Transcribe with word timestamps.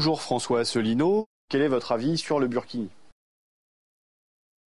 Bonjour 0.00 0.22
François 0.22 0.60
Asselineau, 0.60 1.26
quel 1.50 1.60
est 1.60 1.68
votre 1.68 1.92
avis 1.92 2.16
sur 2.16 2.40
le 2.40 2.46
Burkini? 2.46 2.88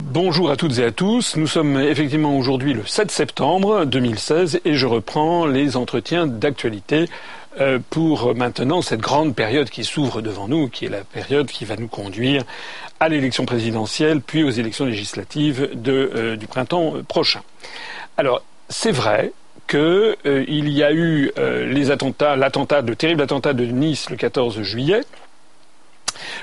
Bonjour 0.03 0.51
à 0.51 0.55
toutes 0.55 0.77
et 0.77 0.83
à 0.83 0.91
tous. 0.91 1.37
Nous 1.37 1.47
sommes 1.47 1.75
effectivement 1.79 2.37
aujourd'hui 2.37 2.75
le 2.75 2.85
7 2.85 3.09
septembre 3.09 3.85
2016 3.85 4.61
et 4.63 4.75
je 4.75 4.85
reprends 4.85 5.47
les 5.47 5.75
entretiens 5.75 6.27
d'actualité 6.27 7.09
euh, 7.59 7.79
pour 7.89 8.35
maintenant 8.35 8.83
cette 8.83 8.99
grande 8.99 9.33
période 9.33 9.71
qui 9.71 9.83
s'ouvre 9.83 10.21
devant 10.21 10.47
nous, 10.47 10.69
qui 10.69 10.85
est 10.85 10.89
la 10.89 11.03
période 11.03 11.47
qui 11.47 11.65
va 11.65 11.77
nous 11.77 11.87
conduire 11.87 12.43
à 12.99 13.09
l'élection 13.09 13.47
présidentielle 13.47 14.21
puis 14.21 14.43
aux 14.43 14.51
élections 14.51 14.85
législatives 14.85 15.67
euh, 15.87 16.35
du 16.35 16.45
printemps 16.45 16.93
prochain. 17.07 17.41
Alors, 18.17 18.43
c'est 18.69 18.91
vrai 18.91 19.33
qu'il 19.67 19.79
euh, 19.79 20.45
y 20.47 20.83
a 20.83 20.93
eu 20.93 21.31
les 21.37 21.89
attentats, 21.89 22.35
l'attentat, 22.35 22.81
le 22.81 22.95
terrible 22.95 23.23
attentat 23.23 23.53
de 23.53 23.65
Nice 23.65 24.11
le 24.11 24.15
14 24.15 24.61
juillet, 24.61 25.01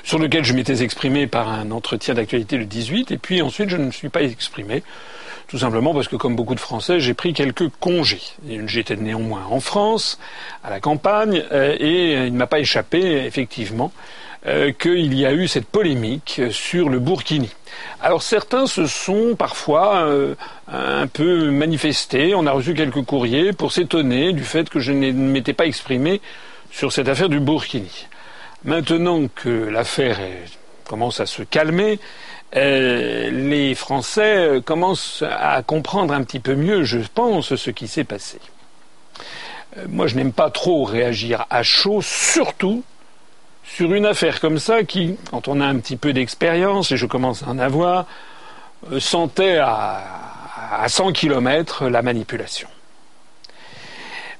sur 0.03 0.19
lequel 0.19 0.43
je 0.43 0.53
m'étais 0.53 0.83
exprimé 0.83 1.27
par 1.27 1.49
un 1.49 1.71
entretien 1.71 2.13
d'actualité 2.13 2.57
le 2.57 2.65
18, 2.65 3.11
et 3.11 3.17
puis 3.17 3.41
ensuite 3.41 3.69
je 3.69 3.77
ne 3.77 3.85
me 3.85 3.91
suis 3.91 4.09
pas 4.09 4.21
exprimé, 4.21 4.83
tout 5.47 5.57
simplement 5.57 5.93
parce 5.93 6.07
que 6.07 6.15
comme 6.15 6.35
beaucoup 6.35 6.55
de 6.55 6.59
Français, 6.59 6.99
j'ai 6.99 7.13
pris 7.13 7.33
quelques 7.33 7.69
congés. 7.79 8.21
J'étais 8.67 8.95
néanmoins 8.95 9.45
en 9.49 9.59
France, 9.59 10.19
à 10.63 10.69
la 10.69 10.79
campagne, 10.79 11.43
euh, 11.51 11.75
et 11.79 12.13
il 12.27 12.33
ne 12.33 12.37
m'a 12.37 12.47
pas 12.47 12.59
échappé, 12.59 13.25
effectivement, 13.25 13.91
euh, 14.47 14.71
qu'il 14.71 15.13
y 15.13 15.25
a 15.25 15.33
eu 15.33 15.47
cette 15.47 15.67
polémique 15.67 16.41
sur 16.49 16.89
le 16.89 16.99
Burkini. 16.99 17.49
Alors 18.01 18.23
certains 18.23 18.65
se 18.65 18.87
sont 18.87 19.35
parfois 19.37 20.05
euh, 20.05 20.33
un 20.67 21.05
peu 21.05 21.51
manifestés, 21.51 22.33
on 22.33 22.47
a 22.47 22.51
reçu 22.51 22.73
quelques 22.73 23.03
courriers 23.03 23.53
pour 23.53 23.71
s'étonner 23.71 24.33
du 24.33 24.43
fait 24.43 24.67
que 24.67 24.79
je 24.79 24.93
ne 24.93 25.11
m'étais 25.11 25.53
pas 25.53 25.67
exprimé 25.67 26.21
sur 26.71 26.91
cette 26.91 27.07
affaire 27.07 27.29
du 27.29 27.39
Burkini. 27.39 28.07
Maintenant 28.63 29.27
que 29.27 29.49
l'affaire 29.49 30.19
commence 30.85 31.19
à 31.19 31.25
se 31.25 31.41
calmer, 31.41 31.99
euh, 32.55 33.29
les 33.31 33.73
Français 33.75 34.37
euh, 34.37 34.61
commencent 34.61 35.23
à 35.23 35.63
comprendre 35.63 36.13
un 36.13 36.21
petit 36.23 36.39
peu 36.39 36.53
mieux, 36.53 36.83
je 36.83 36.99
pense, 37.13 37.55
ce 37.55 37.69
qui 37.71 37.87
s'est 37.87 38.03
passé. 38.03 38.39
Euh, 39.77 39.85
moi, 39.87 40.07
je 40.07 40.15
n'aime 40.15 40.33
pas 40.33 40.49
trop 40.49 40.83
réagir 40.83 41.45
à 41.49 41.63
chaud, 41.63 42.01
surtout 42.01 42.83
sur 43.63 43.93
une 43.93 44.05
affaire 44.05 44.39
comme 44.39 44.59
ça 44.59 44.83
qui, 44.83 45.15
quand 45.31 45.47
on 45.47 45.61
a 45.61 45.65
un 45.65 45.79
petit 45.79 45.95
peu 45.95 46.13
d'expérience, 46.13 46.91
et 46.91 46.97
je 46.97 47.05
commence 47.05 47.43
à 47.43 47.47
en 47.47 47.57
avoir, 47.57 48.05
sentait 48.99 49.57
à, 49.57 50.03
à 50.73 50.89
100 50.89 51.13
km 51.13 51.87
la 51.87 52.01
manipulation. 52.01 52.67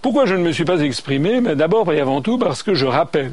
Pourquoi 0.02 0.25
je 0.25 0.35
ne 0.35 0.44
me 0.44 0.52
suis 0.52 0.66
pas 0.66 0.81
exprimé? 0.81 1.39
D'abord 1.56 1.94
et 1.94 2.02
avant 2.02 2.22
tout 2.22 2.38
parce 2.38 2.61
que 2.61 2.73
je 2.73 2.88
rappelle 2.88 3.31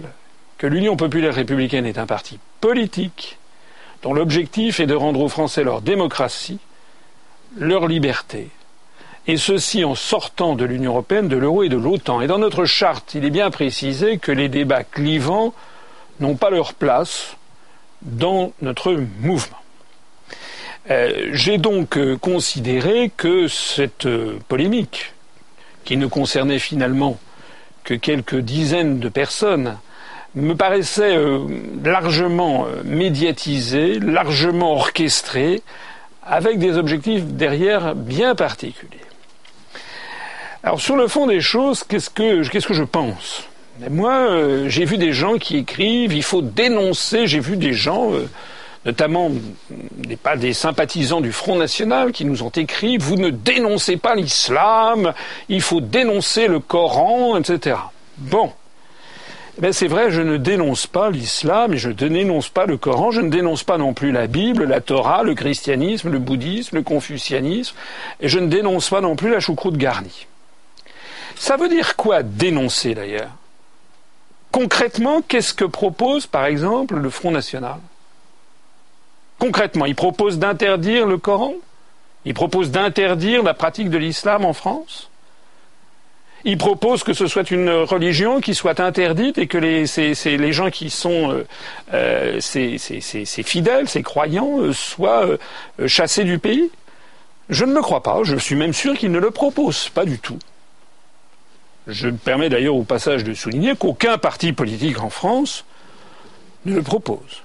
que 0.58 0.66
l'Union 0.66 0.96
populaire 0.96 1.34
républicaine 1.34 1.86
est 1.86 1.98
un 1.98 2.06
parti 2.06 2.38
politique 2.60 3.38
dont 4.02 4.12
l'objectif 4.12 4.80
est 4.80 4.86
de 4.86 4.94
rendre 4.94 5.20
aux 5.20 5.28
Français 5.28 5.64
leur 5.64 5.80
démocratie, 5.80 6.58
leur 7.56 7.86
liberté, 7.86 8.48
et 9.26 9.36
ceci 9.36 9.84
en 9.84 9.94
sortant 9.94 10.54
de 10.54 10.64
l'Union 10.64 10.92
européenne, 10.92 11.28
de 11.28 11.36
l'euro 11.36 11.62
et 11.62 11.68
de 11.68 11.76
l'OTAN. 11.76 12.20
Et 12.20 12.26
dans 12.26 12.38
notre 12.38 12.64
charte, 12.64 13.14
il 13.14 13.24
est 13.24 13.30
bien 13.30 13.50
précisé 13.50 14.18
que 14.18 14.32
les 14.32 14.48
débats 14.48 14.84
clivants 14.84 15.54
n'ont 16.20 16.36
pas 16.36 16.50
leur 16.50 16.74
place 16.74 17.36
dans 18.02 18.52
notre 18.62 18.92
mouvement. 19.20 19.56
Euh, 20.90 21.28
j'ai 21.32 21.58
donc 21.58 21.98
euh, 21.98 22.16
considéré 22.16 23.10
que 23.14 23.46
cette 23.48 24.06
euh, 24.06 24.38
polémique, 24.48 25.12
qui 25.84 25.96
ne 25.96 26.06
concernait 26.06 26.58
finalement 26.58 27.18
que 27.84 27.94
quelques 27.94 28.38
dizaines 28.38 28.98
de 28.98 29.08
personnes, 29.08 29.76
me 30.34 30.54
paraissait 30.54 31.16
euh, 31.16 31.40
largement 31.84 32.66
euh, 32.66 32.82
médiatisé, 32.84 33.98
largement 33.98 34.74
orchestré, 34.74 35.62
avec 36.22 36.58
des 36.58 36.76
objectifs 36.76 37.24
derrière 37.24 37.94
bien 37.94 38.34
particuliers. 38.34 38.98
Alors 40.62 40.80
sur 40.80 40.96
le 40.96 41.08
fond 41.08 41.26
des 41.26 41.40
choses, 41.40 41.84
qu'est-ce 41.84 42.10
que, 42.10 42.46
qu'est-ce 42.48 42.66
que 42.66 42.74
je 42.74 42.84
pense? 42.84 43.44
Moi, 43.90 44.12
euh, 44.12 44.68
j'ai 44.68 44.84
vu 44.84 44.98
des 44.98 45.12
gens 45.12 45.38
qui 45.38 45.56
écrivent, 45.56 46.12
il 46.12 46.22
faut 46.22 46.42
dénoncer, 46.42 47.26
j'ai 47.26 47.38
vu 47.38 47.56
des 47.56 47.72
gens, 47.72 48.10
notamment 48.84 49.30
des, 49.70 50.16
pas 50.16 50.36
des 50.36 50.52
sympathisants 50.52 51.20
du 51.20 51.30
Front 51.30 51.56
National, 51.56 52.10
qui 52.10 52.24
nous 52.24 52.42
ont 52.42 52.50
écrit, 52.50 52.98
vous 52.98 53.16
ne 53.16 53.30
dénoncez 53.30 53.96
pas 53.96 54.16
l'islam, 54.16 55.14
il 55.48 55.62
faut 55.62 55.80
dénoncer 55.80 56.48
le 56.48 56.58
Coran, 56.58 57.38
etc. 57.38 57.76
Bon, 58.18 58.52
ben 59.58 59.72
c'est 59.72 59.88
vrai, 59.88 60.10
je 60.10 60.22
ne 60.22 60.36
dénonce 60.36 60.86
pas 60.86 61.10
l'islam 61.10 61.74
je 61.74 61.88
ne 61.88 61.94
dénonce 61.94 62.48
pas 62.48 62.66
le 62.66 62.76
Coran, 62.76 63.10
je 63.10 63.20
ne 63.20 63.28
dénonce 63.28 63.64
pas 63.64 63.76
non 63.76 63.92
plus 63.92 64.12
la 64.12 64.26
Bible, 64.26 64.64
la 64.64 64.80
Torah, 64.80 65.22
le 65.22 65.34
christianisme, 65.34 66.10
le 66.10 66.18
bouddhisme, 66.18 66.76
le 66.76 66.82
confucianisme, 66.82 67.74
et 68.20 68.28
je 68.28 68.38
ne 68.38 68.46
dénonce 68.46 68.88
pas 68.88 69.00
non 69.00 69.16
plus 69.16 69.30
la 69.30 69.40
choucroute 69.40 69.76
garnie. 69.76 70.26
Ça 71.34 71.56
veut 71.56 71.68
dire 71.68 71.96
quoi 71.96 72.22
dénoncer 72.22 72.94
d'ailleurs? 72.94 73.30
Concrètement, 74.52 75.22
qu'est-ce 75.22 75.54
que 75.54 75.64
propose 75.64 76.26
par 76.26 76.46
exemple 76.46 76.96
le 76.96 77.10
Front 77.10 77.30
National? 77.30 77.78
Concrètement, 79.38 79.86
il 79.86 79.94
propose 79.94 80.38
d'interdire 80.38 81.06
le 81.06 81.18
Coran? 81.18 81.54
Il 82.24 82.34
propose 82.34 82.70
d'interdire 82.70 83.42
la 83.42 83.54
pratique 83.54 83.90
de 83.90 83.98
l'islam 83.98 84.44
en 84.44 84.52
France? 84.52 85.10
Il 86.48 86.56
propose 86.56 87.04
que 87.04 87.12
ce 87.12 87.26
soit 87.26 87.50
une 87.50 87.68
religion 87.68 88.40
qui 88.40 88.54
soit 88.54 88.80
interdite 88.80 89.36
et 89.36 89.46
que 89.46 89.58
les, 89.58 90.52
gens 90.52 90.70
qui 90.70 90.88
sont 90.88 91.30
euh, 91.30 91.44
euh 91.92 92.40
ces, 92.40 92.78
fidèles, 93.42 93.86
ces 93.86 94.02
croyants, 94.02 94.58
euh, 94.58 94.72
soient 94.72 95.26
euh, 95.26 95.86
chassés 95.86 96.24
du 96.24 96.38
pays. 96.38 96.70
Je 97.50 97.66
ne 97.66 97.74
le 97.74 97.82
crois 97.82 98.02
pas. 98.02 98.20
Je 98.24 98.36
suis 98.36 98.56
même 98.56 98.72
sûr 98.72 98.96
qu'il 98.96 99.12
ne 99.12 99.18
le 99.18 99.30
propose 99.30 99.90
pas 99.90 100.06
du 100.06 100.18
tout. 100.18 100.38
Je 101.86 102.08
me 102.08 102.16
permets 102.16 102.48
d'ailleurs 102.48 102.76
au 102.76 102.82
passage 102.82 103.24
de 103.24 103.34
souligner 103.34 103.76
qu'aucun 103.76 104.16
parti 104.16 104.54
politique 104.54 105.02
en 105.02 105.10
France 105.10 105.66
ne 106.64 106.76
le 106.76 106.82
propose. 106.82 107.42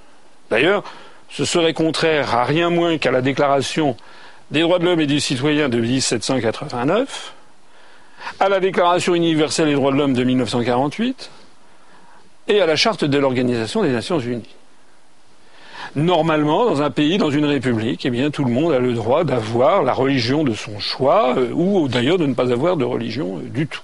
D'ailleurs, 0.50 0.86
ce 1.30 1.44
serait 1.44 1.74
contraire 1.74 2.36
à 2.36 2.46
rien 2.46 2.69
moins 2.69 2.97
qu'à 2.97 3.12
la 3.12 3.22
Déclaration 3.22 3.97
des 4.50 4.62
droits 4.62 4.80
de 4.80 4.86
l'homme 4.86 5.02
et 5.02 5.08
du 5.08 5.19
citoyen 5.19 5.68
de 5.68 5.80
1789, 5.80 7.34
à 8.39 8.50
la 8.50 8.59
Déclaration 8.59 9.16
universelle 9.16 9.67
des 9.67 9.73
droits 9.73 9.91
de 9.91 9.97
l'homme 9.97 10.13
de 10.13 10.23
1948 10.23 11.29
et 12.47 12.61
à 12.61 12.66
la 12.66 12.75
Charte 12.75 13.06
de 13.06 13.17
l'Organisation 13.17 13.84
des 13.84 13.91
Nations 13.91 14.19
Unies. 14.19 14.56
Normalement, 15.95 16.66
dans 16.66 16.81
un 16.81 16.89
pays, 16.89 17.19
dans 17.19 17.29
une 17.29 17.45
république, 17.45 18.03
eh 18.06 18.09
bien, 18.09 18.31
tout 18.31 18.44
le 18.44 18.51
monde 18.51 18.73
a 18.73 18.79
le 18.79 18.94
droit 18.94 19.23
d'avoir 19.23 19.83
la 19.83 19.94
religion 19.94 20.44
de 20.44 20.53
son 20.53 20.79
choix, 20.79 21.35
euh, 21.38 21.51
ou 21.53 21.88
d'ailleurs 21.88 22.17
de 22.17 22.25
ne 22.25 22.33
pas 22.33 22.51
avoir 22.51 22.78
de 22.78 22.85
religion 22.85 23.38
euh, 23.38 23.41
du 23.47 23.67
tout. 23.67 23.81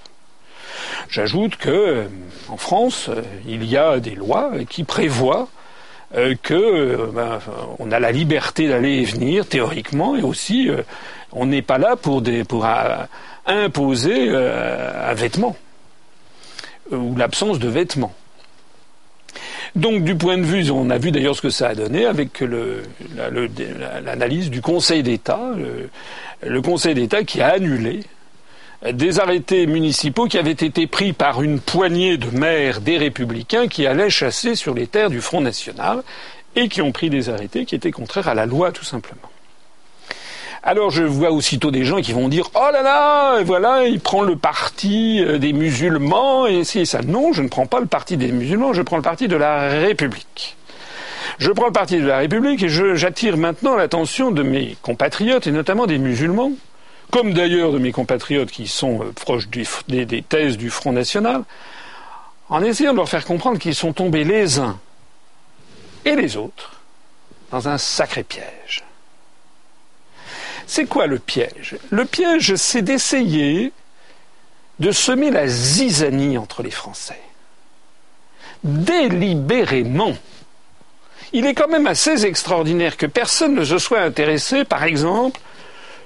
J'ajoute 1.09 1.55
que, 1.55 1.69
euh, 1.69 2.07
en 2.47 2.57
France, 2.57 3.11
il 3.47 3.63
y 3.63 3.77
a 3.77 3.99
des 3.99 4.15
lois 4.15 4.51
qui 4.67 4.83
prévoient 4.83 5.47
que 6.41 7.11
ben, 7.13 7.37
on 7.77 7.91
a 7.91 7.99
la 7.99 8.11
liberté 8.11 8.67
d'aller 8.67 9.01
et 9.01 9.03
venir 9.03 9.45
théoriquement, 9.45 10.15
et 10.15 10.23
aussi 10.23 10.67
on 11.31 11.45
n'est 11.45 11.61
pas 11.61 11.77
là 11.77 11.95
pour 11.95 12.23
des 12.23 12.43
pour 12.43 12.65
imposer 13.49 14.29
euh, 14.29 15.11
un 15.11 15.13
vêtement 15.13 15.55
ou 16.91 17.15
l'absence 17.15 17.59
de 17.59 17.67
vêtements. 17.67 18.13
Donc 19.75 20.03
du 20.03 20.15
point 20.15 20.37
de 20.37 20.43
vue, 20.43 20.71
on 20.71 20.89
a 20.89 20.97
vu 20.97 21.11
d'ailleurs 21.11 21.35
ce 21.35 21.41
que 21.41 21.49
ça 21.49 21.69
a 21.69 21.75
donné 21.75 22.05
avec 22.05 22.43
l'analyse 24.03 24.49
du 24.49 24.61
Conseil 24.61 25.03
d'État, 25.03 25.51
le, 26.43 26.61
Conseil 26.61 26.95
d'État 26.95 27.23
qui 27.23 27.41
a 27.41 27.49
annulé 27.49 28.01
des 28.91 29.19
arrêtés 29.19 29.67
municipaux 29.67 30.25
qui 30.25 30.37
avaient 30.37 30.51
été 30.51 30.87
pris 30.87 31.13
par 31.13 31.43
une 31.43 31.59
poignée 31.59 32.17
de 32.17 32.35
maires 32.35 32.81
des 32.81 32.97
républicains 32.97 33.67
qui 33.67 33.85
allaient 33.85 34.09
chasser 34.09 34.55
sur 34.55 34.73
les 34.73 34.87
terres 34.87 35.09
du 35.09 35.21
Front 35.21 35.41
National 35.41 36.01
et 36.55 36.67
qui 36.67 36.81
ont 36.81 36.91
pris 36.91 37.09
des 37.09 37.29
arrêtés 37.29 37.65
qui 37.65 37.75
étaient 37.75 37.91
contraires 37.91 38.27
à 38.27 38.33
la 38.33 38.45
loi 38.45 38.71
tout 38.71 38.85
simplement. 38.85 39.28
Alors 40.61 40.89
je 40.89 41.03
vois 41.03 41.31
aussitôt 41.31 41.71
des 41.71 41.85
gens 41.85 42.01
qui 42.01 42.11
vont 42.11 42.27
dire 42.27 42.49
oh 42.53 42.69
là 42.73 42.81
là, 42.81 43.41
voilà, 43.43 43.85
il 43.85 43.99
prend 44.01 44.23
le 44.23 44.35
parti 44.35 45.23
euh, 45.23 45.37
des 45.37 45.53
musulmans 45.53 46.47
et 46.47 46.65
c'est 46.65 46.83
ça. 46.83 47.01
Non, 47.01 47.31
je 47.31 47.41
ne 47.41 47.47
prends 47.47 47.65
pas 47.65 47.79
le 47.79 47.85
parti 47.85 48.17
des 48.17 48.31
musulmans, 48.31 48.73
je 48.73 48.81
prends 48.81 48.97
le 48.97 49.01
parti 49.01 49.29
de 49.29 49.37
la 49.37 49.69
République. 49.69 50.57
Je 51.37 51.51
prends 51.51 51.67
le 51.67 51.71
parti 51.71 51.97
de 51.99 52.05
la 52.05 52.17
République 52.17 52.61
et 52.63 52.69
j'attire 52.69 53.37
maintenant 53.37 53.77
l'attention 53.77 54.31
de 54.31 54.43
mes 54.43 54.75
compatriotes 54.81 55.47
et 55.47 55.51
notamment 55.51 55.87
des 55.87 55.97
musulmans, 55.97 56.51
comme 57.11 57.33
d'ailleurs 57.33 57.71
de 57.71 57.79
mes 57.79 57.93
compatriotes 57.93 58.51
qui 58.51 58.67
sont 58.67 59.01
euh, 59.01 59.13
proches 59.13 59.47
des, 59.47 60.05
des 60.05 60.21
thèses 60.21 60.57
du 60.57 60.69
Front 60.69 60.91
National, 60.91 61.43
en 62.49 62.61
essayant 62.61 62.91
de 62.91 62.97
leur 62.97 63.07
faire 63.07 63.23
comprendre 63.23 63.59
qu'ils 63.59 63.75
sont 63.75 63.93
tombés 63.93 64.25
les 64.25 64.59
uns 64.59 64.77
et 66.03 66.15
les 66.15 66.35
autres 66.35 66.73
dans 67.51 67.69
un 67.69 67.77
sacré 67.77 68.23
piège. 68.23 68.83
C'est 70.69 70.85
quoi 70.85 71.07
le 71.07 71.17
piège? 71.17 71.77
Le 71.89 72.05
piège, 72.05 72.53
c'est 72.53 72.83
d'essayer 72.83 73.73
de 74.77 74.91
semer 74.91 75.31
la 75.31 75.47
zizanie 75.47 76.37
entre 76.37 76.61
les 76.61 76.69
Français. 76.69 77.19
délibérément. 78.63 80.13
Il 81.33 81.47
est 81.47 81.55
quand 81.55 81.69
même 81.69 81.87
assez 81.87 82.23
extraordinaire 82.23 82.97
que 82.97 83.07
personne 83.07 83.55
ne 83.55 83.63
se 83.63 83.79
soit 83.79 84.01
intéressé, 84.01 84.63
par 84.63 84.83
exemple, 84.83 85.41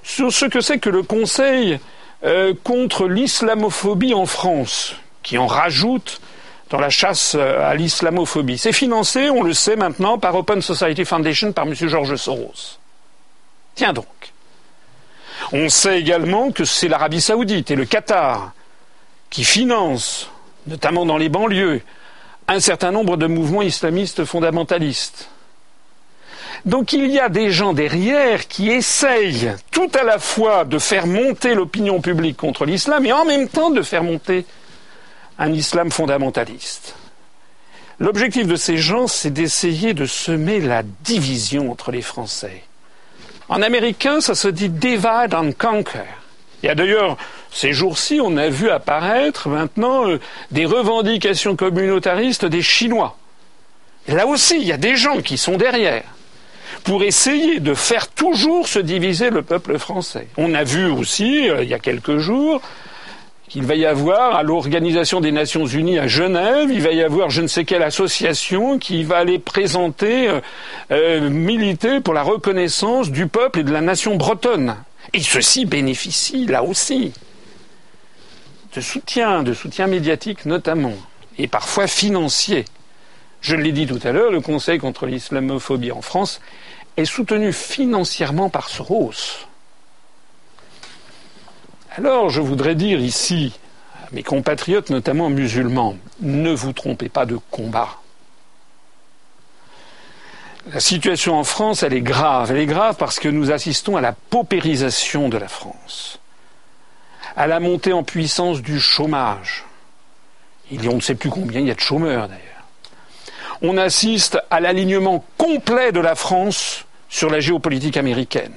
sur 0.01 0.31
ce 0.31 0.45
que 0.45 0.62
c'est 0.62 0.80
que 0.80 0.89
le 0.89 1.04
Conseil 1.04 1.80
euh, 2.24 2.54
contre 2.63 3.10
l'islamophobie 3.10 4.13
en 4.13 4.25
France, 4.25 4.95
qui 5.24 5.38
en 5.38 5.48
rajoute 5.48 6.21
dans 6.69 6.80
la 6.80 6.89
chasse 6.89 7.36
euh, 7.36 7.69
à 7.69 7.75
l'islamophobie. 7.75 8.57
C'est 8.57 8.71
financé, 8.71 9.30
on 9.30 9.44
le 9.44 9.54
sait 9.54 9.75
maintenant, 9.75 10.18
par 10.19 10.36
Open 10.36 10.62
Society 10.62 11.04
Foundation, 11.04 11.51
par 11.51 11.65
M. 11.65 11.74
Georges 11.75 12.15
Soros. 12.15 12.77
Tiens 13.75 13.92
donc. 13.92 14.33
On 15.56 15.70
sait 15.70 16.00
également 16.00 16.52
que 16.52 16.66
c'est 16.66 16.88
l'Arabie 16.88 17.22
saoudite 17.22 17.70
et 17.70 17.76
le 17.76 17.86
Qatar 17.86 18.54
qui 19.30 19.44
financent, 19.44 20.32
notamment 20.66 21.06
dans 21.06 21.18
les 21.18 21.30
banlieues, 21.30 21.82
un 22.48 22.60
certain 22.60 22.90
nombre 22.90 23.18
de 23.18 23.28
mouvements 23.28 23.62
islamistes 23.62 24.26
fondamentalistes. 24.26 25.30
Donc 26.66 26.92
il 26.92 27.06
y 27.06 27.20
a 27.20 27.30
des 27.30 27.52
gens 27.52 27.74
derrière 27.74 28.48
qui 28.48 28.72
essayent 28.72 29.54
tout 29.70 29.92
à 29.94 30.04
la 30.04 30.18
fois 30.18 30.66
de 30.66 30.80
faire 30.80 31.06
monter 31.06 31.54
l'opinion 31.54 32.02
publique 32.02 32.38
contre 32.38 32.66
l'islam 32.66 33.06
et 33.06 33.14
en 33.14 33.26
même 33.26 33.48
temps 33.48 33.70
de 33.70 33.84
faire 33.84 34.04
monter 34.04 34.46
un 35.38 35.54
islam 35.54 35.92
fondamentaliste. 35.92 36.96
L'objectif 38.00 38.48
de 38.48 38.56
ces 38.56 38.78
gens, 38.78 39.08
c'est 39.08 39.30
d'essayer 39.30 39.94
de 39.94 40.08
semer 40.08 40.62
la 40.62 40.82
division 40.82 41.72
entre 41.72 41.92
les 41.92 42.02
Français. 42.02 42.64
En 43.54 43.62
américain, 43.62 44.20
ça 44.20 44.34
se 44.34 44.48
dit 44.48 44.68
divide 44.68 45.36
and 45.36 45.52
conquer. 45.56 46.00
Il 46.64 46.66
y 46.66 46.70
a 46.70 46.76
d'ailleurs, 46.76 47.18
ces 47.52 47.72
jours-ci, 47.72 48.20
on 48.20 48.36
a 48.36 48.50
vu 48.50 48.72
apparaître 48.72 49.48
maintenant 49.48 50.10
euh, 50.10 50.20
des 50.50 50.66
revendications 50.66 51.56
communautaristes 51.56 52.46
des 52.46 52.64
Chinois. 52.64 53.16
Là 54.08 54.26
aussi, 54.26 54.56
il 54.60 54.66
y 54.66 54.72
a 54.72 54.78
des 54.78 54.96
gens 54.96 55.22
qui 55.22 55.38
sont 55.38 55.56
derrière 55.56 56.02
pour 56.84 57.04
essayer 57.04 57.60
de 57.60 57.76
faire 57.76 58.08
toujours 58.08 58.68
se 58.68 58.80
diviser 58.80 59.30
le 59.30 59.44
peuple 59.44 59.78
français. 59.78 60.30
On 60.36 60.56
a 60.56 60.64
vu 60.64 60.90
aussi, 60.90 61.48
euh, 61.48 61.62
il 61.62 61.70
y 61.70 61.76
a 61.76 61.80
quelques 61.80 62.18
jours, 62.18 62.60
qu'il 63.54 63.66
va 63.66 63.76
y 63.76 63.86
avoir 63.86 64.36
à 64.36 64.42
l'Organisation 64.42 65.22
des 65.22 65.32
Nations 65.32 65.68
Unies 65.68 66.00
à 66.00 66.08
Genève, 66.08 66.72
il 66.72 66.82
va 66.82 66.92
y 66.92 67.04
avoir 67.04 67.30
je 67.30 67.44
ne 67.44 67.46
sais 67.46 67.66
quelle 67.66 67.84
association 67.84 68.80
qui 68.80 69.04
va 69.04 69.18
aller 69.18 69.38
présenter, 69.38 70.28
euh, 70.28 70.42
euh, 70.90 71.30
militer 71.30 72.00
pour 72.00 72.16
la 72.16 72.24
reconnaissance 72.24 73.12
du 73.12 73.28
peuple 73.28 73.60
et 73.60 73.64
de 73.64 73.72
la 73.72 73.82
nation 73.82 74.16
bretonne. 74.16 74.76
Et 75.14 75.20
ceci 75.20 75.66
bénéficie 75.66 76.48
là 76.48 76.64
aussi 76.64 77.14
de 78.76 78.82
soutien, 78.82 79.44
de 79.44 79.54
soutien 79.54 79.86
médiatique 79.86 80.48
notamment, 80.48 80.96
et 81.38 81.46
parfois 81.48 81.86
financier. 81.86 82.66
Je 83.42 83.56
l'ai 83.56 83.72
dit 83.72 83.86
tout 83.86 84.00
à 84.04 84.14
l'heure, 84.14 84.32
le 84.32 84.42
Conseil 84.42 84.80
contre 84.80 85.06
l'islamophobie 85.06 85.92
en 85.92 86.02
France 86.02 86.42
est 86.98 87.06
soutenu 87.06 87.54
financièrement 87.54 88.50
par 88.50 88.68
Soros. 88.70 89.46
Alors 91.95 92.30
je 92.31 92.42
voudrais 92.42 92.74
dire 92.74 93.00
ici 93.00 93.54
à 94.01 94.07
mes 94.13 94.24
compatriotes, 94.24 94.90
notamment 94.90 95.30
musulmans, 95.30 95.95
ne 96.22 96.51
vous 96.51 96.74
trompez 96.74 97.07
pas 97.07 97.28
de 97.28 97.38
combat. 97.51 98.00
La 100.72 100.80
situation 100.80 101.38
en 101.38 101.44
France, 101.44 101.84
elle 101.84 101.94
est 101.94 102.01
grave. 102.01 102.51
Elle 102.51 102.57
est 102.57 102.66
grave 102.66 102.95
parce 102.98 103.19
que 103.19 103.30
nous 103.30 103.51
assistons 103.51 103.95
à 103.95 104.01
la 104.01 104.13
paupérisation 104.13 105.30
de 105.30 105.38
la 105.38 105.48
France, 105.48 106.19
à 107.36 107.45
la 107.45 107.60
montée 107.60 107.94
en 107.94 108.04
puissance 108.04 108.62
du 108.62 108.80
chômage. 108.80 109.66
Il 110.72 110.84
y 110.84 110.88
a 110.88 110.92
on 110.92 110.96
ne 110.96 111.01
sait 111.01 111.16
plus 111.16 111.30
combien 111.30 111.60
il 111.60 111.68
y 111.68 111.72
a 111.72 111.75
de 111.75 111.80
chômeurs 111.80 112.28
d'ailleurs. 112.28 112.42
On 113.62 113.78
assiste 113.78 114.39
à 114.50 114.60
l'alignement 114.60 115.24
complet 115.38 115.92
de 115.92 116.00
la 116.00 116.16
France 116.16 116.86
sur 117.07 117.30
la 117.30 117.39
géopolitique 117.39 117.98
américaine. 117.98 118.56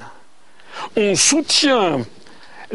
On 0.96 1.14
soutient 1.16 2.00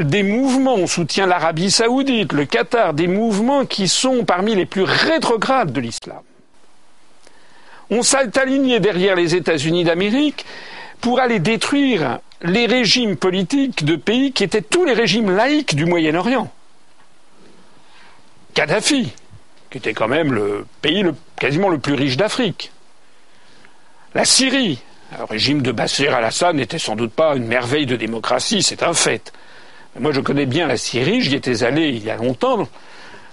des 0.04 0.24
mouvements, 0.24 0.76
on 0.76 0.88
soutient 0.88 1.26
l'Arabie 1.26 1.72
saoudite, 1.72 2.34
le 2.34 2.46
Qatar, 2.46 2.94
des 2.94 3.08
mouvements 3.08 3.66
qui 3.66 3.88
sont 3.88 4.26
parmi 4.26 4.56
les 4.56 4.66
plus 4.66 4.84
rétrogrades 4.84 5.72
de 5.72 5.82
l'islam. 5.82 6.22
On 7.90 8.04
s'est 8.04 8.38
aligné 8.40 8.80
derrière 8.80 9.16
les 9.16 9.36
États-Unis 9.36 9.84
d'Amérique 9.84 10.46
pour 11.02 11.20
aller 11.20 11.40
détruire 11.40 12.20
les 12.42 12.66
régimes 12.66 13.18
politiques 13.18 13.84
de 13.84 13.96
pays 13.96 14.32
qui 14.32 14.44
étaient 14.44 14.62
tous 14.62 14.86
les 14.86 14.94
régimes 14.94 15.36
laïques 15.36 15.76
du 15.76 15.86
Moyen-Orient. 15.86 16.50
Kadhafi, 18.54 19.12
qui 19.70 19.78
était 19.78 19.94
quand 19.94 20.08
même 20.08 20.34
le 20.34 20.66
pays 20.82 21.06
quasiment 21.38 21.70
le 21.70 21.78
plus 21.78 21.94
riche 21.94 22.18
d'Afrique. 22.18 22.72
La 24.14 24.26
Syrie, 24.26 24.80
le 25.18 25.24
régime 25.26 25.62
de 25.62 25.72
Bachar 25.72 26.14
al-Assad 26.14 26.56
n'était 26.56 26.80
sans 26.80 26.96
doute 26.96 27.14
pas 27.14 27.36
une 27.36 27.46
merveille 27.46 27.86
de 27.86 27.96
démocratie, 27.96 28.64
c'est 28.64 28.84
un 28.84 28.94
fait. 28.94 29.32
Moi, 30.00 30.12
je 30.14 30.22
connais 30.22 30.46
bien 30.46 30.68
la 30.68 30.78
Syrie, 30.78 31.22
j'y 31.22 31.36
étais 31.36 31.64
allé 31.64 31.90
il 31.90 32.04
y 32.04 32.10
a 32.10 32.16
longtemps. 32.16 32.68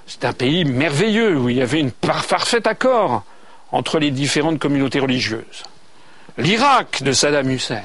C'est 0.07 0.25
un 0.25 0.33
pays 0.33 0.65
merveilleux 0.65 1.37
où 1.39 1.49
il 1.49 1.57
y 1.57 1.63
avait 1.63 1.83
un 1.83 1.91
parfait 1.91 2.67
accord 2.67 3.23
entre 3.71 3.99
les 3.99 4.11
différentes 4.11 4.59
communautés 4.59 5.01
religieuses. 5.01 5.63
L'Irak 6.37 7.03
de 7.03 7.13
Saddam 7.13 7.51
Hussein. 7.51 7.83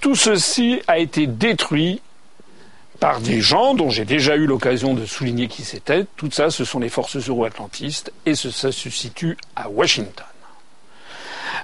Tout 0.00 0.14
ceci 0.14 0.80
a 0.86 0.98
été 0.98 1.26
détruit 1.26 2.00
par 3.00 3.20
des 3.20 3.40
gens 3.40 3.74
dont 3.74 3.90
j'ai 3.90 4.04
déjà 4.04 4.36
eu 4.36 4.46
l'occasion 4.46 4.94
de 4.94 5.06
souligner 5.06 5.48
qui 5.48 5.64
c'était. 5.64 6.06
Tout 6.16 6.30
ça, 6.30 6.50
ce 6.50 6.64
sont 6.64 6.80
les 6.80 6.88
forces 6.88 7.16
euro-atlantistes 7.16 8.12
et 8.24 8.34
ça 8.34 8.72
se 8.72 8.90
situe 8.90 9.36
à 9.54 9.68
Washington. 9.68 10.26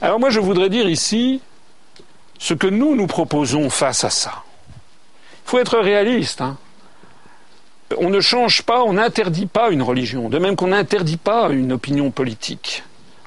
Alors 0.01 0.19
moi, 0.19 0.31
je 0.31 0.41
voudrais 0.41 0.69
dire 0.69 0.89
ici 0.89 1.41
ce 2.39 2.55
que 2.55 2.67
nous 2.67 2.97
nous 2.97 3.07
proposons 3.07 3.71
face 3.71 4.05
à 4.05 4.11
ça. 4.11 4.43
Il 5.45 5.51
faut 5.51 5.59
être 5.59 5.79
réaliste. 5.79 6.41
Hein. 6.41 6.57
On 7.99 8.11
ne 8.11 8.21
change 8.21 8.63
pas, 8.63 8.83
on 8.83 8.95
n'interdit 8.95 9.47
pas 9.47 9.71
une 9.71 9.83
religion, 9.83 10.29
de 10.29 10.39
même 10.39 10.57
qu'on 10.57 10.69
n'interdit 10.69 11.19
pas 11.19 11.51
une 11.51 11.73
opinion 11.73 12.11
politique. 12.11 12.83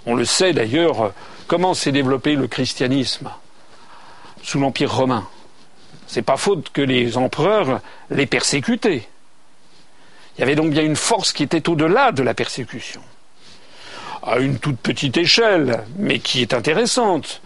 On 0.05 0.15
le 0.15 0.25
sait 0.25 0.53
d'ailleurs, 0.53 1.13
comment 1.47 1.73
s'est 1.73 1.91
développé 1.91 2.35
le 2.35 2.47
christianisme 2.47 3.29
sous 4.41 4.59
l'Empire 4.59 4.93
romain. 4.93 5.27
C'est 6.07 6.21
pas 6.21 6.37
faute 6.37 6.69
que 6.71 6.81
les 6.81 7.17
empereurs 7.17 7.81
les 8.11 8.25
persécutaient. 8.25 9.07
Il 10.37 10.41
y 10.41 10.43
avait 10.43 10.55
donc 10.55 10.71
bien 10.71 10.83
une 10.83 10.95
force 10.95 11.33
qui 11.33 11.43
était 11.43 11.67
au-delà 11.69 12.11
de 12.11 12.21
la 12.21 12.33
persécution. 12.33 13.01
À 14.21 14.39
une 14.39 14.59
toute 14.59 14.77
petite 14.77 15.17
échelle, 15.17 15.83
mais 15.97 16.19
qui 16.19 16.41
est 16.41 16.53
intéressante. 16.53 17.41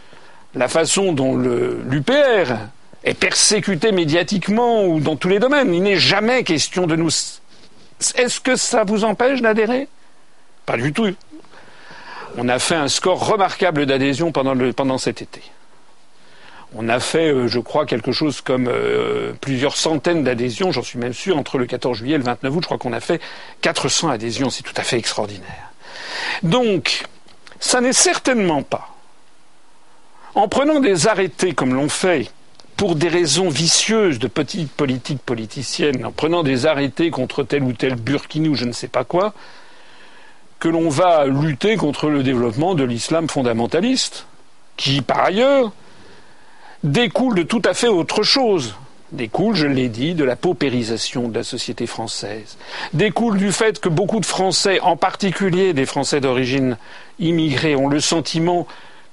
La 0.55 0.67
façon 0.67 1.13
dont 1.13 1.38
l'UPR 1.38 2.53
est 3.03 3.13
persécuté 3.13 3.91
médiatiquement 3.91 4.85
ou 4.85 4.99
dans 4.99 5.15
tous 5.15 5.29
les 5.29 5.39
domaines. 5.39 5.73
Il 5.73 5.83
n'est 5.83 5.97
jamais 5.97 6.43
question 6.43 6.87
de 6.87 6.95
nous. 6.95 7.09
Est-ce 8.15 8.39
que 8.39 8.55
ça 8.55 8.83
vous 8.83 9.03
empêche 9.03 9.41
d'adhérer? 9.41 9.87
Pas 10.65 10.77
du 10.77 10.93
tout. 10.93 11.09
On 12.37 12.47
a 12.47 12.59
fait 12.59 12.75
un 12.75 12.87
score 12.87 13.25
remarquable 13.25 13.85
d'adhésion 13.85 14.31
pendant, 14.31 14.55
pendant 14.73 14.97
cet 14.97 15.21
été. 15.21 15.41
On 16.75 16.87
a 16.87 16.99
fait, 16.99 17.31
euh, 17.31 17.47
je 17.47 17.59
crois, 17.59 17.87
quelque 17.87 18.11
chose 18.11 18.41
comme 18.41 18.67
euh, 18.67 19.33
plusieurs 19.41 19.75
centaines 19.75 20.23
d'adhésions, 20.23 20.71
j'en 20.71 20.83
suis 20.83 20.99
même 20.99 21.13
sûr, 21.13 21.35
entre 21.37 21.57
le 21.57 21.65
14 21.65 21.97
juillet 21.97 22.15
et 22.15 22.17
le 22.19 22.23
29 22.23 22.55
août, 22.55 22.61
je 22.61 22.65
crois 22.65 22.77
qu'on 22.77 22.93
a 22.93 22.99
fait 22.99 23.19
400 23.61 24.09
adhésions, 24.09 24.51
c'est 24.51 24.61
tout 24.61 24.73
à 24.77 24.83
fait 24.83 24.97
extraordinaire. 24.97 25.71
Donc, 26.43 27.05
ça 27.59 27.81
n'est 27.81 27.93
certainement 27.93 28.61
pas, 28.61 28.95
en 30.35 30.47
prenant 30.47 30.79
des 30.79 31.07
arrêtés 31.07 31.53
comme 31.53 31.73
l'ont 31.73 31.89
fait 31.89 32.29
pour 32.79 32.95
des 32.95 33.09
raisons 33.09 33.50
vicieuses 33.50 34.19
de 34.19 34.29
petites 34.29 34.71
politiques 34.71 35.21
politiciennes, 35.21 36.05
en 36.05 36.13
prenant 36.13 36.43
des 36.43 36.65
arrêtés 36.65 37.12
contre 37.12 37.43
tel 37.43 37.62
ou 37.62 37.74
tel 37.74 37.95
burkini 37.95 38.48
ou 38.48 38.55
je 38.55 38.63
ne 38.63 38.71
sais 38.71 38.88
pas 38.88 39.03
quoi, 39.03 39.33
que 40.59 40.69
l'on 40.69 40.88
va 40.88 41.25
lutter 41.25 41.75
contre 41.75 42.07
le 42.07 42.24
développement 42.24 42.75
de 42.75 42.86
l'islam 42.86 43.27
fondamentaliste, 43.27 44.27
qui, 44.77 45.01
par 45.01 45.25
ailleurs, 45.25 45.74
découle 46.86 47.36
de 47.36 47.43
tout 47.43 47.62
à 47.65 47.74
fait 47.74 47.89
autre 47.89 48.24
chose. 48.24 48.75
Découle, 49.12 49.55
je 49.55 49.67
l'ai 49.67 49.89
dit, 49.89 50.13
de 50.13 50.24
la 50.24 50.38
paupérisation 50.38 51.27
de 51.27 51.36
la 51.36 51.43
société 51.43 51.86
française. 51.86 52.57
Découle 52.93 53.39
du 53.39 53.51
fait 53.51 53.81
que 53.81 53.89
beaucoup 53.89 54.21
de 54.21 54.25
Français, 54.25 54.79
en 54.79 54.95
particulier 54.95 55.74
des 55.74 55.86
Français 55.86 56.21
d'origine 56.21 56.77
immigrée, 57.19 57.75
ont 57.75 57.89
le 57.89 58.00
sentiment 58.00 58.67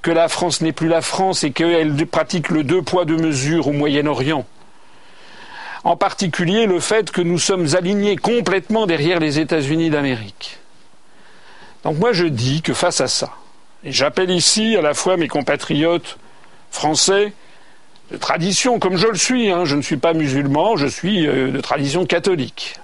que 0.06 0.12
la 0.12 0.28
France 0.28 0.60
n'est 0.60 0.70
plus 0.70 0.86
la 0.86 1.00
France 1.00 1.42
et 1.42 1.50
qu'elle 1.50 2.06
pratique 2.06 2.50
le 2.50 2.62
deux 2.62 2.80
poids 2.80 3.04
deux 3.04 3.16
mesures 3.16 3.66
au 3.66 3.72
Moyen-Orient. 3.72 4.46
En 5.82 5.96
particulier 5.96 6.66
le 6.66 6.78
fait 6.78 7.10
que 7.10 7.20
nous 7.20 7.40
sommes 7.40 7.75
alignés 7.75 8.14
complètement 8.14 8.86
derrière 8.86 9.18
les 9.18 9.40
États-Unis 9.40 9.90
d'Amérique. 9.90 10.58
Donc 11.82 11.98
moi 11.98 12.12
je 12.12 12.26
dis 12.26 12.62
que 12.62 12.72
face 12.72 13.00
à 13.00 13.08
ça, 13.08 13.30
et 13.82 13.90
j'appelle 13.90 14.30
ici 14.30 14.76
à 14.76 14.80
la 14.80 14.94
fois 14.94 15.16
mes 15.16 15.26
compatriotes 15.26 16.18
français 16.70 17.32
de 18.12 18.16
tradition, 18.16 18.78
comme 18.78 18.98
je 18.98 19.08
le 19.08 19.18
suis, 19.18 19.50
hein, 19.50 19.64
je 19.64 19.75
ne 19.75 19.82
suis 19.82 19.96
pas 19.96 20.12
musulman, 20.12 20.76
je 20.76 20.86
suis 20.86 21.26
euh, 21.26 21.50
de 21.50 21.60
tradition 21.60 22.06
catholique. 22.06 22.76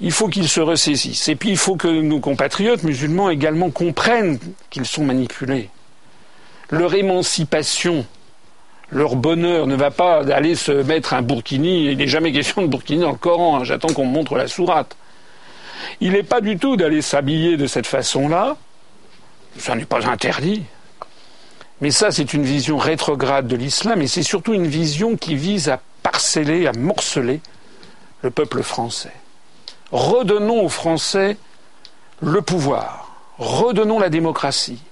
Il 0.00 0.10
faut 0.10 0.28
qu'ils 0.28 0.48
se 0.48 0.60
ressaisissent. 0.60 1.28
Et 1.28 1.36
puis 1.36 1.50
il 1.50 1.56
faut 1.56 1.76
que 1.76 1.88
nos 1.88 2.20
compatriotes 2.20 2.82
musulmans 2.82 3.30
également 3.30 3.70
comprennent 3.70 4.38
qu'ils 4.70 4.86
sont 4.86 5.04
manipulés. 5.04 5.70
Leur 6.70 6.94
émancipation, 6.94 8.04
leur 8.90 9.16
bonheur 9.16 9.66
ne 9.66 9.76
va 9.76 9.90
pas 9.90 10.20
aller 10.32 10.56
se 10.56 10.72
mettre 10.72 11.14
un 11.14 11.22
burkini. 11.22 11.86
Il 11.90 11.98
n'est 11.98 12.08
jamais 12.08 12.32
question 12.32 12.62
de 12.62 12.66
burkini 12.66 13.02
dans 13.02 13.12
le 13.12 13.16
Coran. 13.16 13.58
Hein. 13.58 13.64
J'attends 13.64 13.92
qu'on 13.92 14.06
me 14.06 14.12
montre 14.12 14.36
la 14.36 14.48
sourate. 14.48 14.96
Il 16.00 16.12
n'est 16.12 16.22
pas 16.22 16.40
du 16.40 16.58
tout 16.58 16.76
d'aller 16.76 17.02
s'habiller 17.02 17.56
de 17.56 17.66
cette 17.66 17.86
façon-là. 17.86 18.56
Ça 19.58 19.76
n'est 19.76 19.84
pas 19.84 20.08
interdit. 20.08 20.64
Mais 21.80 21.90
ça, 21.90 22.10
c'est 22.10 22.32
une 22.32 22.44
vision 22.44 22.78
rétrograde 22.78 23.46
de 23.46 23.56
l'islam 23.56 24.00
et 24.02 24.06
c'est 24.06 24.22
surtout 24.22 24.54
une 24.54 24.66
vision 24.66 25.16
qui 25.16 25.34
vise 25.34 25.68
à 25.68 25.80
parceller, 26.02 26.66
à 26.66 26.72
morceler 26.72 27.40
le 28.22 28.30
peuple 28.30 28.62
français. 28.62 29.12
Redonnons 29.94 30.64
aux 30.64 30.68
Français 30.68 31.36
le 32.20 32.42
pouvoir, 32.42 33.14
redonnons 33.38 34.00
la 34.00 34.08
démocratie, 34.08 34.82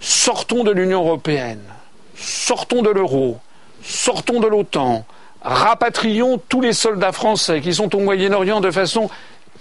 sortons 0.00 0.64
de 0.64 0.72
l'Union 0.72 1.04
européenne, 1.04 1.62
sortons 2.16 2.82
de 2.82 2.90
l'euro, 2.90 3.38
sortons 3.84 4.40
de 4.40 4.48
l'OTAN, 4.48 5.04
rapatrions 5.42 6.42
tous 6.48 6.60
les 6.60 6.72
soldats 6.72 7.12
français 7.12 7.60
qui 7.60 7.72
sont 7.72 7.94
au 7.94 8.00
Moyen-Orient 8.00 8.60
de 8.60 8.72
façon 8.72 9.08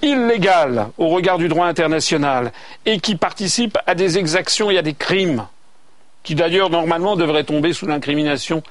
illégale 0.01 0.88
au 0.97 1.09
regard 1.09 1.38
du 1.38 1.47
droit 1.47 1.67
international 1.67 2.51
et 2.88 3.00
qui 3.00 3.15
participent 3.15 3.77
à 3.85 3.93
des 3.93 4.17
exactions 4.17 4.71
et 4.71 4.79
à 4.79 4.81
des 4.81 4.95
crimes 4.95 5.45
qui 6.23 6.33
d'ailleurs 6.33 6.71
normalement 6.71 7.15
devraient 7.15 7.43
tomber 7.43 7.73
sous 7.73 7.85
l'incrimination 7.85 8.63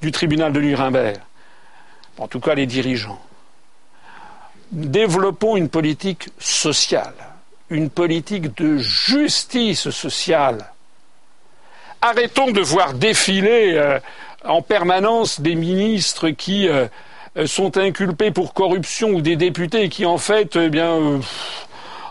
du 0.00 0.12
tribunal 0.12 0.52
de 0.52 0.60
Nuremberg, 0.60 1.16
en 2.18 2.28
tout 2.28 2.38
cas 2.38 2.54
les 2.54 2.66
dirigeants. 2.66 3.18
Développons 4.72 5.56
une 5.56 5.68
politique 5.68 6.28
sociale, 6.38 7.14
une 7.70 7.90
politique 7.90 8.56
de 8.56 8.78
justice 8.78 9.90
sociale. 9.90 10.70
Arrêtons 12.00 12.52
de 12.52 12.60
voir 12.60 12.94
défiler 12.94 13.72
euh, 13.74 13.98
en 14.44 14.62
permanence 14.62 15.40
des 15.40 15.56
ministres 15.56 16.30
qui 16.30 16.68
euh, 16.68 16.86
sont 17.46 17.78
inculpés 17.78 18.30
pour 18.30 18.54
corruption 18.54 19.10
ou 19.10 19.20
des 19.20 19.34
députés 19.34 19.88
qui 19.88 20.06
en 20.06 20.18
fait, 20.18 20.54
eh 20.54 20.68
bien, 20.68 20.94
euh, 20.94 21.18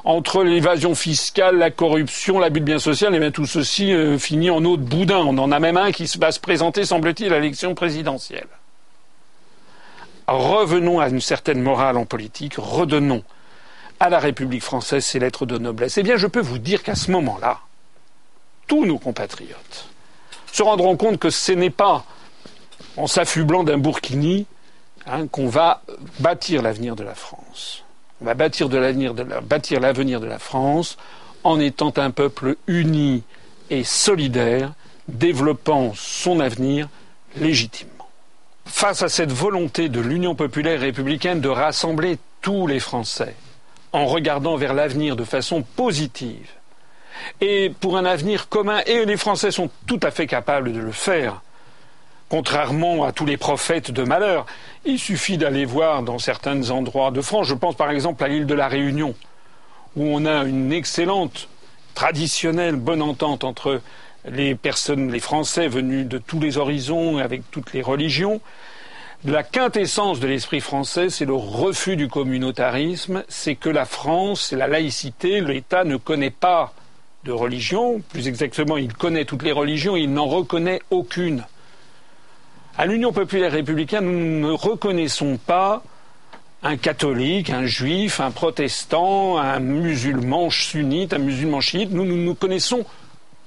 entre 0.04 0.44
l'évasion 0.44 0.96
fiscale, 0.96 1.58
la 1.58 1.72
corruption, 1.72 2.40
l'abus 2.40 2.60
de 2.60 2.66
biens 2.66 2.80
sociaux, 2.80 3.10
et 3.10 3.16
eh 3.16 3.20
bien 3.20 3.32
tout 3.32 3.46
ceci 3.46 3.94
finit 4.18 4.50
en 4.50 4.66
eau 4.66 4.76
de 4.76 4.84
boudin. 4.84 5.20
On 5.20 5.38
en 5.38 5.54
a 5.54 5.60
même 5.60 5.78
un 5.78 5.94
qui 5.94 6.12
va 6.20 6.34
se 6.34 6.42
présenter, 6.42 6.84
semble-t-il, 6.84 7.34
à 7.34 7.40
l'élection 7.40 7.74
présidentielle. 7.74 8.48
Revenons 10.32 11.00
à 11.00 11.10
une 11.10 11.22
certaine 11.22 11.62
morale 11.62 11.98
en 11.98 12.06
politique, 12.06 12.56
redonnons 12.58 13.24
à 14.00 14.10
la 14.10 14.20
République 14.20 14.64
française 14.64 15.04
ses 15.04 15.20
lettres 15.20 15.46
de 15.46 15.58
noblesse. 15.58 15.98
Eh 15.98 16.04
bien, 16.04 16.18
je 16.18 16.28
peux 16.28 16.40
vous 16.40 16.60
dire 16.60 16.84
qu'à 16.84 16.96
ce 16.96 17.12
moment-là, 17.12 17.60
tous 18.68 18.86
nos 18.86 19.00
compatriotes 19.00 19.90
se 20.52 20.64
rendront 20.64 20.98
compte 20.98 21.20
que 21.20 21.30
ce 21.30 21.52
n'est 21.52 21.70
pas 21.70 22.06
en 22.98 23.08
s'affublant 23.08 23.64
d'un 23.64 23.78
burkini 23.78 24.46
hein, 25.06 25.28
qu'on 25.28 25.48
va 25.48 25.82
bâtir 26.20 26.62
l'avenir 26.62 26.96
de 26.96 27.04
la 27.04 27.16
France. 27.16 27.84
On 28.22 28.26
va 28.26 28.34
bâtir, 28.34 28.68
l'avenir 28.70 29.14
de, 29.14 30.28
la, 30.28 30.40
France 30.40 30.98
en 31.44 31.60
étant 31.60 31.94
un 31.96 32.12
peuple 32.12 32.58
uni 32.68 33.24
et 33.70 33.84
solidaire, 33.84 34.74
développant 35.08 35.94
son 35.96 36.40
avenir 36.40 36.90
légitimement. 37.38 37.99
Face 38.72 39.02
à 39.02 39.10
cette 39.10 39.32
volonté 39.32 39.90
de 39.90 40.00
l'Union 40.00 40.36
populaire 40.36 40.80
républicaine 40.80 41.42
de 41.42 41.50
rassembler 41.50 42.18
tous 42.42 42.68
les 42.68 42.80
Français, 42.80 43.36
en 43.92 44.06
regardant 44.06 44.56
vers 44.56 44.74
l'avenir 44.74 45.16
de 45.16 45.24
façon 45.26 45.64
positive, 45.64 46.48
et 47.42 47.74
pour 47.82 47.98
un 47.98 48.06
avenir 48.06 48.48
commun, 48.48 48.80
et 48.86 49.04
les 49.06 49.18
Français 49.18 49.52
sont 49.52 49.70
tout 49.86 50.00
à 50.04 50.12
fait 50.12 50.28
capables 50.28 50.72
de 50.72 50.80
le 50.80 50.92
faire, 50.92 51.42
contrairement 52.30 53.04
à 53.04 53.12
tous 53.12 53.26
les 53.26 53.38
prophètes 53.38 53.92
de 53.92 54.04
malheur. 54.04 54.46
Il 54.86 55.00
suffit 55.00 55.38
d'aller 55.38 55.66
voir 55.66 56.04
dans 56.04 56.20
certains 56.20 56.70
endroits 56.70 57.12
de 57.12 57.22
France, 57.22 57.48
je 57.48 57.56
pense 57.56 57.76
par 57.76 57.90
exemple 57.90 58.24
à 58.24 58.28
l'île 58.28 58.46
de 58.46 58.54
la 58.54 58.68
Réunion, 58.68 59.16
où 59.98 60.04
on 60.04 60.26
a 60.26 60.44
une 60.44 60.72
excellente, 60.72 61.50
traditionnelle 61.96 62.76
bonne 62.76 63.02
entente 63.02 63.44
entre 63.44 63.82
les 64.26 64.56
personnes, 64.56 65.12
les 65.12 65.20
Français 65.20 65.68
venus 65.68 66.08
de 66.08 66.18
tous 66.18 66.40
les 66.40 66.58
horizons, 66.58 67.18
avec 67.18 67.50
toutes 67.52 67.74
les 67.74 67.82
religions. 67.82 68.42
La 69.26 69.44
quintessence 69.44 70.20
de 70.20 70.28
l'esprit 70.28 70.62
français, 70.62 71.10
c'est 71.10 71.26
le 71.26 71.34
refus 71.34 71.98
du 71.98 72.08
communautarisme, 72.08 73.24
c'est 73.28 73.56
que 73.56 73.70
la 73.70 73.86
France, 73.86 74.54
la 74.54 74.68
laïcité, 74.68 75.42
l'État 75.42 75.84
ne 75.84 75.98
connaît 75.98 76.30
pas 76.30 76.74
de 77.26 77.34
religion, 77.34 78.02
plus 78.10 78.30
exactement, 78.30 78.78
il 78.78 78.94
connaît 78.94 79.26
toutes 79.26 79.44
les 79.44 79.52
religions, 79.52 79.98
il 79.98 80.14
n'en 80.14 80.26
reconnaît 80.26 80.82
aucune. 80.90 81.44
À 82.78 82.86
l'Union 82.86 83.12
populaire 83.12 83.52
républicaine, 83.52 84.06
nous 84.06 84.48
ne 84.48 84.54
reconnaissons 84.54 85.38
pas 85.38 85.84
un 86.64 86.78
catholique, 86.78 87.50
un 87.50 87.66
juif, 87.66 88.20
un 88.22 88.32
protestant, 88.32 89.38
un 89.38 89.60
musulman 89.60 90.50
sunnite, 90.50 91.14
un 91.14 91.20
musulman 91.20 91.60
chiite. 91.60 91.92
Nous, 91.92 92.06
ne 92.06 92.34
connaissons 92.34 92.86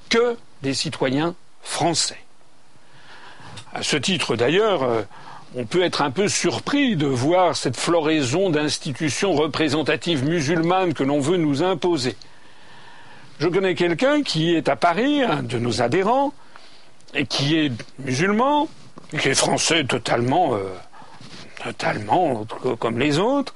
que 0.09 0.37
des 0.63 0.75
citoyens 0.75 1.35
français. 1.63 2.19
À 3.75 3.83
ce 3.83 3.97
titre, 3.97 4.37
d'ailleurs, 4.37 4.83
euh, 4.83 5.03
on 5.55 5.65
peut 5.65 5.83
être 5.83 6.03
un 6.03 6.11
peu 6.11 6.29
surpris 6.29 6.97
de 6.97 7.07
voir 7.07 7.57
cette 7.57 7.77
floraison 7.77 8.51
d'institutions 8.51 9.33
représentatives 9.33 10.25
musulmanes 10.25 10.95
que 10.95 11.03
l'on 11.03 11.21
veut 11.21 11.37
nous 11.37 11.63
imposer. 11.63 12.17
Je 13.39 13.49
connais 13.49 13.75
quelqu'un 13.75 14.23
qui 14.23 14.55
est 14.55 14.69
à 14.69 14.77
Paris, 14.77 15.23
un 15.23 15.43
de 15.43 15.59
nos 15.59 15.83
adhérents, 15.83 16.33
et 17.15 17.27
qui 17.27 17.59
est 17.59 17.73
musulman, 17.99 18.69
qui 19.19 19.29
est 19.29 19.35
français 19.35 19.85
totalement, 19.85 20.55
euh, 20.55 20.61
totalement 21.63 22.47
comme 22.79 22.99
les 22.99 23.19
autres, 23.19 23.55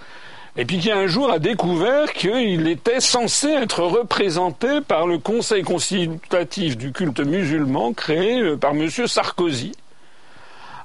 et 0.58 0.64
puis 0.64 0.78
qui 0.78 0.90
un 0.90 1.06
jour 1.06 1.30
a 1.30 1.38
découvert 1.38 2.12
qu'il 2.12 2.66
était 2.68 3.00
censé 3.00 3.48
être 3.48 3.82
représenté 3.82 4.80
par 4.80 5.06
le 5.06 5.18
Conseil 5.18 5.62
consultatif 5.62 6.78
du 6.78 6.92
culte 6.92 7.20
musulman 7.20 7.92
créé 7.92 8.40
euh, 8.40 8.56
par 8.56 8.72
M. 8.72 8.88
Sarkozy, 8.88 9.72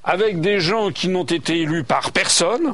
avec 0.04 0.42
des 0.42 0.60
gens 0.60 0.90
qui 0.92 1.08
n'ont 1.08 1.24
été 1.24 1.62
élus 1.62 1.84
par 1.84 2.12
personne 2.12 2.74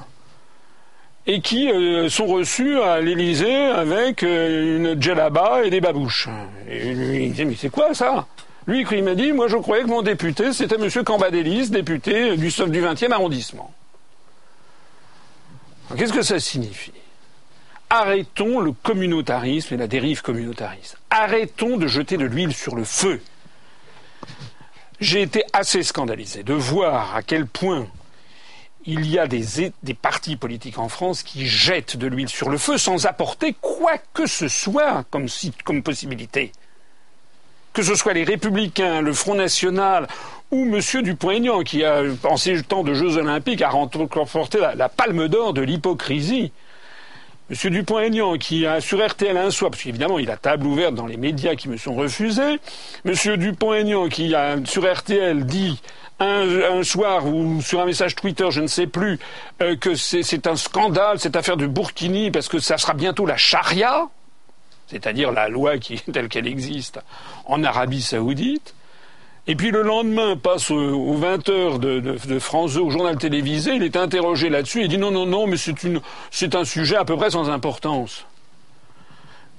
et 1.28 1.42
qui 1.42 1.70
euh, 1.70 2.10
sont 2.10 2.26
reçus 2.26 2.80
à 2.82 3.00
l'Élysée 3.00 3.66
avec 3.66 4.24
une 4.24 5.00
djellaba 5.00 5.66
et 5.66 5.70
des 5.70 5.82
babouches. 5.82 6.30
Et 6.70 6.94
lui, 6.94 7.26
il 7.26 7.32
disait, 7.32 7.46
mais 7.46 7.56
c'est 7.58 7.70
quoi 7.70 7.94
ça? 7.94 8.26
Lui, 8.66 8.86
il 8.92 9.04
m'a 9.04 9.14
dit, 9.14 9.34
moi 9.34 9.48
je 9.48 9.58
croyais 9.58 9.84
que 9.84 9.90
mon 9.90 10.02
député, 10.02 10.52
c'était 10.52 10.76
M. 10.76 10.90
Cambadélis, 11.04 11.70
député 11.70 12.38
du, 12.38 12.48
du 12.48 12.82
20e 12.82 13.12
arrondissement. 13.12 13.72
Qu'est-ce 15.96 16.14
que 16.14 16.22
ça 16.22 16.40
signifie 16.40 16.92
Arrêtons 17.90 18.60
le 18.60 18.74
communautarisme 18.74 19.76
et 19.76 19.78
la 19.78 19.88
dérive 19.88 20.22
communautariste. 20.22 20.98
Arrêtons 21.10 21.78
de 21.78 21.88
jeter 21.88 22.18
de 22.18 22.26
l'huile 22.26 22.54
sur 22.54 22.76
le 22.76 22.84
feu. 22.84 23.22
J'ai 25.00 25.22
été 25.22 25.44
assez 25.54 25.84
scandalisé 25.84 26.44
de 26.44 26.54
voir 26.54 27.16
à 27.16 27.22
quel 27.22 27.46
point 27.46 27.88
il 28.86 29.06
y 29.06 29.20
a 29.20 29.28
des, 29.28 29.72
des, 29.84 29.94
partis 29.94 30.36
politiques 30.36 30.80
en 30.80 30.90
France 30.90 31.24
qui 31.24 31.46
jettent 31.46 31.98
de 31.98 32.08
l'huile 32.08 32.30
sur 32.30 32.50
le 32.50 32.58
feu 32.58 32.78
sans 32.78 33.06
apporter 33.06 33.56
quoi 33.60 33.98
que 34.14 34.26
ce 34.26 34.48
soit 34.48 35.06
comme, 35.10 35.28
comme 35.64 35.84
possibilité 35.84 36.52
que 37.78 37.84
ce 37.84 37.94
soit 37.94 38.14
les 38.14 38.24
Républicains, 38.24 39.02
le 39.02 39.14
Front 39.14 39.36
National 39.36 40.08
ou 40.52 40.64
M. 40.64 41.02
Dupont-Aignan, 41.04 41.64
qui 41.64 41.84
a, 41.84 42.04
en 42.24 42.38
ces 42.38 42.62
temps 42.64 42.84
de 42.84 42.94
Jeux 42.94 43.18
Olympiques, 43.18 43.62
a 43.62 43.70
remporté 43.70 44.60
la, 44.60 44.90
palme 44.90 45.28
d'or 45.28 45.54
de 45.54 45.62
l'hypocrisie. 45.62 46.52
M. 47.50 47.72
Dupont-Aignan, 47.72 48.38
qui 48.38 48.66
a 48.66 48.82
sur 48.82 49.06
RTL 49.06 49.38
un 49.38 49.52
soir, 49.52 49.72
parce 49.72 49.84
qu'évidemment 49.84 50.20
il 50.20 50.30
a 50.30 50.38
table 50.38 50.66
ouverte 50.66 50.96
dans 50.96 51.06
les 51.06 51.18
médias 51.18 51.56
qui 51.56 51.70
me 51.70 51.78
sont 51.78 51.96
refusés, 51.96 52.60
M. 53.06 53.38
Dupont-Aignan, 53.38 54.10
qui 54.10 54.36
a 54.36 54.58
sur 54.66 54.92
RTL 54.92 55.46
dit 55.46 55.82
un, 56.20 56.84
soir 56.84 57.26
ou 57.26 57.62
sur 57.62 57.80
un 57.80 57.86
message 57.86 58.16
Twitter, 58.16 58.48
je 58.50 58.62
ne 58.62 58.68
sais 58.68 58.88
plus, 58.88 59.20
euh, 59.62 59.76
que 59.76 59.96
c'est 59.96 60.48
un 60.48 60.56
scandale 60.56 61.20
cette 61.20 61.36
affaire 61.36 61.58
de 61.58 61.68
Burkini 61.68 62.32
parce 62.32 62.48
que 62.48 62.60
ça 62.60 62.78
sera 62.78 62.94
bientôt 62.94 63.26
la 63.26 63.38
charia 63.38 64.10
c'est-à-dire 64.88 65.32
la 65.32 65.50
loi 65.50 65.78
qui, 65.78 66.02
telle 66.14 66.30
qu'elle 66.30 66.48
existe 66.48 67.00
en 67.46 67.64
Arabie 67.64 68.02
saoudite, 68.02 68.74
et 69.48 69.56
puis 69.56 69.72
le 69.72 69.82
lendemain, 69.82 70.36
passe 70.36 70.72
aux 70.72 71.14
20 71.14 71.50
heures 71.50 71.80
de, 71.80 72.40
France 72.40 72.74
2 72.74 72.82
au 72.82 72.90
journal 72.90 73.18
télévisé, 73.18 73.76
il 73.76 73.84
est 73.84 73.96
interrogé 73.96 74.50
là-dessus, 74.50 74.82
il 74.82 74.90
dit 74.90 74.98
non, 74.98 75.12
non, 75.12 75.26
non, 75.26 75.48
mais 75.48 75.58
c'est 76.32 76.56
un 76.56 76.66
sujet 76.66 76.96
à 76.96 77.06
peu 77.06 77.16
près 77.16 77.32
sans 77.32 77.50
importance. 77.50 78.26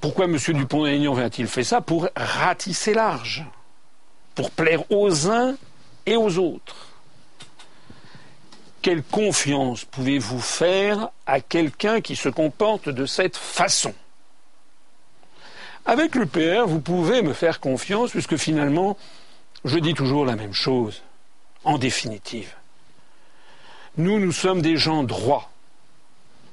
Pourquoi 0.01 0.27
M. 0.27 0.37
Dupont-Aignan 0.37 1.17
a-t-il 1.17 1.49
fait 1.49 1.65
ça 1.65 1.81
Pour 1.81 2.09
ratisser 2.15 2.95
large, 2.95 3.45
pour 4.35 4.51
plaire 4.51 4.85
aux 4.91 5.29
uns 5.29 5.57
et 6.07 6.17
aux 6.17 6.39
autres? 6.39 6.89
quelle 8.83 9.03
confiance 9.03 9.85
pouvez-vous 9.85 10.41
faire 10.41 11.11
à 11.27 11.41
quelqu'un 11.41 12.01
qui 12.01 12.17
se 12.17 12.29
comporte 12.29 12.89
de 12.89 13.07
cette 13.07 13.37
façon? 13.37 13.93
Avec 15.85 16.15
le 16.15 16.27
PR, 16.27 16.67
vous 16.67 16.81
pouvez 16.81 17.23
me 17.23 17.33
faire 17.33 17.61
confiance 17.61 18.13
puisque 18.13 18.37
finalement, 18.37 18.97
je 19.65 19.79
dis 19.79 19.95
toujours 19.95 20.25
la 20.25 20.37
même 20.37 20.55
chose, 20.55 21.03
en 21.65 21.79
définitive. 21.79 22.55
Nous, 23.97 24.19
nous 24.21 24.33
sommes 24.33 24.63
des 24.63 24.77
gens 24.77 25.03
droits, 25.03 25.51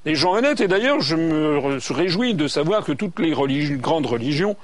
des 0.06 0.16
gens 0.16 0.34
honnêtes, 0.34 0.62
et 0.62 0.68
d'ailleurs, 0.68 1.02
je 1.02 1.16
me 1.16 1.80
réjouis 1.94 2.34
de 2.34 2.48
savoir 2.48 2.84
que 2.84 2.92
toutes 2.92 3.20
les 3.20 3.32
grandes 3.78 4.06
religions 4.06 4.56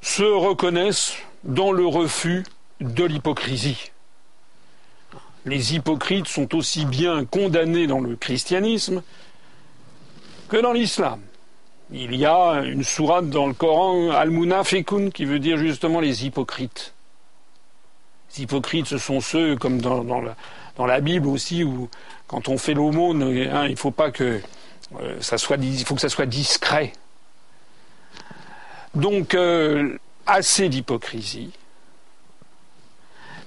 se 0.00 0.22
reconnaissent 0.22 1.14
dans 1.44 1.72
le 1.72 1.86
refus 1.86 2.44
de 2.80 3.04
l'hypocrisie. 3.04 3.90
Les 5.44 5.74
hypocrites 5.74 6.28
sont 6.28 6.54
aussi 6.54 6.84
bien 6.84 7.24
condamnés 7.24 7.86
dans 7.86 8.00
le 8.00 8.14
christianisme 8.14 9.02
que 10.48 10.56
dans 10.56 10.72
l'islam. 10.72 11.20
Il 11.94 12.16
y 12.16 12.24
a 12.24 12.62
une 12.64 12.84
sourate 12.84 13.28
dans 13.28 13.46
le 13.46 13.52
Coran, 13.52 14.10
Al-Munafiqun, 14.10 15.10
qui 15.10 15.26
veut 15.26 15.38
dire 15.38 15.58
justement 15.58 16.00
les 16.00 16.24
hypocrites. 16.24 16.94
Les 18.30 18.44
hypocrites, 18.44 18.86
ce 18.86 18.96
sont 18.96 19.20
ceux, 19.20 19.56
comme 19.56 19.78
dans, 19.78 20.22
la, 20.86 21.00
Bible 21.00 21.28
aussi, 21.28 21.64
où 21.64 21.90
quand 22.28 22.48
on 22.48 22.56
fait 22.56 22.72
l'aumône, 22.72 23.22
hein, 23.22 23.66
il 23.68 23.76
faut 23.76 23.90
pas 23.90 24.10
que 24.10 24.40
euh, 25.00 25.16
ça 25.20 25.36
soit, 25.36 25.58
discret. 26.26 26.94
Donc, 28.94 29.34
euh, 29.34 29.98
assez 30.26 30.70
d'hypocrisie. 30.70 31.52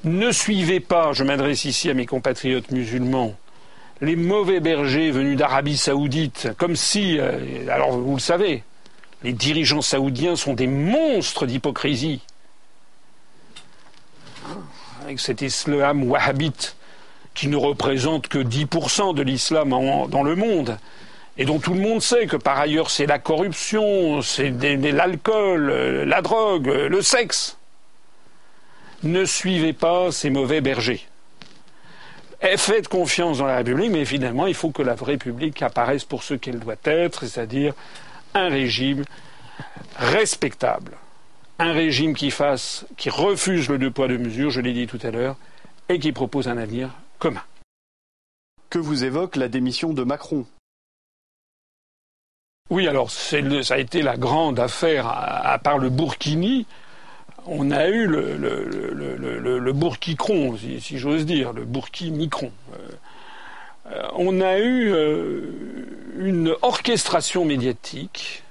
Ne 0.04 0.32
suivez 0.32 0.80
pas, 0.80 1.14
je 1.14 1.24
m'adresse 1.24 1.66
ici 1.66 1.90
à 1.90 1.96
mes 1.96 2.06
compatriotes 2.06 2.70
musulmans, 2.70 3.34
les 4.02 4.16
mauvais 4.16 4.60
bergers 4.60 5.12
venus 5.12 5.38
d'Arabie 5.38 5.78
saoudite, 5.78 6.50
comme 6.58 6.76
si, 6.76 7.18
euh, 7.20 7.68
alors 7.70 7.98
vous 7.98 8.16
le 8.16 8.22
savez, 8.22 8.64
les 9.24 9.34
dirigeants 9.34 9.82
saoudiens 9.82 10.36
sont 10.36 10.54
des 10.54 10.68
monstres 10.68 11.46
d'hypocrisie. 11.46 12.22
Avec 15.04 15.20
cet 15.20 15.42
islam 15.42 16.04
wahhabite 16.04 16.76
qui 17.34 17.48
ne 17.48 17.58
représente 17.58 18.28
que 18.28 18.40
10% 18.40 19.14
de 19.14 19.22
l'islam 19.22 19.70
dans 19.70 20.24
le 20.24 20.36
monde, 20.36 20.78
et 21.38 21.46
dont 21.46 21.60
tout 21.60 21.74
le 21.74 21.82
monde 21.82 22.02
sait 22.02 22.28
que 22.28 22.38
par 22.38 22.60
ailleurs 22.60 22.90
c'est 22.90 23.06
la 23.06 23.20
corruption, 23.20 24.22
c'est 24.22 24.52
l'alcool, 24.52 25.70
euh, 25.70 26.06
la 26.06 26.22
drogue, 26.22 26.70
euh, 26.70 26.88
le 26.88 27.02
sexe 27.02 27.58
ne 29.04 29.26
suivez 29.26 29.74
pas 29.74 30.12
ces 30.12 30.30
mauvais 30.30 30.62
bergers. 30.62 31.06
Eh, 32.42 32.58
faites 32.58 32.88
confiance 32.88 33.38
dans 33.40 33.46
la 33.46 33.58
République, 33.58 33.92
mais 33.92 34.06
finalement, 34.06 34.48
il 34.48 34.54
faut 34.54 34.72
que 34.72 34.82
la 34.82 34.96
République 34.96 35.62
apparaisse 35.62 36.04
pour 36.04 36.24
ce 36.24 36.34
qu'elle 36.34 36.60
doit 36.60 36.76
être, 36.84 37.26
c'est-à-dire 37.26 37.74
un 38.34 38.50
régime 38.50 39.06
respectable, 39.96 40.92
un 41.60 41.72
régime 41.72 42.14
qui 42.14 42.32
fasse, 42.32 42.86
qui 42.98 43.10
refuse 43.10 43.70
le 43.70 43.78
deux 43.78 43.92
poids 43.92 44.08
deux 44.08 44.18
mesures, 44.18 44.52
je 44.52 44.62
l'ai 44.62 44.74
dit 44.74 44.88
tout 44.88 45.00
à 45.04 45.12
l'heure, 45.12 45.38
et 45.88 46.00
qui 46.00 46.12
propose 46.12 46.48
un 46.48 46.58
avenir 46.58 46.90
commun. 47.20 47.44
Que 48.70 48.80
vous 48.80 49.06
évoque 49.06 49.38
la 49.38 49.48
démission 49.48 49.94
de 49.94 50.04
Macron? 50.04 50.46
Oui, 52.70 52.88
alors 52.88 53.12
ça 53.12 53.38
a 53.38 53.78
été 53.78 54.02
la 54.02 54.18
grande 54.18 54.60
affaire, 54.60 55.08
à 55.08 55.58
part 55.60 55.78
le 55.78 55.90
Burkini, 55.90 56.66
on 57.48 57.72
a 57.72 57.88
eu 57.88 58.08
le, 58.08 58.38
le, 58.38 59.74
si, 60.80 60.98
j'ose 60.98 61.26
dire, 61.26 61.54
le 61.54 61.66
bourquimicron. 61.66 62.52
Euh, 62.74 62.78
euh, 63.92 64.08
on 64.16 64.42
a 64.42 64.58
eu 64.58 64.92
euh, 64.92 65.52
une 66.18 66.56
orchestration 66.62 67.46
médiatique 67.46 68.44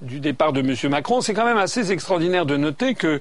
du 0.00 0.20
départ 0.20 0.52
de 0.52 0.60
M. 0.60 0.90
Macron. 0.90 1.20
C'est 1.20 1.34
quand 1.34 1.44
même 1.44 1.58
assez 1.58 1.90
extraordinaire 1.90 2.46
de 2.46 2.56
noter 2.56 2.94
que 2.94 3.20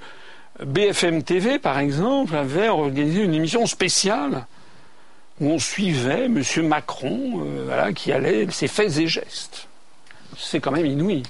BFM 0.63 1.24
TV, 1.24 1.58
par 1.58 1.80
exemple, 1.80 2.36
avait 2.36 2.69
organisé 2.69 3.24
une 3.24 3.34
émission 3.34 3.65
spéciale 3.65 4.45
où 5.41 5.48
on 5.48 5.60
suivait 5.60 6.26
M. 6.26 6.43
Macron, 6.67 7.48
qui 7.95 8.12
allait 8.12 8.45
ses 8.52 8.67
faits 8.67 8.98
et 8.98 9.08
gestes. 9.08 9.67
C'est 10.38 10.60
quand 10.60 10.72
même 10.72 10.86
inouï. 10.86 11.24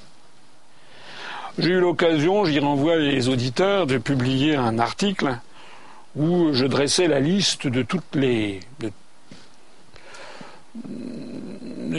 J'ai 1.59 1.71
eu 1.71 1.79
l'occasion, 1.81 2.45
j'y 2.45 2.59
renvoie 2.59 2.95
les 2.95 3.27
auditeurs, 3.27 3.85
de 3.85 3.97
publier 3.97 4.55
un 4.55 4.79
article 4.79 5.37
où 6.15 6.53
je 6.53 6.65
dressais 6.65 7.07
la 7.07 7.19
liste 7.19 7.67
de 7.67 7.81
toutes 7.81 8.15
les 8.15 8.61
de, 8.79 8.91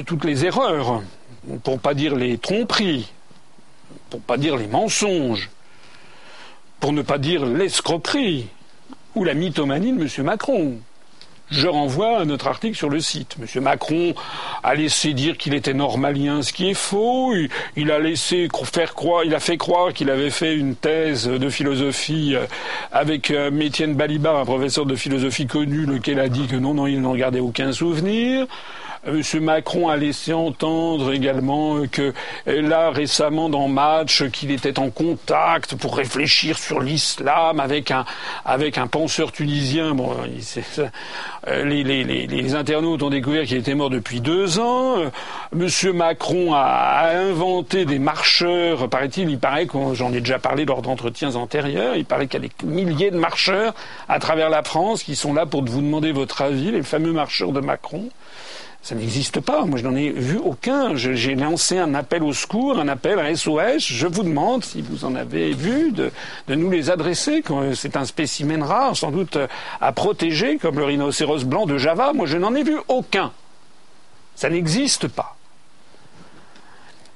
toutes 0.01 0.25
les 0.25 0.47
erreurs, 0.47 1.03
pour 1.63 1.79
pas 1.79 1.93
dire 1.93 2.17
les 2.17 2.39
tromperies, 2.39 3.13
pour 4.09 4.23
pas 4.23 4.39
dire 4.39 4.57
les 4.57 4.67
mensonges, 4.67 5.51
pour 6.79 6.95
ne 6.95 7.03
pas 7.03 7.19
dire 7.19 7.45
l'escroquerie 7.45 8.49
ou 9.15 9.25
la 9.25 9.35
mythomanie 9.35 9.93
de 9.93 10.01
M. 10.01 10.09
Macron 10.25 10.79
je 11.51 11.67
renvoie 11.69 12.19
à 12.19 12.25
notre 12.25 12.47
article 12.47 12.77
sur 12.77 12.89
le 12.89 13.01
site. 13.01 13.37
Monsieur 13.39 13.61
Macron 13.61 14.15
a 14.63 14.75
laissé 14.75 15.15
dire 15.15 15.37
qu'il 15.37 15.55
était 15.55 15.75
normalien, 15.75 16.43
ce 16.43 16.53
qui 16.53 16.71
est 16.71 16.75
faux. 16.75 17.33
Il, 17.77 17.91
a 17.91 17.99
laissé 17.99 18.49
faire 18.73 18.95
croire, 18.95 19.25
il 19.25 19.35
a 19.35 19.41
fait 19.41 19.57
croire 19.57 19.93
qu'il 19.93 20.11
avait 20.11 20.31
fait 20.31 20.55
une 20.55 20.77
thèse 20.77 21.27
de 21.27 21.49
philosophie 21.49 22.35
euh, 22.35 22.47
avec 22.93 23.31
euh, 23.31 23.51
Étienne 23.61 23.95
Balibar, 23.95 24.37
un 24.37 24.45
professeur 24.45 24.87
de 24.87 24.97
philosophie 24.97 25.47
connu, 25.47 25.87
lequel 25.87 26.19
a 26.19 26.29
dit 26.29 26.47
que 26.47 26.57
non, 26.57 26.75
non, 26.75 26.87
il 26.87 27.01
n'en 27.01 27.15
gardait 27.15 27.41
aucun 27.41 27.73
souvenir. 27.73 28.47
M. 29.07 29.23
Macron 29.41 29.89
a 29.89 29.97
laissé 29.97 30.35
entendre 30.35 31.15
également 31.15 31.87
que 31.87 32.13
euh, 32.49 32.61
là 32.61 32.91
récemment 32.91 33.49
dans 33.49 33.67
Match 33.67 34.29
qu'il 34.29 34.51
était 34.51 34.79
en 34.79 34.91
contact 34.91 35.75
pour 35.75 35.97
réfléchir 35.97 36.59
sur 36.59 36.81
l'islam 36.81 37.61
avec 37.61 37.91
un 37.91 38.05
avec 38.45 38.77
un 38.77 38.89
penseur 38.89 39.33
tunisien. 39.33 39.95
Bon, 39.95 40.15
euh, 41.49 41.65
les, 41.65 42.55
internautes 42.55 43.03
ont 43.03 43.09
découvert 43.09 43.47
qu'il 43.47 43.57
était 43.57 43.75
mort 43.75 43.89
depuis 43.89 44.21
deux 44.21 44.59
ans. 44.59 44.99
Euh, 44.99 45.11
M. 45.55 45.97
Macron 45.97 46.53
a 46.53 47.13
inventé 47.15 47.87
des 47.87 47.99
marcheurs. 47.99 48.91
Paraît-il, 48.91 49.31
il 49.31 49.39
paraît 49.39 49.67
que 49.67 49.79
j'en 49.95 50.13
ai 50.13 50.21
déjà 50.21 50.39
parlé 50.39 50.67
lors 50.67 50.83
d'entretiens 50.83 51.37
antérieurs. 51.37 51.97
Il 51.97 52.05
paraît 52.05 52.27
qu'il 52.27 52.43
y 52.43 52.45
a 52.45 52.49
des 52.49 52.67
milliers 52.67 53.11
de 53.11 53.19
marcheurs 53.19 53.73
à 54.11 54.19
travers 54.19 54.51
la 54.51 54.63
France 54.63 55.03
qui 55.03 55.17
sont 55.17 55.33
là 55.33 55.47
pour 55.47 55.65
vous 55.65 55.81
demander 55.81 56.13
votre 56.13 56.43
avis, 56.43 56.71
les 56.71 56.83
fameux 56.83 57.13
marcheurs 57.13 57.53
de 57.53 57.61
Macron. 57.61 58.11
Ça 58.83 58.95
n'existe 58.95 59.41
pas. 59.41 59.67
Moi, 59.67 59.79
je 59.79 59.87
n'en 59.87 59.95
ai 59.95 60.11
vu 60.11 60.39
aucun. 60.39 60.95
J'ai 60.95 61.35
lancé 61.35 61.79
un 61.79 61.95
appel 61.95 62.23
au 62.23 62.33
secours, 62.33 62.79
un 62.79 62.89
appel 62.89 63.19
à 63.19 63.35
SOS. 63.35 63.87
Je 63.87 64.07
vous 64.07 64.23
demande, 64.23 64.65
si 64.65 64.81
vous 64.81 65.05
en 65.05 65.15
avez 65.15 65.53
vu, 65.53 65.93
de, 65.93 66.11
nous 66.49 66.71
les 66.71 66.91
adresser. 66.91 67.45
C'est 67.75 67.97
un 67.97 68.07
spécimen 68.07 68.63
rare, 68.63 68.97
sans 68.97 69.11
doute 69.11 69.37
euh, 69.37 69.47
à 69.81 69.93
protéger, 69.93 70.57
comme 70.57 70.79
le 70.79 70.85
rhinocéros 70.85 71.45
blanc 71.45 71.67
de 71.67 71.77
Java. 71.77 72.13
Moi, 72.15 72.27
je 72.27 72.39
n'en 72.39 72.55
ai 72.55 72.63
vu 72.63 72.79
aucun. 72.89 73.33
Ça 74.35 74.49
n'existe 74.49 75.09
pas. 75.09 75.37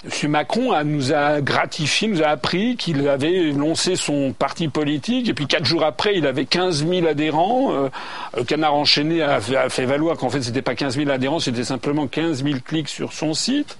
M. 0.05 0.31
Macron 0.31 0.85
nous 0.85 1.13
a 1.13 1.41
gratifié, 1.41 2.09
nous 2.09 2.23
a 2.23 2.27
appris 2.27 2.77
qu'il 2.77 3.09
avait 3.09 3.53
lancé 3.53 3.97
son 3.97 4.33
parti 4.33 4.69
politique, 4.69 5.29
et 5.29 5.35
puis 5.35 5.47
quatre 5.47 5.65
jours 5.65 5.83
après, 5.83 6.17
il 6.17 6.27
avait 6.27 6.45
15 6.45 6.87
000 6.87 7.07
adhérents. 7.07 7.73
Euh, 7.73 7.89
le 8.37 8.45
Canard 8.45 8.75
enchaîné 8.75 9.23
a 9.23 9.41
fait, 9.41 9.87
valoir 9.87 10.17
qu'en 10.17 10.29
fait, 10.29 10.43
c'était 10.43 10.63
pas 10.63 10.75
15 10.75 10.97
000 10.97 11.11
adhérents, 11.11 11.41
c'était 11.41 11.65
simplement 11.65 12.07
15 12.07 12.45
000 12.45 12.57
clics 12.65 12.89
sur 12.89 13.15
son 13.15 13.33
site. 13.33 13.79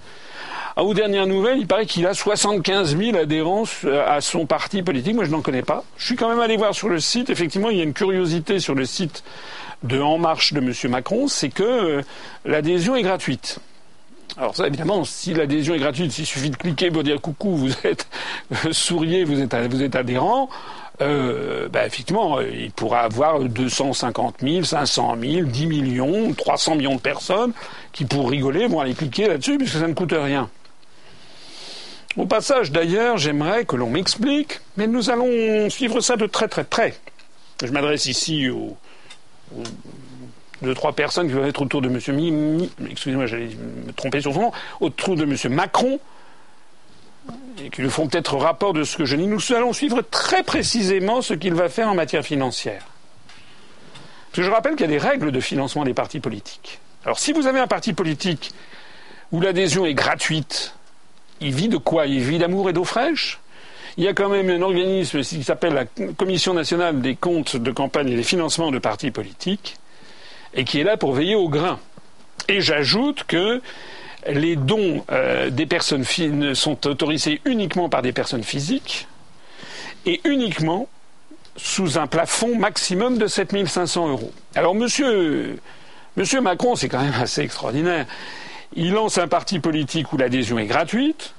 aux 0.77 0.95
dernières 0.95 1.27
nouvelles, 1.27 1.59
il 1.59 1.67
paraît 1.67 1.85
qu'il 1.85 2.07
a 2.07 2.15
75 2.15 2.97
000 2.97 3.17
adhérents 3.17 3.65
à 4.07 4.19
son 4.19 4.47
parti 4.47 4.81
politique. 4.81 5.13
Moi, 5.13 5.25
je 5.25 5.31
n'en 5.31 5.41
connais 5.41 5.61
pas. 5.61 5.83
Je 5.97 6.07
suis 6.07 6.15
quand 6.15 6.29
même 6.29 6.39
allé 6.39 6.57
voir 6.57 6.73
sur 6.73 6.89
le 6.89 6.99
site. 6.99 7.29
Effectivement, 7.29 7.69
il 7.69 7.77
y 7.77 7.81
a 7.81 7.83
une 7.83 7.93
curiosité 7.93 8.59
sur 8.59 8.73
le 8.73 8.85
site 8.85 9.23
de 9.83 9.99
En 9.99 10.17
Marche 10.17 10.53
de 10.53 10.59
M. 10.59 10.73
Macron, 10.89 11.27
c'est 11.27 11.49
que 11.49 11.63
euh, 11.63 12.01
l'adhésion 12.45 12.95
est 12.95 13.03
gratuite. 13.03 13.59
Alors 14.37 14.55
ça, 14.55 14.67
évidemment, 14.67 15.05
si 15.05 15.33
l'adhésion 15.33 15.75
est 15.75 15.79
gratuite, 15.79 16.17
il 16.17 16.25
suffit 16.25 16.49
de 16.49 16.57
cliquer 16.57 16.91
pour 16.91 17.03
dire 17.03 17.21
coucou, 17.21 17.55
vous 17.55 17.73
êtes 17.83 18.07
souriez, 18.71 19.23
vous 19.23 19.39
êtes, 19.39 19.55
vous 19.55 19.81
êtes 19.81 19.95
adhérent. 19.95 20.49
Euh, 21.01 21.67
ben 21.69 21.85
effectivement, 21.85 22.39
il 22.41 22.71
pourra 22.71 23.01
avoir 23.01 23.39
250 23.39 24.35
000, 24.41 24.63
500 24.63 25.15
000, 25.21 25.47
10 25.47 25.67
millions, 25.67 26.33
300 26.33 26.75
millions 26.75 26.95
de 26.95 27.01
personnes 27.01 27.53
qui, 27.91 28.05
pour 28.05 28.29
rigoler, 28.29 28.67
vont 28.67 28.79
aller 28.79 28.93
cliquer 28.93 29.27
là-dessus 29.27 29.57
puisque 29.57 29.77
ça 29.77 29.87
ne 29.87 29.93
coûte 29.93 30.13
rien. 30.13 30.49
Au 32.17 32.25
passage, 32.25 32.71
d'ailleurs, 32.71 33.17
j'aimerais 33.17 33.65
que 33.65 33.75
l'on 33.75 33.89
m'explique, 33.89 34.59
mais 34.77 34.87
nous 34.87 35.09
allons 35.09 35.69
suivre 35.69 35.99
ça 35.99 36.15
de 36.15 36.25
très 36.25 36.47
très 36.47 36.63
près. 36.63 36.95
Je 37.61 37.71
m'adresse 37.71 38.05
ici 38.05 38.49
aux 38.49 38.77
deux, 40.61 40.73
trois 40.73 40.93
personnes 40.93 41.27
qui 41.27 41.33
vont 41.33 41.45
être 41.45 41.61
autour 41.61 41.81
de 41.81 41.89
M. 41.89 41.99
Mi, 42.15 42.71
excusez-moi, 42.89 43.25
j'allais 43.25 43.49
me 43.85 43.91
tromper 43.93 44.21
sur 44.21 44.33
son 44.33 44.41
nom, 44.41 44.51
autour 44.79 45.15
de 45.15 45.23
M. 45.23 45.53
Macron, 45.53 45.99
et 47.63 47.69
qui 47.69 47.81
lui 47.81 47.89
font 47.89 48.07
peut-être 48.07 48.37
rapport 48.37 48.73
de 48.73 48.83
ce 48.83 48.97
que 48.97 49.05
je 49.05 49.15
dis. 49.15 49.27
Nous 49.27 49.39
allons 49.53 49.73
suivre 49.73 50.01
très 50.01 50.43
précisément 50.43 51.21
ce 51.21 51.33
qu'il 51.33 51.53
va 51.53 51.69
faire 51.69 51.89
en 51.89 51.95
matière 51.95 52.23
financière. 52.23 52.83
Parce 54.31 54.37
que 54.37 54.43
je 54.43 54.51
rappelle 54.51 54.75
qu'il 54.75 54.81
y 54.81 54.89
a 54.89 54.91
des 54.91 54.97
règles 54.97 55.31
de 55.31 55.39
financement 55.39 55.83
des 55.83 55.93
partis 55.93 56.19
politiques. 56.19 56.79
Alors 57.03 57.19
si 57.19 57.33
vous 57.33 57.47
avez 57.47 57.59
un 57.59 57.67
parti 57.67 57.93
politique 57.93 58.51
où 59.31 59.39
l'adhésion 59.39 59.85
est 59.85 59.93
gratuite, 59.93 60.75
il 61.41 61.53
vit 61.53 61.69
de 61.69 61.77
quoi? 61.77 62.05
Il 62.05 62.21
vit 62.21 62.37
d'amour 62.37 62.69
et 62.69 62.73
d'eau 62.73 62.83
fraîche? 62.83 63.39
Il 63.97 64.03
y 64.03 64.07
a 64.09 64.13
quand 64.13 64.27
même 64.27 64.49
un 64.49 64.61
organisme 64.61 65.21
qui 65.21 65.43
s'appelle 65.43 65.73
la 65.73 65.85
Commission 66.13 66.53
nationale 66.53 67.01
des 67.01 67.15
comptes 67.15 67.55
de 67.55 67.71
campagne 67.71 68.09
et 68.09 68.15
des 68.15 68.23
financements 68.23 68.71
de 68.71 68.79
partis 68.79 69.11
politiques, 69.11 69.77
et 70.55 70.63
qui 70.63 70.79
est 70.79 70.83
là 70.83 70.97
pour 70.97 71.13
veiller 71.13 71.35
au 71.35 71.49
grain. 71.49 71.79
Et 72.47 72.61
j'ajoute 72.61 73.23
que 73.25 73.61
les 74.27 74.55
dons 74.55 75.03
euh, 75.11 75.49
des 75.49 75.65
personnes 75.65 76.05
sont 76.55 76.87
autorisés 76.87 77.41
uniquement 77.45 77.89
par 77.89 78.01
des 78.01 78.11
personnes 78.11 78.43
physiques 78.43 79.07
et 80.05 80.21
uniquement 80.23 80.87
sous 81.57 81.97
un 81.97 82.07
plafond 82.07 82.57
maximum 82.57 83.17
de 83.17 83.27
7500 83.27 84.09
euros. 84.09 84.31
Alors, 84.55 84.75
monsieur, 84.75 85.57
monsieur 86.17 86.41
Macron, 86.41 86.75
c'est 86.75 86.89
quand 86.89 87.01
même 87.01 87.13
assez 87.21 87.41
extraordinaire. 87.41 88.05
Il 88.75 88.91
lance 88.91 89.17
un 89.17 89.27
parti 89.27 89.59
politique 89.59 90.11
où 90.11 90.17
l'adhésion 90.17 90.59
est 90.59 90.65
gratuite. 90.65 91.33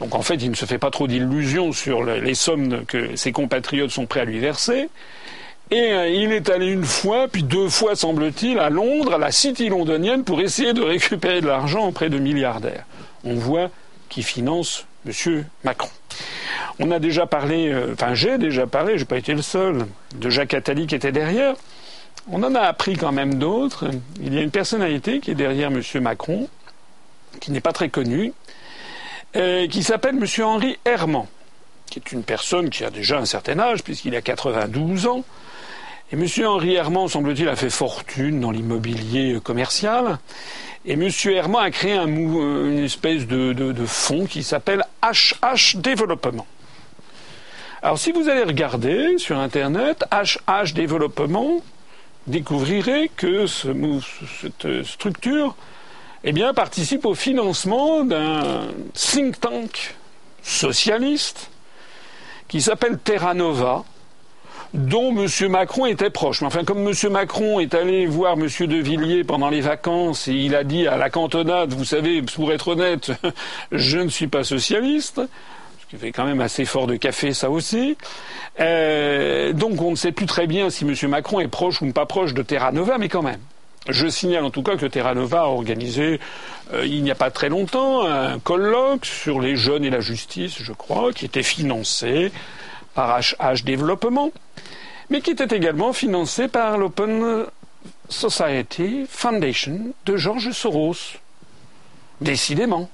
Donc, 0.00 0.14
en 0.14 0.20
fait, 0.20 0.34
il 0.34 0.50
ne 0.50 0.54
se 0.54 0.66
fait 0.66 0.78
pas 0.78 0.90
trop 0.90 1.06
d'illusions 1.06 1.72
sur 1.72 2.04
les 2.04 2.34
sommes 2.34 2.84
que 2.84 3.16
ses 3.16 3.32
compatriotes 3.32 3.90
sont 3.90 4.06
prêts 4.06 4.20
à 4.20 4.24
lui 4.26 4.38
verser. 4.38 4.90
Et 5.70 5.92
euh, 5.92 6.08
il 6.08 6.32
est 6.32 6.48
allé 6.48 6.68
une 6.68 6.84
fois, 6.84 7.26
puis 7.26 7.42
deux 7.42 7.68
fois, 7.68 7.96
semble-t-il, 7.96 8.58
à 8.58 8.70
Londres, 8.70 9.14
à 9.14 9.18
la 9.18 9.32
City 9.32 9.68
londonienne, 9.68 10.22
pour 10.22 10.40
essayer 10.40 10.72
de 10.72 10.82
récupérer 10.82 11.40
de 11.40 11.48
l'argent 11.48 11.88
auprès 11.88 12.08
de 12.08 12.18
milliardaires. 12.18 12.84
On 13.24 13.34
voit 13.34 13.70
qui 14.08 14.22
finance 14.22 14.86
M. 15.06 15.44
Macron. 15.64 15.90
On 16.78 16.90
a 16.90 16.98
déjà 16.98 17.26
parlé, 17.26 17.72
euh, 17.72 17.94
enfin 17.94 18.14
j'ai 18.14 18.38
déjà 18.38 18.66
parlé, 18.66 18.98
j'ai 18.98 19.04
pas 19.04 19.16
été 19.16 19.34
le 19.34 19.42
seul, 19.42 19.86
de 20.14 20.30
Jacques 20.30 20.54
Attali 20.54 20.86
qui 20.86 20.94
était 20.94 21.12
derrière. 21.12 21.54
On 22.30 22.42
en 22.42 22.54
a 22.54 22.60
appris 22.60 22.96
quand 22.96 23.12
même 23.12 23.34
d'autres. 23.34 23.88
Il 24.20 24.34
y 24.34 24.38
a 24.38 24.42
une 24.42 24.50
personnalité 24.50 25.20
qui 25.20 25.30
est 25.30 25.36
derrière 25.36 25.70
M. 25.70 25.82
Macron, 26.00 26.48
qui 27.40 27.50
n'est 27.50 27.60
pas 27.60 27.72
très 27.72 27.88
connue, 27.88 28.32
euh, 29.36 29.66
qui 29.68 29.82
s'appelle 29.82 30.16
M. 30.16 30.44
Henri 30.44 30.78
Herman, 30.84 31.26
qui 31.86 31.98
est 31.98 32.12
une 32.12 32.22
personne 32.22 32.70
qui 32.70 32.84
a 32.84 32.90
déjà 32.90 33.18
un 33.18 33.26
certain 33.26 33.58
âge, 33.58 33.82
puisqu'il 33.82 34.14
a 34.14 34.22
92 34.22 35.06
ans. 35.06 35.24
Et 36.12 36.14
M. 36.14 36.24
Henri 36.46 36.74
Herman, 36.74 37.08
semble-t-il, 37.08 37.48
a 37.48 37.56
fait 37.56 37.70
fortune 37.70 38.40
dans 38.40 38.52
l'immobilier 38.52 39.40
commercial. 39.42 40.18
Et 40.84 40.92
M. 40.92 41.08
Herman 41.24 41.64
a 41.64 41.70
créé 41.72 41.94
un, 41.94 42.06
une 42.06 42.84
espèce 42.84 43.26
de, 43.26 43.74
fonds 43.86 44.26
qui 44.26 44.44
s'appelle 44.44 44.84
HH 45.02 45.78
Développement. 45.78 46.46
Alors 47.82 47.98
si 47.98 48.12
vous 48.12 48.28
allez 48.28 48.44
regarder 48.44 49.18
sur 49.18 49.36
Internet, 49.36 50.04
HH 50.12 50.74
Développement, 50.74 51.60
découvrirez 52.28 53.10
que 53.16 53.46
cette 53.46 54.84
structure 54.84 55.56
eh 56.22 56.32
bien, 56.32 56.54
participe 56.54 57.04
au 57.04 57.14
financement 57.14 58.04
d'un 58.04 58.68
think 58.94 59.40
tank 59.40 59.96
socialiste 60.42 61.50
qui 62.46 62.60
s'appelle 62.60 62.98
Terra 62.98 63.34
Nova, 63.34 63.84
dont 64.74 65.14
M. 65.16 65.48
Macron 65.48 65.86
était 65.86 66.10
proche. 66.10 66.40
Mais 66.40 66.46
enfin, 66.46 66.64
comme 66.64 66.86
M. 66.86 66.94
Macron 67.10 67.60
est 67.60 67.74
allé 67.74 68.06
voir 68.06 68.34
M. 68.34 68.46
De 68.46 68.76
Villiers 68.76 69.24
pendant 69.24 69.48
les 69.48 69.60
vacances 69.60 70.28
et 70.28 70.34
il 70.34 70.54
a 70.54 70.64
dit 70.64 70.86
à 70.86 70.96
la 70.96 71.10
cantonade, 71.10 71.72
vous 71.72 71.84
savez, 71.84 72.22
pour 72.22 72.52
être 72.52 72.68
honnête, 72.68 73.12
je 73.72 73.98
ne 73.98 74.08
suis 74.08 74.26
pas 74.26 74.44
socialiste, 74.44 75.20
qui 75.88 75.96
fait 75.96 76.12
quand 76.12 76.24
même 76.24 76.40
assez 76.40 76.64
fort 76.64 76.86
de 76.86 76.96
café, 76.96 77.32
ça 77.32 77.50
aussi. 77.50 77.96
Euh, 78.60 79.52
donc 79.52 79.80
on 79.80 79.92
ne 79.92 79.96
sait 79.96 80.12
plus 80.12 80.26
très 80.26 80.46
bien 80.46 80.70
si 80.70 80.84
M. 80.84 80.94
Macron 81.10 81.40
est 81.40 81.48
proche 81.48 81.82
ou 81.82 81.92
pas 81.92 82.06
proche 82.06 82.34
de 82.34 82.42
Terra 82.42 82.72
Nova, 82.72 82.98
mais 82.98 83.08
quand 83.08 83.22
même. 83.22 83.40
Je 83.88 84.08
signale 84.08 84.44
en 84.44 84.50
tout 84.50 84.64
cas 84.64 84.76
que 84.76 84.86
Terra 84.86 85.14
Nova 85.14 85.42
a 85.42 85.46
organisé, 85.46 86.18
euh, 86.72 86.84
il 86.84 87.04
n'y 87.04 87.10
a 87.12 87.14
pas 87.14 87.30
très 87.30 87.48
longtemps, 87.48 88.04
un 88.04 88.40
colloque 88.40 89.06
sur 89.06 89.40
les 89.40 89.54
jeunes 89.54 89.84
et 89.84 89.90
la 89.90 90.00
justice, 90.00 90.56
je 90.60 90.72
crois, 90.72 91.12
qui 91.12 91.24
était 91.24 91.44
financé 91.44 92.32
par 92.96 93.20
HH 93.20 93.62
Développement, 93.62 94.32
mais 95.10 95.20
qui 95.20 95.30
était 95.30 95.54
également 95.54 95.92
financé 95.92 96.48
par 96.48 96.78
l'Open 96.78 97.44
Society 98.08 99.06
Foundation 99.08 99.92
de 100.06 100.16
George 100.16 100.50
Soros. 100.50 101.18
Décidément. 102.20 102.88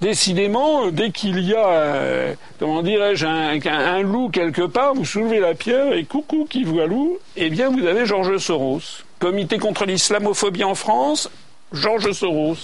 Décidément, 0.00 0.90
dès 0.90 1.10
qu'il 1.12 1.38
y 1.40 1.54
a, 1.54 1.68
euh, 1.68 2.34
comment 2.58 2.82
dirais-je, 2.82 3.26
un, 3.26 4.00
loup 4.00 4.30
quelque 4.30 4.62
part, 4.62 4.94
vous 4.94 5.04
soulevez 5.04 5.38
la 5.38 5.54
pierre 5.54 5.92
et 5.92 6.04
coucou 6.04 6.46
qui 6.48 6.64
voit 6.64 6.86
loup, 6.86 7.18
eh 7.36 7.50
bien 7.50 7.68
vous 7.68 7.86
avez 7.86 8.06
Georges 8.06 8.38
Soros. 8.38 8.80
Comité 9.20 9.58
contre 9.58 9.84
l'islamophobie 9.84 10.64
en 10.64 10.74
France, 10.74 11.30
Georges 11.72 12.12
Soros. 12.12 12.56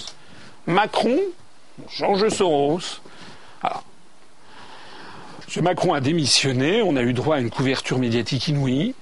Macron, 0.65 1.17
Georges 1.95 2.29
Soros. 2.29 2.99
M. 5.55 5.63
Macron 5.63 5.93
a 5.93 5.99
démissionné, 5.99 6.83
on 6.83 6.95
a 6.95 7.01
eu 7.01 7.13
droit 7.13 7.37
à 7.37 7.39
une 7.39 7.49
couverture 7.49 7.97
médiatique 7.97 8.49
inouïe. 8.49 8.93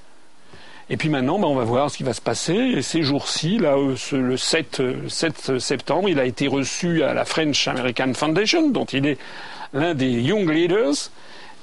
Et 0.90 0.96
puis 0.96 1.10
maintenant, 1.10 1.40
ben, 1.40 1.48
on 1.48 1.56
va 1.56 1.66
voir 1.66 1.92
ce 1.92 1.98
qui 1.98 2.04
va 2.04 2.14
se 2.14 2.22
passer. 2.22 2.54
Et 2.54 2.82
ces 2.82 3.04
jours-ci, 3.04 3.60
euh, 3.62 3.96
le 4.14 4.38
7, 4.38 4.82
7, 5.10 5.50
euh, 5.50 5.60
septembre, 5.60 6.08
il 6.08 6.20
a 6.20 6.26
été 6.26 6.48
reçu 6.48 7.04
à 7.04 7.14
la 7.14 7.26
French 7.26 7.68
American 7.68 8.14
Foundation, 8.14 8.70
dont 8.70 8.86
il 8.86 9.06
est 9.08 9.18
l'un 9.74 9.94
des 9.94 10.10
Young 10.10 10.50
Leaders, 10.50 11.12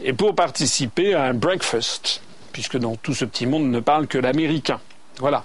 et 0.03 0.13
pour 0.13 0.35
participer 0.35 1.15
à 1.15 1.25
un 1.25 1.35
breakfast, 1.35 2.21
puisque 2.53 2.77
dans 2.77 2.97
tout 2.97 3.15
ce 3.15 3.25
petit 3.25 3.47
monde 3.47 3.71
ne 3.71 3.81
parle 3.81 4.07
que 4.07 4.19
l'américain. 4.19 4.81
Voilà. 5.21 5.45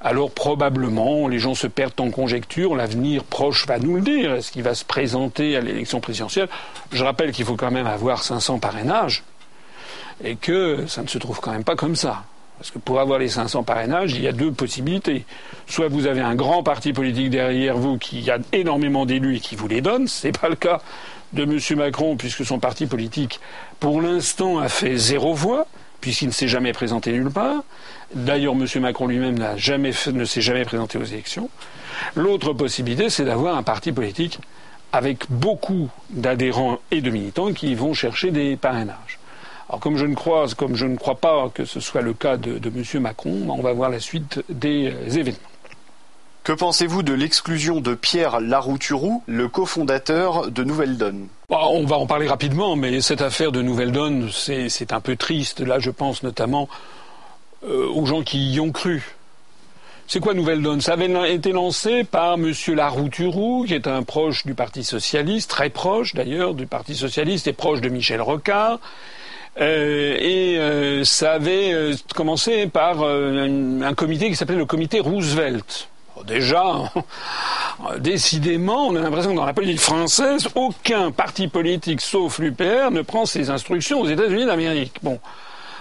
Alors 0.00 0.30
probablement, 0.30 1.28
les 1.28 1.38
gens 1.38 1.54
se 1.54 1.66
perdent 1.66 2.00
en 2.00 2.10
conjecture, 2.10 2.74
l'avenir 2.74 3.24
proche 3.24 3.66
va 3.66 3.78
nous 3.78 3.96
le 3.96 4.02
dire, 4.02 4.34
est-ce 4.34 4.50
qu'il 4.50 4.62
va 4.62 4.74
se 4.74 4.84
présenter 4.84 5.56
à 5.56 5.60
l'élection 5.60 6.00
présidentielle? 6.00 6.48
Je 6.92 7.04
rappelle 7.04 7.32
qu'il 7.32 7.44
faut 7.44 7.56
quand 7.56 7.70
même 7.70 7.86
avoir 7.86 8.22
500 8.22 8.58
parrainages, 8.58 9.22
et 10.24 10.36
que 10.36 10.86
ça 10.86 11.02
ne 11.02 11.08
se 11.08 11.18
trouve 11.18 11.40
quand 11.40 11.52
même 11.52 11.64
pas 11.64 11.76
comme 11.76 11.96
ça. 11.96 12.24
Parce 12.58 12.70
que 12.70 12.78
pour 12.78 13.00
avoir 13.00 13.18
les 13.18 13.28
500 13.28 13.64
parrainages, 13.64 14.12
il 14.12 14.22
y 14.22 14.28
a 14.28 14.32
deux 14.32 14.52
possibilités. 14.52 15.24
Soit 15.66 15.88
vous 15.88 16.06
avez 16.06 16.20
un 16.20 16.36
grand 16.36 16.62
parti 16.62 16.92
politique 16.92 17.30
derrière 17.30 17.76
vous 17.76 17.98
qui 17.98 18.30
a 18.30 18.38
énormément 18.52 19.04
d'élus 19.04 19.36
et 19.36 19.40
qui 19.40 19.56
vous 19.56 19.66
les 19.66 19.80
donne. 19.80 20.06
Ce 20.06 20.28
n'est 20.28 20.32
pas 20.32 20.48
le 20.48 20.54
cas 20.54 20.80
de 21.32 21.42
M. 21.42 21.58
Macron, 21.76 22.16
puisque 22.16 22.44
son 22.44 22.60
parti 22.60 22.86
politique, 22.86 23.40
pour 23.80 24.00
l'instant, 24.00 24.58
a 24.58 24.68
fait 24.68 24.96
zéro 24.96 25.34
voix, 25.34 25.66
puisqu'il 26.02 26.26
ne 26.26 26.32
s'est 26.32 26.48
jamais 26.48 26.74
présenté 26.74 27.12
nulle 27.12 27.30
part. 27.30 27.64
D'ailleurs, 28.14 28.54
M. 28.54 28.66
Macron 28.82 29.06
lui-même 29.06 29.38
ne 29.38 30.24
s'est 30.26 30.42
jamais 30.42 30.64
présenté 30.66 30.98
aux 30.98 31.04
élections. 31.04 31.48
L'autre 32.14 32.52
possibilité, 32.52 33.08
c'est 33.08 33.24
d'avoir 33.24 33.56
un 33.56 33.62
parti 33.62 33.92
politique 33.92 34.38
avec 34.92 35.30
beaucoup 35.30 35.88
d'adhérents 36.10 36.78
et 36.90 37.00
de 37.00 37.08
militants 37.08 37.52
qui 37.54 37.74
vont 37.74 37.94
chercher 37.94 38.30
des 38.30 38.56
parrainages. 38.56 39.18
Alors 39.68 39.80
comme 39.80 39.96
je 39.96 40.04
ne 40.04 40.14
crois, 40.14 41.14
pas 41.14 41.48
que 41.54 41.64
ce 41.64 41.80
soit 41.80 42.02
le 42.02 42.12
cas 42.12 42.36
de, 42.36 42.60
M. 42.68 43.00
Macron, 43.00 43.48
on 43.48 43.62
va 43.62 43.72
voir 43.72 43.88
la 43.88 44.00
suite 44.00 44.42
des 44.50 44.92
euh, 44.92 45.08
événements. 45.08 45.51
Que 46.44 46.50
pensez-vous 46.50 47.04
de 47.04 47.12
l'exclusion 47.12 47.80
de 47.80 47.94
Pierre 47.94 48.40
Larouturou, 48.40 49.22
le 49.28 49.46
cofondateur 49.46 50.50
de 50.50 50.64
Nouvelle 50.64 50.98
Donne? 50.98 51.28
Bah, 51.48 51.60
On 51.70 51.86
va 51.86 51.96
en 51.96 52.06
parler 52.06 52.26
rapidement, 52.26 52.74
mais 52.74 53.00
cette 53.00 53.22
affaire 53.22 53.52
de 53.52 53.62
Nouvelle 53.62 53.92
Donne, 53.92 54.28
c'est 54.32 54.92
un 54.92 55.00
peu 55.00 55.14
triste. 55.14 55.60
Là, 55.60 55.78
je 55.78 55.90
pense 55.90 56.24
notamment 56.24 56.68
euh, 57.64 57.86
aux 57.86 58.06
gens 58.06 58.22
qui 58.22 58.54
y 58.54 58.58
ont 58.58 58.72
cru. 58.72 59.14
C'est 60.08 60.18
quoi 60.18 60.34
Nouvelle 60.34 60.62
Donne? 60.62 60.80
Ça 60.80 60.94
avait 60.94 61.32
été 61.32 61.52
lancé 61.52 62.02
par 62.02 62.34
M. 62.34 62.52
Larouturou, 62.74 63.64
qui 63.64 63.74
est 63.74 63.86
un 63.86 64.02
proche 64.02 64.44
du 64.44 64.54
Parti 64.54 64.82
socialiste, 64.82 65.48
très 65.48 65.70
proche 65.70 66.12
d'ailleurs 66.12 66.54
du 66.54 66.66
Parti 66.66 66.96
socialiste 66.96 67.46
et 67.46 67.52
proche 67.52 67.80
de 67.80 67.88
Michel 67.88 68.20
Rocard. 68.20 68.80
Euh, 69.60 70.16
et 70.18 70.58
euh, 70.58 71.04
ça 71.04 71.34
avait 71.34 71.92
commencé 72.16 72.66
par 72.66 73.04
un, 73.04 73.94
comité 73.94 74.28
qui 74.28 74.34
s'appelait 74.34 74.56
le 74.56 74.66
comité 74.66 74.98
Roosevelt. 74.98 75.88
Déjà, 76.24 76.92
décidément, 77.98 78.88
on 78.88 78.96
a 78.96 79.00
l'impression 79.00 79.32
que 79.32 79.36
dans 79.36 79.46
la 79.46 79.52
politique 79.52 79.80
française, 79.80 80.48
aucun 80.54 81.10
parti 81.10 81.48
politique, 81.48 82.00
sauf 82.00 82.38
l'UPR, 82.38 82.90
ne 82.90 83.02
prend 83.02 83.26
ses 83.26 83.50
instructions 83.50 84.00
aux 84.00 84.08
États-Unis 84.08 84.46
d'Amérique. 84.46 84.94
Bon. 85.02 85.18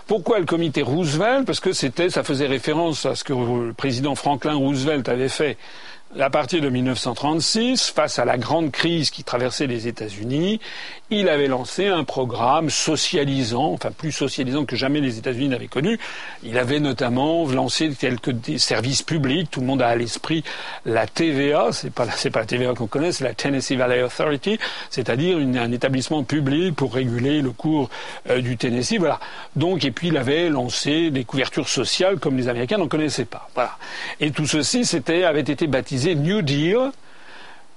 Pourquoi 0.07 0.39
le 0.39 0.45
comité 0.45 0.81
Roosevelt? 0.81 1.45
Parce 1.45 1.61
que 1.61 1.71
c'était, 1.71 2.09
ça 2.09 2.23
faisait 2.23 2.47
référence 2.47 3.05
à 3.05 3.15
ce 3.15 3.23
que 3.23 3.31
le 3.33 3.71
président 3.71 4.15
Franklin 4.15 4.55
Roosevelt 4.55 5.07
avait 5.07 5.29
fait 5.29 5.57
à 6.19 6.29
partir 6.29 6.61
de 6.61 6.69
1936, 6.69 7.89
face 7.89 8.19
à 8.19 8.25
la 8.25 8.37
grande 8.37 8.71
crise 8.71 9.09
qui 9.09 9.23
traversait 9.23 9.67
les 9.67 9.87
États-Unis, 9.87 10.59
il 11.11 11.27
avait 11.27 11.47
lancé 11.47 11.87
un 11.87 12.05
programme 12.05 12.69
socialisant, 12.69 13.73
enfin 13.73 13.91
plus 13.91 14.13
socialisant 14.13 14.63
que 14.63 14.77
jamais 14.77 15.01
les 15.01 15.17
États-Unis 15.17 15.49
n'avaient 15.49 15.67
connu. 15.67 15.99
Il 16.41 16.57
avait 16.57 16.79
notamment 16.79 17.45
lancé 17.49 17.91
quelques 17.99 18.33
services 18.57 19.03
publics. 19.03 19.51
Tout 19.51 19.59
le 19.59 19.65
monde 19.65 19.81
a 19.81 19.89
à 19.89 19.95
l'esprit 19.97 20.45
la 20.85 21.07
TVA. 21.07 21.73
C'est 21.73 21.89
pas 21.91 22.05
pas 22.05 22.39
la 22.39 22.45
TVA 22.45 22.73
qu'on 22.73 22.87
connaît, 22.87 23.11
c'est 23.11 23.25
la 23.25 23.33
Tennessee 23.33 23.73
Valley 23.73 24.01
Authority, 24.01 24.57
c'est-à-dire 24.89 25.37
un 25.37 25.71
établissement 25.73 26.23
public 26.23 26.75
pour 26.77 26.93
réguler 26.93 27.41
le 27.41 27.51
cours 27.51 27.89
euh, 28.29 28.39
du 28.39 28.55
Tennessee. 28.55 28.97
Voilà. 28.97 29.19
Donc 29.57 29.83
et 29.83 29.91
puis 29.91 30.07
il 30.07 30.17
avait 30.17 30.49
lancé 30.49 31.11
des 31.11 31.25
couvertures 31.25 31.67
sociales 31.67 32.19
comme 32.19 32.37
les 32.37 32.47
Américains 32.47 32.77
n'en 32.77 32.87
connaissaient 32.87 33.25
pas. 33.25 33.49
Voilà. 33.53 33.77
Et 34.21 34.31
tout 34.31 34.47
ceci 34.47 34.85
avait 35.25 35.41
été 35.41 35.67
baptisé 35.67 36.15
New 36.15 36.41
Deal, 36.41 36.91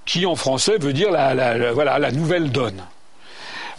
qui 0.04 0.24
en 0.24 0.36
français 0.36 0.78
veut 0.78 0.92
dire 0.92 1.10
la 1.10 2.12
nouvelle 2.12 2.52
donne. 2.52 2.80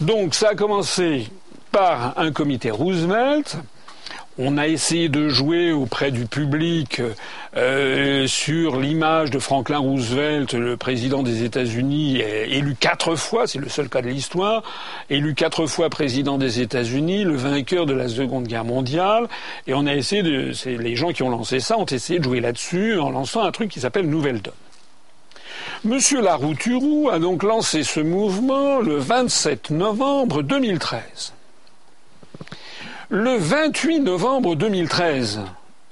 Donc 0.01 0.35
ça 0.35 0.49
a 0.49 0.55
commencé 0.55 1.29
par 1.71 2.17
un 2.17 2.31
comité 2.31 2.69
Roosevelt. 2.69 3.57
On 4.37 4.57
a 4.57 4.67
essayé 4.67 5.07
de 5.07 5.29
jouer 5.29 5.71
auprès 5.71 6.11
du 6.11 6.25
public 6.25 7.01
euh, 7.55 8.27
sur 8.27 8.77
l'image 8.77 9.31
de 9.31 9.39
Franklin 9.39 9.77
Roosevelt, 9.77 10.53
le 10.53 10.75
président 10.75 11.23
des 11.23 11.43
États-Unis, 11.43 12.19
élu 12.19 12.75
quatre 12.77 13.15
fois, 13.15 13.47
c'est 13.47 13.59
le 13.59 13.69
seul 13.69 13.87
cas 13.87 14.01
de 14.01 14.09
l'histoire, 14.09 14.63
élu 15.09 15.35
quatre 15.35 15.67
fois 15.67 15.89
président 15.89 16.37
des 16.37 16.59
États-Unis, 16.59 17.23
le 17.23 17.37
vainqueur 17.37 17.85
de 17.85 17.93
la 17.93 18.09
Seconde 18.09 18.47
Guerre 18.47 18.65
mondiale, 18.65 19.29
et 19.67 19.73
on 19.73 19.85
a 19.87 19.95
essayé 19.95 20.21
de, 20.21 20.51
les 20.65 20.95
gens 20.97 21.13
qui 21.13 21.23
ont 21.23 21.29
lancé 21.29 21.61
ça 21.61 21.77
ont 21.77 21.85
essayé 21.85 22.19
de 22.19 22.25
jouer 22.25 22.41
là-dessus 22.41 22.99
en 22.99 23.11
lançant 23.11 23.41
un 23.41 23.51
truc 23.51 23.71
qui 23.71 23.79
s'appelle 23.79 24.09
Nouvelle 24.09 24.41
Donne. 24.41 24.53
Monsieur 25.83 26.21
Larouturou 26.21 27.09
a 27.09 27.19
donc 27.19 27.43
lancé 27.43 27.83
ce 27.83 27.99
mouvement 27.99 28.79
le 28.79 28.97
27 28.97 29.69
novembre 29.69 30.41
2013. 30.41 31.33
Le 33.09 33.37
28 33.37 33.99
novembre 33.99 34.55
2013, 34.55 35.41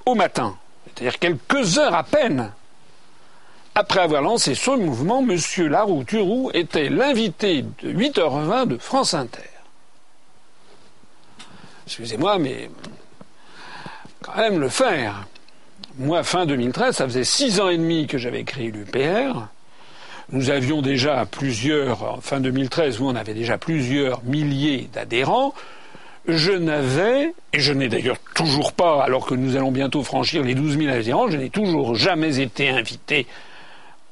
au 0.06 0.14
matin, 0.14 0.56
c'est-à-dire 0.86 1.18
quelques 1.18 1.78
heures 1.78 1.94
à 1.94 2.02
peine 2.02 2.52
après 3.76 4.00
avoir 4.00 4.22
lancé 4.22 4.54
ce 4.54 4.70
mouvement, 4.70 5.20
M. 5.20 5.36
Larouturou 5.68 6.50
était 6.54 6.88
l'invité 6.88 7.62
de 7.62 7.92
8h20 7.92 8.68
de 8.68 8.78
France 8.78 9.14
Inter. 9.14 9.42
Excusez-moi, 11.86 12.38
mais 12.38 12.70
quand 14.22 14.36
même 14.36 14.60
le 14.60 14.68
faire. 14.68 15.26
Moi, 15.98 16.22
fin 16.22 16.46
2013, 16.46 16.96
ça 16.96 17.04
faisait 17.04 17.24
six 17.24 17.60
ans 17.60 17.68
et 17.68 17.76
demi 17.76 18.06
que 18.06 18.16
j'avais 18.16 18.44
créé 18.44 18.70
l'UPR. 18.70 19.48
Nous 20.30 20.50
avions 20.50 20.82
déjà 20.82 21.26
plusieurs, 21.26 22.22
fin 22.22 22.40
2013, 22.40 23.00
où 23.00 23.06
on 23.06 23.14
avait 23.14 23.34
déjà 23.34 23.58
plusieurs 23.58 24.22
milliers 24.24 24.88
d'adhérents 24.92 25.54
je 26.26 26.52
n'avais, 26.52 27.34
et 27.52 27.60
je 27.60 27.72
n'ai 27.72 27.88
d'ailleurs 27.88 28.16
toujours 28.34 28.72
pas, 28.72 29.02
alors 29.02 29.26
que 29.26 29.34
nous 29.34 29.56
allons 29.56 29.72
bientôt 29.72 30.02
franchir 30.02 30.42
les 30.42 30.54
12 30.54 30.78
000 30.78 30.90
adhérents, 30.90 31.28
je 31.28 31.36
n'ai 31.36 31.50
toujours 31.50 31.94
jamais 31.94 32.40
été 32.40 32.70
invité 32.70 33.26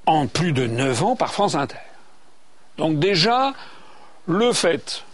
en 0.05 0.27
plus 0.27 0.53
de 0.53 0.67
9 0.67 1.03
ans 1.05 1.17
par 1.17 1.33
France 1.33 1.55
Inter. 1.55 1.77
Donc 2.77 2.99
déjà, 2.99 3.55
le 4.27 4.53
fait 4.53 5.05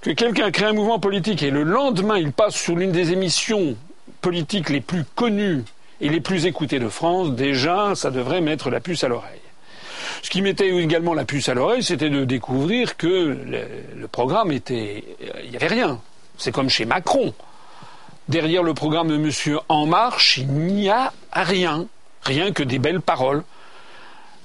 que 0.00 0.10
quelqu'un 0.10 0.50
crée 0.50 0.66
un 0.66 0.72
mouvement 0.72 1.00
politique 1.00 1.42
et 1.42 1.50
le 1.50 1.62
lendemain 1.62 2.18
il 2.18 2.32
passe 2.32 2.56
sur 2.56 2.76
l'une 2.76 2.92
des 2.92 3.12
émissions 3.12 3.76
politiques 4.20 4.68
les 4.68 4.80
plus 4.80 5.04
connues 5.14 5.64
et 6.00 6.08
les 6.08 6.20
plus 6.20 6.46
écoutées 6.46 6.78
de 6.78 6.88
France, 6.88 7.32
déjà, 7.32 7.94
ça 7.94 8.10
devrait 8.10 8.40
mettre 8.40 8.70
la 8.70 8.80
puce 8.80 9.02
à 9.04 9.08
l'oreille. 9.08 9.41
Ce 10.22 10.30
qui 10.30 10.42
mettait 10.42 10.68
également 10.70 11.14
la 11.14 11.24
puce 11.24 11.48
à 11.48 11.54
l'oreille, 11.54 11.82
c'était 11.82 12.10
de 12.10 12.24
découvrir 12.24 12.96
que 12.96 13.36
le, 13.96 14.08
programme 14.08 14.52
était, 14.52 15.04
il 15.44 15.50
n'y 15.50 15.56
avait 15.56 15.68
rien. 15.68 16.00
C'est 16.38 16.52
comme 16.52 16.68
chez 16.68 16.84
Macron. 16.84 17.34
Derrière 18.28 18.62
le 18.62 18.74
programme 18.74 19.08
de 19.08 19.16
M. 19.16 19.58
En 19.68 19.86
Marche, 19.86 20.38
il 20.38 20.48
n'y 20.48 20.88
a 20.88 21.12
rien. 21.32 21.86
Rien 22.22 22.52
que 22.52 22.62
des 22.62 22.78
belles 22.78 23.00
paroles. 23.00 23.42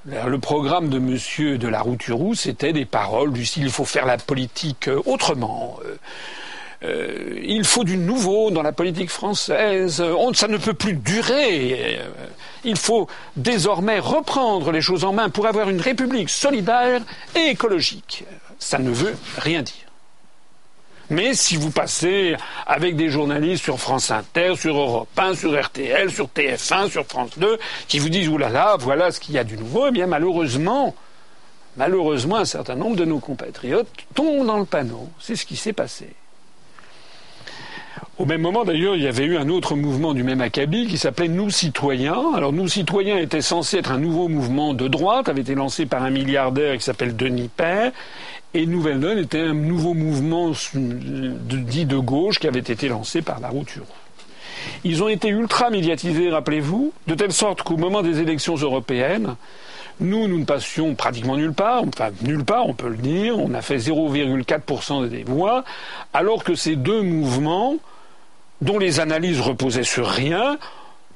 Le 0.06 0.40
programme 0.40 0.90
de 0.90 0.98
M. 0.98 1.58
de 1.58 1.68
la 1.68 1.82
Routurou, 1.82 2.34
c'était 2.34 2.72
des 2.72 2.86
paroles 2.86 3.34
du 3.34 3.46
style 3.46 3.64
il 3.64 3.70
faut 3.70 3.84
faire 3.84 4.06
la 4.06 4.18
politique 4.18 4.88
euh, 4.88 5.02
autrement. 5.06 5.78
Euh, 5.84 5.98
euh, 6.84 7.40
il 7.44 7.66
faut 7.66 7.84
du 7.84 7.98
nouveau 7.98 8.50
dans 8.50 8.62
la 8.62 8.72
politique 8.72 9.10
française. 9.10 10.02
ça 10.34 10.48
ne 10.48 10.58
peut 10.58 10.74
plus 10.74 10.94
durer. 10.94 12.00
Il 12.64 12.78
faut 12.78 13.08
désormais 13.36 14.00
reprendre 14.00 14.72
les 14.72 14.82
choses 14.82 15.04
en 15.04 15.14
main 15.14 15.30
pour 15.30 15.48
avoir 15.48 15.70
une 15.70 15.82
république 15.82 16.30
solidaire 16.30 17.02
et 17.36 17.50
écologique. 17.50 18.26
Ça 18.60 18.80
ne 18.80 18.92
veut 18.92 19.16
rien 19.38 19.62
dire. 19.62 19.88
Mais 21.10 21.34
si 21.34 21.56
vous 21.56 21.72
passez 21.72 22.36
avec 22.66 22.98
des 22.98 23.10
journalistes 23.10 23.64
sur 23.64 23.80
France 23.80 24.12
Inter, 24.12 24.56
sur 24.58 24.78
Europe 24.78 25.08
1, 25.18 25.36
sur 25.36 25.58
RTL, 25.58 26.12
sur 26.12 26.28
TF1, 26.28 26.90
sur 26.90 27.06
France 27.06 27.32
2, 27.38 27.58
qui 27.88 28.00
vous 28.00 28.10
disent 28.10 28.28
oulala, 28.28 28.52
là 28.54 28.66
là, 28.72 28.78
voilà 28.78 29.12
ce 29.12 29.20
qu'il 29.22 29.36
y 29.36 29.38
a 29.38 29.46
du 29.46 29.58
nouveau, 29.58 29.88
eh 29.88 29.92
bien 29.92 30.08
malheureusement, 30.08 30.96
malheureusement, 31.78 32.38
un 32.38 32.46
certain 32.46 32.76
nombre 32.76 32.98
de 32.98 33.06
nos 33.06 33.20
compatriotes 33.20 33.88
tombent 34.16 34.46
dans 34.46 34.58
le 34.58 34.66
panneau. 34.66 35.08
C'est 35.20 35.38
ce 35.38 35.46
qui 35.46 35.56
s'est 35.56 35.74
passé. 35.74 36.14
Au 38.18 38.26
même 38.26 38.42
moment, 38.42 38.66
d'ailleurs, 38.66 38.96
il 38.96 39.04
y 39.04 39.08
avait 39.08 39.26
eu 39.26 39.38
un 39.38 39.50
autre 39.50 39.76
mouvement 39.76 40.14
du 40.14 40.24
même 40.24 40.42
acabit 40.42 40.88
qui 40.88 40.98
s'appelait 40.98 41.28
Nous 41.28 41.50
Citoyens. 41.50 42.34
Alors, 42.36 42.52
Nous 42.52 42.68
Citoyens 42.68 43.18
était 43.18 43.42
censé 43.42 43.78
être 43.78 43.92
un 43.92 44.00
nouveau 44.00 44.28
mouvement 44.28 44.74
de 44.74 44.88
droite, 44.88 45.30
avait 45.30 45.42
été 45.42 45.56
lancé 45.56 45.86
par 45.86 46.04
un 46.04 46.10
milliardaire 46.10 46.78
qui 46.78 46.84
s'appelle 46.84 47.16
Denis 47.16 47.50
Père. 47.56 47.92
Et 48.54 48.66
Nouvelle 48.66 49.00
Donne 49.00 49.20
était 49.20 49.42
un 49.42 49.54
nouveau 49.54 49.94
mouvement 49.94 50.52
dit 50.74 51.86
de 51.86 51.98
gauche 51.98 52.40
qui 52.40 52.48
avait 52.48 52.60
été 52.60 52.88
lancé 52.88 53.22
par 53.22 53.40
la 53.40 53.50
Routure. 53.50 53.86
Ils 54.84 55.04
ont 55.04 55.08
été 55.08 55.30
ultra 55.30 55.70
médiatisés, 55.70 56.30
rappelez-vous, 56.30 56.92
de 57.08 57.16
telle 57.16 57.34
sorte 57.34 57.62
qu'au 57.62 57.78
moment 57.78 58.02
des 58.02 58.20
élections 58.20 58.56
européennes, 58.56 59.36
nous, 60.00 60.28
nous 60.28 60.40
ne 60.40 60.46
passions 60.46 60.96
pratiquement 60.96 61.36
nulle 61.36 61.54
part, 61.54 61.84
enfin 61.84 62.10
nulle 62.22 62.44
part, 62.44 62.68
on 62.68 62.74
peut 62.74 62.90
le 62.90 62.98
dire, 62.98 63.38
on 63.38 63.54
a 63.54 63.62
fait 63.62 63.78
0,4% 63.78 65.08
des 65.08 65.24
voix, 65.24 65.64
alors 66.14 66.44
que 66.44 66.56
ces 66.56 66.76
deux 66.76 67.02
mouvements, 67.02 67.78
dont 68.62 68.80
les 68.80 69.00
analyses 69.00 69.40
reposaient 69.40 69.84
sur 69.84 70.08
rien, 70.08 70.58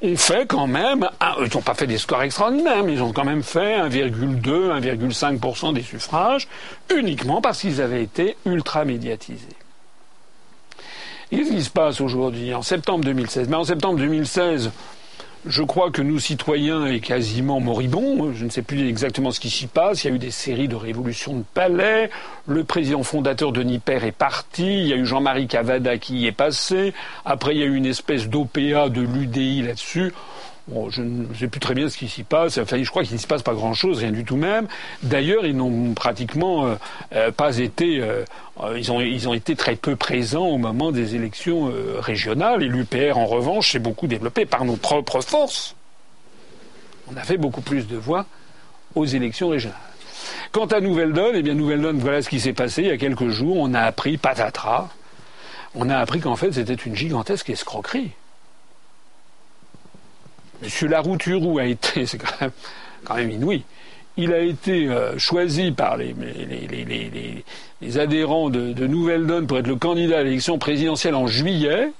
ont 0.01 0.17
fait 0.17 0.47
quand 0.47 0.67
même, 0.67 1.07
ils 1.39 1.55
n'ont 1.55 1.61
pas 1.61 1.75
fait 1.75 1.87
des 1.87 1.99
scores 1.99 2.23
extraordinaires, 2.23 2.83
mais 2.83 2.93
ils 2.93 3.03
ont 3.03 3.13
quand 3.13 3.23
même 3.23 3.43
fait 3.43 3.77
1,2, 3.77 4.81
1,5% 4.81 5.73
des 5.73 5.83
suffrages, 5.83 6.47
uniquement 6.95 7.41
parce 7.41 7.61
qu'ils 7.61 7.81
avaient 7.81 8.03
été 8.03 8.35
ultra 8.45 8.83
médiatisés. 8.83 9.55
Qu'est-ce 11.29 11.49
qui 11.49 11.63
se 11.63 11.69
passe 11.69 12.01
aujourd'hui, 12.01 12.53
en 12.53 12.61
septembre 12.61 13.05
2016 13.05 13.47
mais 13.47 13.55
En 13.55 13.63
septembre 13.63 13.99
2016, 13.99 14.71
je 15.45 15.63
crois 15.63 15.89
que 15.89 16.01
nous, 16.01 16.19
citoyens, 16.19 16.85
est 16.85 16.99
quasiment 16.99 17.59
moribond. 17.59 18.31
Je 18.33 18.45
ne 18.45 18.49
sais 18.49 18.61
plus 18.61 18.87
exactement 18.87 19.31
ce 19.31 19.39
qui 19.39 19.49
s'y 19.49 19.67
passe. 19.67 20.03
Il 20.03 20.07
y 20.09 20.11
a 20.11 20.15
eu 20.15 20.19
des 20.19 20.31
séries 20.31 20.67
de 20.67 20.75
révolutions 20.75 21.35
de 21.35 21.43
palais. 21.53 22.09
Le 22.45 22.63
président 22.63 23.01
fondateur 23.03 23.51
de 23.51 23.63
Niper 23.63 24.03
est 24.03 24.11
parti. 24.11 24.81
Il 24.81 24.87
y 24.87 24.93
a 24.93 24.97
eu 24.97 25.05
Jean-Marie 25.05 25.47
Cavada 25.47 25.97
qui 25.97 26.19
y 26.19 26.27
est 26.27 26.31
passé. 26.31 26.93
Après, 27.25 27.55
il 27.55 27.59
y 27.59 27.63
a 27.63 27.65
eu 27.65 27.75
une 27.75 27.87
espèce 27.87 28.29
d'OPA 28.29 28.89
de 28.89 29.01
l'UDI 29.01 29.63
là-dessus 29.63 30.13
je 30.89 31.01
ne 31.01 31.33
sais 31.33 31.47
plus 31.47 31.59
très 31.59 31.73
bien 31.73 31.89
ce 31.89 31.97
qui 31.97 32.07
s'y 32.07 32.23
passe. 32.23 32.57
Enfin, 32.57 32.81
je 32.81 32.89
crois 32.89 33.03
qu'il 33.03 33.13
ne 33.13 33.19
s'y 33.19 33.27
passe 33.27 33.41
pas 33.41 33.53
grand-chose, 33.53 33.99
rien 33.99 34.11
du 34.11 34.23
tout 34.23 34.37
même. 34.37 34.67
D'ailleurs, 35.03 35.45
ils 35.45 35.55
n'ont 35.55 35.93
pratiquement 35.93 36.65
euh, 36.65 36.75
euh, 37.13 37.31
pas 37.31 37.57
été. 37.57 37.99
Euh, 38.01 38.23
ils, 38.77 38.91
ont, 38.91 39.01
ils 39.01 39.27
ont 39.27 39.33
été 39.33 39.55
très 39.55 39.75
peu 39.75 39.95
présents 39.95 40.47
au 40.47 40.57
moment 40.57 40.91
des 40.91 41.15
élections 41.15 41.71
régionales. 41.99 42.63
Et 42.63 42.67
l'UPR, 42.67 43.17
en 43.17 43.25
revanche, 43.25 43.71
s'est 43.71 43.79
beaucoup 43.79 44.07
développé 44.07 44.45
par 44.45 44.65
nos 44.65 44.75
propres 44.75 45.21
forces. 45.21 45.75
On 47.11 47.17
a 47.17 47.23
fait 47.23 47.37
beaucoup 47.37 47.61
plus 47.61 47.87
de 47.87 47.97
voix 47.97 48.25
aux 48.95 49.05
élections 49.05 49.49
régionales. 49.49 49.77
Quant 50.51 50.67
à 50.67 50.79
Nouvelle-Donne, 50.79 51.35
eh 51.35 51.41
bien, 51.41 51.53
Nouvelle-Donne, 51.53 51.97
voilà 51.99 52.21
ce 52.21 52.29
qui 52.29 52.39
s'est 52.39 52.53
passé 52.53 52.83
il 52.83 52.87
y 52.89 52.91
a 52.91 52.97
quelques 52.97 53.29
jours. 53.29 53.57
On 53.57 53.73
a 53.73 53.81
appris, 53.81 54.17
patatras, 54.17 54.89
on 55.73 55.89
a 55.89 55.97
appris 55.97 56.19
qu'en 56.19 56.35
fait, 56.35 56.51
c'était 56.51 56.73
une 56.73 56.95
gigantesque 56.95 57.49
escroquerie. 57.49 58.11
M. 60.63 60.89
Larouturou 60.89 61.59
a 61.59 61.65
été, 61.65 62.05
c'est 62.05 62.17
quand 62.17 63.15
même, 63.15 63.31
inouï, 63.31 63.63
il 64.17 64.33
a 64.33 64.39
été 64.39 64.87
euh, 64.87 65.17
choisi 65.17 65.71
par 65.71 65.97
les, 65.97 66.13
adhérents 67.97 68.49
de, 68.49 68.85
Nouvelle 68.85 69.25
Donne 69.25 69.47
pour 69.47 69.57
être 69.57 69.67
le 69.67 69.77
candidat 69.77 70.19
à 70.19 70.23
l'élection 70.23 70.57
présidentielle 70.57 71.15
en 71.15 71.27
juillet. 71.27 71.91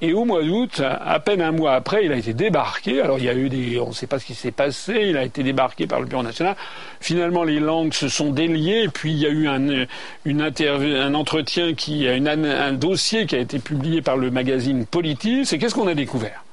Et 0.00 0.12
au 0.12 0.24
mois 0.24 0.42
d'août, 0.42 0.82
à 0.84 1.18
peine 1.20 1.40
un 1.40 1.52
mois 1.52 1.74
après, 1.74 2.04
il 2.04 2.12
a 2.12 2.16
été 2.16 2.34
débarqué. 2.34 3.00
Alors 3.00 3.18
il 3.18 3.24
y 3.24 3.28
a 3.28 3.34
eu 3.34 3.48
des, 3.48 3.78
on 3.78 3.88
ne 3.88 3.92
sait 3.94 4.08
pas 4.08 4.18
ce 4.18 4.26
qui 4.26 4.34
s'est 4.34 4.50
passé. 4.50 5.06
Il 5.08 5.16
a 5.16 5.22
été 5.22 5.42
débarqué 5.42 5.86
par 5.86 6.00
le 6.00 6.06
Bureau 6.06 6.24
national. 6.24 6.56
Finalement, 7.00 7.44
les 7.44 7.60
langues 7.60 7.94
se 7.94 8.08
sont 8.08 8.30
déliées. 8.30 8.88
Puis 8.92 9.12
il 9.12 9.18
y 9.18 9.26
a 9.26 9.30
eu 9.30 9.48
un 9.48 11.14
entretien 11.14 11.74
qui, 11.74 12.06
un 12.08 12.72
dossier 12.72 13.24
qui 13.24 13.36
a 13.36 13.38
été 13.38 13.60
publié 13.60 14.02
par 14.02 14.16
le 14.16 14.30
magazine 14.30 14.84
Politis. 14.84 15.48
Et 15.52 15.58
qu'est-ce 15.58 15.74
qu'on 15.74 15.86
a 15.86 15.94
découvert? 15.94 16.44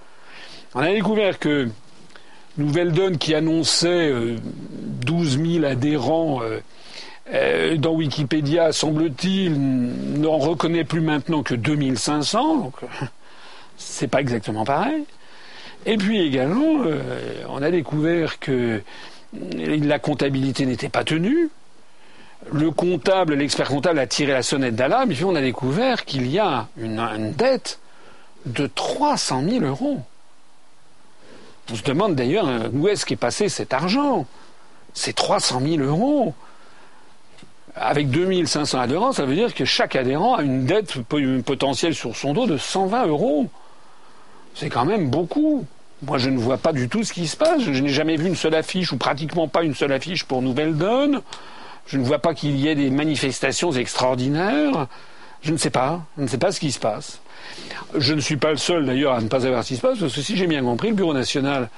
On 0.75 0.79
a 0.79 0.91
découvert 0.91 1.39
que 1.39 1.69
Nouvelle 2.57 2.91
Donne 2.91 3.17
qui 3.17 3.33
annonçait 3.33 4.11
12 5.05 5.39
000 5.41 5.65
adhérents 5.65 6.41
dans 7.77 7.93
Wikipédia, 7.93 8.73
semble-t-il, 8.73 9.53
n'en 10.19 10.37
reconnaît 10.37 10.83
plus 10.83 11.01
maintenant 11.01 11.43
que 11.43 11.55
2500. 11.55 12.57
Donc, 12.57 12.73
c'est 13.77 14.07
pas 14.07 14.19
exactement 14.19 14.65
pareil. 14.65 15.05
Et 15.85 15.97
puis 15.97 16.21
également, 16.21 16.83
on 17.49 17.61
a 17.61 17.71
découvert 17.71 18.39
que 18.39 18.81
la 19.33 19.99
comptabilité 19.99 20.65
n'était 20.65 20.89
pas 20.89 21.03
tenue. 21.03 21.49
Le 22.51 22.71
comptable, 22.71 23.35
l'expert 23.35 23.67
comptable 23.67 23.99
a 23.99 24.07
tiré 24.07 24.33
la 24.33 24.43
sonnette 24.43 24.75
d'alarme, 24.75 25.11
et 25.11 25.15
puis 25.15 25.25
on 25.25 25.35
a 25.35 25.41
découvert 25.41 26.05
qu'il 26.05 26.27
y 26.27 26.39
a 26.39 26.67
une, 26.77 27.33
dette 27.37 27.79
de 28.45 28.67
300 28.67 29.43
000 29.47 29.65
euros. 29.65 30.01
On 31.69 31.75
se 31.75 31.83
demande 31.83 32.15
d'ailleurs 32.15 32.47
euh, 32.47 32.69
où 32.73 32.87
est-ce 32.87 33.05
qu'est 33.05 33.15
passé 33.15 33.49
cet 33.49 33.73
argent? 33.73 34.25
C'est 34.93 35.13
300 35.13 35.61
000 35.61 35.83
euros. 35.83 36.33
Avec 37.75 38.09
2500 38.09 38.79
adhérents, 38.79 39.13
ça 39.13 39.25
veut 39.25 39.35
dire 39.35 39.53
que 39.53 39.63
chaque 39.63 39.95
adhérent 39.95 40.35
a 40.35 40.41
une 40.41 40.65
dette 40.65 41.01
potentielle 41.45 41.95
sur 41.95 42.15
son 42.17 42.33
dos 42.33 42.45
de 42.45 42.57
120 42.57 43.07
euros. 43.07 43.47
C'est 44.55 44.69
quand 44.69 44.83
même 44.83 45.09
beaucoup. 45.09 45.65
Moi, 46.03 46.17
je 46.17 46.29
ne 46.29 46.37
vois 46.37 46.57
pas 46.57 46.73
du 46.73 46.89
tout 46.89 47.03
ce 47.03 47.13
qui 47.13 47.27
se 47.27 47.37
passe. 47.37 47.61
Je 47.61 47.81
n'ai 47.81 47.89
jamais 47.89 48.17
vu 48.17 48.27
une 48.27 48.35
seule 48.35 48.55
affiche, 48.55 48.91
ou 48.91 48.97
pratiquement 48.97 49.47
pas 49.47 49.63
une 49.63 49.75
seule 49.75 49.93
affiche 49.93 50.25
pour 50.25 50.41
Nouvelle 50.41 50.75
Donne. 50.75 51.21
Je 51.85 51.97
ne 51.97 52.03
vois 52.03 52.19
pas 52.19 52.33
qu'il 52.33 52.57
y 52.57 52.67
ait 52.67 52.75
des 52.75 52.89
manifestations 52.89 53.71
extraordinaires. 53.71 54.87
Je 55.41 55.51
ne 55.51 55.57
sais 55.57 55.69
pas. 55.69 56.01
Je 56.17 56.23
ne 56.23 56.27
sais 56.27 56.37
pas 56.37 56.51
ce 56.51 56.59
qui 56.59 56.71
se 56.71 56.79
passe. 56.79 57.19
Je 57.97 58.13
ne 58.13 58.21
suis 58.21 58.37
pas 58.37 58.51
le 58.51 58.57
seul, 58.57 58.85
d'ailleurs, 58.85 59.13
à 59.13 59.21
ne 59.21 59.27
pas 59.27 59.41
savoir 59.41 59.63
ce 59.63 59.69
qui 59.69 59.75
se 59.75 59.81
passe, 59.81 59.99
parce 59.99 60.13
que 60.13 60.21
si 60.21 60.37
j'ai 60.37 60.47
bien 60.47 60.63
compris, 60.63 60.89
le 60.89 60.95
Bureau 60.95 61.13
national 61.13 61.69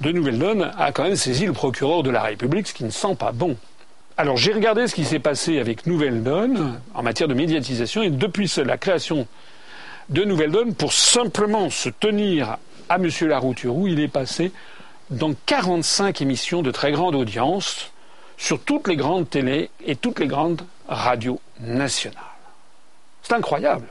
de 0.00 0.12
Nouvelle 0.12 0.38
Donne 0.38 0.70
a 0.78 0.92
quand 0.92 1.02
même 1.02 1.16
saisi 1.16 1.44
le 1.44 1.52
procureur 1.52 2.02
de 2.02 2.10
la 2.10 2.22
République, 2.22 2.68
ce 2.68 2.74
qui 2.74 2.84
ne 2.84 2.90
sent 2.90 3.16
pas 3.16 3.32
bon. 3.32 3.56
Alors, 4.16 4.36
j'ai 4.36 4.52
regardé 4.52 4.86
ce 4.86 4.94
qui 4.94 5.04
s'est 5.04 5.18
passé 5.18 5.58
avec 5.58 5.86
Nouvelle 5.86 6.22
Donne 6.22 6.80
en 6.94 7.02
matière 7.02 7.28
de 7.28 7.34
médiatisation, 7.34 8.02
et 8.02 8.10
depuis 8.10 8.52
la 8.64 8.78
création 8.78 9.26
de 10.08 10.24
Nouvelle 10.24 10.50
Donne, 10.50 10.74
pour 10.74 10.92
simplement 10.92 11.70
se 11.70 11.88
tenir 11.88 12.56
à 12.88 12.96
M. 12.96 13.08
Larouturou, 13.22 13.88
il 13.88 14.00
est 14.00 14.08
passé 14.08 14.52
dans 15.10 15.34
45 15.46 16.22
émissions 16.22 16.62
de 16.62 16.70
très 16.70 16.92
grande 16.92 17.14
audience 17.14 17.92
sur 18.36 18.60
toutes 18.60 18.88
les 18.88 18.96
grandes 18.96 19.28
télés 19.28 19.70
et 19.84 19.96
toutes 19.96 20.20
les 20.20 20.26
grandes 20.26 20.62
radios 20.88 21.40
nationales. 21.60 22.29
C'est 23.30 23.36
incroyable. 23.36 23.86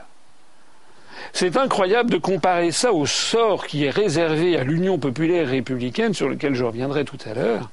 C'est 1.31 1.55
incroyable 1.55 2.09
de 2.09 2.17
comparer 2.17 2.73
ça 2.73 2.91
au 2.91 3.05
sort 3.05 3.67
qui 3.67 3.85
est 3.85 3.89
réservé 3.89 4.57
à 4.57 4.65
l'Union 4.65 4.99
populaire 4.99 5.47
républicaine, 5.47 6.13
sur 6.13 6.27
lequel 6.27 6.55
je 6.55 6.65
reviendrai 6.65 7.05
tout 7.05 7.17
à 7.25 7.33
l'heure, 7.33 7.69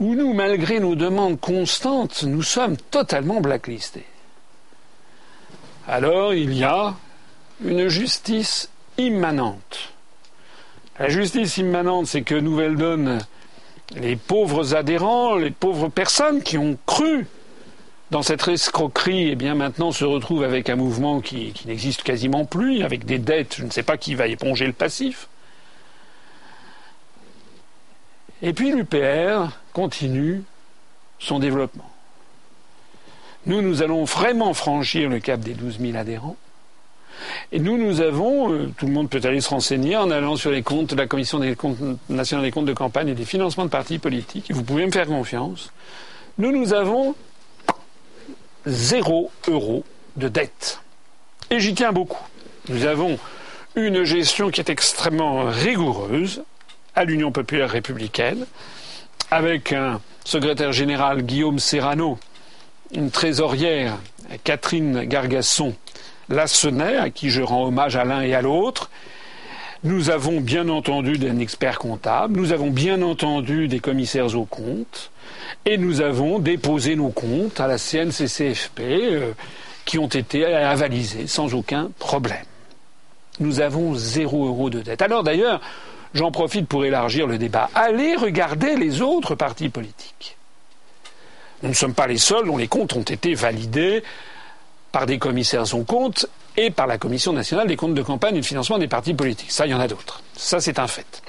où 0.00 0.14
nous, 0.14 0.32
malgré 0.32 0.80
nos 0.80 0.94
demandes 0.94 1.38
constantes, 1.38 2.22
nous 2.22 2.42
sommes 2.42 2.78
totalement 2.78 3.42
blacklistés. 3.42 4.06
Alors 5.86 6.32
il 6.32 6.54
y 6.54 6.64
a 6.64 6.94
une 7.62 7.88
justice 7.88 8.70
immanente 8.96 9.92
la 10.98 11.08
justice 11.08 11.56
immanente, 11.56 12.06
c'est 12.06 12.22
que 12.22 12.34
Nouvelle 12.34 12.76
Donne, 12.76 13.18
les 13.96 14.14
pauvres 14.14 14.74
adhérents, 14.74 15.34
les 15.34 15.50
pauvres 15.50 15.88
personnes 15.88 16.42
qui 16.42 16.58
ont 16.58 16.78
cru 16.86 17.26
dans 18.12 18.22
cette 18.22 18.46
escroquerie, 18.46 19.30
eh 19.30 19.36
bien 19.36 19.54
maintenant 19.54 19.90
se 19.90 20.04
retrouvent 20.04 20.44
avec 20.44 20.68
un 20.68 20.76
mouvement 20.76 21.22
qui, 21.22 21.54
n'existe 21.64 22.02
quasiment 22.02 22.44
plus, 22.44 22.82
avec 22.82 23.06
des 23.06 23.18
dettes, 23.18 23.56
je 23.56 23.64
ne 23.64 23.70
sais 23.70 23.82
pas 23.82 23.96
qui 23.96 24.14
va 24.14 24.26
éponger 24.26 24.66
le 24.66 24.74
passif. 24.74 25.28
Et 28.42 28.52
puis 28.52 28.70
l'UPR 28.70 29.56
continue 29.72 30.42
son 31.18 31.38
développement. 31.38 31.90
Nous, 33.46 33.62
nous 33.62 33.82
allons 33.82 34.04
vraiment 34.04 34.52
franchir 34.52 35.08
le 35.08 35.18
cap 35.18 35.40
des 35.40 35.54
12 35.54 35.78
000 35.80 35.96
adhérents. 35.96 36.36
Et 37.50 37.60
nous, 37.60 37.78
nous 37.78 38.02
avons, 38.02 38.52
euh, 38.52 38.70
tout 38.76 38.86
le 38.86 38.92
monde 38.92 39.08
peut 39.08 39.20
aller 39.24 39.40
se 39.40 39.48
renseigner 39.48 39.96
en 39.96 40.10
allant 40.10 40.36
sur 40.36 40.50
les 40.50 40.62
comptes 40.62 40.90
de 40.90 40.96
la 40.96 41.06
Commission 41.06 41.38
des 41.38 41.56
comptes, 41.56 41.78
nationale 42.10 42.44
des 42.44 42.50
comptes 42.50 42.66
de 42.66 42.74
campagne 42.74 43.08
et 43.08 43.14
des 43.14 43.24
financements 43.24 43.64
de 43.64 43.70
partis 43.70 43.98
politiques, 43.98 44.52
vous 44.52 44.64
pouvez 44.64 44.84
me 44.84 44.92
faire 44.92 45.06
confiance. 45.06 45.72
Nous, 46.36 46.52
nous 46.52 46.74
avons 46.74 47.14
zéro 48.66 49.30
euro 49.48 49.84
de 50.16 50.28
dette. 50.28 50.80
Et 51.50 51.60
j'y 51.60 51.74
tiens 51.74 51.92
beaucoup. 51.92 52.22
Nous 52.68 52.86
avons 52.86 53.18
une 53.74 54.04
gestion 54.04 54.50
qui 54.50 54.60
est 54.60 54.70
extrêmement 54.70 55.44
rigoureuse 55.44 56.42
à 56.94 57.04
l'Union 57.04 57.32
populaire 57.32 57.70
républicaine, 57.70 58.46
avec 59.30 59.72
un 59.72 60.00
secrétaire 60.24 60.72
général 60.72 61.22
Guillaume 61.22 61.58
Serrano, 61.58 62.18
une 62.94 63.10
trésorière 63.10 63.98
Catherine 64.44 65.04
Gargasson, 65.04 65.74
Lassonnet, 66.28 66.96
à 66.96 67.10
qui 67.10 67.30
je 67.30 67.42
rends 67.42 67.64
hommage 67.64 67.96
à 67.96 68.04
l'un 68.04 68.20
et 68.20 68.34
à 68.34 68.42
l'autre. 68.42 68.90
Nous 69.84 70.10
avons 70.10 70.40
bien 70.40 70.68
entendu 70.68 71.18
des 71.18 71.40
experts 71.40 71.78
comptables, 71.78 72.38
nous 72.38 72.52
avons 72.52 72.70
bien 72.70 73.02
entendu 73.02 73.68
des 73.68 73.80
commissaires 73.80 74.36
aux 74.36 74.44
comptes, 74.44 75.10
et 75.64 75.78
nous 75.78 76.00
avons 76.00 76.38
déposé 76.38 76.96
nos 76.96 77.10
comptes 77.10 77.60
à 77.60 77.66
la 77.66 77.78
CNCCFP 77.78 78.80
euh, 78.80 79.32
qui 79.84 79.98
ont 79.98 80.08
été 80.08 80.44
avalisés 80.44 81.26
sans 81.26 81.54
aucun 81.54 81.90
problème. 81.98 82.44
Nous 83.40 83.60
avons 83.60 83.94
zéro 83.94 84.46
euro 84.46 84.70
de 84.70 84.80
dette. 84.80 85.02
Alors 85.02 85.22
d'ailleurs, 85.22 85.60
j'en 86.14 86.30
profite 86.30 86.68
pour 86.68 86.84
élargir 86.84 87.26
le 87.26 87.38
débat. 87.38 87.70
Allez 87.74 88.14
regarder 88.14 88.76
les 88.76 89.02
autres 89.02 89.34
partis 89.34 89.68
politiques. 89.68 90.36
Nous 91.62 91.70
ne 91.70 91.74
sommes 91.74 91.94
pas 91.94 92.06
les 92.06 92.18
seuls 92.18 92.46
dont 92.46 92.56
les 92.56 92.68
comptes 92.68 92.94
ont 92.94 93.02
été 93.02 93.34
validés 93.34 94.02
par 94.90 95.06
des 95.06 95.18
commissaires 95.18 95.74
aux 95.74 95.84
comptes 95.84 96.26
et 96.56 96.70
par 96.70 96.86
la 96.86 96.98
Commission 96.98 97.32
nationale 97.32 97.66
des 97.66 97.76
comptes 97.76 97.94
de 97.94 98.02
campagne 98.02 98.36
et 98.36 98.40
de 98.40 98.46
financement 98.46 98.78
des 98.78 98.88
partis 98.88 99.14
politiques. 99.14 99.50
Ça, 99.50 99.66
il 99.66 99.70
y 99.70 99.74
en 99.74 99.80
a 99.80 99.88
d'autres. 99.88 100.22
Ça, 100.36 100.60
c'est 100.60 100.78
un 100.78 100.86
fait. 100.86 101.22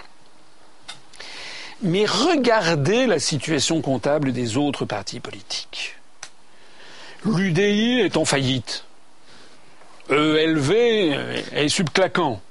Mais 1.84 2.06
regardez 2.06 3.06
la 3.06 3.20
situation 3.20 3.82
comptable 3.82 4.32
des 4.32 4.58
autres 4.58 4.86
partis 4.86 5.20
politiques. 5.20 5.98
L'UDI 7.26 8.00
est 8.00 8.18
en 8.18 8.26
faillite. 8.26 8.86
ELV 10.10 10.72
est 11.54 11.70
subclaquant. 11.70 12.42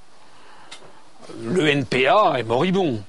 Le 1.42 1.68
NPA 1.68 2.34
est 2.38 2.42
moribond 2.44 3.02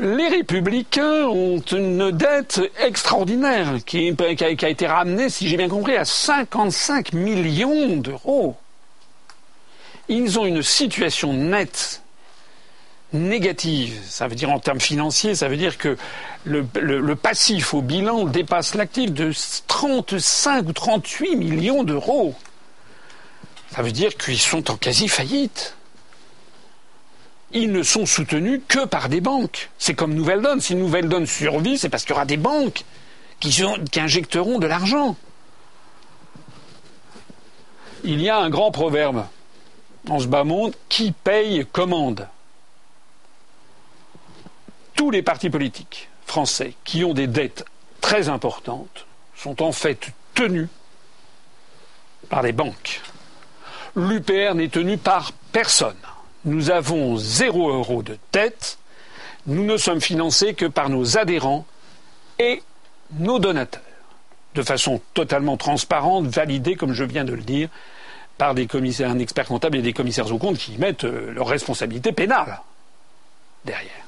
les 0.00 0.28
républicains 0.28 1.26
ont 1.26 1.58
une 1.58 2.12
dette 2.12 2.60
extraordinaire 2.78 3.78
qui, 3.84 4.14
a, 4.20 4.68
été 4.68 4.86
ramenée, 4.86 5.28
si 5.28 5.48
j'ai 5.48 5.56
bien 5.56 5.68
compris, 5.68 5.96
à 5.96 6.04
55 6.04 7.12
millions 7.12 7.96
d'euros. 7.96 8.56
Ils 10.08 10.38
ont 10.38 10.46
une 10.46 10.62
situation 10.62 11.32
nette 11.32 12.02
négative. 13.12 13.98
Ça 14.06 14.28
veut 14.28 14.34
dire 14.34 14.50
en 14.50 14.58
termes 14.58 14.80
financiers, 14.80 15.34
ça 15.34 15.48
veut 15.48 15.56
dire 15.56 15.78
que 15.78 15.96
le, 16.44 17.14
passif 17.14 17.74
au 17.74 17.82
bilan 17.82 18.24
dépasse 18.24 18.74
l'actif 18.74 19.12
de 19.12 19.32
35 19.66 20.68
ou 20.68 20.72
38 20.72 21.36
millions 21.36 21.84
d'euros. 21.84 22.34
Ça 23.70 23.82
veut 23.82 23.92
dire 23.92 24.16
qu'ils 24.16 24.38
sont 24.38 24.70
en 24.70 24.76
quasi 24.76 25.08
faillite 25.08 25.74
ils 27.52 27.72
ne 27.72 27.82
sont 27.82 28.06
soutenus 28.06 28.60
que 28.68 28.84
par 28.84 29.08
des 29.08 29.20
banques. 29.20 29.70
C'est 29.78 29.94
comme 29.94 30.14
Nouvelle 30.14 30.42
Donne. 30.42 30.60
Si 30.60 30.74
Nouvelle 30.74 31.08
Donne 31.08 31.26
survit, 31.26 31.78
c'est 31.78 31.88
parce 31.88 32.04
qu'il 32.04 32.10
y 32.10 32.14
aura 32.14 32.26
des 32.26 32.36
banques 32.36 32.84
qui, 33.40 33.62
injecteront 33.96 34.58
de 34.58 34.66
l'argent. 34.66 35.16
Il 38.04 38.20
y 38.20 38.28
a 38.28 38.38
un 38.38 38.50
grand 38.50 38.70
proverbe 38.70 39.26
en 40.08 40.18
ce 40.20 40.26
bas 40.26 40.44
monde 40.44 40.74
qui 40.88 41.12
paye 41.12 41.66
commande. 41.72 42.28
Tous 44.98 45.10
les 45.10 45.22
partis 45.22 45.48
politiques 45.48 46.10
français 46.26 46.74
qui 46.84 47.04
ont 47.04 47.14
des 47.14 47.26
dettes 47.26 47.64
très 48.02 48.28
importantes 48.28 49.06
sont 49.34 49.62
en 49.62 49.72
fait 49.72 50.12
tenus 50.34 50.68
par 52.28 52.42
des 52.42 52.52
banques. 52.52 53.00
L'UPR 53.96 54.54
n'est 54.54 54.68
tenu 54.68 54.98
par 54.98 55.32
personne 55.52 55.96
nous 56.44 56.70
avons 56.70 57.16
zéro 57.16 57.70
euro 57.70 58.02
de 58.02 58.18
dette, 58.32 58.78
nous 59.46 59.64
ne 59.64 59.76
sommes 59.76 60.00
financés 60.00 60.54
que 60.54 60.66
par 60.66 60.88
nos 60.88 61.18
adhérents 61.18 61.66
et 62.38 62.62
nos 63.18 63.38
donateurs, 63.38 63.82
de 64.54 64.62
façon 64.62 65.00
totalement 65.14 65.56
transparente, 65.56 66.26
validée, 66.26 66.76
comme 66.76 66.92
je 66.92 67.04
viens 67.04 67.24
de 67.24 67.32
le 67.32 67.42
dire, 67.42 67.68
par 68.36 68.54
des 68.54 68.66
commissaires, 68.66 69.10
un 69.10 69.18
expert 69.18 69.46
comptable 69.46 69.78
et 69.78 69.82
des 69.82 69.92
commissaires 69.92 70.32
aux 70.32 70.38
comptes 70.38 70.58
qui 70.58 70.78
mettent 70.78 71.04
euh, 71.04 71.32
leur 71.32 71.48
responsabilité 71.48 72.12
pénale 72.12 72.60
derrière. 73.64 74.07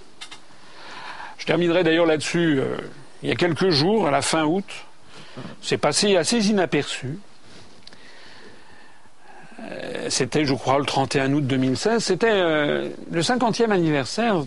Je 1.41 1.47
terminerai 1.47 1.83
d'ailleurs 1.83 2.07
là-dessus. 2.07 2.61
Euh, 2.61 2.77
il 3.23 3.31
y 3.31 3.33
a 3.33 3.35
quelques 3.35 3.71
jours, 3.71 4.07
à 4.07 4.11
la 4.11 4.23
fin 4.23 4.45
août, 4.45 4.65
c'est 5.63 5.79
passé 5.79 6.17
assez 6.17 6.49
inaperçu. 6.49 7.19
Euh, 9.61 10.07
c'était, 10.11 10.45
je 10.45 10.55
crois, 10.55 10.79
le 10.79 10.85
31 10.85 11.33
août 11.33 11.47
2016, 11.47 12.05
c'était 12.05 12.31
euh, 12.31 12.91
le 13.11 13.21
50e 13.23 13.71
anniversaire 13.71 14.45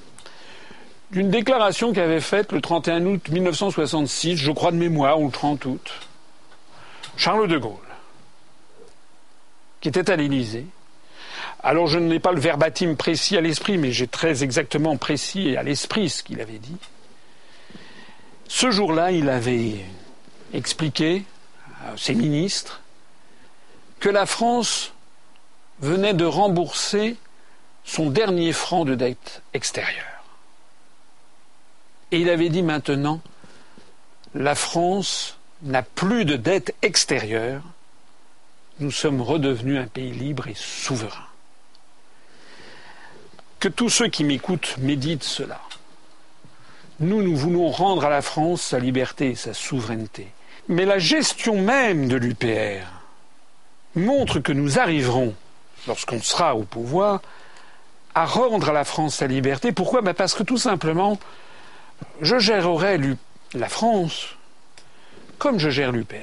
d'une 1.12 1.30
déclaration 1.30 1.94
qu'avait 1.94 2.22
faite 2.22 2.52
le 2.52 2.62
31 2.62 3.06
août 3.06 3.30
1966, 3.30 4.38
je 4.38 4.52
crois 4.52 4.72
de 4.72 4.78
mémoire, 4.78 5.20
ou 5.20 5.26
le 5.26 5.32
30 5.32 5.66
août, 5.66 5.92
Charles 7.18 7.48
de 7.48 7.58
Gaulle, 7.58 7.74
qui 9.82 9.90
était 9.90 10.10
à 10.10 10.16
l'Élysée. 10.16 10.66
Alors 11.64 11.88
je 11.88 11.98
n'ai 11.98 12.20
pas 12.20 12.34
le 12.34 12.42
verbatim 12.42 12.96
précis 12.96 13.38
à 13.38 13.42
l'esprit, 13.42 13.78
mais 13.78 13.94
j'ai 13.94 14.08
très 14.08 14.44
exactement 14.44 14.98
précis 14.98 15.56
à 15.56 15.64
l'esprit 15.64 16.10
ce 16.10 16.22
qu'il 16.22 16.42
avait 16.42 16.60
dit. 16.60 16.76
Ce 18.50 18.70
jour-là, 18.70 19.12
il 19.12 19.30
avait 19.30 19.86
expliqué 20.54 21.24
à 21.86 21.98
ses 21.98 22.16
ministres 22.16 22.82
que 24.02 24.10
la 24.10 24.26
France 24.26 24.94
venait 25.80 26.14
de 26.14 26.26
rembourser 26.26 27.16
son 27.86 28.10
dernier 28.10 28.52
franc 28.52 28.84
de 28.84 28.96
dette 28.96 29.42
extérieure. 29.54 30.24
Et 32.12 32.20
il 32.20 32.30
avait 32.30 32.50
dit 32.50 32.62
maintenant, 32.62 33.22
la 34.36 34.56
France 34.56 35.38
n'a 35.64 35.82
plus 35.82 36.26
de 36.26 36.36
dette 36.36 36.76
extérieure, 36.82 37.64
nous 38.80 38.92
sommes 38.92 39.22
redevenus 39.22 39.80
un 39.80 39.88
pays 39.88 40.12
libre 40.12 40.48
et 40.48 40.56
souverain. 40.56 41.28
Que 43.64 43.70
tous 43.70 43.88
ceux 43.88 44.10
qui 44.10 44.26
m'écoutent 44.26 44.76
méditent 44.80 45.24
cela. 45.24 45.62
Nous, 47.00 47.24
nous 47.24 47.34
voulons 47.34 47.70
rendre 47.70 48.04
à 48.04 48.10
la 48.10 48.22
France 48.22 48.62
sa 48.62 48.78
liberté 48.78 49.36
sa 49.36 49.54
souveraineté. 49.54 50.28
Mais 50.68 50.84
la 50.84 51.00
gestion 51.00 51.62
même 51.62 52.10
de 52.10 52.18
l'UPR 52.18 52.86
montre 53.96 54.42
que 54.42 54.52
nous 54.52 54.80
arriverons, 54.80 55.34
lorsqu'on 55.88 56.22
sera 56.22 56.58
au 56.58 56.64
pouvoir, 56.64 57.22
à 58.14 58.26
rendre 58.26 58.68
à 58.68 58.74
la 58.74 58.84
France 58.84 59.16
sa 59.16 59.28
liberté. 59.28 59.72
Pourquoi? 59.72 60.02
Ben 60.02 60.14
Parce 60.14 60.34
que 60.34 60.44
tout 60.44 60.58
simplement, 60.58 61.18
je 62.20 62.40
gérerai 62.40 63.00
la 63.54 63.70
France 63.70 64.36
comme 65.38 65.58
je 65.58 65.70
gère 65.70 65.94
l'UPR. 65.94 66.18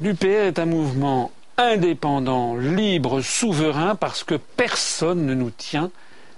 L'UPR 0.00 0.46
est 0.46 0.58
un 0.58 0.64
mouvement 0.64 1.30
indépendant, 1.56 2.56
libre, 2.56 3.20
souverain, 3.20 3.94
parce 3.94 4.24
que 4.24 4.34
personne 4.34 5.26
ne 5.26 5.34
nous 5.34 5.50
tient, 5.50 5.90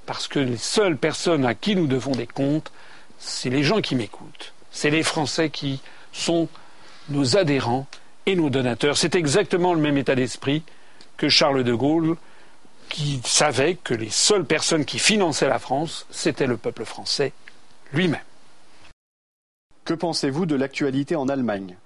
parce 0.04 0.28
que 0.28 0.38
les 0.38 0.56
seules 0.56 0.96
personnes 0.96 1.46
à 1.46 1.54
qui 1.54 1.76
nous 1.76 1.86
devons 1.86 2.12
des 2.12 2.26
comptes, 2.26 2.70
c'est 3.18 3.50
les 3.50 3.62
gens 3.62 3.80
qui 3.80 3.94
m'écoutent, 3.94 4.52
c'est 4.70 4.90
les 4.90 5.02
Français 5.02 5.50
qui 5.50 5.80
sont 6.12 6.48
nos 7.08 7.36
adhérents 7.36 7.86
et 8.26 8.36
nos 8.36 8.50
donateurs. 8.50 8.96
C'est 8.96 9.14
exactement 9.14 9.74
le 9.74 9.80
même 9.80 9.96
état 9.96 10.14
d'esprit 10.14 10.62
que 11.16 11.28
Charles 11.28 11.64
de 11.64 11.74
Gaulle, 11.74 12.16
qui 12.88 13.20
savait 13.24 13.74
que 13.74 13.94
les 13.94 14.10
seules 14.10 14.44
personnes 14.44 14.84
qui 14.84 14.98
finançaient 14.98 15.48
la 15.48 15.58
France, 15.58 16.06
c'était 16.10 16.46
le 16.46 16.56
peuple 16.56 16.84
français 16.84 17.32
lui-même. 17.92 18.20
Que 19.84 19.94
pensez-vous 19.94 20.46
de 20.46 20.56
l'actualité 20.56 21.16
en 21.16 21.28
Allemagne? 21.28 21.76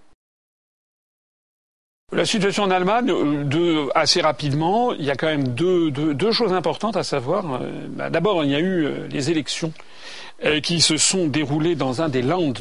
La 2.12 2.24
situation 2.24 2.64
en 2.64 2.70
Allemagne, 2.70 3.10
euh, 3.10 3.88
assez 3.94 4.20
rapidement, 4.20 4.92
il 4.92 5.04
y 5.04 5.10
a 5.10 5.16
quand 5.16 5.28
même 5.28 5.48
deux, 5.48 6.32
choses 6.32 6.52
importantes 6.52 6.96
à 6.96 7.04
savoir. 7.04 7.54
Euh, 7.54 7.70
bah, 7.88 8.10
d'abord, 8.10 8.44
il 8.44 8.50
y 8.50 8.54
a 8.56 8.58
eu 8.58 8.84
euh, 8.84 9.06
les 9.10 9.30
élections 9.30 9.72
qui 10.62 10.80
se 10.80 10.96
sont 10.96 11.26
déroulées 11.26 11.74
dans 11.74 12.00
un 12.00 12.08
des 12.08 12.22
lands 12.22 12.54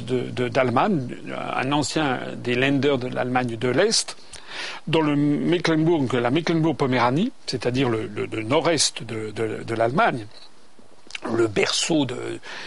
d'Allemagne, 0.51 1.15
un 1.55 1.71
ancien 1.71 2.19
des 2.35 2.53
Länder 2.53 2.97
de 2.99 3.07
l'Allemagne 3.07 3.55
de 3.55 3.69
l'Est, 3.69 4.17
dans 4.87 4.99
le 4.99 5.15
Mecklenburg, 5.15 6.11
la 6.11 6.29
Mecklenburg-Poméranie, 6.29 7.31
c'est-à-dire 7.45 7.87
le, 7.87 8.09
nord-est 8.43 9.03
de, 9.03 9.73
l'Allemagne, 9.73 10.25
le 11.33 11.47
berceau 11.47 12.05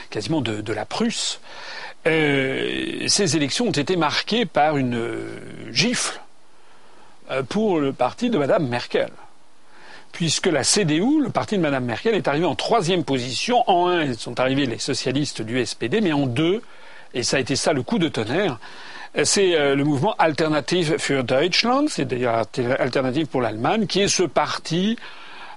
quasiment 0.09 0.41
de, 0.41 0.73
la 0.73 0.87
Prusse. 0.87 1.41
ces 2.07 3.37
élections 3.37 3.67
ont 3.67 3.71
été 3.71 3.97
marquées 3.97 4.47
par 4.47 4.79
une 4.79 4.99
gifle 5.71 6.22
euh, 6.22 6.22
pour 7.49 7.79
le 7.79 7.93
parti 7.93 8.31
de 8.31 8.39
Mme 8.39 8.69
Merkel. 8.69 9.11
Puisque 10.13 10.47
la 10.47 10.63
CDU, 10.63 11.23
le 11.23 11.31
parti 11.31 11.57
de 11.57 11.63
Mme 11.63 11.85
Merkel, 11.85 12.15
est 12.15 12.29
arrivé 12.29 12.45
en 12.45 12.55
troisième 12.55 13.03
position. 13.03 13.65
En 13.69 13.89
un, 13.89 14.03
ils 14.03 14.17
sont 14.17 14.39
arrivés 14.41 14.67
les 14.67 14.79
socialistes 14.79 15.41
du 15.41 15.65
SPD, 15.65 16.01
mais 16.03 16.13
en 16.13 16.27
deux, 16.27 16.61
et 17.15 17.23
ça 17.23 17.39
a 17.39 17.41
été 17.41 17.57
ça 17.57 17.73
le 17.73 17.83
coup 17.83 17.99
de 17.99 18.09
tonnerre, 18.09 18.59
c'est 19.25 19.55
euh, 19.55 19.75
le 19.75 19.85
mouvement 19.85 20.15
Alternative 20.19 20.97
für 20.99 21.23
Deutschland, 21.23 21.87
c'est 21.89 22.07
d'ailleurs 22.07 22.45
Alternative 22.79 23.27
pour 23.27 23.41
l'Allemagne, 23.41 23.87
qui 23.87 24.01
est 24.01 24.09
ce 24.09 24.23
parti 24.23 24.99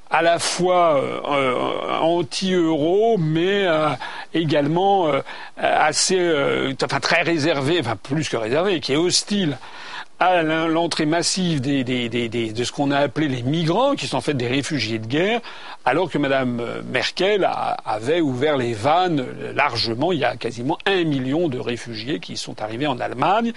à 0.09 0.21
la 0.21 0.39
fois 0.39 1.01
euh, 1.01 1.99
anti-euro, 1.99 3.17
mais 3.17 3.65
également 4.33 5.09
assez, 5.57 6.75
enfin 6.81 6.99
très 6.99 7.23
réservé, 7.23 7.79
enfin 7.79 7.95
plus 8.01 8.29
que 8.29 8.37
réservé, 8.37 8.79
qui 8.79 8.93
est 8.93 8.97
hostile 8.97 9.57
à 10.19 10.41
l'entrée 10.43 11.05
massive 11.05 11.61
de 11.61 12.63
ce 12.63 12.71
qu'on 12.71 12.91
a 12.91 12.99
appelé 12.99 13.27
les 13.27 13.43
migrants, 13.43 13.95
qui 13.95 14.07
sont 14.07 14.17
en 14.17 14.21
fait 14.21 14.33
des 14.33 14.47
réfugiés 14.47 14.99
de 14.99 15.07
guerre, 15.07 15.41
alors 15.83 16.09
que 16.09 16.17
Mme 16.17 16.83
Merkel 16.91 17.49
avait 17.85 18.21
ouvert 18.21 18.57
les 18.57 18.73
vannes 18.73 19.25
largement. 19.53 20.11
Il 20.11 20.19
y 20.19 20.25
a 20.25 20.37
quasiment 20.37 20.77
un 20.85 21.03
million 21.03 21.49
de 21.49 21.59
réfugiés 21.59 22.19
qui 22.19 22.37
sont 22.37 22.61
arrivés 22.61 22.87
en 22.87 22.99
Allemagne, 22.99 23.51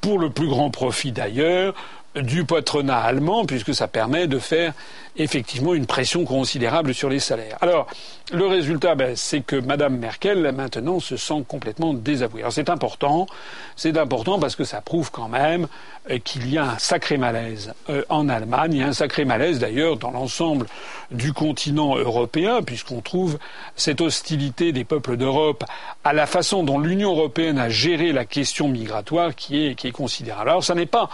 pour 0.00 0.18
le 0.18 0.30
plus 0.30 0.46
grand 0.46 0.70
profit 0.70 1.10
d'ailleurs 1.10 1.74
du 2.22 2.44
patronat 2.44 2.98
allemand, 2.98 3.44
puisque 3.44 3.74
ça 3.74 3.88
permet 3.88 4.26
de 4.26 4.38
faire 4.38 4.74
effectivement 5.18 5.74
une 5.74 5.86
pression 5.86 6.24
considérable 6.24 6.94
sur 6.94 7.08
les 7.08 7.18
salaires. 7.18 7.58
Alors, 7.60 7.86
le 8.32 8.46
résultat, 8.46 8.94
ben, 8.94 9.16
c'est 9.16 9.40
que 9.40 9.56
Mme 9.56 9.96
Merkel, 9.96 10.52
maintenant, 10.52 11.00
se 11.00 11.16
sent 11.16 11.44
complètement 11.48 11.92
désavouée. 11.92 12.42
Alors, 12.42 12.52
c'est 12.52 12.70
important, 12.70 13.26
c'est 13.74 13.98
important 13.98 14.38
parce 14.38 14.54
que 14.54 14.64
ça 14.64 14.80
prouve 14.80 15.10
quand 15.10 15.28
même 15.28 15.66
euh, 16.10 16.18
qu'il 16.18 16.48
y 16.50 16.58
a 16.58 16.72
un 16.72 16.78
sacré 16.78 17.16
malaise 17.16 17.74
euh, 17.90 18.04
en 18.08 18.28
Allemagne, 18.28 18.82
a 18.82 18.88
un 18.88 18.92
sacré 18.92 19.24
malaise 19.24 19.58
d'ailleurs 19.58 19.96
dans 19.96 20.10
l'ensemble 20.10 20.66
du 21.10 21.32
continent 21.32 21.96
européen, 21.96 22.62
puisqu'on 22.62 23.00
trouve 23.00 23.38
cette 23.76 24.00
hostilité 24.00 24.72
des 24.72 24.84
peuples 24.84 25.16
d'Europe 25.16 25.64
à 26.04 26.12
la 26.12 26.26
façon 26.26 26.62
dont 26.62 26.78
l'Union 26.78 27.10
européenne 27.10 27.58
a 27.58 27.68
géré 27.68 28.12
la 28.12 28.24
question 28.24 28.68
migratoire 28.68 29.34
qui 29.34 29.66
est, 29.66 29.74
qui 29.74 29.88
est 29.88 29.92
considérable. 29.92 30.50
Alors, 30.50 30.64
ça 30.64 30.74
n'est 30.74 30.86
pas 30.86 31.08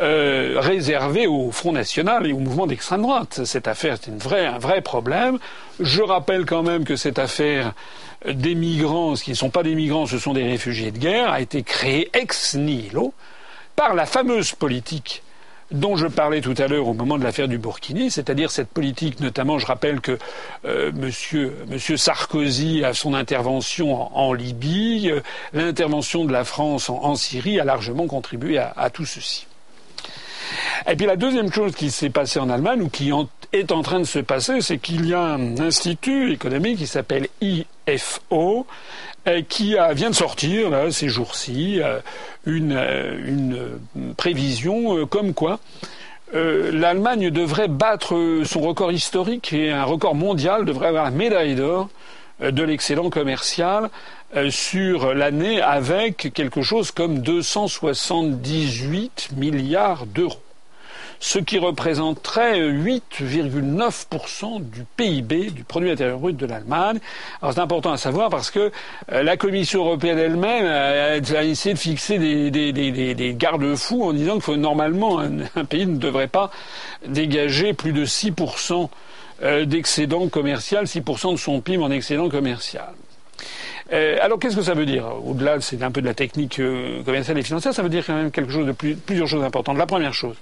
euh, 0.00 0.56
réservé 0.58 1.26
au 1.26 1.50
Front 1.50 1.72
National 1.72 2.26
et 2.26 2.32
au 2.32 2.38
mouvement 2.38 2.66
d'extrême 2.66 3.02
droite. 3.02 3.44
Cette 3.44 3.66
affaire 3.66 3.94
est 3.94 4.06
une 4.06 4.18
vraie, 4.18 4.46
un 4.46 4.58
vrai 4.58 4.82
problème. 4.82 5.38
Je 5.80 6.02
rappelle 6.02 6.44
quand 6.44 6.62
même 6.62 6.84
que 6.84 6.96
cette 6.96 7.18
affaire 7.18 7.72
des 8.26 8.54
migrants, 8.54 9.16
ce 9.16 9.24
qui 9.24 9.30
ne 9.30 9.36
sont 9.36 9.50
pas 9.50 9.62
des 9.62 9.74
migrants, 9.74 10.06
ce 10.06 10.18
sont 10.18 10.34
des 10.34 10.44
réfugiés 10.44 10.90
de 10.90 10.98
guerre, 10.98 11.30
a 11.30 11.40
été 11.40 11.62
créée 11.62 12.10
ex 12.12 12.54
nihilo 12.56 13.14
par 13.74 13.94
la 13.94 14.06
fameuse 14.06 14.52
politique 14.52 15.22
dont 15.70 15.96
je 15.96 16.06
parlais 16.06 16.40
tout 16.40 16.54
à 16.58 16.68
l'heure 16.68 16.86
au 16.86 16.94
moment 16.94 17.18
de 17.18 17.24
l'affaire 17.24 17.48
du 17.48 17.58
Burkini, 17.58 18.10
c'est-à-dire 18.10 18.50
cette 18.50 18.68
politique, 18.68 19.18
notamment, 19.20 19.58
je 19.58 19.66
rappelle 19.66 20.00
que 20.00 20.18
euh, 20.64 20.92
monsieur, 20.92 21.56
monsieur, 21.68 21.96
Sarkozy, 21.96 22.84
à 22.84 22.92
son 22.92 23.14
intervention 23.14 24.16
en, 24.16 24.32
Libye, 24.32 25.10
euh, 25.10 25.20
l'intervention 25.52 26.24
de 26.24 26.32
la 26.32 26.44
France 26.44 26.88
en, 26.88 27.16
Syrie 27.16 27.58
a 27.58 27.64
largement 27.64 28.06
contribué 28.06 28.58
à 28.58 28.90
tout 28.90 29.06
ceci. 29.06 29.46
Et 30.88 30.96
puis 30.96 31.06
la 31.06 31.16
deuxième 31.16 31.52
chose 31.52 31.74
qui 31.74 31.90
s'est 31.90 32.10
passée 32.10 32.38
en 32.38 32.48
Allemagne, 32.50 32.82
ou 32.82 32.88
qui 32.88 33.12
est 33.52 33.72
en 33.72 33.82
train 33.82 34.00
de 34.00 34.04
se 34.04 34.18
passer, 34.18 34.60
c'est 34.60 34.78
qu'il 34.78 35.06
y 35.06 35.14
a 35.14 35.20
un 35.20 35.58
institut 35.58 36.32
économique 36.32 36.78
qui 36.78 36.86
s'appelle 36.86 37.28
IFO, 37.40 38.66
euh, 39.28 39.42
qui 39.48 39.76
vient 39.94 40.10
de 40.10 40.14
sortir, 40.14 40.70
là, 40.70 40.92
ces 40.92 41.08
jours-ci, 41.08 41.80
euh, 41.82 41.98
une, 42.44 42.72
euh, 42.72 43.18
une, 43.26 44.14
prévision 44.16 45.06
comme 45.06 45.34
quoi 45.34 45.58
l'Allemagne 46.32 47.30
devrait 47.30 47.68
battre 47.68 48.42
son 48.44 48.60
record 48.60 48.90
historique 48.90 49.52
et 49.52 49.70
un 49.70 49.84
record 49.84 50.14
mondial, 50.14 50.64
devrait 50.64 50.88
avoir 50.88 51.04
la 51.04 51.10
médaille 51.10 51.54
d'or 51.54 51.88
de 52.40 52.62
l'excédent 52.62 53.08
commercial 53.10 53.90
sur 54.50 55.14
l'année 55.14 55.62
avec 55.62 56.32
quelque 56.34 56.62
chose 56.62 56.90
comme 56.90 57.20
278 57.20 59.30
milliards 59.36 60.06
d'euros 60.06 60.40
ce 61.18 61.38
qui 61.38 61.58
représenterait 61.58 62.60
8,9% 62.60 64.70
du 64.70 64.84
PIB, 64.96 65.50
du 65.50 65.64
produit 65.64 65.90
intérieur 65.90 66.18
brut 66.18 66.36
de 66.36 66.46
l'Allemagne. 66.46 66.98
Alors 67.40 67.54
c'est 67.54 67.60
important 67.60 67.92
à 67.92 67.96
savoir 67.96 68.30
parce 68.30 68.50
que 68.50 68.70
euh, 69.12 69.22
la 69.22 69.36
Commission 69.36 69.84
européenne 69.84 70.18
elle-même 70.18 70.66
a, 70.66 71.16
essayé 71.44 71.74
de 71.74 71.78
fixer 71.78 72.18
des, 72.18 72.50
des, 72.50 73.34
garde-fous 73.34 74.02
en 74.02 74.12
disant 74.12 74.38
que 74.38 74.50
normalement 74.52 75.18
un, 75.56 75.64
pays 75.64 75.86
ne 75.86 75.96
devrait 75.96 76.28
pas 76.28 76.50
dégager 77.06 77.72
plus 77.72 77.92
de 77.92 78.04
6% 78.04 78.88
euh, 79.42 79.64
d'excédent 79.64 80.28
commercial, 80.28 80.84
6% 80.84 81.32
de 81.32 81.36
son 81.36 81.60
PIB 81.60 81.82
en 81.82 81.90
excédent 81.90 82.28
commercial. 82.28 82.92
Euh, 83.92 84.18
alors 84.20 84.38
qu'est-ce 84.38 84.56
que 84.56 84.62
ça 84.62 84.74
veut 84.74 84.86
dire 84.86 85.06
Au-delà, 85.24 85.60
c'est 85.60 85.82
un 85.82 85.90
peu 85.90 86.00
de 86.00 86.06
la 86.06 86.14
technique 86.14 86.60
commerciale 87.04 87.38
et 87.38 87.42
financière, 87.42 87.72
ça 87.72 87.82
veut 87.82 87.88
dire 87.88 88.04
quand 88.04 88.14
même 88.14 88.30
quelque 88.30 88.50
chose 88.50 88.66
de 88.66 88.72
plus, 88.72 88.96
plusieurs 88.96 89.28
choses 89.28 89.44
importantes. 89.44 89.78
La 89.78 89.86
première 89.86 90.12
chose, 90.12 90.36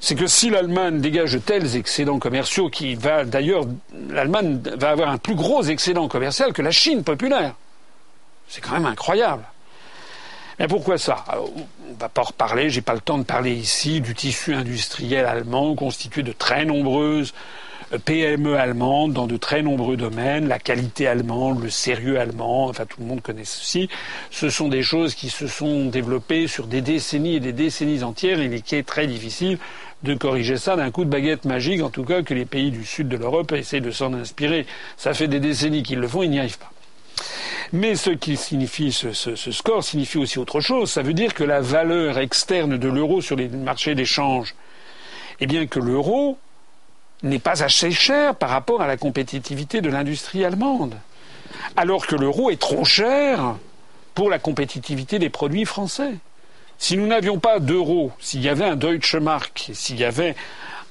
c'est 0.00 0.14
que 0.14 0.26
si 0.26 0.50
l'Allemagne 0.50 1.00
dégage 1.00 1.32
de 1.32 1.38
tels 1.38 1.76
excédents 1.76 2.18
commerciaux, 2.18 2.68
qui 2.68 2.94
va 2.94 3.24
d'ailleurs, 3.24 3.64
l'Allemagne 4.10 4.60
va 4.76 4.90
avoir 4.90 5.10
un 5.10 5.18
plus 5.18 5.34
gros 5.34 5.62
excédent 5.62 6.08
commercial 6.08 6.52
que 6.52 6.62
la 6.62 6.70
Chine 6.70 7.04
populaire. 7.04 7.54
C'est 8.48 8.60
quand 8.60 8.72
même 8.72 8.86
incroyable. 8.86 9.44
Mais 10.58 10.68
pourquoi 10.68 10.96
ça? 10.96 11.24
On 11.34 11.94
va 11.98 12.08
pas 12.08 12.22
reparler, 12.22 12.70
j'ai 12.70 12.80
pas 12.80 12.94
le 12.94 13.00
temps 13.00 13.18
de 13.18 13.24
parler 13.24 13.52
ici 13.52 14.00
du 14.00 14.14
tissu 14.14 14.54
industriel 14.54 15.26
allemand 15.26 15.74
constitué 15.74 16.22
de 16.22 16.32
très 16.32 16.64
nombreuses 16.64 17.34
PME 18.04 18.56
allemande 18.56 19.12
dans 19.12 19.26
de 19.26 19.36
très 19.36 19.62
nombreux 19.62 19.96
domaines, 19.96 20.48
la 20.48 20.58
qualité 20.58 21.06
allemande, 21.06 21.62
le 21.62 21.70
sérieux 21.70 22.18
allemand, 22.18 22.66
enfin 22.66 22.84
tout 22.84 23.00
le 23.00 23.06
monde 23.06 23.22
connaît 23.22 23.44
ceci. 23.44 23.88
Ce 24.30 24.50
sont 24.50 24.68
des 24.68 24.82
choses 24.82 25.14
qui 25.14 25.30
se 25.30 25.46
sont 25.46 25.86
développées 25.86 26.48
sur 26.48 26.66
des 26.66 26.80
décennies 26.80 27.36
et 27.36 27.40
des 27.40 27.52
décennies 27.52 28.02
entières 28.02 28.40
et 28.40 28.60
qui 28.60 28.74
est 28.74 28.86
très 28.86 29.06
difficile 29.06 29.58
de 30.02 30.14
corriger 30.14 30.56
ça 30.56 30.76
d'un 30.76 30.90
coup 30.90 31.04
de 31.04 31.10
baguette 31.10 31.44
magique, 31.44 31.82
en 31.82 31.90
tout 31.90 32.04
cas 32.04 32.22
que 32.22 32.34
les 32.34 32.44
pays 32.44 32.70
du 32.70 32.84
sud 32.84 33.08
de 33.08 33.16
l'Europe 33.16 33.52
essaient 33.52 33.80
de 33.80 33.90
s'en 33.90 34.12
inspirer. 34.14 34.66
Ça 34.96 35.14
fait 35.14 35.28
des 35.28 35.40
décennies 35.40 35.82
qu'ils 35.82 35.98
le 35.98 36.08
font, 36.08 36.22
ils 36.22 36.30
n'y 36.30 36.38
arrivent 36.38 36.58
pas. 36.58 36.72
Mais 37.72 37.96
ce 37.96 38.10
qui 38.10 38.36
signifie 38.36 38.92
ce, 38.92 39.12
ce, 39.12 39.52
score 39.52 39.82
signifie 39.82 40.18
aussi 40.18 40.38
autre 40.38 40.60
chose. 40.60 40.90
Ça 40.90 41.02
veut 41.02 41.14
dire 41.14 41.34
que 41.34 41.44
la 41.44 41.60
valeur 41.60 42.18
externe 42.18 42.76
de 42.76 42.88
l'euro 42.88 43.20
sur 43.20 43.36
les 43.36 43.48
marchés 43.48 43.94
d'échange, 43.94 44.54
eh 45.40 45.46
bien 45.46 45.66
que 45.66 45.80
l'euro 45.80 46.38
n'est 47.22 47.38
pas 47.38 47.62
assez 47.62 47.90
cher 47.90 48.34
par 48.34 48.50
rapport 48.50 48.82
à 48.82 48.86
la 48.86 48.96
compétitivité 48.96 49.80
de 49.80 49.88
l'industrie 49.88 50.44
allemande. 50.44 50.96
Alors 51.76 52.06
que 52.06 52.16
l'euro 52.16 52.50
est 52.50 52.60
trop 52.60 52.84
cher 52.84 53.56
pour 54.14 54.30
la 54.30 54.38
compétitivité 54.38 55.18
des 55.18 55.30
produits 55.30 55.64
français. 55.64 56.14
Si 56.78 56.96
nous 56.96 57.06
n'avions 57.06 57.38
pas 57.38 57.58
d'euro, 57.58 58.12
s'il 58.20 58.42
y 58.42 58.48
avait 58.48 58.64
un 58.64 58.76
Deutsche 58.76 59.16
Mark, 59.16 59.70
s'il 59.72 59.98
y 59.98 60.04
avait 60.04 60.36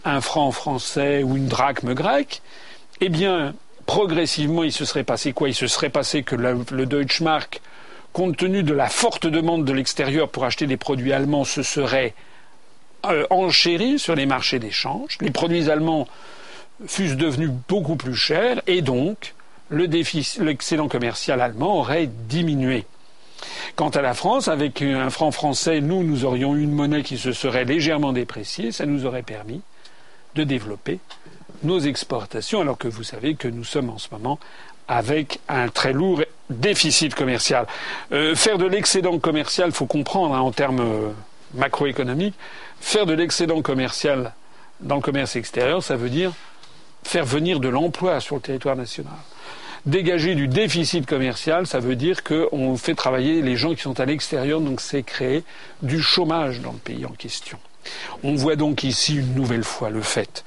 un 0.04 0.22
franc 0.22 0.52
français 0.52 1.24
ou 1.24 1.38
une 1.38 1.48
drachme 1.48 1.94
grecque, 1.94 2.42
eh 3.02 3.10
bien, 3.10 3.54
progressivement, 3.86 4.64
il 4.64 4.72
se 4.72 4.86
serait 4.86 5.04
passé 5.04 5.34
quoi? 5.34 5.50
Il 5.50 5.56
se 5.56 5.68
serait 5.68 5.90
passé 5.90 6.24
que 6.24 6.36
le, 6.36 6.66
le 6.72 6.86
Deutsche 6.86 7.22
Mark, 7.22 7.62
compte 8.14 8.38
tenu 8.38 8.64
de 8.64 8.74
la 8.74 8.88
forte 8.88 9.28
demande 9.28 9.66
de 9.66 9.74
l'extérieur 9.74 10.30
pour 10.30 10.46
acheter 10.46 10.68
des 10.68 10.78
produits 10.78 11.14
allemands, 11.14 11.44
se 11.44 11.64
serait 11.64 12.14
euh, 13.12 13.26
enchéri 13.30 14.00
sur 14.00 14.16
les 14.16 14.26
marchés 14.26 14.60
d'échange. 14.60 15.18
Les 15.22 15.32
produits 15.32 15.70
allemands 15.70 16.08
fussent 16.88 17.16
devenus 17.16 17.52
beaucoup 17.68 17.96
plus 17.96 18.16
chers 18.16 18.62
et 18.68 18.82
donc 18.82 19.34
l'excédent 19.72 20.88
commercial 20.88 21.42
allemand 21.42 21.80
aurait 21.80 22.08
diminué. 22.08 22.86
Quant 23.76 23.90
à 23.90 24.02
la 24.02 24.14
France, 24.14 24.48
avec 24.48 24.82
un 24.82 25.10
franc 25.10 25.32
français, 25.32 25.82
nous, 25.82 26.04
nous 26.04 26.26
aurions 26.26 26.56
une 26.56 26.72
monnaie 26.72 27.04
qui 27.04 27.18
se 27.18 27.32
serait 27.32 27.66
légèrement 27.66 28.14
dépréciée. 28.14 28.72
Ça 28.72 28.86
nous 28.86 29.06
aurait 29.06 29.24
permis 29.24 29.62
de 30.36 30.44
développer 30.44 31.00
nos 31.64 31.80
exportations, 31.80 32.62
alors 32.62 32.78
que 32.78 32.88
vous 32.88 33.04
savez 33.04 33.36
que 33.36 33.48
nous 33.48 33.64
sommes 33.64 33.90
en 33.90 33.98
ce 33.98 34.08
moment 34.12 34.40
avec 34.88 35.40
un 35.50 35.68
très 35.68 35.94
lourd 35.94 36.22
déficit 36.50 37.16
commercial. 37.16 37.66
Euh, 38.12 38.36
faire 38.36 38.58
de 38.58 38.66
l'excédent 38.66 39.18
commercial, 39.18 39.70
il 39.70 39.76
faut 39.76 39.88
comprendre 39.88 40.36
hein, 40.36 40.42
en 40.42 40.52
termes 40.52 41.14
macroéconomiques, 41.56 42.36
faire 42.80 43.06
de 43.06 43.14
l'excédent 43.14 43.62
commercial 43.62 44.34
dans 44.82 44.96
le 44.96 45.02
commerce 45.02 45.36
extérieur, 45.36 45.82
ça 45.84 45.96
veut 45.96 46.10
dire 46.10 46.32
faire 47.04 47.26
venir 47.26 47.60
de 47.60 47.70
l'emploi 47.70 48.20
sur 48.20 48.36
le 48.36 48.42
territoire 48.42 48.76
national. 48.76 49.14
Dégager 49.86 50.34
du 50.34 50.48
déficit 50.48 51.06
commercial, 51.06 51.68
ça 51.68 51.80
veut 51.80 51.96
dire 51.96 52.24
qu'on 52.24 52.76
fait 52.76 52.96
travailler 52.96 53.44
les 53.44 53.56
gens 53.56 53.76
qui 53.76 53.82
sont 53.82 54.00
à 54.00 54.06
l'extérieur, 54.06 54.60
donc 54.60 54.82
c'est 54.82 55.04
créer 55.04 55.44
du 55.84 56.02
chômage 56.02 56.62
dans 56.62 56.72
le 56.72 56.80
pays 56.80 57.06
en 57.06 57.12
question. 57.12 57.60
On 58.24 58.34
voit 58.34 58.56
donc 58.56 58.84
ici 58.84 59.18
une 59.18 59.36
nouvelle 59.36 59.64
fois 59.64 59.92
le 59.92 60.02
fait 60.02 60.44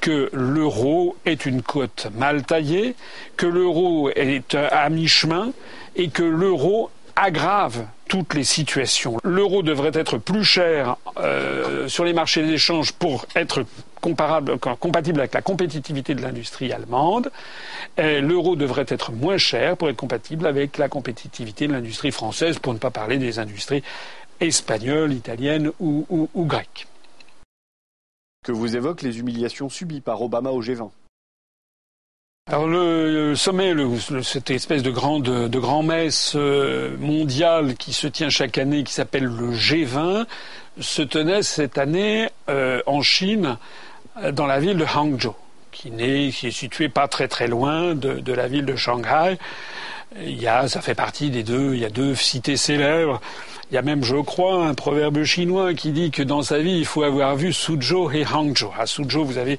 que 0.00 0.30
l'euro 0.32 1.16
est 1.24 1.46
une 1.46 1.62
cote 1.62 2.08
mal 2.14 2.42
taillée, 2.44 2.94
que 3.36 3.46
l'euro 3.46 4.10
est 4.10 4.54
à 4.54 4.88
mi-chemin 4.88 5.52
et 5.96 6.08
que 6.08 6.22
l'euro 6.22 6.90
aggrave 7.14 7.86
toutes 8.08 8.34
les 8.34 8.44
situations. 8.44 9.18
L'euro 9.24 9.62
devrait 9.62 9.92
être 9.94 10.18
plus 10.18 10.44
cher 10.44 10.96
euh, 11.18 11.88
sur 11.88 12.04
les 12.04 12.12
marchés 12.12 12.46
d'échange 12.46 12.92
pour 12.92 13.26
être 13.34 13.64
comparable, 14.00 14.58
compatible 14.58 15.20
avec 15.20 15.34
la 15.34 15.42
compétitivité 15.42 16.14
de 16.14 16.22
l'industrie 16.22 16.72
allemande. 16.72 17.30
L'euro 17.98 18.54
devrait 18.54 18.86
être 18.88 19.10
moins 19.10 19.38
cher 19.38 19.76
pour 19.76 19.88
être 19.88 19.96
compatible 19.96 20.46
avec 20.46 20.78
la 20.78 20.88
compétitivité 20.88 21.66
de 21.66 21.72
l'industrie 21.72 22.12
française, 22.12 22.58
pour 22.58 22.72
ne 22.72 22.78
pas 22.78 22.90
parler 22.90 23.18
des 23.18 23.38
industries 23.38 23.82
espagnoles, 24.38 25.12
italiennes 25.12 25.72
ou, 25.80 26.06
ou 26.10 26.44
grecques. 26.44 26.86
Que 28.44 28.52
vous 28.52 28.76
évoquent 28.76 29.02
les 29.02 29.18
humiliations 29.18 29.68
subies 29.68 30.00
par 30.00 30.22
Obama 30.22 30.50
au 30.50 30.62
G20 30.62 30.90
alors 32.48 32.68
le, 32.68 33.34
sommet, 33.34 33.74
cette 34.22 34.50
espèce 34.50 34.84
de 34.84 34.92
grande 34.92 35.24
de 35.24 35.58
grand 35.58 35.82
messe 35.82 36.34
euh, 36.36 36.96
mondiale 36.96 37.74
qui 37.74 37.92
se 37.92 38.06
tient 38.06 38.28
chaque 38.28 38.56
année, 38.56 38.84
qui 38.84 38.92
s'appelle 38.92 39.24
le 39.24 39.50
G20, 39.50 40.26
se 40.78 41.02
tenait 41.02 41.42
cette 41.42 41.76
année 41.76 42.28
euh, 42.48 42.82
en 42.86 43.02
Chine, 43.02 43.58
dans 44.30 44.46
la 44.46 44.60
ville 44.60 44.76
de 44.76 44.84
Hangzhou, 44.84 45.34
qui, 45.72 45.88
est, 45.98 46.32
qui 46.32 46.46
est 46.46 46.52
située 46.52 46.88
pas 46.88 47.08
très 47.08 47.26
très 47.26 47.48
loin 47.48 47.96
de, 47.96 48.20
de, 48.20 48.32
la 48.32 48.46
ville 48.46 48.64
de 48.64 48.76
Shanghai. 48.76 49.38
Il 50.22 50.40
y 50.40 50.46
a, 50.46 50.68
ça 50.68 50.80
fait 50.80 50.94
partie 50.94 51.30
des 51.30 51.42
deux, 51.42 51.74
il 51.74 51.80
y 51.80 51.84
a 51.84 51.90
deux 51.90 52.14
cités 52.14 52.56
célèbres. 52.56 53.20
Il 53.72 53.74
y 53.74 53.78
a 53.78 53.82
même, 53.82 54.04
je 54.04 54.18
crois, 54.18 54.64
un 54.64 54.74
proverbe 54.74 55.24
chinois 55.24 55.74
qui 55.74 55.90
dit 55.90 56.12
que 56.12 56.22
dans 56.22 56.42
sa 56.42 56.60
vie, 56.60 56.78
il 56.78 56.86
faut 56.86 57.02
avoir 57.02 57.34
vu 57.34 57.52
Suzhou 57.52 58.08
et 58.12 58.24
Hangzhou. 58.24 58.70
À 58.78 58.86
Suzhou, 58.86 59.24
vous 59.24 59.38
avez 59.38 59.58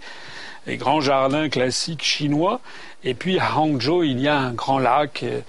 les 0.67 0.77
grands 0.77 1.01
jardins 1.01 1.49
classiques 1.49 2.03
chinois. 2.03 2.59
Et 3.03 3.13
puis 3.13 3.39
à 3.39 3.57
Hangzhou, 3.57 4.03
il 4.03 4.19
y 4.19 4.27
a 4.27 4.37
un 4.37 4.51
grand 4.51 4.79
lac 4.79 5.23
euh, 5.23 5.39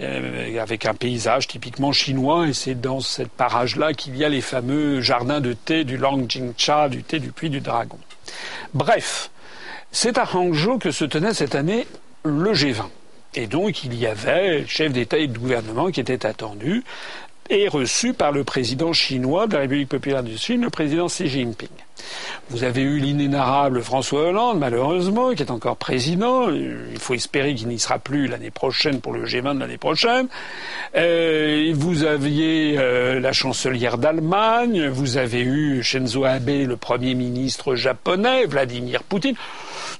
euh, 0.00 0.62
avec 0.62 0.84
un 0.86 0.94
paysage 0.94 1.48
typiquement 1.48 1.92
chinois. 1.92 2.48
Et 2.48 2.52
c'est 2.52 2.74
dans 2.74 3.00
cette 3.00 3.30
parage-là 3.30 3.94
qu'il 3.94 4.16
y 4.16 4.24
a 4.24 4.28
les 4.28 4.42
fameux 4.42 5.00
jardins 5.00 5.40
de 5.40 5.54
thé 5.54 5.84
du 5.84 5.96
Langjingcha, 5.96 6.88
du 6.88 7.02
thé 7.02 7.18
du 7.18 7.32
Puy 7.32 7.48
du 7.48 7.60
Dragon. 7.60 7.98
Bref, 8.74 9.30
c'est 9.92 10.18
à 10.18 10.28
Hangzhou 10.30 10.78
que 10.78 10.90
se 10.90 11.04
tenait 11.04 11.34
cette 11.34 11.54
année 11.54 11.86
le 12.22 12.52
G20. 12.52 12.84
Et 13.34 13.46
donc 13.46 13.84
il 13.84 13.94
y 13.94 14.06
avait 14.06 14.60
le 14.60 14.66
chef 14.66 14.92
d'État 14.92 15.18
et 15.18 15.26
de 15.26 15.38
gouvernement 15.38 15.90
qui 15.90 16.00
était 16.00 16.26
attendu 16.26 16.84
et 17.50 17.68
reçu 17.68 18.12
par 18.12 18.32
le 18.32 18.44
président 18.44 18.92
chinois 18.92 19.46
de 19.46 19.54
la 19.54 19.60
République 19.60 19.88
populaire 19.88 20.22
de 20.22 20.36
Chine, 20.36 20.62
le 20.62 20.70
président 20.70 21.06
Xi 21.06 21.28
Jinping. 21.28 21.68
Vous 22.50 22.62
avez 22.62 22.82
eu 22.82 22.98
l'inénarrable 22.98 23.82
François 23.82 24.28
Hollande, 24.28 24.58
malheureusement, 24.58 25.34
qui 25.34 25.42
est 25.42 25.50
encore 25.50 25.76
président. 25.76 26.50
Il 26.50 26.98
faut 26.98 27.14
espérer 27.14 27.54
qu'il 27.54 27.68
n'y 27.68 27.78
sera 27.78 27.98
plus 27.98 28.28
l'année 28.28 28.50
prochaine 28.50 29.00
pour 29.00 29.12
le 29.12 29.24
G20 29.24 29.54
de 29.54 29.60
l'année 29.60 29.78
prochaine. 29.78 30.28
Euh, 30.96 31.72
vous 31.74 32.04
aviez 32.04 32.76
euh, 32.78 33.18
la 33.18 33.32
chancelière 33.32 33.98
d'Allemagne. 33.98 34.88
Vous 34.88 35.16
avez 35.16 35.40
eu 35.40 35.82
Shinzo 35.82 36.24
Abe, 36.24 36.48
le 36.48 36.76
premier 36.76 37.14
ministre 37.14 37.74
japonais, 37.74 38.46
Vladimir 38.46 39.02
Poutine. 39.02 39.34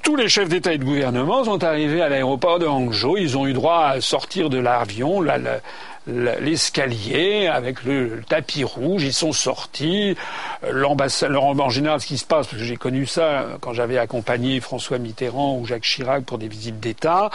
Tous 0.03 0.14
les 0.14 0.28
chefs 0.28 0.49
d'État 0.49 0.72
et 0.72 0.78
de 0.78 0.84
gouvernement 0.84 1.44
sont 1.44 1.64
arrivés 1.64 2.03
à 2.03 2.09
l'aéroport 2.09 2.61
de 2.61 2.66
Hangzhou. 2.66 3.16
Ils 3.16 3.36
ont 3.36 3.47
eu 3.47 3.55
droit 3.55 3.86
à 3.86 4.01
sortir 4.01 4.51
de 4.51 4.59
l'avion, 4.59 5.20
la, 5.20 5.38
l'escalier 6.07 7.48
avec 7.48 7.84
le, 7.84 8.22
tapis 8.28 8.64
rouge. 8.64 9.02
Ils 9.02 9.12
sont 9.12 9.32
sortis. 9.32 10.16
L'ambassadeur, 10.70 11.44
en 11.44 11.70
général, 11.70 12.00
ce 12.00 12.07
qui 12.07 12.18
se 12.18 12.24
passe, 12.24 12.46
parce 12.46 12.59
que 12.59 12.64
j'ai 12.64 12.76
connu 12.76 13.07
ça 13.07 13.46
quand 13.61 13.72
j'avais 13.72 13.98
accompagné 13.98 14.61
François 14.61 14.98
Mitterrand 14.98 15.59
ou 15.59 15.66
Jacques 15.66 15.82
Chirac 15.82 16.24
pour 16.24 16.38
des 16.38 16.48
visites 16.48 16.80
d'État. 16.80 17.30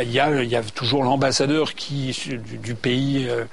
Il 0.00 0.10
y 0.10 0.20
a, 0.20 0.42
il 0.42 0.48
y 0.48 0.56
a 0.56 0.62
toujours 0.62 1.02
l'ambassadeur 1.04 1.72
du, 1.74 2.74
pays, 2.74 3.28
euh, 3.28 3.44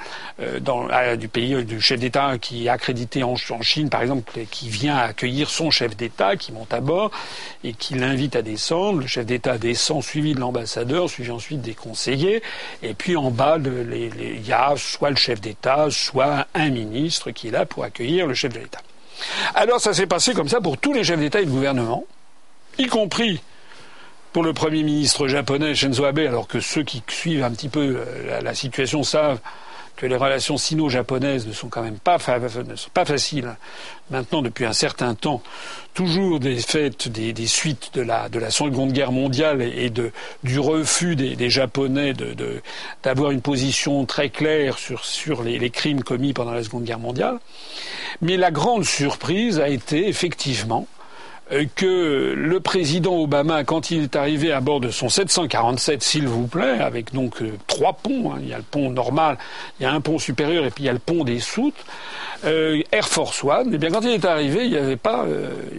euh, 0.42 1.16
du 1.16 1.28
pays 1.28 1.64
du 1.64 1.82
chef 1.82 2.00
d'État 2.00 2.38
qui 2.40 2.66
est 2.66 2.70
accrédité 2.70 3.24
en, 3.24 3.34
en, 3.34 3.62
Chine, 3.62 3.90
par 3.90 4.02
exemple, 4.02 4.32
qui 4.50 4.70
vient 4.70 4.98
accueillir 4.98 5.50
son 5.50 5.72
chef 5.72 5.96
d'État, 5.96 6.36
qui 6.36 6.52
monte 6.52 6.74
à 6.74 6.80
bord 6.80 7.12
et 7.64 7.74
qui 7.74 7.96
l'invite 7.96 8.36
à 8.36 8.42
descendre. 8.42 9.00
Le 9.00 9.08
chef 9.08 9.26
d'État 9.26 9.58
descend, 9.58 10.04
suivi 10.04 10.34
de 10.34 10.40
l'ambassadeur, 10.40 11.10
suivi 11.10 11.32
ensuite 11.32 11.62
des 11.62 11.74
conseillers. 11.74 12.42
Et 12.84 12.94
puis 12.94 13.18
en 13.18 13.32
bas, 13.32 13.58
il 13.60 14.48
y 14.48 14.54
a 14.54 14.59
soit 14.76 15.10
le 15.10 15.16
chef 15.16 15.42
d'État, 15.42 15.88
soit 15.90 16.48
un 16.54 16.70
ministre 16.70 17.32
qui 17.32 17.48
est 17.48 17.52
là 17.52 17.66
pour 17.66 17.84
accueillir 17.84 18.28
le 18.28 18.34
chef 18.34 18.54
de 18.54 18.60
l'État. 18.60 18.82
Alors 19.56 19.82
ça 19.82 19.94
s'est 19.94 20.08
passé 20.08 20.34
comme 20.34 20.50
ça 20.50 20.62
pour 20.62 20.78
tous 20.78 20.94
les 20.94 21.04
chefs 21.04 21.20
d'État 21.20 21.42
et 21.42 21.46
de 21.46 21.52
gouvernement, 21.52 22.06
y 22.78 22.88
compris 22.88 23.42
pour 24.32 24.44
le 24.44 24.54
Premier 24.54 24.84
ministre 24.84 25.28
japonais 25.28 25.76
Shinzo 25.76 26.06
Abe, 26.06 26.20
alors 26.20 26.48
que 26.48 26.60
ceux 26.60 26.84
qui 26.84 27.04
suivent 27.08 27.44
un 27.44 27.52
petit 27.52 27.70
peu 27.70 27.98
euh, 27.98 28.42
la 28.42 28.54
situation 28.54 29.04
savent 29.04 29.40
que 30.00 30.06
les 30.06 30.16
relations 30.16 30.58
sino-japonaises 30.58 31.46
ne 31.46 31.52
sont 31.52 31.68
quand 31.68 31.84
même 31.84 32.00
pas, 32.00 32.18
faciles 32.20 33.58
maintenant 34.10 34.42
depuis 34.42 34.66
un 34.66 34.72
certain 34.72 35.14
temps, 35.14 35.44
toujours 35.94 36.40
des 36.40 36.60
des, 37.10 37.48
suites 37.48 37.92
de 37.94 38.02
la, 38.02 38.30
de 38.30 38.40
la 38.40 38.50
Seconde 38.50 38.94
Guerre 38.94 39.12
mondiale 39.12 39.62
et 39.62 39.90
du 39.90 40.60
refus 40.60 41.18
des, 41.18 41.50
Japonais 41.50 42.14
d'avoir 43.04 43.32
une 43.32 43.42
position 43.42 44.06
très 44.06 44.30
claire 44.30 44.78
sur, 44.80 45.44
les, 45.44 45.70
crimes 45.70 46.02
commis 46.02 46.32
pendant 46.32 46.54
la 46.54 46.64
Seconde 46.64 46.86
Guerre 46.86 47.00
mondiale. 47.00 47.38
Mais 48.22 48.38
la 48.38 48.52
grande 48.52 48.86
surprise 48.86 49.60
a 49.60 49.68
été 49.68 50.08
effectivement 50.08 50.88
que 51.76 52.34
le 52.36 52.60
président 52.60 53.18
Obama, 53.18 53.64
quand 53.64 53.92
il 53.92 54.04
est 54.04 54.16
arrivé 54.16 54.52
à 54.52 54.62
bord 54.62 54.80
de 54.80 54.92
son 54.92 55.10
747, 55.10 56.04
s'il 56.04 56.28
vous 56.28 56.48
plaît, 56.48 56.80
avec 56.80 57.14
donc 57.14 57.42
euh, 57.42 57.58
trois 57.68 57.94
ponts, 57.94 58.34
hein, 58.34 58.40
il 58.42 58.50
y 58.50 58.54
a 58.54 58.58
le 58.58 58.64
pont 58.64 58.90
normal, 58.92 59.38
il 59.80 59.84
y 59.84 59.86
a 59.86 59.92
un 59.92 60.02
pont 60.02 60.20
supérieur 60.20 60.66
et 60.66 60.70
puis 60.70 60.84
il 60.84 60.88
y 60.88 60.90
a 60.90 60.94
le 60.94 61.00
pont 61.00 61.24
des 61.24 61.40
soutes, 61.40 61.86
euh, 62.46 62.82
Air 62.92 63.08
Force 63.08 63.44
One, 63.44 63.72
eh 63.74 63.78
bien 63.78 63.90
quand 63.90 64.02
il 64.02 64.12
est 64.12 64.26
arrivé, 64.26 64.66
il 64.66 64.72
n'y 64.72 64.78
avait 64.78 64.96
pas, 64.96 65.26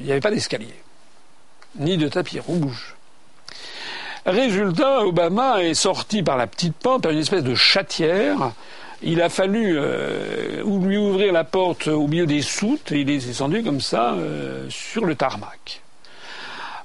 il 0.03 0.11
avait 0.11 0.21
pas 0.21 0.31
d'escalier, 0.31 0.75
ni 1.79 1.97
de 1.97 2.09
tapis 2.09 2.41
rouge. 2.41 2.97
Résultat, 4.27 5.01
Obama 5.01 5.63
est 5.63 5.75
sorti 5.75 6.23
par 6.23 6.37
la 6.37 6.47
petite 6.47 6.75
pente, 6.77 7.03
par 7.03 7.13
une 7.13 7.19
espèce 7.19 7.45
de 7.45 7.55
chatière, 7.55 8.53
il 9.03 9.23
a 9.23 9.29
fallu 9.29 9.79
euh, 9.79 10.63
lui 10.63 10.97
ouvrir 10.97 11.33
la 11.33 11.45
porte 11.45 11.89
au 11.89 12.07
milieu 12.07 12.27
des 12.27 12.43
soutes 12.43 12.93
et 12.93 13.01
il 13.01 13.11
est 13.11 13.27
descendu 13.27 13.63
comme 13.63 13.81
ça 13.81 14.15
euh, 14.15 14.67
sur 14.69 15.07
le 15.07 15.15
tarmac. 15.15 15.83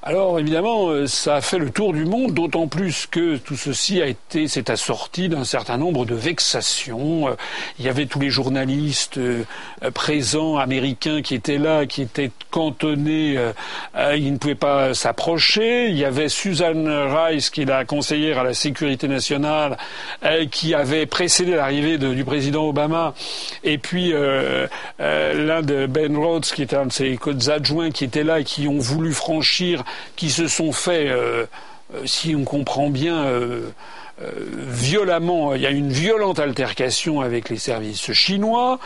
Alors 0.08 0.40
évidemment, 0.40 0.90
euh, 0.90 1.08
ça 1.08 1.38
a 1.38 1.42
fait 1.42 1.58
le 1.58 1.72
tour 1.72 1.92
du 1.92 2.06
monde, 2.06 2.36
d'autant 2.36 2.68
plus 2.68 3.08
que 3.08 3.38
tout 3.38 3.56
ceci 3.56 4.04
a 4.04 4.06
été, 4.06 4.48
s'est 4.48 4.70
assorti 4.70 5.30
d'un 5.30 5.44
certain 5.44 5.78
nombre 5.78 6.06
de 6.06 6.14
vexations. 6.14 7.30
Euh, 7.30 7.32
il 7.80 7.86
y 7.86 7.90
avait 7.90 8.06
tous 8.06 8.20
les 8.20 8.30
journalistes 8.30 9.18
euh, 9.18 9.42
présents 9.96 10.58
américains 10.58 11.24
qui 11.24 11.34
étaient 11.34 11.58
là, 11.58 11.88
qui 11.88 12.04
étaient 12.04 12.30
cantonnés, 12.52 13.40
ils 14.16 14.32
ne 14.32 14.38
pouvaient 14.38 14.54
pas 14.54 14.94
s'approcher. 14.94 15.90
Il 15.90 15.98
y 15.98 16.06
avait 16.06 16.30
Susan 16.30 16.86
Rice, 16.86 17.50
qui 17.50 17.64
est 17.64 17.66
la 17.66 17.84
conseillère 17.84 18.40
à 18.40 18.44
la 18.44 18.54
sécurité 18.54 19.08
nationale, 19.08 19.78
qui 20.52 20.74
avait 20.74 21.06
précédé 21.06 21.56
l'arrivée 21.56 21.98
du 21.98 22.24
président 22.24 22.66
Obama, 22.70 23.14
et 23.64 23.78
puis 23.78 24.14
l'un 25.00 25.62
de 25.62 25.86
Ben 25.86 26.16
Rhodes, 26.16 26.46
qui 26.46 26.64
était 26.64 26.78
un 26.78 26.86
de 26.86 26.94
ses 26.94 27.20
adjoints, 27.50 27.92
qui 27.92 28.06
était 28.06 28.24
là 28.24 28.40
et 28.40 28.46
qui 28.46 28.70
ont 28.70 28.80
voulu 28.80 29.12
franchir 29.12 29.84
qui 30.16 30.30
se 30.30 30.48
sont 30.48 30.72
faits, 30.72 31.08
euh, 31.08 31.46
euh, 31.94 32.02
si 32.06 32.36
on 32.36 32.44
comprend 32.44 32.90
bien, 32.90 33.26
euh, 33.26 33.70
violemment, 34.18 35.56
il 35.56 35.62
y 35.62 35.66
a 35.66 35.72
une 35.72 35.92
violente 35.92 36.40
altercation 36.40 37.20
avec 37.20 37.50
les 37.50 37.58
services 37.58 38.14
chinois. 38.14 38.80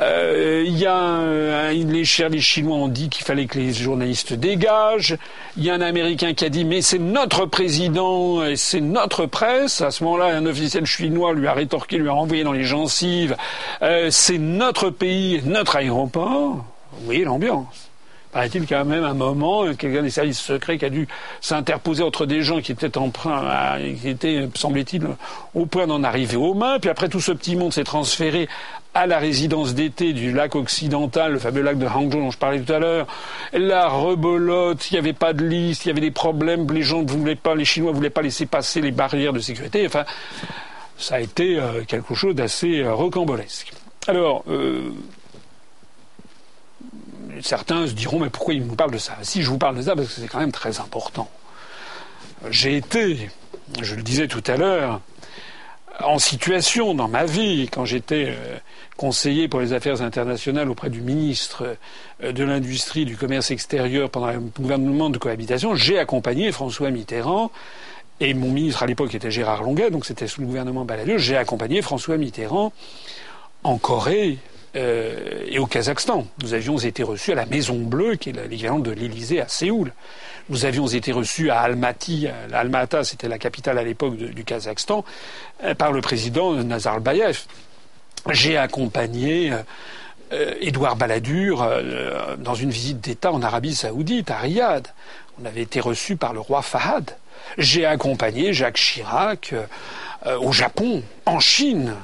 il 0.00 0.78
y 0.78 0.86
a 0.86 1.70
les 1.70 2.04
services 2.06 2.44
chinois 2.44 2.76
ont 2.76 2.88
dit 2.88 3.10
qu'il 3.10 3.26
fallait 3.26 3.44
que 3.44 3.58
les 3.58 3.74
journalistes 3.74 4.32
dégagent. 4.32 5.18
Il 5.58 5.64
y 5.64 5.70
a 5.70 5.74
un 5.74 5.82
Américain 5.82 6.32
qui 6.32 6.46
a 6.46 6.48
dit 6.48 6.64
mais 6.64 6.80
c'est 6.80 6.98
notre 6.98 7.44
président 7.44 8.42
et 8.42 8.56
c'est 8.56 8.80
notre 8.80 9.26
presse. 9.26 9.82
À 9.82 9.90
ce 9.90 10.02
moment-là, 10.04 10.34
un 10.34 10.46
officiel 10.46 10.86
chinois 10.86 11.34
lui 11.34 11.46
a 11.46 11.52
rétorqué, 11.52 11.98
lui 11.98 12.08
a 12.08 12.12
renvoyé 12.12 12.42
dans 12.42 12.52
les 12.52 12.64
gencives. 12.64 13.36
c'est 14.08 14.38
notre 14.38 14.88
pays, 14.88 15.42
notre 15.44 15.76
aéroport. 15.76 16.64
Vous 16.92 17.04
voyez 17.04 17.24
l'ambiance 17.24 17.89
paraît-il 18.32 18.66
quand 18.66 18.84
même 18.84 19.04
un 19.04 19.14
moment, 19.14 19.74
quelqu'un 19.74 20.02
des 20.02 20.10
services 20.10 20.40
secrets 20.40 20.78
qui 20.78 20.84
a 20.84 20.90
dû 20.90 21.08
s'interposer 21.40 22.02
entre 22.02 22.26
des 22.26 22.42
gens 22.42 22.60
qui 22.60 22.72
étaient 22.72 22.96
emprunts, 22.98 23.78
qui 24.00 24.08
étaient, 24.08 24.48
semblait-il, 24.54 25.06
au 25.54 25.66
point 25.66 25.86
d'en 25.86 26.02
arriver 26.04 26.36
aux 26.36 26.54
mains. 26.54 26.78
Puis 26.78 26.90
après, 26.90 27.08
tout 27.08 27.20
ce 27.20 27.32
petit 27.32 27.56
monde 27.56 27.72
s'est 27.72 27.84
transféré 27.84 28.48
à 28.94 29.06
la 29.06 29.18
résidence 29.18 29.74
d'été 29.74 30.12
du 30.12 30.32
lac 30.32 30.54
occidental, 30.54 31.32
le 31.32 31.38
fameux 31.38 31.62
lac 31.62 31.78
de 31.78 31.86
Hangzhou 31.86 32.20
dont 32.20 32.30
je 32.30 32.38
parlais 32.38 32.60
tout 32.60 32.72
à 32.72 32.78
l'heure. 32.78 33.06
La 33.52 33.88
rebolote, 33.88 34.90
il 34.90 34.94
n'y 34.94 34.98
avait 34.98 35.12
pas 35.12 35.32
de 35.32 35.44
liste, 35.44 35.84
il 35.84 35.88
y 35.88 35.90
avait 35.92 36.00
des 36.00 36.10
problèmes, 36.10 36.70
les 36.72 36.82
gens 36.82 37.02
ne 37.02 37.08
voulaient 37.08 37.36
pas, 37.36 37.54
les 37.54 37.64
Chinois 37.64 37.92
ne 37.92 37.96
voulaient 37.96 38.10
pas 38.10 38.22
laisser 38.22 38.46
passer 38.46 38.80
les 38.80 38.90
barrières 38.90 39.32
de 39.32 39.38
sécurité. 39.38 39.86
Enfin, 39.86 40.04
ça 40.98 41.16
a 41.16 41.20
été 41.20 41.58
euh, 41.58 41.84
quelque 41.86 42.14
chose 42.14 42.34
d'assez 42.34 42.80
euh, 42.80 42.94
rocambolesque. 42.94 43.72
Alors, 44.08 44.44
euh, 44.48 44.90
certains 47.42 47.86
se 47.86 47.92
diront, 47.92 48.18
mais 48.18 48.30
pourquoi 48.30 48.54
il 48.54 48.64
nous 48.66 48.74
parle 48.74 48.92
de 48.92 48.98
ça? 48.98 49.16
Si 49.22 49.42
je 49.42 49.48
vous 49.48 49.58
parle 49.58 49.76
de 49.76 49.82
ça, 49.82 49.94
parce 49.94 50.08
que 50.08 50.20
c'est 50.20 50.28
quand 50.28 50.40
même 50.40 50.52
très 50.52 50.80
important. 50.80 51.28
J'ai 52.50 52.76
été, 52.76 53.30
je 53.82 53.94
le 53.94 54.02
disais 54.02 54.28
tout 54.28 54.42
à 54.46 54.56
l'heure, 54.56 55.00
en 56.02 56.18
situation 56.18 56.94
dans 56.94 57.08
ma 57.08 57.24
vie, 57.24 57.68
quand 57.70 57.84
j'étais 57.84 58.26
euh, 58.28 58.56
conseiller 58.96 59.48
pour 59.48 59.60
les 59.60 59.72
affaires 59.72 60.02
internationales 60.02 60.70
auprès 60.70 60.90
du 60.90 61.00
ministre 61.00 61.76
euh, 62.22 62.32
de 62.32 62.44
l'Industrie, 62.44 63.04
du 63.04 63.16
Commerce 63.16 63.50
extérieur 63.50 64.10
pendant 64.10 64.30
le 64.30 64.40
gouvernement 64.40 65.10
de 65.10 65.18
cohabitation, 65.18 65.74
j'ai 65.74 65.98
accompagné 65.98 66.52
François 66.52 66.90
Mitterrand, 66.90 67.50
et 68.20 68.34
mon 68.34 68.50
ministre 68.50 68.82
à 68.82 68.86
l'époque 68.86 69.14
était 69.14 69.30
Gérard 69.30 69.62
Longuet, 69.62 69.90
donc 69.90 70.04
c'était 70.06 70.26
sous 70.26 70.40
le 70.40 70.46
gouvernement 70.46 70.84
Balladur, 70.84 71.18
j'ai 71.18 71.36
accompagné 71.36 71.82
François 71.82 72.16
Mitterrand 72.16 72.72
en 73.62 73.78
Corée, 73.78 74.38
euh, 74.76 75.44
et 75.46 75.58
au 75.58 75.66
Kazakhstan. 75.66 76.26
Nous 76.42 76.54
avions 76.54 76.78
été 76.78 77.02
reçus 77.02 77.32
à 77.32 77.34
la 77.34 77.44
Maison 77.46 77.76
Bleue, 77.76 78.14
qui 78.14 78.30
est 78.30 78.48
l'équivalent 78.48 78.78
de 78.78 78.92
l'Élysée 78.92 79.40
à 79.40 79.48
Séoul. 79.48 79.92
Nous 80.48 80.64
avions 80.64 80.86
été 80.86 81.10
reçus 81.10 81.50
à 81.50 81.60
Almaty, 81.60 82.28
Almata, 82.52 83.02
c'était 83.02 83.26
la 83.26 83.38
capitale 83.38 83.78
à 83.78 83.82
l'époque 83.82 84.16
du 84.16 84.44
Kazakhstan, 84.44 85.04
euh, 85.64 85.74
par 85.74 85.90
le 85.90 86.00
président 86.00 86.52
Nazarbayev. 86.52 87.40
J'ai 88.30 88.56
accompagné 88.56 89.52
euh, 90.32 90.54
Édouard 90.60 90.94
Balladur 90.94 91.68
dans 92.38 92.54
une 92.54 92.70
visite 92.70 93.00
d'État 93.00 93.32
en 93.32 93.42
Arabie 93.42 93.74
Saoudite, 93.74 94.30
à 94.30 94.38
Riyad. 94.38 94.86
On 95.42 95.46
avait 95.46 95.62
été 95.62 95.80
reçus 95.80 96.14
par 96.14 96.32
le 96.32 96.38
roi 96.38 96.62
Fahad. 96.62 97.10
J'ai 97.58 97.86
accompagné 97.86 98.52
Jacques 98.52 98.76
Chirac 98.76 99.52
au 100.40 100.52
Japon, 100.52 101.02
en 101.26 101.40
Chine, 101.40 101.96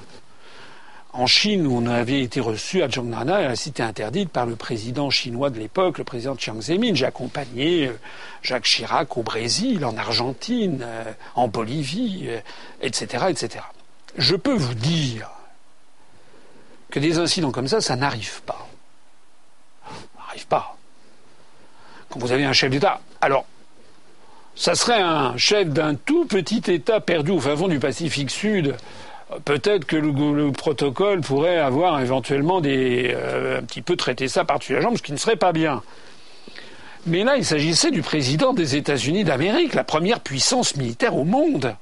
en 1.17 1.27
Chine, 1.27 1.67
où 1.67 1.77
on 1.77 1.87
avait 1.87 2.21
été 2.21 2.41
reçu 2.41 2.83
à 2.83 2.89
Zhongnana, 2.89 3.37
à 3.37 3.43
la 3.43 3.57
cité 3.57 3.83
interdite, 3.83 4.29
par 4.29 4.45
le 4.45 4.55
président 4.55 5.09
chinois 5.09 5.49
de 5.49 5.59
l'époque, 5.59 5.99
le 5.99 6.05
président 6.05 6.37
Chiang 6.37 6.61
Zemin. 6.61 6.95
J'ai 6.95 7.07
accompagné 7.07 7.87
euh, 7.87 7.99
Jacques 8.43 8.65
Chirac 8.65 9.17
au 9.17 9.23
Brésil, 9.23 9.85
en 9.85 9.97
Argentine, 9.97 10.81
euh, 10.83 11.05
en 11.35 11.49
Bolivie, 11.49 12.29
etc., 12.83 13.25
euh, 13.25 13.29
etc. 13.29 13.65
Je 14.19 14.37
peux 14.37 14.55
vous 14.55 14.75
dire 14.75 15.31
que 16.91 17.01
des 17.01 17.19
incidents 17.19 17.51
comme 17.51 17.69
ça, 17.69 17.81
ça 17.81 17.97
n'arrive 17.97 18.43
pas. 18.43 18.69
Ça 19.87 20.27
n'arrive 20.27 20.47
pas. 20.47 20.77
Quand 22.11 22.21
vous 22.21 22.33
avez 22.33 22.45
un 22.45 22.53
chef 22.53 22.71
d'État, 22.71 23.01
alors, 23.23 23.47
ça 24.55 24.75
serait 24.75 25.01
un 25.01 25.37
chef 25.37 25.69
d'un 25.69 25.95
tout 25.95 26.27
petit 26.27 26.63
État 26.71 27.01
perdu 27.01 27.31
au 27.31 27.41
fin 27.41 27.57
fond 27.57 27.69
du 27.69 27.79
Pacifique 27.79 28.31
Sud, 28.31 28.77
peut-être 29.45 29.85
que 29.85 29.97
le, 29.97 30.53
protocole 30.53 31.21
pourrait 31.21 31.59
avoir 31.59 32.01
éventuellement 32.01 32.61
des, 32.61 33.13
euh, 33.15 33.59
un 33.59 33.63
petit 33.63 33.83
peu 33.83 33.97
traité 33.97 34.29
ça 34.29 34.45
par-dessus 34.45 34.75
la 34.75 34.81
jambe, 34.81 34.97
ce 34.97 35.03
qui 35.03 35.13
ne 35.13 35.17
serait 35.17 35.37
pas 35.37 35.53
bien. 35.53 35.83
Mais 37.07 37.23
là, 37.23 37.37
il 37.37 37.45
s'agissait 37.45 37.91
du 37.91 38.03
président 38.03 38.53
des 38.53 38.77
États-Unis 38.77 39.25
d'Amérique, 39.25 39.75
la 39.75 39.85
première 39.85 40.21
puissance 40.21 40.77
militaire 40.77 41.17
au 41.17 41.25
monde, 41.25 41.77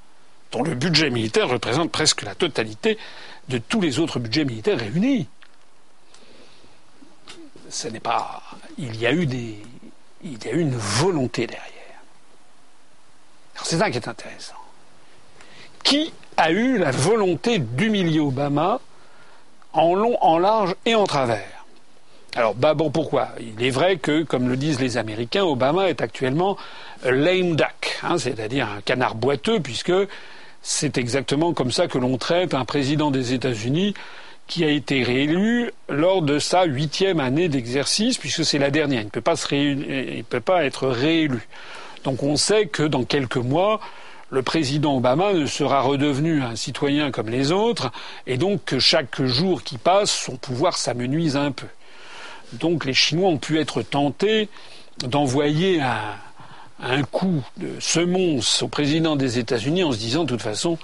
dont 0.53 0.63
le 0.63 0.75
budget 0.75 1.11
militaire 1.11 1.49
représente 1.49 1.91
presque 1.91 2.23
la 2.23 2.35
totalité 2.35 2.99
de 3.49 3.59
tous 3.59 3.81
les 3.81 3.99
autres 3.99 4.19
budgets 4.19 4.45
militaires 4.45 4.79
réunis. 4.79 5.27
Ce 7.71 7.89
n'est 7.89 8.01
pas. 8.01 8.43
Il 8.79 8.97
y 9.01 9.07
a 9.07 9.13
eu 9.13 9.27
des. 9.27 9.57
Il 10.23 10.43
y 10.45 10.49
a 10.49 10.53
eu 10.53 10.61
une 10.61 10.77
volonté 10.77 11.47
derrière. 11.47 11.71
C'est 13.63 13.79
ça 13.79 13.91
qui 13.91 13.97
est 13.97 14.09
intéressant. 14.09 14.55
Qui 15.83 16.13
a 16.37 16.51
eu 16.51 16.79
la 16.79 16.91
volonté 16.91 17.59
d'humilier 17.59 18.21
Obama 18.21 18.81
en 19.73 19.95
long, 19.95 20.17
en 20.21 20.39
large 20.39 20.75
et 20.87 20.95
en 20.95 21.05
travers. 21.05 21.67
Alors, 22.37 22.55
bah 22.55 22.75
bon, 22.75 22.91
pourquoi? 22.91 23.29
Il 23.41 23.65
est 23.65 23.71
vrai 23.71 23.97
que, 23.97 24.23
comme 24.23 24.49
le 24.49 24.57
disent 24.57 24.81
les 24.81 24.97
Américains, 24.97 25.45
Obama 25.45 25.89
est 25.89 26.01
actuellement 26.01 26.57
lame 27.05 27.55
duck, 27.55 27.99
hein, 28.03 28.19
c'est-à-dire 28.19 28.69
un 28.77 28.81
canard 28.81 29.15
boiteux, 29.15 29.61
puisque 29.61 29.93
c'est 30.61 30.99
exactement 30.99 31.53
comme 31.53 31.71
ça 31.71 31.87
que 31.87 31.99
l'on 31.99 32.17
traite 32.19 32.55
un 32.55 32.65
président 32.65 33.11
des 33.11 33.35
États-Unis 33.35 33.95
qui 34.47 34.65
a 34.65 34.69
été 34.69 35.03
réélu 35.03 35.71
lors 35.89 36.23
de 36.23 36.39
sa 36.39 36.65
huitième 36.65 37.21
année 37.21 37.49
d'exercice, 37.49 38.19
puisque 38.19 38.45
c'est 38.45 38.59
la 38.59 38.71
dernière. 38.71 39.01
Il 39.01 39.07
ne 39.07 39.11
peut 39.11 39.21
pas, 39.21 39.37
peut 40.29 40.41
pas 40.41 40.65
être 40.65 40.89
réélu. 40.89 41.47
Donc 42.03 42.23
on 42.23 42.37
sait 42.37 42.67
que 42.67 42.83
dans 42.83 43.05
quelques 43.05 43.37
mois, 43.37 43.81
le 44.35 44.43
président 44.43 44.97
Obama 44.97 45.33
ne 45.33 45.47
sera 45.47 45.81
redevenu 45.81 46.43
un 46.43 46.57
citoyen 46.57 47.13
comme 47.13 47.29
les 47.29 47.53
autres, 47.53 47.93
et 48.27 48.37
donc 48.37 48.65
que 48.65 48.81
chaque 48.81 49.23
jour 49.23 49.63
qui 49.63 49.79
passe, 49.79 50.11
son 50.11 50.37
pouvoir 50.37 50.77
s'amenuise 50.77 51.37
un 51.37 51.53
peu. 51.53 51.69
Donc 52.55 52.85
les 52.85 52.95
Chinois 52.95 53.29
ont 53.29 53.39
pu 53.39 53.61
être 53.61 53.83
tentés 53.83 54.49
d'envoyer 54.99 55.81
un, 55.81 57.03
coup 57.05 57.45
de 57.57 57.79
semonce 57.79 58.63
au 58.63 58.69
président 58.69 59.15
des 59.15 59.39
États-Unis 59.39 59.85
en 59.85 59.93
se 59.93 59.99
disant 59.99 60.25
de 60.25 60.29
toute 60.31 60.43
façon, 60.43 60.79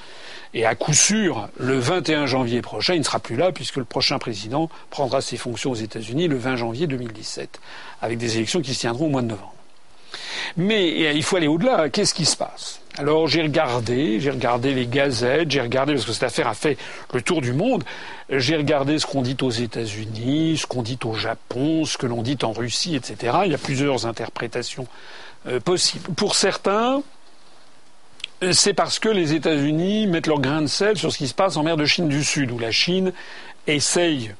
et 0.54 0.64
à 0.64 0.76
coup 0.76 0.94
sûr, 0.94 1.48
le 1.58 1.78
21 1.78 2.26
janvier 2.26 2.62
prochain, 2.62 2.94
il 2.94 3.00
ne 3.00 3.04
sera 3.04 3.18
plus 3.18 3.36
là 3.36 3.50
puisque 3.50 3.76
le 3.76 3.84
prochain 3.84 4.18
président 4.18 4.70
prendra 4.90 5.20
ses 5.20 5.36
fonctions 5.36 5.72
aux 5.72 5.76
États-Unis 5.76 6.28
le 6.28 6.38
20 6.38 6.56
janvier 6.56 6.86
2017, 6.86 7.60
avec 8.00 8.18
des 8.18 8.36
élections 8.36 8.60
qui 8.60 8.74
se 8.74 8.80
tiendront 8.80 9.06
au 9.06 9.10
mois 9.10 9.22
de 9.22 9.28
novembre. 9.28 9.54
Mais 10.56 11.14
il 11.14 11.22
faut 11.22 11.36
aller 11.36 11.48
au-delà. 11.48 11.88
Qu'est-ce 11.90 12.14
qui 12.14 12.24
se 12.24 12.36
passe? 12.36 12.80
Alors 13.00 13.28
j'ai 13.28 13.40
regardé, 13.40 14.20
j'ai 14.20 14.30
regardé 14.30 14.74
les 14.74 14.86
gazettes, 14.86 15.50
j'ai 15.50 15.62
regardé, 15.62 15.94
parce 15.94 16.04
que 16.04 16.12
cette 16.12 16.24
affaire 16.24 16.46
a 16.46 16.52
fait 16.52 16.76
le 17.14 17.22
tour 17.22 17.40
du 17.40 17.54
monde, 17.54 17.82
j'ai 18.28 18.56
regardé 18.56 18.98
ce 18.98 19.06
qu'on 19.06 19.22
dit 19.22 19.38
aux 19.40 19.48
États-Unis, 19.48 20.58
ce 20.58 20.66
qu'on 20.66 20.82
dit 20.82 20.98
au 21.04 21.14
Japon, 21.14 21.86
ce 21.86 21.96
que 21.96 22.04
l'on 22.04 22.20
dit 22.20 22.36
en 22.42 22.52
Russie, 22.52 22.96
etc. 22.96 23.38
Il 23.46 23.52
y 23.52 23.54
a 23.54 23.58
plusieurs 23.58 24.04
interprétations 24.04 24.86
euh, 25.46 25.60
possibles. 25.60 26.12
Pour 26.12 26.34
certains, 26.34 27.02
c'est 28.52 28.74
parce 28.74 28.98
que 28.98 29.08
les 29.08 29.32
États-Unis 29.32 30.06
mettent 30.06 30.26
leur 30.26 30.40
grain 30.40 30.60
de 30.60 30.66
sel 30.66 30.98
sur 30.98 31.10
ce 31.10 31.16
qui 31.16 31.28
se 31.28 31.34
passe 31.34 31.56
en 31.56 31.62
mer 31.62 31.78
de 31.78 31.86
Chine 31.86 32.06
du 32.06 32.22
Sud, 32.22 32.50
où 32.50 32.58
la 32.58 32.70
Chine 32.70 33.14
essaye 33.66 34.34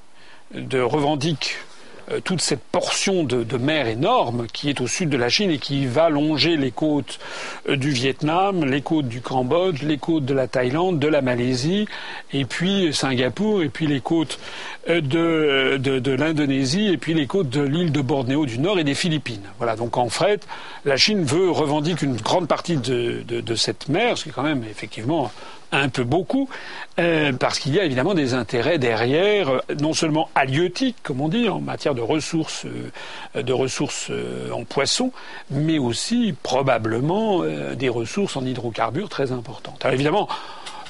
de 0.52 0.82
revendiquer 0.82 1.54
euh, 2.11 2.20
toute 2.20 2.40
cette 2.40 2.61
portion 2.61 3.24
de, 3.24 3.56
mer 3.56 3.86
énorme 3.88 4.46
qui 4.52 4.70
est 4.70 4.80
au 4.80 4.86
sud 4.86 5.11
de 5.11 5.16
la 5.16 5.28
Chine 5.28 5.50
et 5.50 5.58
qui 5.58 5.86
va 5.86 6.08
longer 6.08 6.56
les 6.56 6.70
côtes 6.70 7.18
euh, 7.68 7.76
du 7.76 7.90
Vietnam, 7.90 8.64
les 8.64 8.80
côtes 8.80 9.08
du 9.08 9.20
Cambodge, 9.20 9.82
les 9.82 9.98
côtes 9.98 10.24
de 10.24 10.34
la 10.34 10.48
Thaïlande, 10.48 10.98
de 10.98 11.08
la 11.08 11.20
Malaisie, 11.20 11.86
et 12.32 12.44
puis 12.44 12.92
Singapour, 12.94 13.62
et 13.62 13.68
puis 13.68 13.86
les 13.86 14.00
côtes 14.00 14.38
euh, 14.88 15.00
de, 15.78 16.12
l'Indonésie, 16.12 16.88
et 16.88 16.96
puis 16.96 17.14
les 17.14 17.26
côtes 17.26 17.50
de 17.50 17.62
l'île 17.62 17.92
de 17.92 18.00
Bornéo 18.00 18.46
du 18.46 18.58
Nord 18.58 18.78
et 18.78 18.84
des 18.84 18.94
Philippines. 18.94 19.42
Voilà, 19.58 19.76
donc 19.76 19.96
en 19.98 20.08
fait, 20.08 20.46
la 20.84 20.96
Chine 20.96 21.24
veut 21.24 21.50
revendiquer 21.50 22.06
une 22.06 22.16
grande 22.16 22.48
partie 22.48 22.76
de, 22.76 23.22
de 23.26 23.54
cette 23.54 23.88
mer, 23.88 24.16
ce 24.16 24.24
qui 24.24 24.28
est 24.30 24.32
quand 24.32 24.42
même 24.42 24.64
effectivement 24.68 25.30
un 25.72 25.88
peu 25.88 26.04
beaucoup, 26.04 26.48
euh, 26.98 27.32
parce 27.32 27.58
qu'il 27.58 27.74
y 27.74 27.80
a 27.80 27.84
évidemment 27.84 28.14
des 28.14 28.34
intérêts 28.34 28.78
derrière, 28.78 29.48
euh, 29.48 29.60
non 29.80 29.92
seulement 29.92 30.28
halieutiques, 30.34 30.96
comme 31.02 31.20
on 31.20 31.28
dit, 31.28 31.48
en 31.48 31.60
matière 31.60 31.94
de 31.94 32.00
ressources, 32.00 32.66
euh, 32.66 33.42
de 33.42 33.52
ressources 33.52 34.10
en 34.52 34.64
poissons, 34.64 35.12
mais 35.50 35.78
aussi 35.78 36.34
probablement 36.42 37.42
des 37.74 37.88
ressources 37.88 38.36
en 38.36 38.44
hydrocarbures 38.44 39.08
très 39.08 39.32
importantes. 39.32 39.80
Alors 39.84 39.94
évidemment, 39.94 40.28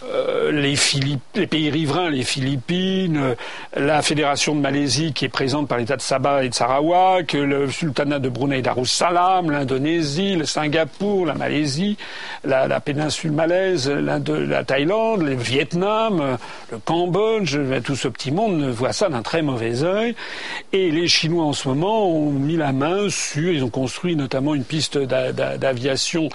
euh, 0.05 0.51
les, 0.53 1.47
pays 1.47 1.71
riverains, 1.71 2.11
les 2.11 2.23
Philippines, 2.23 3.17
euh, 3.17 3.35
la 3.77 4.03
Fédération 4.03 4.55
de 4.55 4.61
Malaisie 4.61 5.13
qui 5.13 5.27
est 5.27 5.31
présente 5.31 5.69
par 5.69 5.79
l'État 5.79 5.97
de 5.97 6.03
Sabah 6.03 6.45
et 6.45 6.49
de 6.49 6.55
Sarawak, 6.55 7.35
le 7.35 7.71
Sultanat 7.71 8.19
de 8.19 8.29
Brunei 8.29 8.63
Darussalam, 8.63 9.51
l'Indonésie, 9.51 10.37
le 10.37 10.45
Singapour, 10.45 11.27
la 11.27 11.35
Malaisie, 11.35 11.97
la, 12.45 12.81
péninsule 12.81 13.33
malaise, 13.33 13.91
la 13.91 14.65
Thaïlande, 14.65 15.23
le 15.23 15.35
Vietnam, 15.35 16.39
le 16.71 16.79
Cambodge, 16.79 17.59
tout 17.85 17.97
ce 17.97 18.09
petit 18.09 18.31
monde 18.31 18.65
voit 18.71 18.93
ça 18.93 19.09
d'un 19.09 19.23
très 19.23 19.43
mauvais 19.43 19.83
œil. 19.83 20.15
Et 20.73 20.91
les 20.91 21.09
Chinois 21.09 21.45
en 21.45 21.53
ce 21.53 21.69
moment 21.69 22.09
ont 22.09 22.31
mis 22.33 22.57
la 22.57 22.73
main 22.73 23.09
sur, 23.09 23.53
ils 23.53 23.65
ont 23.65 23.71
construit 23.71 24.17
notamment 24.17 24.55
une 24.55 24.65
piste 24.65 24.99
d'aviation 24.99 26.29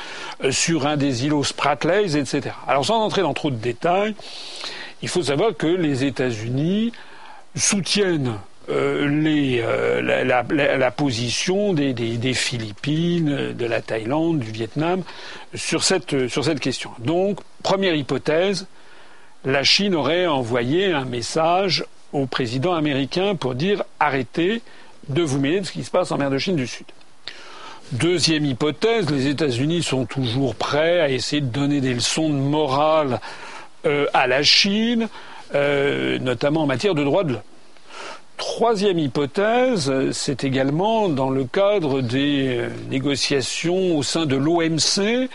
euh, 0.43 0.51
sur 0.51 0.87
un 0.87 0.97
des 0.97 1.25
îlots 1.25 1.43
Spratlys, 1.43 2.15
etc. 2.15 2.55
Alors 2.67 2.85
sans 2.85 2.99
entrer 3.01 3.21
dans 3.21 3.33
trop 3.33 3.51
de 3.51 3.54
détails, 3.59 4.15
il 5.01 5.09
faut 5.09 5.23
savoir 5.23 5.55
que 5.55 5.67
les 5.67 6.03
États-Unis 6.03 6.91
soutiennent 7.55 8.37
euh, 8.69 9.07
euh, 9.07 10.01
la, 10.01 10.91
position 10.91 11.73
des, 11.73 12.33
Philippines, 12.33 13.53
de 13.53 13.65
la 13.65 13.81
Thaïlande, 13.81 14.39
du 14.39 14.51
Vietnam 14.51 15.03
sur 15.53 15.83
cette 15.83 16.59
question. 16.59 16.91
Donc, 16.99 17.39
première 17.61 17.95
hypothèse, 17.95 18.67
la 19.43 19.63
Chine 19.63 19.93
aurait 19.93 20.25
envoyé 20.25 20.91
un 20.91 21.05
message 21.05 21.85
au 22.11 22.25
président 22.25 22.73
américain 22.73 23.35
pour 23.35 23.53
dire 23.53 23.83
arrêtez 23.99 24.61
de 25.09 25.21
vous 25.21 25.39
mêler 25.39 25.59
de 25.59 25.65
ce 25.65 25.71
qui 25.71 25.83
se 25.83 25.91
passe 25.91 26.11
en 26.11 26.17
mer 26.17 26.31
de 26.31 26.37
Chine 26.37 26.55
du 26.55 26.65
Sud. 26.65 26.87
Deuxième 27.91 28.45
hypothèse, 28.45 29.11
les 29.11 29.27
États-Unis 29.27 29.83
sont 29.83 30.05
toujours 30.05 30.55
prêts 30.55 31.01
à 31.01 31.09
essayer 31.09 31.41
de 31.41 31.51
donner 31.51 31.81
des 31.81 31.93
leçons 31.93 32.29
de 32.29 32.33
morale 32.33 33.19
euh, 33.85 34.07
à 34.11 34.25
la 34.25 34.41
Chine, 34.41 35.07
euh, 35.53 36.17
notamment 36.17 36.63
en 36.63 36.65
matière 36.65 36.95
de 36.95 37.03
droits 37.03 37.23
de 37.23 37.33
l'homme. 37.33 37.41
Troisième 38.37 38.97
hypothèse, 38.97 39.93
c'est 40.13 40.43
également 40.43 41.09
dans 41.09 41.29
le 41.29 41.45
cadre 41.45 42.01
des 42.01 42.57
euh, 42.57 42.69
négociations 42.89 43.95
au 43.95 44.01
sein 44.01 44.25
de 44.25 44.35
l'OMC 44.35 45.29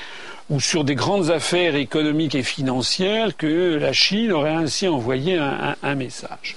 ou 0.51 0.59
sur 0.59 0.82
des 0.82 0.96
grandes 0.96 1.30
affaires 1.30 1.76
économiques 1.76 2.34
et 2.34 2.42
financières 2.42 3.36
que 3.36 3.76
la 3.76 3.92
Chine 3.92 4.32
aurait 4.32 4.51
ainsi 4.51 4.88
envoyé 4.88 5.38
un 5.38 5.94
message. 5.94 6.57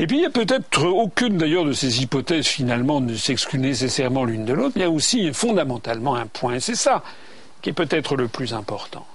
Et 0.00 0.06
puis 0.06 0.16
il 0.16 0.22
y 0.22 0.26
a 0.26 0.30
peut-être 0.30 0.86
aucune 0.86 1.36
d'ailleurs 1.36 1.66
de 1.66 1.74
ces 1.74 2.02
hypothèses 2.02 2.46
finalement 2.46 3.02
ne 3.02 3.14
s'exclut 3.14 3.58
nécessairement 3.58 4.24
l'une 4.24 4.46
de 4.46 4.54
l'autre, 4.54 4.72
il 4.76 4.80
y 4.80 4.84
a 4.86 4.90
aussi 4.90 5.30
fondamentalement 5.34 6.14
un 6.14 6.26
point, 6.26 6.58
c'est 6.58 6.74
ça 6.74 7.04
qui 7.60 7.68
est 7.68 7.74
peut-être 7.74 8.16
le 8.16 8.26
plus 8.26 8.54
important. 8.54 9.06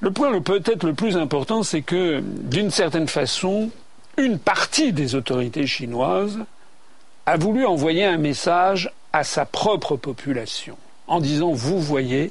Le 0.00 0.10
point 0.10 0.38
peut-être 0.42 0.84
le 0.84 0.92
plus 0.92 1.16
important, 1.16 1.62
c'est 1.62 1.80
que 1.80 2.20
d'une 2.22 2.70
certaine 2.70 3.08
façon, 3.08 3.70
une 4.18 4.38
partie 4.38 4.92
des 4.92 5.14
autorités 5.14 5.66
chinoises 5.66 6.38
a 7.24 7.38
voulu 7.38 7.64
envoyer 7.64 8.04
un 8.04 8.18
message 8.18 8.92
à 9.14 9.24
sa 9.24 9.46
propre 9.46 9.96
population 9.96 10.76
en 11.06 11.18
disant 11.18 11.52
vous 11.52 11.80
voyez, 11.80 12.30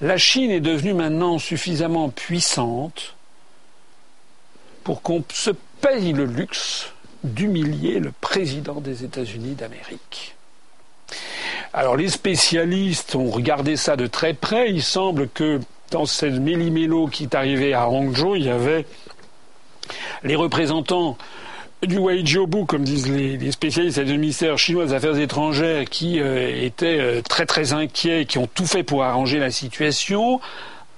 la 0.00 0.16
Chine 0.16 0.52
est 0.52 0.60
devenue 0.60 0.94
maintenant 0.94 1.40
suffisamment 1.40 2.08
puissante 2.08 3.16
pour 4.84 5.02
qu'on 5.02 5.24
se 5.32 5.50
paye 5.82 6.12
le 6.12 6.24
luxe 6.24 6.92
d'humilier 7.24 8.00
le 8.00 8.12
président 8.20 8.80
des 8.80 9.04
États-Unis 9.04 9.54
d'Amérique. 9.54 10.34
Alors 11.74 11.96
les 11.96 12.08
spécialistes 12.08 13.14
ont 13.14 13.30
regardé 13.30 13.76
ça 13.76 13.96
de 13.96 14.06
très 14.06 14.32
près. 14.32 14.70
Il 14.70 14.82
semble 14.82 15.28
que 15.28 15.60
dans 15.90 16.06
cette 16.06 16.34
méli-mélo 16.34 17.08
qui 17.08 17.24
est 17.24 17.34
arrivé 17.34 17.74
à 17.74 17.88
Hangzhou, 17.88 18.36
il 18.36 18.44
y 18.44 18.50
avait 18.50 18.86
les 20.22 20.36
représentants 20.36 21.18
du 21.82 21.98
Weijiaobu, 21.98 22.64
comme 22.64 22.84
disent 22.84 23.10
les, 23.10 23.50
spécialistes 23.50 23.98
du 24.00 24.12
ministère 24.12 24.56
chinois 24.56 24.86
des 24.86 24.92
Affaires 24.92 25.18
étrangères, 25.18 25.84
qui 25.84 26.20
euh, 26.20 26.64
étaient 26.64 27.00
euh, 27.00 27.22
très 27.22 27.44
très 27.44 27.72
inquiets, 27.72 28.24
qui 28.24 28.38
ont 28.38 28.46
tout 28.46 28.66
fait 28.66 28.84
pour 28.84 29.02
arranger 29.02 29.40
la 29.40 29.50
situation, 29.50 30.40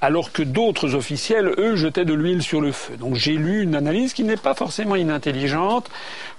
alors 0.05 0.33
que 0.33 0.43
d'autres 0.43 0.95
officiels, 0.95 1.55
eux, 1.57 1.77
jetaient 1.77 2.05
de 2.05 2.13
l'huile 2.13 2.43
sur 2.43 2.61
le 2.61 2.73
feu. 2.73 2.97
Donc 2.99 3.15
j'ai 3.15 3.33
lu 3.33 3.63
une 3.63 3.75
analyse 3.75 4.13
qui 4.13 4.23
n'est 4.23 4.37
pas 4.37 4.55
forcément 4.55 4.97
inintelligente, 4.97 5.91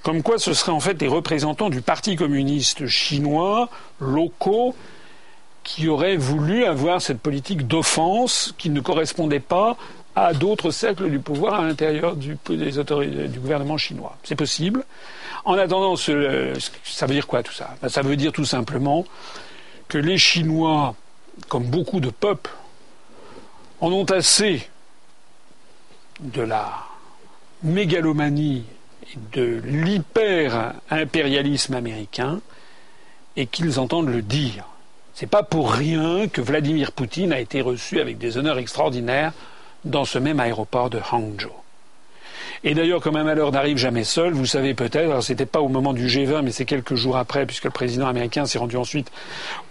comme 0.04 0.22
quoi 0.22 0.38
ce 0.38 0.54
seraient 0.54 0.72
en 0.72 0.80
fait 0.80 0.94
des 0.94 1.08
représentants 1.08 1.72
du 1.72 1.82
Parti 1.82 2.16
communiste 2.16 2.86
chinois, 2.86 3.70
locaux, 4.00 4.76
qui 5.64 5.88
auraient 5.88 6.16
voulu 6.16 6.64
avoir 6.64 7.02
cette 7.02 7.20
politique 7.20 7.66
d'offense 7.66 8.54
qui 8.60 8.70
ne 8.70 8.82
correspondait 8.82 9.40
pas 9.40 9.78
à 10.16 10.34
d'autres 10.34 10.70
cercles 10.70 11.10
du 11.10 11.18
pouvoir 11.18 11.56
à 11.56 11.64
l'intérieur 11.64 12.16
du, 12.16 12.38
gouvernement 13.40 13.80
chinois. 13.80 14.16
C'est 14.24 14.36
possible. 14.36 14.84
En 15.44 15.56
attendant, 15.56 15.96
ça 15.96 16.14
veut 16.14 17.14
dire 17.14 17.26
quoi 17.26 17.42
tout 17.42 17.52
ça? 17.52 17.76
Ben, 17.82 17.90
Ça 17.90 18.04
veut 18.04 18.16
dire 18.16 18.32
tout 18.32 18.46
simplement 18.46 19.06
que 19.88 19.98
les 19.98 20.20
Chinois, 20.20 20.94
comme 21.50 21.64
beaucoup 21.64 22.00
de 22.00 22.12
peuples, 22.12 22.52
en 23.82 23.92
ont 23.92 24.06
assez 24.06 24.70
de 26.20 26.42
la 26.42 26.86
mégalomanie 27.64 28.66
et 29.14 29.18
de 29.34 29.62
l'hyper-impérialisme 29.64 31.74
américain 31.74 32.42
et 33.36 33.48
qu'ils 33.48 33.80
entendent 33.80 34.10
le 34.10 34.22
dire. 34.22 34.66
C'est 35.14 35.28
pas 35.28 35.44
pour 35.44 35.72
rien 35.72 36.28
que 36.28 36.42
Vladimir 36.42 36.92
Poutine 36.92 37.32
a 37.32 37.40
été 37.40 37.62
reçu 37.62 38.00
avec 38.00 38.18
des 38.18 38.38
honneurs 38.38 38.58
extraordinaires 38.58 39.34
dans 39.84 40.06
ce 40.06 40.20
même 40.20 40.40
aéroport 40.40 40.90
de 40.90 41.00
Hangzhou. 41.12 41.52
Et 42.64 42.74
d'ailleurs, 42.74 43.02
comme 43.02 43.16
un 43.16 43.24
malheur 43.24 43.52
n'arrive 43.52 43.78
jamais 43.78 44.04
seul, 44.04 44.34
vous 44.34 44.46
savez 44.46 44.74
peut-être, 44.74 45.12
alors 45.12 45.24
c'était 45.24 45.46
pas 45.46 45.62
au 45.62 45.68
moment 45.68 45.94
du 45.94 46.08
G20, 46.08 46.42
mais 46.42 46.52
c'est 46.52 46.66
quelques 46.66 46.96
jours 46.96 47.18
après, 47.18 47.46
puisque 47.46 47.66
le 47.66 47.70
président 47.70 48.08
américain 48.08 48.46
s'est 48.46 48.58
rendu 48.58 48.76
ensuite 48.76 49.12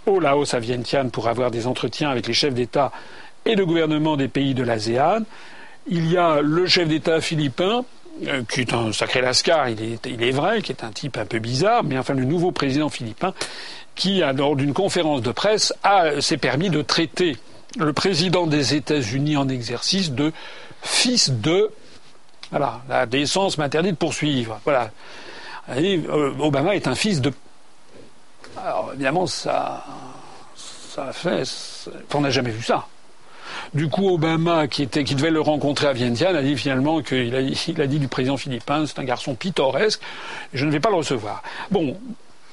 au 0.05 0.19
Laos 0.19 0.53
à 0.53 0.59
Vientiane 0.59 1.11
pour 1.11 1.27
avoir 1.27 1.51
des 1.51 1.67
entretiens 1.67 2.09
avec 2.09 2.27
les 2.27 2.33
chefs 2.33 2.53
d'État 2.53 2.91
et 3.45 3.55
le 3.55 3.65
gouvernement 3.65 4.17
des 4.17 4.27
pays 4.27 4.53
de 4.53 4.63
l'ASEAN. 4.63 5.23
Il 5.87 6.11
y 6.11 6.17
a 6.17 6.41
le 6.41 6.65
chef 6.65 6.87
d'État 6.87 7.21
philippin, 7.21 7.85
euh, 8.25 8.43
qui 8.49 8.61
est 8.61 8.73
un 8.73 8.91
sacré 8.91 9.21
lascar, 9.21 9.69
il 9.69 9.81
est, 9.81 10.31
vrai, 10.31 10.61
qui 10.61 10.71
est 10.71 10.83
un 10.83 10.91
type 10.91 11.17
un 11.17 11.25
peu 11.25 11.39
bizarre, 11.39 11.83
mais 11.83 11.97
enfin 11.97 12.15
le 12.15 12.25
nouveau 12.25 12.51
président 12.51 12.89
philippin, 12.89 13.33
qui, 13.93 14.21
lors 14.35 14.55
d'une 14.55 14.73
conférence 14.73 15.21
de 15.21 15.31
presse, 15.31 15.73
s'est 16.19 16.37
permis 16.37 16.69
de 16.69 16.81
traiter 16.81 17.37
le 17.77 17.93
président 17.93 18.47
des 18.47 18.75
États-Unis 18.75 19.37
en 19.37 19.47
exercice 19.47 20.11
de 20.11 20.31
fils 20.81 21.31
de. 21.31 21.71
Voilà, 22.51 22.81
la 22.89 23.05
décence 23.05 23.57
m'interdit 23.57 23.91
de 23.91 23.97
poursuivre. 23.97 24.59
Voilà. 24.63 24.91
Euh, 25.69 26.33
Obama 26.39 26.75
est 26.75 26.87
un 26.87 26.95
fils 26.95 27.21
de. 27.21 27.33
Alors 28.57 28.91
évidemment, 28.93 29.27
ça, 29.27 29.83
ça 30.55 31.11
fait. 31.11 31.43
On 32.13 32.21
n'a 32.21 32.29
jamais 32.29 32.51
vu 32.51 32.63
ça. 32.63 32.87
Du 33.73 33.89
coup, 33.89 34.09
Obama, 34.09 34.67
qui, 34.67 34.87
devait 34.87 35.31
le 35.31 35.41
rencontrer 35.41 35.87
à 35.87 35.93
Vientiane, 35.93 36.35
a 36.35 36.41
dit 36.41 36.57
finalement 36.57 37.01
qu'il 37.01 37.35
a, 37.35 37.87
dit 37.87 37.99
du 37.99 38.07
président 38.07 38.37
philippin, 38.37 38.85
c'est 38.85 38.99
un 38.99 39.03
garçon 39.03 39.35
pittoresque, 39.35 40.01
je 40.53 40.65
ne 40.65 40.71
vais 40.71 40.79
pas 40.79 40.89
le 40.89 40.95
recevoir. 40.95 41.43
Bon, 41.71 41.97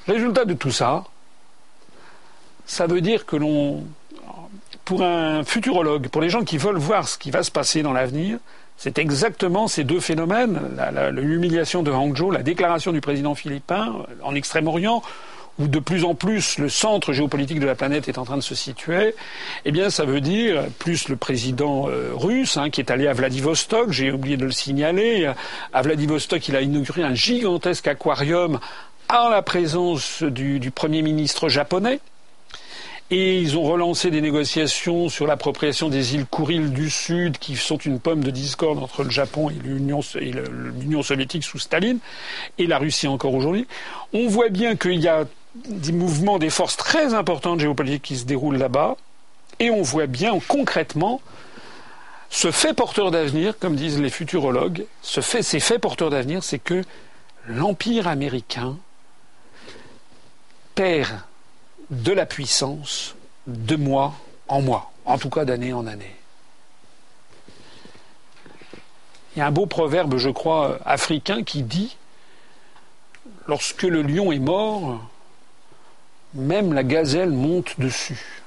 résultat 0.07 0.45
de 0.45 0.53
tout 0.53 0.71
ça, 0.71 1.03
ça 2.65 2.87
veut 2.87 3.01
dire 3.01 3.25
que 3.25 3.35
l'on, 3.35 3.83
pour 4.85 5.03
un 5.03 5.43
futurologue, 5.43 6.09
pour 6.09 6.21
les 6.21 6.29
gens 6.29 6.43
qui 6.43 6.57
veulent 6.57 6.77
voir 6.77 7.07
ce 7.07 7.17
qui 7.17 7.31
va 7.31 7.43
se 7.43 7.51
passer 7.51 7.83
dans 7.83 7.93
l'avenir, 7.93 8.39
c'est 8.77 8.97
exactement 8.97 9.67
ces 9.67 9.83
deux 9.83 9.99
phénomènes, 9.99 10.59
l'humiliation 11.11 11.83
de 11.83 11.91
Hangzhou, 11.91 12.31
la 12.31 12.43
déclaration 12.43 12.91
du 12.91 13.01
président 13.01 13.35
philippin 13.35 13.93
en 14.23 14.35
Extrême-Orient, 14.35 15.03
où 15.59 15.67
de 15.67 15.79
plus 15.79 16.03
en 16.03 16.15
plus 16.15 16.57
le 16.57 16.69
centre 16.69 17.13
géopolitique 17.13 17.59
de 17.59 17.65
la 17.65 17.75
planète 17.75 18.07
est 18.09 18.17
en 18.17 18.25
train 18.25 18.37
de 18.37 18.41
se 18.41 18.55
situer, 18.55 19.15
eh 19.65 19.71
bien 19.71 19.89
ça 19.89 20.05
veut 20.05 20.21
dire, 20.21 20.63
plus 20.79 21.09
le 21.09 21.15
président 21.15 21.87
euh, 21.89 22.11
russe 22.13 22.57
hein, 22.57 22.69
qui 22.69 22.81
est 22.81 22.91
allé 22.91 23.07
à 23.07 23.13
Vladivostok, 23.13 23.91
j'ai 23.91 24.11
oublié 24.11 24.37
de 24.37 24.45
le 24.45 24.51
signaler, 24.51 25.31
à 25.73 25.81
Vladivostok 25.81 26.47
il 26.47 26.55
a 26.55 26.61
inauguré 26.61 27.03
un 27.03 27.13
gigantesque 27.13 27.87
aquarium 27.87 28.59
en 29.09 29.29
la 29.29 29.41
présence 29.41 30.23
du 30.23 30.71
Premier 30.71 31.01
ministre 31.01 31.49
japonais. 31.49 31.99
Et 33.11 33.37
ils 33.37 33.57
ont 33.57 33.63
relancé 33.63 34.09
des 34.09 34.21
négociations 34.21 35.07
sur 35.07 35.27
l'appropriation 35.27 35.89
des 35.89 36.15
îles 36.15 36.25
Kouril 36.25 36.71
du 36.71 36.89
Sud, 36.89 37.37
qui 37.37 37.55
sont 37.55 37.77
une 37.77 37.99
pomme 37.99 38.23
de 38.23 38.31
discorde 38.31 38.79
entre 38.79 39.03
le 39.03 39.11
Japon 39.11 39.51
et 39.51 39.53
l'Union 39.53 41.03
soviétique 41.03 41.43
sous 41.43 41.59
Staline, 41.59 41.99
et 42.57 42.65
la 42.65 42.79
Russie 42.79 43.07
encore 43.07 43.35
aujourd'hui. 43.35 43.67
On 44.13 44.27
voit 44.27 44.49
bien 44.49 44.75
qu'il 44.75 44.99
y 44.99 45.07
a 45.07 45.25
des 45.55 45.91
mouvements, 45.91 46.39
des 46.39 46.49
forces 46.49 46.77
très 46.77 47.13
importantes 47.13 47.59
géopolitiques 47.59 48.03
qui 48.03 48.17
se 48.17 48.25
déroulent 48.25 48.57
là-bas, 48.57 48.97
et 49.59 49.69
on 49.69 49.81
voit 49.81 50.07
bien 50.07 50.39
concrètement 50.47 51.21
ce 52.29 52.51
fait 52.51 52.73
porteur 52.73 53.11
d'avenir, 53.11 53.59
comme 53.59 53.75
disent 53.75 54.01
les 54.01 54.09
futurologues, 54.09 54.85
ce 55.03 55.21
fait, 55.21 55.43
ces 55.43 55.59
faits 55.59 55.79
porteurs 55.79 56.09
d'avenir, 56.09 56.43
c'est 56.43 56.57
que 56.57 56.83
l'empire 57.45 58.07
américain 58.07 58.75
perd 60.73 61.21
de 61.91 62.11
la 62.11 62.25
puissance 62.25 63.13
de 63.45 63.75
mois 63.75 64.15
en 64.47 64.61
mois, 64.61 64.91
en 65.05 65.19
tout 65.19 65.29
cas 65.29 65.45
d'année 65.45 65.73
en 65.73 65.85
année. 65.85 66.15
Il 69.35 69.39
y 69.39 69.41
a 69.43 69.47
un 69.47 69.51
beau 69.51 69.67
proverbe, 69.67 70.17
je 70.17 70.29
crois, 70.29 70.79
africain 70.85 71.43
qui 71.43 71.61
dit 71.61 71.97
Lorsque 73.47 73.83
le 73.83 74.01
lion 74.01 74.31
est 74.31 74.39
mort, 74.39 75.01
même 76.35 76.73
la 76.73 76.83
gazelle 76.83 77.31
monte 77.31 77.79
dessus. 77.79 78.43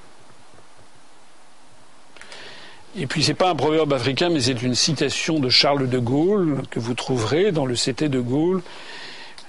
Et 2.95 3.05
puis 3.05 3.23
c'est 3.23 3.33
pas 3.33 3.49
un 3.49 3.55
proverbe 3.55 3.93
africain, 3.93 4.29
mais 4.29 4.41
c'est 4.41 4.61
une 4.61 4.75
citation 4.75 5.39
de 5.39 5.49
Charles 5.49 5.87
de 5.87 5.99
Gaulle 5.99 6.63
que 6.71 6.79
vous 6.79 6.95
trouverez 6.95 7.51
dans 7.51 7.65
le 7.65 7.75
CT 7.75 8.09
de 8.09 8.19
Gaulle. 8.19 8.61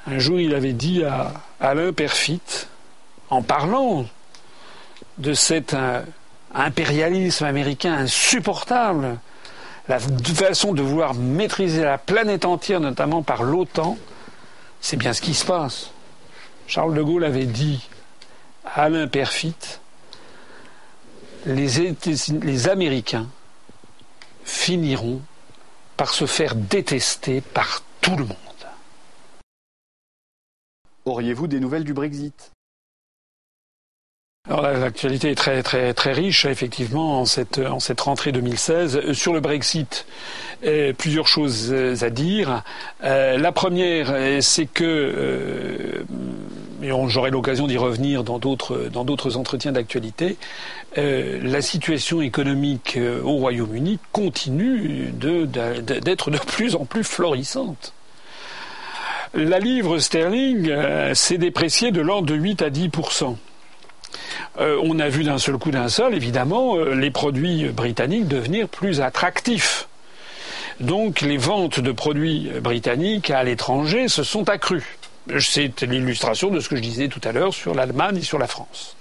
Un 0.07 0.19
jour, 0.19 0.39
il 0.39 0.55
avait 0.55 0.75
dit 0.75 1.05
à 1.05 1.33
Alain 1.61 1.93
Perfit, 1.93 2.67
en 3.31 3.43
parlant 3.43 4.07
de 5.17 5.33
cet 5.33 5.75
euh, 5.75 6.03
impérialisme 6.55 7.45
américain 7.45 7.95
insupportable, 7.95 9.19
la 9.89 9.99
façon 9.99 10.75
de 10.75 10.83
vouloir 10.83 11.15
maîtriser 11.15 11.83
la 11.83 11.97
planète 11.99 12.45
entière, 12.45 12.81
notamment 12.81 13.23
par 13.23 13.43
l'OTAN, 13.43 13.97
c'est 14.81 14.97
bien 14.97 15.13
ce 15.13 15.23
qui 15.23 15.35
se 15.35 15.47
passe. 15.47 15.91
Charles 16.67 16.95
de 16.95 17.03
Gaulle 17.03 17.25
avait 17.25 17.47
dit 17.47 17.89
Alain 18.75 19.09
Perfit, 19.09 19.81
les, 21.47 21.95
les 22.43 22.69
Américains 22.69 23.29
finiront 24.45 25.21
par 25.97 26.15
se 26.15 26.27
faire 26.27 26.55
détester 26.55 27.41
par 27.41 27.83
tout 28.01 28.17
le 28.17 28.25
monde. 28.25 28.37
Auriez-vous 31.05 31.47
des 31.47 31.61
nouvelles 31.61 31.85
du 31.85 31.95
Brexit? 31.95 32.53
Alors 34.49 34.63
l'actualité 34.63 35.31
est 35.31 35.35
très 35.35 35.63
très 35.63 35.93
très 35.93 36.13
riche 36.13 36.47
effectivement 36.47 37.21
en 37.21 37.27
cette 37.27 37.59
en 37.59 37.81
cette 37.81 38.01
rentrée 38.01 38.33
2016 38.33 39.13
sur 39.13 39.35
le 39.35 39.41
Brexit. 39.41 40.07
Euh, 40.65 40.93
plusieurs 40.95 41.29
choses 41.29 41.73
à 42.03 42.11
dire. 42.11 42.63
Euh, 43.05 43.37
la 43.37 43.53
première, 43.53 44.43
c'est 44.43 44.67
que 44.67 44.85
euh, 44.85 46.05
j'aurai 47.09 47.31
l'occasion 47.31 47.67
d'y 47.67 47.77
revenir 47.77 48.25
dans 48.25 48.39
d'autres 48.39 48.89
dans 48.91 49.05
d'autres 49.05 49.37
entretiens 49.37 49.73
d'actualité. 49.73 50.39
la 50.97 51.61
situation 51.61 52.23
économique 52.23 52.99
au 53.23 53.37
Royaume-Uni 53.37 53.99
continue 54.13 55.13
d'être 55.13 56.31
de, 56.31 56.37
de 56.37 56.43
plus 56.43 56.75
en 56.75 56.87
plus 56.87 57.05
florissante. 57.05 57.93
La 59.35 59.59
livre 59.59 59.99
sterling 59.99 60.73
s'est 61.15 61.37
dépréciée 61.37 61.93
de 61.93 62.01
l'ordre 62.01 62.27
de 62.27 62.35
8 62.35 62.63
à 62.63 62.71
10 62.71 62.89
euh, 64.59 64.81
on 64.83 64.99
a 64.99 65.09
vu 65.09 65.25
d'un 65.25 65.39
seul 65.39 65.59
coup 65.59 65.71
d'un 65.71 65.89
seul, 65.89 66.15
évidemment, 66.15 66.77
euh, 66.77 66.95
les 66.95 67.11
produits 67.11 67.67
britanniques 67.67 68.29
devenir 68.29 68.69
plus 68.69 69.01
attractifs. 69.01 69.89
Donc 70.81 71.21
les 71.21 71.37
ventes 71.37 71.81
de 71.81 71.93
produits 71.93 72.51
britanniques 72.61 73.31
à 73.31 73.43
l'étranger 73.43 74.09
se 74.09 74.23
sont 74.23 74.49
accrues. 74.49 74.97
C'est 75.39 75.83
l'illustration 75.83 76.51
de 76.51 76.61
ce 76.61 76.69
que 76.69 76.77
je 76.77 76.81
disais 76.83 77.09
tout 77.09 77.21
à 77.25 77.33
l'heure 77.33 77.53
sur 77.53 77.75
l'Allemagne 77.75 78.19
et 78.19 78.23
sur 78.23 78.39
la 78.39 78.47
France. 78.47 78.97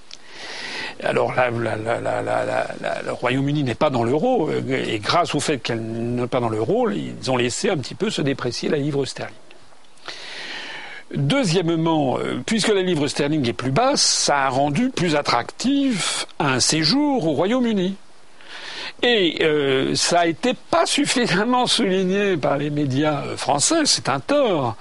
Alors 1.04 1.34
le 1.36 3.12
Royaume-Uni 3.12 3.64
n'est 3.64 3.76
pas 3.76 3.90
dans 3.90 4.04
l'euro, 4.04 4.50
euh, 4.50 4.86
et 4.88 5.00
grâce 5.00 5.36
au 5.36 5.40
fait 5.40 5.60
qu'elle 5.60 5.82
n'est 5.82 6.28
pas 6.28 6.40
dans 6.40 6.50
l'euro, 6.50 6.90
ils 6.90 7.30
ont 7.30 7.38
laissé 7.38 7.70
un 7.70 7.78
petit 7.78 7.96
peu 7.96 8.10
se 8.10 8.22
déprécier 8.22 8.70
la 8.70 8.78
livre 8.78 9.06
sterling. 9.06 9.36
Deuxièmement, 11.14 12.18
euh, 12.20 12.42
puisque 12.46 12.68
la 12.68 12.82
livre 12.82 13.08
sterling 13.08 13.48
est 13.48 13.54
plus 13.54 13.72
basse, 13.72 14.02
ça 14.02 14.46
a 14.46 14.50
rendu 14.50 14.90
plus 14.90 15.16
attractif 15.16 16.26
un 16.38 16.60
séjour 16.60 17.26
au 17.26 17.32
Royaume-Uni. 17.32 17.96
Et 19.04 19.38
euh, 19.42 19.96
ça 19.96 20.22
a 20.22 20.26
été 20.26 20.54
pas 20.54 20.86
suffisamment 20.86 21.66
souligné 21.66 22.36
par 22.36 22.58
les 22.58 22.70
médias 22.70 23.24
euh, 23.26 23.38
français, 23.38 23.86
c'est 23.86 24.10
un 24.10 24.20
tort. 24.20 24.76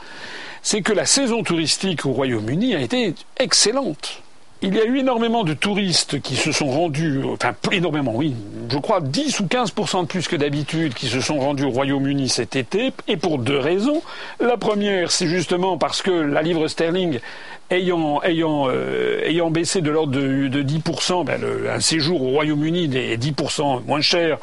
C'est 0.62 0.82
que 0.82 0.92
la 0.92 1.06
saison 1.06 1.44
touristique 1.44 2.06
au 2.06 2.12
Royaume-Uni 2.12 2.74
a 2.74 2.80
été 2.80 3.14
excellente. 3.38 4.22
Il 4.62 4.74
y 4.74 4.80
a 4.80 4.86
eu 4.86 4.98
énormément 4.98 5.44
de 5.44 5.52
touristes 5.52 6.20
qui 6.22 6.34
se 6.34 6.50
sont 6.50 6.70
rendus, 6.70 7.20
enfin 7.30 7.54
énormément, 7.72 8.12
oui, 8.14 8.34
je 8.70 8.78
crois 8.78 9.02
10 9.02 9.40
ou 9.40 9.44
15% 9.44 10.02
de 10.02 10.06
plus 10.06 10.28
que 10.28 10.36
d'habitude 10.36 10.94
qui 10.94 11.08
se 11.08 11.20
sont 11.20 11.38
rendus 11.38 11.64
au 11.64 11.70
Royaume-Uni 11.70 12.30
cet 12.30 12.56
été, 12.56 12.90
et 13.06 13.18
pour 13.18 13.36
deux 13.38 13.58
raisons. 13.58 14.00
La 14.40 14.56
première, 14.56 15.10
c'est 15.10 15.26
justement 15.26 15.76
parce 15.76 16.00
que 16.00 16.10
la 16.10 16.40
livre 16.40 16.68
sterling 16.68 17.20
ayant, 17.68 18.22
ayant, 18.22 18.68
euh, 18.68 19.20
ayant 19.24 19.50
baissé 19.50 19.82
de 19.82 19.90
l'ordre 19.90 20.12
de, 20.12 20.48
de 20.48 20.62
10%, 20.62 21.26
ben 21.26 21.42
un 21.70 21.80
séjour 21.80 22.22
au 22.22 22.30
Royaume-Uni 22.30 22.84
est 22.96 23.22
10% 23.22 23.84
moins 23.84 24.00
cher 24.00 24.38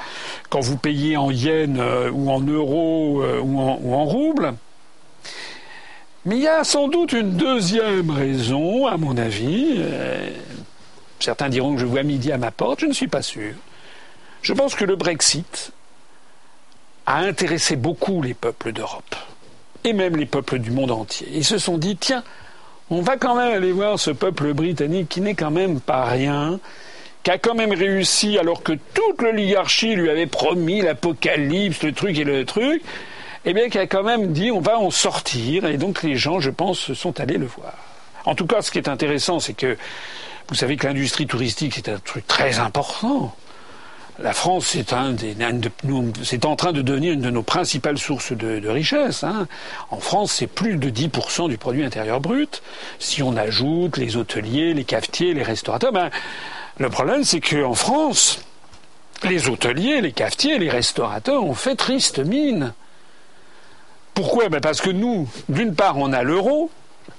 quand 0.50 0.60
vous 0.60 0.78
payez 0.78 1.18
en 1.18 1.32
yens 1.32 1.80
euh, 1.80 2.12
ou 2.12 2.30
en 2.30 2.40
euros 2.40 3.24
euh, 3.24 3.40
ou, 3.42 3.60
en, 3.60 3.80
ou 3.82 3.96
en 3.96 4.06
roubles. 4.06 4.54
Mais 6.26 6.38
il 6.38 6.44
y 6.44 6.48
a 6.48 6.64
sans 6.64 6.88
doute 6.88 7.12
une 7.12 7.32
deuxième 7.32 8.10
raison, 8.10 8.88
à 8.88 8.96
mon 8.96 9.18
avis. 9.18 9.76
Euh, 9.78 10.30
certains 11.20 11.50
diront 11.50 11.76
que 11.76 11.82
je 11.82 11.86
vois 11.86 12.04
midi 12.04 12.32
à 12.32 12.38
ma 12.38 12.52
porte, 12.52 12.80
je 12.80 12.86
ne 12.86 12.94
suis 12.94 13.08
pas 13.08 13.22
sûr. 13.22 13.54
Je 14.42 14.54
pense 14.54 14.76
que 14.76 14.86
le 14.86 14.96
Brexit 14.96 15.72
a 17.06 17.20
intéressé 17.20 17.76
beaucoup 17.76 18.22
les 18.22 18.34
peuples 18.34 18.72
d'Europe, 18.72 19.16
et 19.84 19.94
même 19.94 20.16
les 20.16 20.26
peuples 20.26 20.60
du 20.60 20.72
monde 20.72 20.92
entier. 20.92 21.28
Ils 21.34 21.46
se 21.46 21.58
sont 21.58 21.78
dit, 21.78 21.98
tiens, 21.98 22.24
on 22.90 23.02
va 23.02 23.18
quand 23.18 23.36
même 23.36 23.54
aller 23.54 23.72
voir 23.72 24.00
ce 24.00 24.12
peuple 24.12 24.54
britannique 24.54 25.10
qui 25.10 25.22
n'est 25.22 25.36
quand 25.36 25.52
même 25.52 25.82
pas 25.82 26.06
rien, 26.06 26.60
qui 27.24 27.32
a 27.32 27.38
quand 27.38 27.56
même 27.56 27.74
réussi 27.74 28.38
alors 28.38 28.64
que 28.64 28.74
toute 28.94 29.22
l'oligarchie 29.22 29.96
lui 29.96 30.10
avait 30.10 30.28
promis 30.28 30.82
l'apocalypse, 30.82 31.84
le 31.84 31.94
truc 31.94 32.18
et 32.18 32.24
le 32.24 32.46
truc, 32.46 32.82
eh 33.46 33.54
bien, 33.54 33.70
qui 33.70 33.78
a 33.78 33.88
quand 33.88 34.04
même 34.04 34.34
dit 34.34 34.52
on 34.52 34.62
va 34.62 34.78
en 34.80 34.92
sortir, 34.92 35.66
et 35.66 35.78
donc 35.78 36.04
les 36.04 36.16
gens, 36.16 36.40
je 36.40 36.50
pense, 36.50 36.94
sont 36.94 37.20
allés 37.20 37.38
le 37.38 37.46
voir. 37.46 37.74
En 38.26 38.36
tout 38.36 38.46
cas, 38.46 38.62
ce 38.62 38.72
qui 38.72 38.78
est 38.78 38.88
intéressant, 38.88 39.40
c'est 39.40 39.54
que 39.54 39.78
vous 40.50 40.56
savez 40.56 40.78
que 40.78 40.88
l'industrie 40.88 41.28
touristique, 41.28 41.74
c'est 41.76 41.90
un 41.90 42.00
truc 42.00 42.28
très 42.28 42.60
important. 42.60 43.36
La 44.20 44.34
France, 44.34 44.68
c'est 44.68 44.94
un 44.94 45.12
des, 45.12 45.36
c'est 46.24 46.46
en 46.46 46.56
train 46.56 46.72
de 46.72 46.84
devenir 46.84 47.14
une 47.14 47.22
de 47.22 47.32
nos 47.32 47.42
principales 47.42 47.98
sources 47.98 48.32
de, 48.32 48.60
de 48.60 48.70
richesse. 48.70 49.24
Hein. 49.24 49.48
En 49.90 50.00
France, 50.00 50.34
c'est 50.34 50.48
plus 50.48 50.78
de 50.78 50.90
10% 50.90 51.50
du 51.50 51.58
produit 51.58 51.84
intérieur 51.84 52.22
brut. 52.22 52.62
Si 53.00 53.24
on 53.24 53.36
ajoute 53.36 53.98
les 53.98 54.16
hôteliers, 54.16 54.76
les 54.76 54.84
cafetiers, 54.84 55.34
les 55.34 55.42
restaurateurs, 55.42 55.92
ben, 55.92 56.12
le 56.78 56.90
problème, 56.90 57.24
c'est 57.24 57.42
qu'en 57.42 57.74
France, 57.74 58.42
les 59.24 59.50
hôteliers, 59.50 60.02
les 60.02 60.12
cafetiers, 60.12 60.60
les 60.60 60.70
restaurateurs 60.70 61.44
ont 61.44 61.56
fait 61.56 61.76
triste 61.76 62.20
mine. 62.20 62.74
Pourquoi? 64.14 64.50
Ben 64.50 64.62
Parce 64.62 64.82
que 64.82 64.90
nous, 64.90 65.28
d'une 65.50 65.76
part, 65.76 65.98
on 65.98 66.14
a 66.14 66.24
l'euro, 66.24 66.70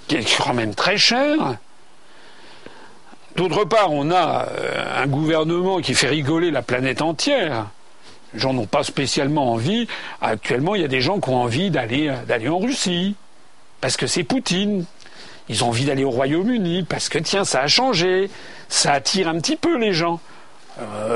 qui 0.07 0.16
est 0.16 0.36
quand 0.36 0.55
même 0.55 0.74
très 0.74 0.97
cher. 0.97 1.57
D'autre 3.36 3.64
part, 3.64 3.90
on 3.90 4.11
a 4.12 4.47
euh, 4.49 5.03
un 5.03 5.07
gouvernement 5.07 5.80
qui 5.80 5.95
fait 5.95 6.07
rigoler 6.07 6.51
la 6.53 6.62
planète 6.62 7.03
entière. 7.03 7.66
Les 8.32 8.40
gens 8.40 8.53
n'ont 8.53 8.66
pas 8.66 8.84
spécialement 8.84 9.53
envie. 9.53 9.88
Actuellement, 10.20 10.76
il 10.76 10.82
y 10.82 10.84
a 10.84 10.88
des 10.88 11.01
gens 11.01 11.18
qui 11.18 11.30
ont 11.30 11.42
envie 11.42 11.70
d'aller, 11.70 12.09
euh, 12.09 12.24
d'aller 12.28 12.49
en 12.49 12.59
Russie, 12.59 13.16
parce 13.80 13.97
que 13.97 14.07
c'est 14.07 14.22
Poutine. 14.22 14.84
Ils 15.49 15.64
ont 15.64 15.68
envie 15.68 15.84
d'aller 15.84 16.05
au 16.05 16.11
Royaume-Uni, 16.11 16.84
parce 16.84 17.09
que 17.09 17.18
tiens, 17.18 17.45
ça 17.45 17.62
a 17.62 17.66
changé. 17.66 18.30
Ça 18.68 18.92
attire 18.92 19.28
un 19.28 19.38
petit 19.40 19.57
peu 19.57 19.76
les 19.78 19.92
gens. 19.92 20.20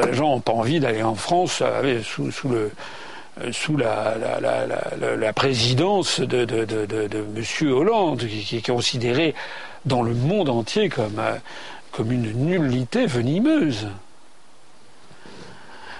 les 0.04 0.14
gens 0.14 0.30
n'ont 0.30 0.40
pas 0.40 0.52
envie 0.52 0.80
d'aller 0.80 1.02
en 1.02 1.14
France 1.14 1.62
sous, 2.02 2.48
le, 2.48 2.70
sous 3.52 3.76
la, 3.76 5.32
présidence 5.34 6.20
de, 6.20 6.46
M. 7.36 7.72
Hollande, 7.72 8.26
qui, 8.26 8.56
est 8.56 8.66
considéré 8.66 9.34
dans 9.84 10.02
le 10.02 10.14
monde 10.14 10.48
entier 10.48 10.88
comme, 10.88 11.20
comme 11.92 12.12
une 12.12 12.32
nullité 12.32 13.06
venimeuse. 13.06 13.88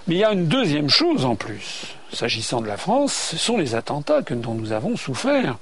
Mais 0.06 0.14
il 0.14 0.18
y 0.18 0.24
a 0.24 0.32
une 0.32 0.48
deuxième 0.48 0.88
chose 0.88 1.24
en 1.24 1.36
plus, 1.36 1.94
s'agissant 2.12 2.60
de 2.60 2.66
la 2.66 2.78
France, 2.78 3.12
ce 3.12 3.36
sont 3.36 3.58
les 3.58 3.74
attentats 3.74 4.22
que, 4.22 4.34
dont 4.34 4.54
nous 4.54 4.72
avons 4.72 4.96
souffert 4.96 5.58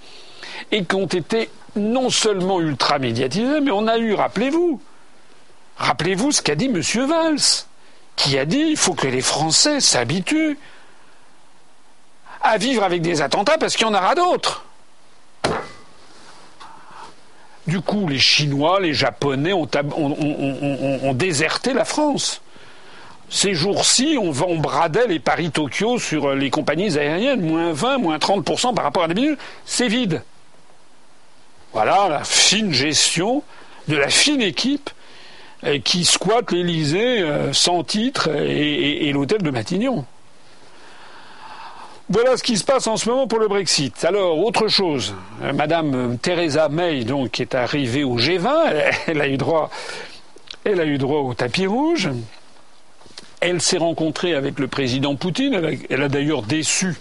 et 0.70 0.84
qui 0.84 0.94
ont 0.94 1.06
été 1.06 1.50
non 1.74 2.10
seulement 2.10 2.60
ultra 2.60 2.98
médiatisés, 2.98 3.60
mais 3.60 3.70
on 3.70 3.86
a 3.86 3.98
eu, 3.98 4.14
rappelez-vous, 4.14 4.80
rappelez-vous 5.76 6.32
ce 6.32 6.42
qu'a 6.42 6.54
dit 6.54 6.66
M. 6.66 6.80
Valls, 7.06 7.66
qui 8.14 8.38
a 8.38 8.44
dit 8.44 8.64
il 8.70 8.76
faut 8.76 8.94
que 8.94 9.06
les 9.06 9.20
Français 9.20 9.80
s'habituent 9.80 10.58
à 12.46 12.58
vivre 12.58 12.82
avec 12.82 13.02
des 13.02 13.22
attentats 13.22 13.58
parce 13.58 13.76
qu'il 13.76 13.86
y 13.86 13.90
en 13.90 13.94
aura 13.94 14.14
d'autres. 14.14 14.64
Du 17.66 17.80
coup, 17.80 18.06
les 18.06 18.18
Chinois, 18.18 18.80
les 18.80 18.94
Japonais 18.94 19.52
ont, 19.52 19.66
déserté 21.14 21.72
la 21.72 21.84
France. 21.84 22.40
Ces 23.28 23.54
jours-ci, 23.54 24.16
on, 24.20 24.56
bradait 24.58 25.08
les 25.08 25.18
Paris-Tokyo 25.18 25.98
sur 25.98 26.32
les 26.34 26.48
compagnies 26.50 26.96
aériennes, 26.96 27.40
moins 27.40 27.72
20, 27.72 27.98
moins 27.98 28.18
30% 28.18 28.72
par 28.72 28.84
rapport 28.84 29.02
à 29.02 29.08
minutes. 29.08 29.38
c'est 29.64 29.88
vide. 29.88 30.22
Voilà 31.72 32.08
la 32.08 32.24
fine 32.24 32.72
gestion 32.72 33.42
de 33.88 33.96
la 33.96 34.08
fine 34.08 34.40
équipe 34.40 34.88
euh, 35.64 35.78
qui 35.80 36.04
squatte 36.04 36.52
l'Élysée 36.52 37.20
euh, 37.20 37.52
sans 37.52 37.82
titre 37.82 38.30
et 38.30 39.10
l'hôtel 39.12 39.42
de 39.42 39.50
Matignon. 39.50 40.04
Voilà 42.08 42.36
ce 42.36 42.44
qui 42.44 42.56
se 42.56 42.62
passe 42.62 42.86
en 42.86 42.96
ce 42.96 43.08
moment 43.10 43.26
pour 43.26 43.40
le 43.40 43.48
Brexit. 43.48 44.04
Alors, 44.04 44.38
autre 44.38 44.68
chose, 44.68 45.16
euh, 45.42 45.52
Madame 45.52 46.18
Theresa 46.18 46.68
May, 46.68 47.02
donc, 47.02 47.40
est 47.40 47.56
arrivée 47.56 48.04
au 48.04 48.16
G20, 48.16 48.92
elle 49.08 49.20
a 49.20 49.26
eu 49.26 49.36
droit, 49.36 49.70
elle 50.62 50.80
a 50.80 50.84
eu 50.84 50.98
droit 50.98 51.22
au 51.22 51.34
tapis 51.34 51.66
rouge. 51.66 52.10
Elle 53.40 53.60
s'est 53.60 53.78
rencontrée 53.78 54.34
avec 54.34 54.60
le 54.60 54.68
président 54.68 55.16
Poutine. 55.16 55.60
Elle 55.90 56.02
a, 56.02 56.08
d'ailleurs 56.08 56.42
déçu 56.42 56.94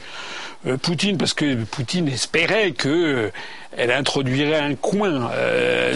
euh, 0.66 0.76
Poutine 0.78 1.20
parce 1.20 1.36
que 1.36 1.64
Poutine 1.66 2.08
espérait 2.08 2.72
que 2.72 2.90
euh, 2.90 3.32
elle 3.78 3.92
introduirait 3.92 4.60
un 4.60 4.74
coin 4.74 5.30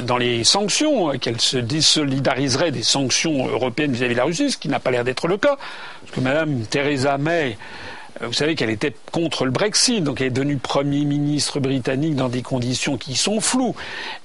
dans 0.04 0.18
les 0.18 0.44
sanctions, 0.44 1.18
qu'elle 1.18 1.40
se 1.40 1.58
désolidariserait 1.58 2.72
des 2.72 2.84
sanctions 2.84 3.48
européennes 3.48 3.94
vis-à-vis 3.94 4.12
-vis 4.12 4.16
de 4.16 4.20
la 4.20 4.26
Russie, 4.26 4.52
ce 4.52 4.58
qui 4.58 4.68
n'a 4.68 4.80
pas 4.80 4.92
l'air 4.92 5.06
d'être 5.06 5.28
le 5.28 5.38
cas, 5.38 5.58
parce 6.02 6.14
que 6.14 6.20
Madame 6.20 6.62
Theresa 6.70 7.18
May 7.18 7.58
euh, 7.58 7.99
vous 8.22 8.34
savez 8.34 8.56
qu'elle 8.56 8.70
était 8.70 8.94
contre 9.12 9.46
le 9.46 9.52
Brexit, 9.52 10.04
donc 10.04 10.20
elle 10.20 10.28
est 10.28 10.32
devenue 10.32 10.58
Premier 10.58 11.06
ministre 11.06 11.60
britannique 11.60 12.16
dans 12.16 12.30
des 12.30 12.42
conditions 12.42 12.98
qui 12.98 13.16
sont 13.16 13.40
floues. 13.40 13.76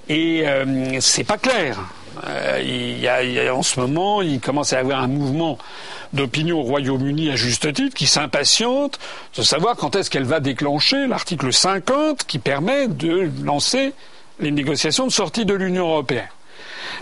Et 0.08 0.42
euh, 0.46 0.98
c'est 1.00 1.24
pas 1.24 1.38
clair. 1.38 1.78
Euh, 2.26 2.60
il, 2.62 2.98
y 3.00 3.08
a, 3.08 3.54
en 3.54 3.62
ce 3.62 3.80
moment, 3.80 4.22
il 4.22 4.40
commence 4.40 4.72
à 4.72 4.76
y 4.76 4.80
avoir 4.80 5.02
un 5.02 5.08
mouvement 5.08 5.58
d'opinion 6.12 6.60
au 6.60 6.62
Royaume-Uni 6.62 7.30
à 7.30 7.36
juste 7.36 7.72
titre 7.72 7.94
qui 7.94 8.06
s'impatiente 8.06 8.98
de 9.36 9.42
savoir 9.42 9.76
quand 9.76 9.96
est-ce 9.96 10.10
qu'elle 10.10 10.24
va 10.24 10.40
déclencher 10.40 11.06
l'article 11.06 11.52
50 11.52 12.24
qui 12.24 12.38
permet 12.38 12.88
de 12.88 13.30
lancer 13.42 13.92
les 14.40 14.50
négociations 14.50 15.06
de 15.06 15.12
sortie 15.12 15.44
de 15.44 15.54
l'Union 15.54 15.88
européenne. 15.88 16.28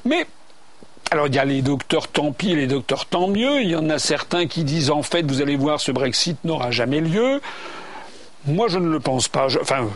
Mais 0.05 0.27
alors 1.13 1.27
il 1.27 1.35
y 1.35 1.39
a 1.39 1.45
les 1.45 1.61
docteurs 1.61 2.09
tant 2.09 2.33
pis, 2.33 2.57
les 2.57 2.67
docteurs 2.67 3.05
tant 3.05 3.29
mieux. 3.29 3.61
Il 3.61 3.69
y 3.69 3.77
en 3.77 3.91
a 3.91 3.99
certains 3.99 4.47
qui 4.47 4.65
disent 4.65 4.91
en 4.91 5.03
fait, 5.03 5.23
vous 5.31 5.43
allez 5.43 5.57
voir, 5.57 5.79
ce 5.79 5.93
Brexit 5.93 6.43
n'aura 6.45 6.71
jamais 6.71 7.03
lieu. 7.03 7.43
Moi, 8.47 8.67
je 8.69 8.79
ne 8.79 8.89
le 8.89 8.99
pense 8.99 9.29
pas. 9.29 9.47
enfin, 9.61 9.89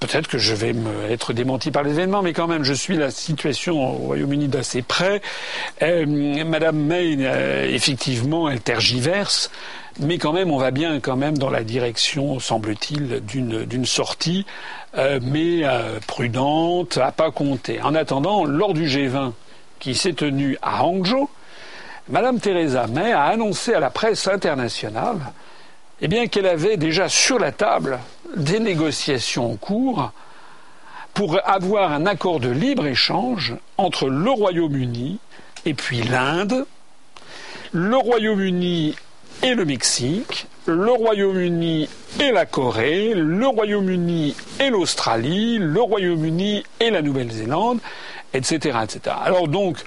peut-être 0.00 0.28
que 0.28 0.38
je 0.38 0.54
vais 0.54 0.74
être 1.10 1.34
démenti 1.34 1.70
par 1.70 1.82
les 1.82 1.90
événements, 1.90 2.22
mais 2.22 2.32
quand 2.32 2.46
même, 2.46 2.64
je 2.64 2.72
suis 2.72 2.96
la 2.96 3.10
situation 3.10 3.78
au 3.80 3.98
Royaume-Uni 4.06 4.48
d'assez 4.48 4.80
près. 4.80 5.20
Euh, 5.82 6.44
Madame 6.46 6.78
May, 6.78 7.16
euh, 7.20 7.70
effectivement, 7.70 8.48
elle 8.48 8.60
tergiverse, 8.60 9.50
mais 10.00 10.16
quand 10.16 10.32
même, 10.32 10.50
on 10.50 10.58
va 10.58 10.70
bien 10.70 11.00
quand 11.00 11.16
même 11.16 11.36
dans 11.36 11.50
la 11.50 11.64
direction, 11.64 12.40
semble-t-il, 12.40 13.20
d'une 13.20 13.86
sortie, 13.86 14.46
euh, 14.96 15.20
mais 15.22 15.62
prudente, 16.06 16.96
à 16.96 17.12
pas 17.12 17.30
compter. 17.30 17.82
En 17.82 17.94
attendant, 17.94 18.46
lors 18.46 18.72
du 18.72 18.86
G20 18.86 19.32
qui 19.78 19.94
s'est 19.94 20.14
tenue 20.14 20.58
à 20.62 20.84
Hangzhou, 20.84 21.28
Madame 22.08 22.38
Theresa 22.38 22.86
May 22.86 23.12
a 23.12 23.24
annoncé 23.24 23.74
à 23.74 23.80
la 23.80 23.90
presse 23.90 24.28
internationale 24.28 25.18
eh 26.00 26.28
qu'elle 26.28 26.46
avait 26.46 26.76
déjà 26.76 27.08
sur 27.08 27.38
la 27.38 27.52
table 27.52 27.98
des 28.36 28.60
négociations 28.60 29.52
en 29.52 29.56
cours 29.56 30.12
pour 31.14 31.40
avoir 31.48 31.92
un 31.92 32.04
accord 32.04 32.38
de 32.38 32.50
libre-échange 32.50 33.56
entre 33.78 34.08
le 34.08 34.30
Royaume-Uni 34.30 35.18
et 35.64 35.74
puis 35.74 36.02
l'Inde, 36.02 36.66
le 37.72 37.96
Royaume-Uni 37.96 38.94
et 39.42 39.54
le 39.54 39.64
Mexique, 39.64 40.46
le 40.66 40.90
Royaume-Uni 40.90 41.88
et 42.20 42.32
la 42.32 42.44
Corée, 42.44 43.14
le 43.14 43.46
Royaume-Uni 43.46 44.36
et 44.60 44.70
l'Australie, 44.70 45.58
le 45.58 45.80
Royaume-Uni 45.80 46.64
et 46.80 46.90
la 46.90 47.02
Nouvelle-Zélande, 47.02 47.80
etc., 48.34 48.78
etc. 48.84 49.16
Alors 49.24 49.48
donc, 49.48 49.78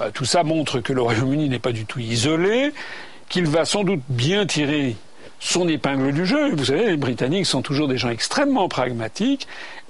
euh, 0.00 0.10
tout 0.12 0.24
ça 0.24 0.42
montre 0.42 0.80
que 0.80 0.92
le 0.92 1.02
Royaume-Uni 1.02 1.48
n'est 1.48 1.58
pas 1.58 1.72
du 1.72 1.84
tout 1.84 2.00
isolé, 2.00 2.72
qu'il 3.28 3.46
va 3.46 3.64
sans 3.64 3.84
doute 3.84 4.02
bien 4.08 4.46
tirer 4.46 4.96
son 5.38 5.68
épingle 5.68 6.12
du 6.12 6.26
jeu. 6.26 6.54
Vous 6.54 6.66
savez, 6.66 6.86
les 6.86 6.96
Britanniques 6.96 7.46
sont 7.46 7.62
toujours 7.62 7.88
des 7.88 7.96
gens 7.96 8.10
extrêmement 8.10 8.68
pragmatiques. 8.68 9.48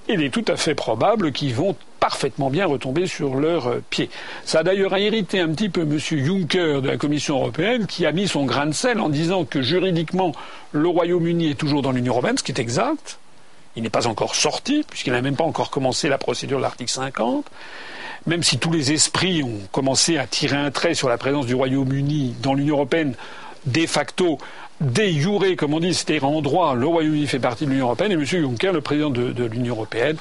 Et 0.09 0.15
il 0.15 0.23
est 0.23 0.31
tout 0.31 0.45
à 0.49 0.57
fait 0.57 0.75
probable 0.75 1.31
qu'ils 1.31 1.55
vont 1.55 1.77
parfaitement 2.01 2.51
bien 2.51 2.67
retomber 2.67 3.07
sur 3.07 3.35
leurs 3.35 3.69
euh, 3.69 3.83
pieds. 3.91 4.09
Ça 4.45 4.61
a 4.61 4.63
d'ailleurs 4.63 4.97
irrité 4.97 5.41
un 5.41 5.49
petit 5.49 5.69
peu 5.69 5.83
M. 5.83 5.99
Juncker 5.99 6.81
de 6.81 6.89
la 6.89 6.97
Commission 6.97 7.37
européenne 7.37 7.87
qui 7.87 8.07
a 8.07 8.13
mis 8.13 8.27
son 8.27 8.45
grain 8.45 8.67
de 8.67 8.73
sel 8.73 8.99
en 8.99 9.09
disant 9.09 9.45
que 9.45 9.61
juridiquement 9.61 10.33
le 10.73 10.89
Royaume-Uni 10.89 11.51
est 11.51 11.55
toujours 11.55 11.83
dans 11.83 11.93
l'Union 11.93 12.15
européenne, 12.15 12.39
ce 12.39 12.43
qui 12.43 12.53
est 12.53 12.61
exact. 12.61 13.19
Il 13.77 13.83
n'est 13.83 13.91
pas 13.91 14.07
encore 14.07 14.35
sorti, 14.35 14.85
puisqu'il 14.89 15.12
n'a 15.12 15.23
même 15.23 15.37
pas 15.37 15.45
encore 15.45 15.71
commencé 15.71 16.09
la 16.09 16.18
procédure 16.18 16.59
de 16.59 16.62
l'article 16.62 16.91
50 16.91 17.47
même 18.27 18.43
si 18.43 18.59
tous 18.59 18.71
les 18.71 18.93
esprits 18.93 19.43
ont 19.43 19.61
commencé 19.73 20.18
à 20.18 20.27
tirer 20.27 20.57
un 20.57 20.71
trait 20.71 20.95
sur 20.95 21.09
la 21.09 21.18
présence 21.18 21.47
du 21.47 21.55
Royaume-Uni 21.55 22.37
dans 22.43 22.55
l'Union 22.55 22.77
européenne, 22.77 23.14
de 23.66 23.87
facto, 23.87 24.39
de 24.81 25.03
jure, 25.03 25.45
comme 25.59 25.75
on 25.75 25.81
dit, 25.81 25.93
c'est-à-dire 25.93 26.25
en 26.25 26.41
droit, 26.41 26.75
le 26.75 26.87
Royaume-Uni 26.87 27.27
fait 27.27 27.39
partie 27.39 27.66
de 27.66 27.71
l'Union 27.71 27.87
européenne, 27.87 28.12
et 28.12 28.14
M. 28.14 28.25
Juncker, 28.25 28.73
le 28.73 28.81
président 28.81 29.11
de, 29.11 29.45
l'Union 29.45 29.75
européenne, 29.75 30.16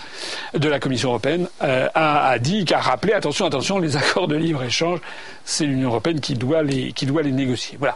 de 0.54 0.70
la 0.70 0.80
Commission 0.80 1.10
européenne, 1.10 1.48
euh, 1.64 1.88
a, 1.96 2.38
dit, 2.40 2.66
a 2.74 2.80
rappelé, 2.80 3.14
attention, 3.14 3.46
attention, 3.46 3.80
les 3.80 3.96
accords 3.98 4.28
de 4.28 4.36
libre-échange, 4.36 5.00
c'est 5.46 5.66
l'Union 5.66 5.90
européenne 5.90 6.20
qui 6.20 6.34
doit 6.34 6.64
les, 6.64 6.92
qui 6.92 7.06
doit 7.06 7.22
les 7.22 7.32
négocier. 7.32 7.78
Voilà. 7.80 7.96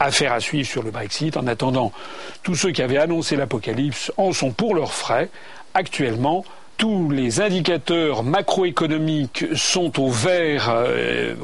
Affaire 0.00 0.32
à 0.32 0.40
suivre 0.40 0.68
sur 0.68 0.82
le 0.82 0.90
Brexit. 0.90 1.36
En 1.36 1.46
attendant, 1.46 1.92
tous 2.42 2.54
ceux 2.54 2.72
qui 2.72 2.82
avaient 2.82 2.98
annoncé 2.98 3.36
l'apocalypse 3.36 4.12
en 4.16 4.32
sont 4.32 4.50
pour 4.50 4.74
leurs 4.74 4.92
frais. 4.92 5.30
Actuellement, 5.74 6.44
tous 6.76 7.10
les 7.10 7.40
indicateurs 7.40 8.22
macroéconomiques 8.22 9.44
sont 9.54 10.00
au 10.00 10.10
vert, 10.10 10.70
euh, 10.70 11.34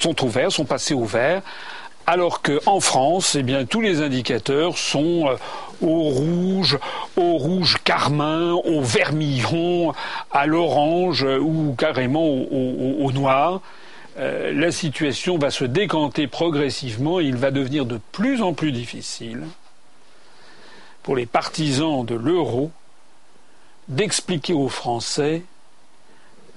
sont 0.00 0.24
au 0.24 0.28
vert, 0.28 0.50
sont 0.50 0.64
passés 0.64 0.94
au 0.94 1.04
vert, 1.04 1.42
alors 2.06 2.40
qu'en 2.40 2.80
France, 2.80 3.36
eh 3.38 3.42
bien, 3.42 3.66
tous 3.66 3.82
les 3.82 4.00
indicateurs 4.00 4.78
sont 4.78 5.28
euh, 5.28 5.36
au 5.82 6.04
rouge, 6.08 6.78
au 7.16 7.36
rouge 7.36 7.76
carmin, 7.84 8.52
au 8.52 8.80
vermillon, 8.80 9.92
à 10.32 10.46
l'orange 10.46 11.22
ou 11.22 11.74
carrément 11.76 12.26
au, 12.26 13.12
noir. 13.12 13.60
Euh, 14.18 14.52
la 14.52 14.72
situation 14.72 15.38
va 15.38 15.50
se 15.50 15.64
décanter 15.64 16.26
progressivement 16.26 17.20
et 17.20 17.24
il 17.24 17.36
va 17.36 17.52
devenir 17.52 17.86
de 17.86 18.00
plus 18.10 18.42
en 18.42 18.52
plus 18.52 18.72
difficile 18.72 19.44
pour 21.04 21.14
les 21.14 21.26
partisans 21.26 22.04
de 22.04 22.16
l'euro 22.16 22.72
d'expliquer 23.86 24.54
aux 24.54 24.68
Français 24.68 25.44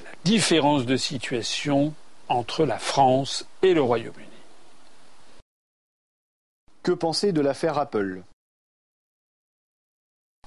la 0.03 0.11
différence 0.23 0.85
de 0.85 0.97
situation 0.97 1.93
entre 2.29 2.65
la 2.65 2.79
France 2.79 3.45
et 3.61 3.73
le 3.73 3.81
Royaume-Uni. 3.81 4.27
Que 6.81 6.91
penser 6.91 7.31
de 7.31 7.41
l'affaire 7.41 7.77
Apple? 7.77 8.23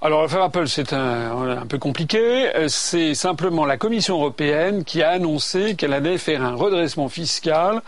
Alors 0.05 0.21
l'affaire 0.21 0.43
Apple, 0.43 0.69
c'est 0.69 0.93
un, 0.93 1.65
peu 1.67 1.79
compliqué. 1.79 2.51
C'est 2.69 3.15
simplement 3.15 3.65
la 3.65 3.79
Commission 3.79 4.17
européenne 4.17 4.85
qui 4.85 5.03
a 5.03 5.09
annoncé 5.09 5.77
qu'elle 5.77 5.95
allait 5.95 6.19
faire 6.19 6.43
un 6.43 6.55
redressement 6.55 7.09
fiscal 7.09 7.81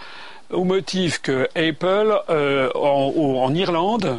au 0.50 0.64
motif 0.64 1.20
que 1.20 1.46
Apple, 1.54 2.18
euh, 2.30 2.70
en, 2.74 3.54
Irlande, 3.54 4.18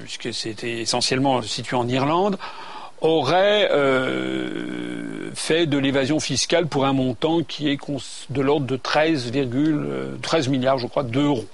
puisque 0.00 0.34
c'était 0.34 0.80
essentiellement 0.80 1.40
situé 1.40 1.74
en 1.74 1.88
Irlande, 1.88 2.36
aurait 3.00 3.70
euh, 3.72 5.30
fait 5.34 5.64
de 5.64 5.78
l'évasion 5.78 6.20
fiscale 6.20 6.66
pour 6.66 6.84
un 6.84 6.92
montant 6.92 7.42
qui 7.44 7.70
est 7.70 7.78
de 8.28 8.42
l'ordre 8.42 8.66
de 8.66 8.76
13, 8.76 9.32
13 10.20 10.48
milliards, 10.48 10.76
je 10.76 10.86
crois, 10.86 11.02
d'euros. 11.02 11.46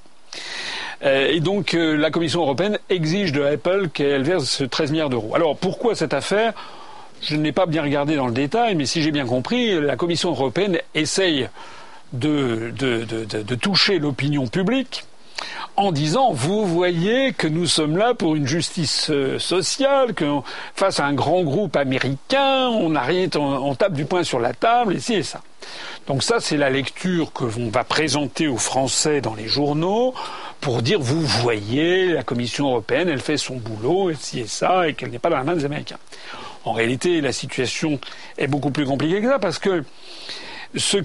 Et 1.04 1.40
donc 1.40 1.74
la 1.74 2.10
Commission 2.10 2.40
européenne 2.40 2.78
exige 2.88 3.32
de 3.32 3.42
Apple 3.42 3.88
qu'elle 3.92 4.22
verse 4.22 4.62
13 4.70 4.90
milliards 4.90 5.10
d'euros. 5.10 5.34
Alors 5.34 5.56
pourquoi 5.56 5.94
cette 5.94 6.14
affaire? 6.14 6.54
Je 7.20 7.36
n'ai 7.36 7.52
pas 7.52 7.66
bien 7.66 7.82
regardé 7.82 8.16
dans 8.16 8.26
le 8.26 8.32
détail, 8.32 8.74
mais 8.74 8.86
si 8.86 9.02
j'ai 9.02 9.10
bien 9.10 9.26
compris, 9.26 9.78
la 9.80 9.96
Commission 9.96 10.30
européenne 10.30 10.78
essaye 10.94 11.48
de, 12.12 12.72
de 12.74 13.54
toucher 13.54 13.98
l'opinion 13.98 14.46
publique 14.46 15.04
en 15.76 15.92
disant 15.92 16.32
vous 16.32 16.66
voyez 16.66 17.32
que 17.32 17.46
nous 17.46 17.66
sommes 17.66 17.96
là 17.96 18.14
pour 18.14 18.36
une 18.36 18.46
justice 18.46 19.08
euh, 19.10 19.38
sociale, 19.38 20.14
que 20.14 20.26
face 20.74 21.00
à 21.00 21.06
un 21.06 21.14
grand 21.14 21.42
groupe 21.42 21.76
américain, 21.76 22.68
on 22.68 22.94
arrête, 22.94 23.36
on, 23.36 23.74
tape 23.74 23.94
du 23.94 24.04
poing 24.04 24.22
sur 24.22 24.38
la 24.38 24.52
table, 24.52 24.94
et 24.94 25.00
ci 25.00 25.14
et 25.14 25.22
ça. 25.22 25.40
Donc 26.06 26.22
ça, 26.22 26.36
c'est 26.38 26.56
la 26.56 26.70
lecture 26.70 27.32
que 27.32 27.44
l'on 27.44 27.70
va 27.70 27.84
présenter 27.84 28.46
aux 28.46 28.58
Français 28.58 29.20
dans 29.20 29.34
les 29.34 29.48
journaux 29.48 30.14
pour 30.64 30.80
dire 30.80 30.98
vous 30.98 31.20
voyez, 31.20 32.14
la 32.14 32.22
Commission 32.22 32.68
européenne, 32.68 33.10
elle 33.10 33.20
fait 33.20 33.36
son 33.36 33.56
boulot, 33.56 34.08
et 34.08 34.16
ci 34.18 34.40
et 34.40 34.46
ça, 34.46 34.88
et 34.88 34.94
qu'elle 34.94 35.10
n'est 35.10 35.18
pas 35.18 35.28
dans 35.28 35.36
la 35.36 35.44
main 35.44 35.54
des 35.54 35.66
Américains. 35.66 35.98
En 36.64 36.72
réalité, 36.72 37.20
la 37.20 37.32
situation 37.32 38.00
est 38.38 38.46
beaucoup 38.46 38.70
plus 38.70 38.86
compliquée 38.86 39.20
que 39.20 39.28
ça 39.28 39.38
parce 39.38 39.58
que 39.58 39.84
ce, 40.74 40.96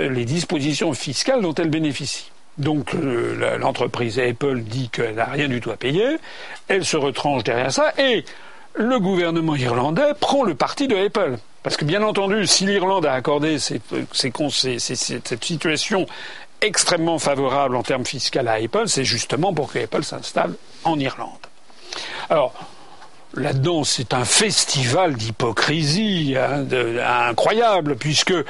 les 0.00 0.24
dispositions 0.24 0.92
fiscales 0.94 1.42
dont 1.42 1.54
elle 1.54 1.70
bénéficie. 1.70 2.30
Donc 2.58 2.94
euh, 2.94 3.58
l'entreprise 3.58 4.18
Apple 4.18 4.60
dit 4.60 4.88
qu'elle 4.88 5.16
n'a 5.16 5.26
rien 5.26 5.48
du 5.48 5.60
tout 5.60 5.70
à 5.70 5.76
payer, 5.76 6.16
elle 6.68 6.84
se 6.84 6.96
retranche 6.96 7.44
derrière 7.44 7.70
ça, 7.70 7.92
et 7.98 8.24
le 8.76 8.98
gouvernement 9.00 9.56
irlandais 9.56 10.14
prend 10.18 10.44
le 10.44 10.54
parti 10.54 10.88
de 10.88 10.96
Apple. 10.96 11.38
Parce 11.62 11.76
que 11.76 11.84
bien 11.84 12.02
entendu, 12.02 12.46
si 12.46 12.64
l'Irlande 12.64 13.06
a 13.06 13.12
accordé 13.12 13.58
cette 13.58 15.44
situation 15.44 16.06
extrêmement 16.60 17.18
favorable 17.18 17.76
en 17.76 17.82
termes 17.82 18.04
fiscaux 18.04 18.38
à 18.46 18.52
Apple, 18.52 18.86
c'est 18.86 19.04
justement 19.04 19.52
pour 19.52 19.72
que 19.72 19.80
Apple 19.80 20.04
s'installe 20.04 20.54
en 20.84 20.98
Irlande. 20.98 21.30
Alors, 22.30 22.54
là-dedans, 23.36 23.84
c'est 23.84 24.14
un 24.14 24.24
festival 24.24 25.14
d'hypocrisie 25.14 26.34
hein, 26.36 26.66
incroyable, 27.28 27.96
puisque 27.96 28.32
euh, 28.32 28.44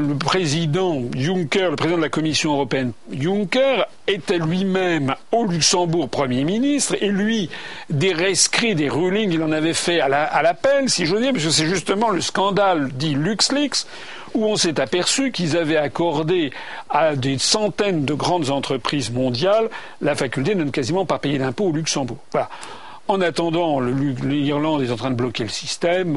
le, 0.00 0.14
président 0.16 1.02
Juncker, 1.16 1.70
le 1.70 1.76
président 1.76 1.98
de 1.98 2.02
la 2.02 2.08
Commission 2.08 2.52
européenne 2.52 2.92
Juncker, 3.12 3.86
était 4.06 4.38
lui-même 4.38 5.14
au 5.32 5.46
Luxembourg 5.46 6.08
Premier 6.08 6.44
ministre, 6.44 6.96
et 7.00 7.08
lui, 7.08 7.50
des 7.90 8.12
rescrits, 8.12 8.74
des 8.74 8.88
rulings, 8.88 9.32
il 9.32 9.42
en 9.42 9.52
avait 9.52 9.74
fait 9.74 10.00
à 10.00 10.08
l'appel, 10.42 10.88
si 10.88 11.06
je 11.06 11.14
veux 11.14 11.20
dire, 11.20 11.32
parce 11.32 11.44
que 11.44 11.50
c'est 11.50 11.66
justement 11.66 12.10
le 12.10 12.20
scandale 12.20 12.90
dit 12.92 13.14
LuxLeaks, 13.14 13.86
où 14.34 14.46
on 14.46 14.56
s'est 14.56 14.80
aperçu 14.80 15.32
qu'ils 15.32 15.56
avaient 15.56 15.76
accordé 15.76 16.52
à 16.88 17.16
des 17.16 17.38
centaines 17.38 18.04
de 18.04 18.14
grandes 18.14 18.50
entreprises 18.50 19.10
mondiales 19.10 19.68
la 20.00 20.14
faculté 20.14 20.54
de 20.54 20.62
ne 20.62 20.70
quasiment 20.70 21.04
pas 21.04 21.18
payer 21.18 21.38
d'impôts 21.38 21.66
au 21.66 21.72
Luxembourg. 21.72 22.18
En 23.10 23.20
attendant, 23.22 23.80
l'Irlande 23.80 24.82
est 24.82 24.92
en 24.92 24.96
train 24.96 25.10
de 25.10 25.16
bloquer 25.16 25.42
le 25.42 25.48
système. 25.48 26.16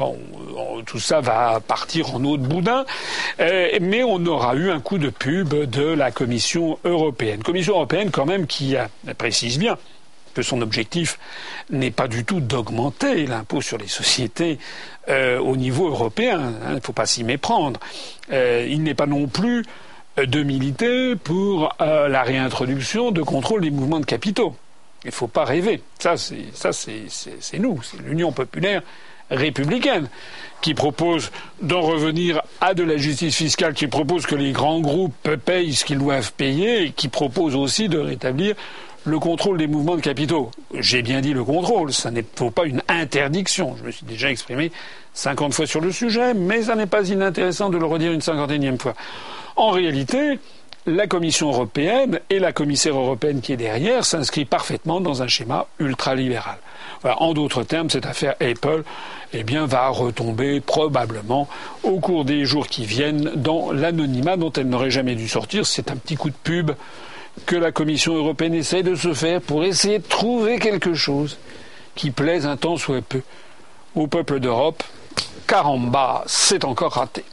tout 0.86 1.00
ça 1.00 1.22
va 1.22 1.60
partir 1.60 2.14
en 2.14 2.24
eau 2.24 2.38
de 2.38 2.46
boudin. 2.46 2.86
Euh, 3.40 3.80
mais 3.82 4.04
on 4.04 4.24
aura 4.28 4.54
eu 4.54 4.70
un 4.70 4.80
coup 4.80 5.00
de 5.00 5.10
pub 5.10 5.56
de 5.56 5.86
la 5.86 6.12
Commission 6.12 6.78
européenne. 6.86 7.42
Commission 7.42 7.74
européenne, 7.74 8.12
quand 8.12 8.28
même, 8.28 8.46
qui 8.46 8.76
précise 9.18 9.58
bien 9.58 9.76
que 10.36 10.44
son 10.44 10.62
objectif 10.62 11.18
n'est 11.72 11.90
pas 11.90 12.08
du 12.08 12.26
tout 12.26 12.42
d'augmenter 12.42 13.26
l'impôt 13.26 13.62
sur 13.62 13.80
les 13.80 13.88
sociétés 13.88 14.60
euh, 15.10 15.40
au 15.40 15.58
niveau 15.58 15.88
européen. 15.88 16.42
Hein, 16.42 16.54
il 16.70 16.76
ne 16.76 16.80
faut 16.80 16.94
pas 16.94 17.08
s'y 17.08 17.24
méprendre. 17.24 17.80
Euh, 18.32 18.68
il 18.70 18.84
n'est 18.84 18.94
pas 18.94 19.08
non 19.08 19.26
plus 19.26 19.66
de 20.16 20.44
militer 20.44 21.16
pour 21.16 21.76
la 21.80 22.22
réintroduction 22.22 23.10
de 23.10 23.24
contrôle 23.24 23.62
des 23.62 23.72
mouvements 23.72 24.00
de 24.00 24.06
capitaux. 24.06 24.56
Il 25.04 25.08
ne 25.08 25.12
faut 25.12 25.28
pas 25.28 25.46
rêver. 25.46 25.82
Ça, 26.00 26.16
c'est, 26.18 27.60
nous. 27.60 27.82
C'est 27.84 28.02
l'Union 28.02 28.32
populaire 28.32 28.82
républicaine 29.30 30.10
qui 30.62 30.74
propose 30.74 31.32
d'en 31.62 31.82
revenir 31.82 32.42
à 32.62 32.74
de 32.74 32.84
la 32.84 32.98
justice 32.98 33.36
fiscale, 33.36 33.74
qui 33.74 33.88
propose 33.88 34.26
que 34.26 34.36
les 34.36 34.52
grands 34.52 34.80
groupes 34.80 35.30
payent 35.46 35.74
ce 35.74 35.86
qu'ils 35.86 35.98
doivent 35.98 36.32
payer 36.34 36.84
et 36.84 36.92
qui 36.92 37.10
propose 37.10 37.56
aussi 37.56 37.90
de 37.90 38.00
rétablir 38.00 38.56
le 39.06 39.20
contrôle 39.20 39.58
des 39.58 39.68
mouvements 39.68 39.98
de 39.98 40.02
capitaux. 40.02 40.52
J'ai 40.74 41.02
bien 41.02 41.20
dit 41.20 41.34
le 41.34 41.44
contrôle, 41.44 41.92
ça 41.92 42.12
n'est 42.12 42.24
pas 42.24 42.66
une 42.66 42.82
interdiction. 42.88 43.76
Je 43.78 43.84
me 43.84 43.92
suis 43.92 44.06
déjà 44.06 44.32
exprimé 44.32 44.72
50 45.14 45.54
fois 45.54 45.68
sur 45.68 45.82
le 45.82 45.92
sujet, 45.92 46.34
mais 46.34 46.64
ça 46.64 46.76
n'est 46.76 46.88
pas 46.88 47.10
inintéressant 47.10 47.70
de 47.70 47.78
le 47.78 47.86
redire 47.86 48.14
une 48.14 48.22
cinquantaine 48.22 48.80
fois. 48.80 48.94
En 49.56 49.72
réalité, 49.72 50.40
la 50.86 51.08
Commission 51.08 51.50
européenne 51.50 52.20
et 52.30 52.40
la 52.40 52.52
commissaire 52.52 52.98
européenne 52.98 53.42
qui 53.42 53.54
est 53.54 53.58
derrière 53.58 54.06
s'inscrit 54.06 54.46
parfaitement 54.46 55.00
dans 55.00 55.22
un 55.22 55.28
schéma 55.28 55.68
ultralibéral. 55.80 56.58
En 57.04 57.34
d'autres 57.34 57.64
termes, 57.64 57.90
cette 57.90 58.06
affaire 58.06 58.36
Apple 58.40 58.84
eh 59.34 59.44
bien, 59.44 59.66
va 59.66 59.88
retomber 59.90 60.62
probablement 60.62 61.48
au 61.84 62.00
cours 62.00 62.26
des 62.26 62.46
jours 62.46 62.68
qui 62.68 62.86
viennent 62.86 63.32
dans 63.36 63.72
l'anonymat 63.72 64.38
dont 64.38 64.52
elle 64.52 64.70
n'aurait 64.70 64.92
jamais 64.92 65.16
dû 65.16 65.28
sortir. 65.28 65.66
C'est 65.66 65.92
un 65.92 65.96
petit 65.96 66.16
coup 66.16 66.30
de 66.30 66.36
pub 66.44 66.72
que 67.46 67.56
la 67.56 67.72
Commission 67.72 68.16
européenne 68.16 68.54
essaie 68.54 68.84
de 68.84 68.96
se 68.96 69.14
faire 69.14 69.42
pour 69.42 69.64
essayer 69.64 70.00
de 70.00 70.08
trouver 70.08 70.60
quelque 70.60 70.94
chose 70.94 71.38
qui 71.96 72.12
plaise 72.12 72.46
un 72.46 72.58
temps 72.58 72.78
soit 72.78 73.02
peu 73.02 73.22
au 73.96 74.08
peuple 74.08 74.40
d'Europe. 74.40 74.84
Caramba, 75.48 76.24
c'est 76.26 76.64
encore 76.64 76.94
raté. 76.94 77.24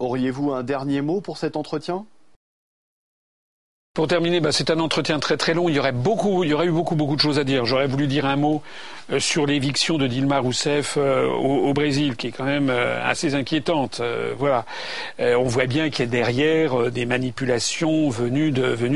Auriez-vous 0.00 0.52
un 0.52 0.62
dernier 0.62 1.02
mot 1.02 1.20
pour 1.20 1.36
cet 1.36 1.56
entretien? 1.56 2.06
Pour 4.00 4.08
terminer, 4.08 4.40
bah, 4.40 4.50
c'est 4.50 4.70
un 4.70 4.80
entretien 4.80 5.18
très 5.18 5.36
très 5.36 5.52
long. 5.52 5.68
Il 5.68 5.74
y 5.74 5.78
aurait 5.78 5.92
beaucoup, 5.92 6.42
il 6.42 6.48
y 6.48 6.54
aurait 6.54 6.64
eu 6.64 6.70
beaucoup 6.70 6.94
beaucoup 6.94 7.16
de 7.16 7.20
choses 7.20 7.38
à 7.38 7.44
dire. 7.44 7.66
J'aurais 7.66 7.86
voulu 7.86 8.06
dire 8.06 8.24
un 8.24 8.36
mot 8.36 8.62
euh, 9.12 9.18
sur 9.18 9.44
l'éviction 9.44 9.98
de 9.98 10.06
Dilma 10.06 10.38
Rousseff 10.38 10.94
euh, 10.96 11.26
au, 11.26 11.74
Brésil, 11.74 12.16
qui 12.16 12.28
est 12.28 12.30
quand 12.30 12.44
même 12.44 12.70
euh, 12.70 12.98
assez 13.04 13.34
inquiétante. 13.34 14.00
voilà, 14.38 14.64
on 15.18 15.44
voit 15.44 15.66
bien 15.66 15.90
qu'il 15.90 16.06
y 16.06 16.08
a 16.08 16.10
derrière 16.10 16.90
des 16.90 17.04
manipulations 17.04 18.08
venues 18.08 18.52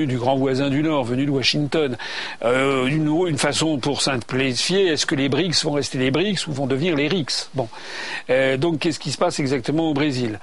du 0.07 0.17
grand 0.17 0.37
voisin 0.37 0.71
du 0.71 0.83
Nord, 0.83 1.05
venues 1.05 1.27
de 1.27 1.31
Washington. 1.31 1.97
Une, 2.43 3.27
une, 3.27 3.39
façon 3.39 3.79
pour 3.79 4.01
simplifier, 4.01 4.89
est-ce 4.89 5.05
que 5.07 5.15
les 5.15 5.29
BRICS 5.29 5.65
vont 5.65 5.73
rester 5.73 5.99
les 5.99 6.11
BRICS 6.11 6.47
ou 6.47 6.53
vont 6.53 6.67
devenir 6.67 6.97
les 6.97 7.09
RICS? 7.09 7.51
Bon, 7.55 7.69
donc 8.59 8.79
qu'est-ce 8.79 8.99
qui 8.99 9.13
se 9.13 9.19
passe 9.19 9.39
exactement 9.39 9.91
au 9.91 9.95
Brésil? 9.95 10.39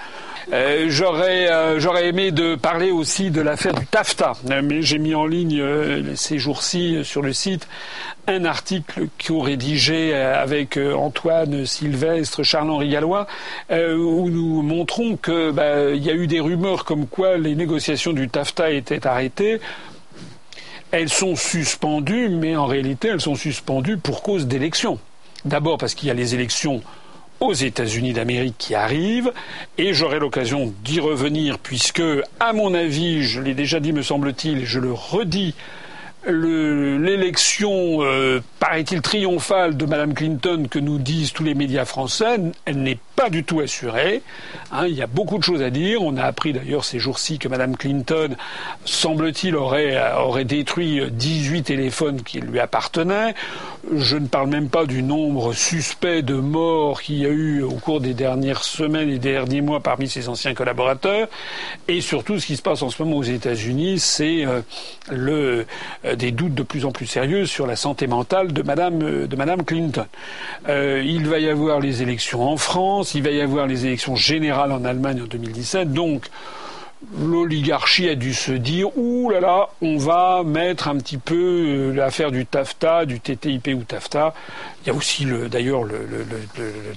J'aurais 0.88 1.80
j'aurais 1.80 2.08
aimé 2.08 2.32
de 2.32 2.56
parler 2.56 2.92
aussi 2.92 3.32
de 3.32 3.42
l'affaire 3.42 3.74
du 3.74 3.86
TAFTA 3.86 4.34
j'ai 4.82 4.98
mis 4.98 5.16
en 5.16 5.26
ligne 5.26 5.60
euh, 5.60 6.16
ces 6.16 6.38
jours-ci 6.40 6.96
euh, 6.96 7.04
sur 7.04 7.22
le 7.22 7.34
site 7.34 7.68
un 8.28 8.46
article 8.46 9.08
qu'on 9.26 9.42
rédigé 9.42 10.12
euh, 10.14 10.42
avec 10.42 10.78
Antoine 10.78 11.66
Sylvestre, 11.66 12.44
Charles-Henri 12.44 12.90
Gallois, 12.90 13.28
où 13.70 14.30
nous 14.30 14.62
montrons 14.62 15.18
qu'il 15.18 15.52
bah, 15.54 15.92
y 15.92 16.10
a 16.10 16.14
eu 16.14 16.28
des 16.28 16.40
rumeurs 16.40 16.86
comme 16.86 17.08
quoi 17.08 17.38
les 17.38 17.56
négociations 17.56 18.14
du 18.14 18.30
TAFTA 18.30 18.72
étaient 18.72 19.08
arrêtées. 19.08 19.60
Elles 20.92 21.10
sont 21.10 21.36
suspendues, 21.36 22.30
mais 22.30 22.56
en 22.56 22.66
réalité, 22.66 23.08
elles 23.08 23.22
sont 23.22 23.36
suspendues 23.36 23.98
pour 23.98 24.22
cause 24.22 24.46
d'élections. 24.46 25.00
D'abord 25.46 25.78
parce 25.78 25.96
qu'il 25.96 26.08
y 26.08 26.12
a 26.12 26.14
les 26.14 26.36
élections 26.36 26.82
aux 27.42 27.54
États-Unis 27.54 28.14
d'Amérique 28.14 28.56
qui 28.58 28.76
arrivent, 28.76 29.34
et 29.78 29.94
j'aurai 29.94 30.20
l'occasion 30.20 30.74
d'y 30.84 31.00
revenir 31.00 31.60
puisque, 31.60 32.04
à 32.40 32.54
mon 32.54 32.74
avis, 32.74 33.24
je 33.24 33.42
l'ai 33.42 33.54
déjà 33.56 33.80
dit 33.80 33.92
me 33.92 34.04
semble-t-il, 34.04 34.66
je 34.66 34.80
le 34.80 34.94
redis, 34.94 35.56
l'élection, 36.26 38.04
euh, 38.04 38.42
paraît-il, 38.60 39.02
triomphale 39.02 39.76
de 39.76 39.86
Mme 39.86 40.14
Clinton 40.14 40.68
que 40.70 40.80
nous 40.80 40.98
disent 40.98 41.34
tous 41.34 41.44
les 41.44 41.56
médias 41.56 41.86
français, 41.86 42.38
elle 42.66 42.84
n'est 42.84 43.00
pas 43.16 43.30
du 43.30 43.44
tout 43.44 43.60
assurée. 43.60 44.22
Hein, 44.72 44.88
il 44.88 44.94
y 44.94 45.02
a 45.02 45.08
beaucoup 45.08 45.38
de 45.38 45.44
choses 45.44 45.62
à 45.62 45.70
dire. 45.70 46.02
On 46.02 46.18
a 46.18 46.24
appris 46.24 46.54
d'ailleurs 46.54 46.86
ces 46.86 47.00
jours-ci 47.00 47.40
que 47.40 47.48
Mme 47.48 47.76
Clinton, 47.76 48.36
semble-t-il, 48.86 49.56
aurait, 49.56 50.00
aurait 50.18 50.46
détruit 50.46 51.02
18 51.12 51.64
téléphones 51.64 52.22
qui 52.22 52.40
lui 52.40 52.60
appartenaient. 52.60 53.36
Je 53.96 54.18
ne 54.18 54.28
parle 54.28 54.50
même 54.50 54.70
pas 54.70 54.86
du 54.86 55.04
nombre 55.04 55.54
suspect 55.54 56.22
de 56.22 56.36
morts 56.36 57.02
qu'il 57.02 57.18
y 57.18 57.26
a 57.26 57.30
eu 57.30 57.64
au 57.64 57.74
cours 57.74 58.00
des 58.00 58.14
dernières 58.14 58.64
semaines 58.64 59.10
et 59.10 59.18
des 59.18 59.32
derniers 59.32 59.62
mois 59.62 59.80
parmi 59.80 60.08
ses 60.08 60.30
anciens 60.30 60.54
collaborateurs. 60.54 61.28
Et 61.88 62.02
surtout, 62.02 62.40
ce 62.40 62.46
qui 62.46 62.58
se 62.58 62.62
passe 62.62 62.82
en 62.82 62.90
ce 62.90 63.02
moment 63.02 63.18
aux 63.18 63.24
États-Unis, 63.24 64.00
c'est 64.00 64.46
euh, 64.46 64.62
le 65.10 65.66
euh, 66.06 66.11
des 66.16 66.32
doutes 66.32 66.54
de 66.54 66.64
plus 66.64 66.86
en 66.86 66.92
plus 66.92 67.06
sérieux 67.06 67.46
sur 67.46 67.68
la 67.68 67.76
santé 67.76 68.08
mentale 68.08 68.54
de 68.54 68.62
Madame, 68.64 69.02
euh, 69.02 69.64
Clinton. 69.66 70.06
Euh, 70.70 71.04
il 71.06 71.28
va 71.28 71.40
y 71.40 71.50
avoir 71.50 71.80
les 71.80 72.02
élections 72.02 72.48
en 72.48 72.58
France, 72.58 73.16
il 73.16 73.24
va 73.24 73.32
y 73.32 73.42
avoir 73.42 73.68
les 73.68 73.86
élections 73.86 74.16
générales 74.16 74.72
en 74.72 74.86
Allemagne 74.86 75.22
en 75.22 75.28
2017, 75.28 75.94
donc 75.94 76.26
l'oligarchie 77.18 78.10
a 78.10 78.16
dû 78.16 78.34
se 78.34 78.52
dire 78.52 78.96
ouh 78.96 79.32
là 79.32 79.40
là, 79.40 79.70
on 79.82 79.98
va 79.98 80.44
mettre 80.46 80.88
un 80.88 80.98
petit 80.98 81.18
peu 81.18 81.92
l'affaire 81.96 82.32
du 82.32 82.46
TAFTA, 82.46 83.06
du 83.06 83.20
TTIP 83.20 83.70
ou 83.76 83.84
TAFTA. 83.84 84.36
Il 84.84 84.88
y 84.88 84.92
a 84.92 84.94
aussi 84.94 85.26
d'ailleurs 85.50 85.84
le, 85.84 85.98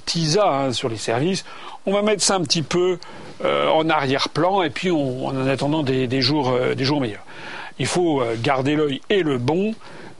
TISA 0.05 0.47
hein, 0.47 0.73
sur 0.73 0.89
les 0.89 0.97
services. 0.97 1.43
On 1.87 1.93
va 1.93 2.03
mettre 2.03 2.21
ça 2.21 2.35
un 2.35 2.41
petit 2.41 2.61
peu 2.61 2.99
en 3.43 3.89
arrière-plan 3.89 4.61
et 4.61 4.69
puis 4.69 4.91
on, 4.91 5.25
en 5.25 5.47
attendant 5.47 5.81
des 5.81 6.21
jours 6.21 6.53
meilleurs 6.99 7.25
il 7.79 7.87
faut 7.87 8.21
euh, 8.21 8.35
garder 8.39 8.75
l'œil 8.75 9.01
et 9.09 9.23
le 9.23 9.37
bon 9.37 9.75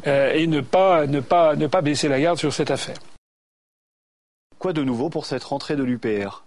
euh, 0.07 0.33
et 0.33 0.47
ne 0.47 0.61
pas, 0.61 1.07
ne, 1.07 1.19
pas, 1.19 1.55
ne 1.55 1.67
pas 1.67 1.81
baisser 1.81 2.07
la 2.07 2.19
garde 2.19 2.37
sur 2.37 2.53
cette 2.53 2.71
affaire. 2.71 2.97
Quoi 4.59 4.73
de 4.73 4.83
nouveau 4.83 5.09
pour 5.09 5.25
cette 5.25 5.43
rentrée 5.43 5.75
de 5.75 5.83
l'UPR 5.83 6.43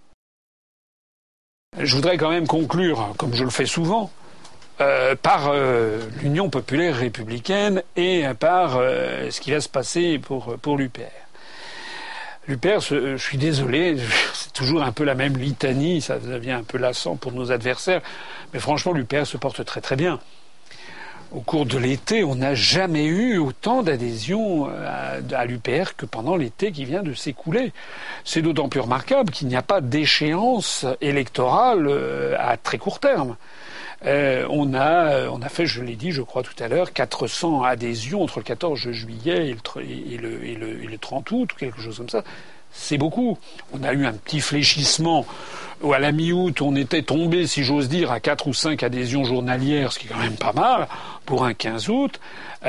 Je 1.79 1.95
voudrais 1.95 2.17
quand 2.17 2.31
même 2.31 2.47
conclure, 2.47 3.15
comme 3.17 3.35
je 3.35 3.45
le 3.45 3.51
fais 3.51 3.67
souvent, 3.67 4.11
euh, 4.81 5.15
par 5.15 5.53
l'Union 6.21 6.51
populaire 6.51 6.97
républicaine 6.97 7.83
et 7.97 8.25
par 8.39 8.73
ce 8.73 9.41
qui 9.41 9.51
va 9.51 9.61
se 9.61 9.69
passer 9.69 10.19
pour, 10.19 10.57
pour 10.59 10.77
l'UPR. 10.77 11.03
L'UPR, 12.47 12.81
je 12.81 13.17
suis 13.17 13.39
désolé, 13.39 13.99
c'est 14.33 14.53
toujours 14.53 14.83
un 14.83 14.93
peu 14.93 15.05
la 15.05 15.15
même 15.15 15.37
litanie, 15.37 16.01
ça 16.01 16.19
devient 16.19 16.53
un 16.53 16.63
peu 16.63 16.79
lassant 16.79 17.17
pour 17.17 17.33
nos 17.33 17.53
adversaires, 17.53 18.01
mais 18.53 18.59
franchement, 18.59 18.93
l'UPR 18.93 19.27
se 19.27 19.37
porte 19.37 19.65
très 19.65 19.81
très 19.81 19.97
bien 19.97 20.19
au 21.33 21.41
cours 21.41 21.67
de 21.67 21.77
l'été, 21.79 22.25
on 22.25 22.37
n'a 22.37 22.55
jamais 22.55 23.05
eu 23.05 23.39
autant 23.39 23.83
d'adhésion 23.83 24.69
euh, 24.71 25.21
à, 25.33 25.45
l'UPR 25.45 25.95
que 25.97 26.07
pendant 26.07 26.37
l'été 26.37 26.73
qui 26.73 26.85
vient 26.85 27.03
de 27.03 27.13
s'écouler. 27.13 27.73
C'est 28.25 28.43
d'autant 28.43 28.69
plus 28.69 28.81
remarquable 28.81 29.31
qu'il 29.31 29.49
n'y 29.49 29.57
a 29.57 29.63
pas 29.63 29.81
d'échéance 29.81 30.87
électorale 31.01 31.87
euh, 31.87 32.35
à 32.39 32.57
très 32.57 32.79
court 32.79 33.01
terme. 33.01 33.37
Euh, 34.07 34.47
on, 34.49 34.75
a, 34.75 35.29
on 35.29 35.43
a 35.43 35.49
fait, 35.49 35.67
je 35.67 35.83
l'ai 35.83 35.97
dit, 35.97 36.13
je 36.13 36.23
crois 36.23 36.43
tout 36.43 36.63
à 36.63 36.69
l'heure, 36.69 36.93
400 36.93 37.63
adhésions 37.63 38.23
entre 38.23 38.39
le 38.39 38.45
14 38.45 38.79
juillet 38.79 39.49
et 39.49 40.17
le, 40.17 40.45
et 40.45 40.57
le 40.57 40.99
30 40.99 41.31
août, 41.33 41.51
quelque 41.59 41.81
chose 41.81 41.99
comme 41.99 42.09
ça. 42.09 42.23
C'est 42.73 42.99
beaucoup. 42.99 43.39
On 43.73 43.83
a 43.83 43.93
eu 43.93 44.07
un 44.07 44.13
petit 44.13 44.41
fléchissement 44.41 45.27
où 45.83 45.93
à 45.93 45.99
la 45.99 46.13
mi-août, 46.13 46.61
on 46.61 46.75
était 46.75 47.03
tombé, 47.03 47.47
si 47.47 47.63
j'ose 47.63 47.89
dire, 47.89 48.11
à 48.11 48.21
4 48.21 48.49
ou 48.49 48.55
5 48.55 48.83
adhésions 48.83 49.25
journalières, 49.25 49.93
ce 49.93 49.99
qui 49.99 50.07
est 50.07 50.11
quand 50.11 50.19
même 50.19 50.37
pas 50.37 50.53
mal 50.53 50.89
pour 51.25 51.45
un 51.45 51.55
15 51.55 51.89
août. 51.89 52.21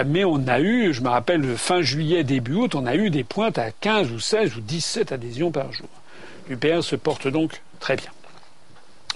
Mais 0.06 0.24
on 0.24 0.48
a 0.48 0.60
eu, 0.60 0.94
je 0.94 1.02
me 1.02 1.10
rappelle, 1.10 1.58
fin 1.58 1.82
juillet, 1.82 2.24
début 2.24 2.54
août, 2.54 2.76
on 2.76 2.86
a 2.86 2.96
eu 2.96 3.10
des 3.10 3.24
pointes 3.24 3.58
à 3.58 3.72
15 3.72 4.12
ou 4.12 4.20
16 4.20 4.58
ou 4.58 4.62
17 4.62 5.12
adhésions 5.12 5.52
par 5.52 5.72
jour. 5.74 5.90
L'UPR 6.50 6.84
se 6.84 6.96
porte 6.96 7.28
donc 7.28 7.62
très 7.80 7.96
bien. 7.96 8.12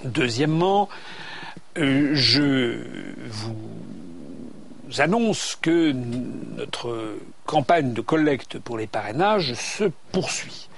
Deuxièmement, 0.04 0.88
euh, 1.78 2.10
je 2.14 2.78
vous 3.28 3.56
annonce 4.98 5.56
que 5.60 5.92
notre 5.92 7.16
campagne 7.46 7.92
de 7.92 8.00
collecte 8.00 8.58
pour 8.58 8.78
les 8.78 8.86
parrainages 8.86 9.54
se 9.54 9.84
poursuit. 10.12 10.68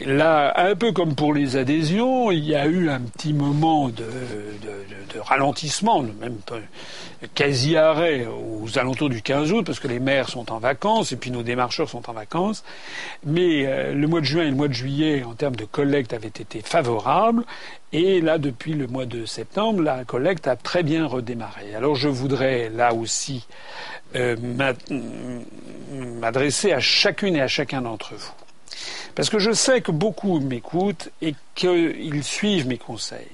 Là, 0.00 0.52
un 0.56 0.74
peu 0.74 0.92
comme 0.92 1.14
pour 1.14 1.32
les 1.32 1.56
adhésions, 1.56 2.30
il 2.30 2.44
y 2.44 2.54
a 2.54 2.66
eu 2.66 2.90
un 2.90 3.00
petit 3.00 3.32
moment 3.32 3.88
de, 3.88 4.04
ralentissement, 5.18 6.02
même 6.02 6.36
quasi 7.34 7.78
arrêt 7.78 8.26
aux 8.26 8.78
alentours 8.78 9.08
du 9.08 9.22
15 9.22 9.52
août, 9.52 9.64
parce 9.64 9.80
que 9.80 9.88
les 9.88 9.98
maires 9.98 10.28
sont 10.28 10.52
en 10.52 10.58
vacances 10.58 11.12
et 11.12 11.16
puis 11.16 11.30
nos 11.30 11.42
démarcheurs 11.42 11.88
sont 11.88 12.10
en 12.10 12.12
vacances. 12.12 12.62
Mais 13.24 13.66
euh, 13.66 13.94
le 13.94 14.06
mois 14.06 14.20
de 14.20 14.26
juin 14.26 14.44
et 14.44 14.50
le 14.50 14.54
mois 14.54 14.68
de 14.68 14.74
juillet, 14.74 15.24
en 15.24 15.32
termes 15.32 15.56
de 15.56 15.64
collecte, 15.64 16.12
avaient 16.12 16.28
été 16.28 16.60
favorables. 16.60 17.44
Et 17.92 18.20
là, 18.20 18.36
depuis 18.36 18.74
le 18.74 18.86
mois 18.86 19.06
de 19.06 19.24
septembre, 19.24 19.82
la 19.82 20.04
collecte 20.04 20.46
a 20.46 20.56
très 20.56 20.82
bien 20.82 21.06
redémarré. 21.06 21.74
Alors 21.74 21.94
je 21.94 22.08
voudrais 22.08 22.68
là 22.68 22.92
aussi 22.92 23.46
euh, 24.14 24.36
m'adresser 26.20 26.72
à 26.72 26.80
chacune 26.80 27.34
et 27.36 27.40
à 27.40 27.48
chacun 27.48 27.80
d'entre 27.80 28.14
vous. 28.14 28.45
Parce 29.16 29.30
que 29.30 29.38
je 29.38 29.50
sais 29.50 29.80
que 29.80 29.90
beaucoup 29.90 30.38
m'écoutent 30.40 31.08
et 31.22 31.34
qu'ils 31.54 32.22
suivent 32.22 32.68
mes 32.68 32.76
conseils. 32.76 33.26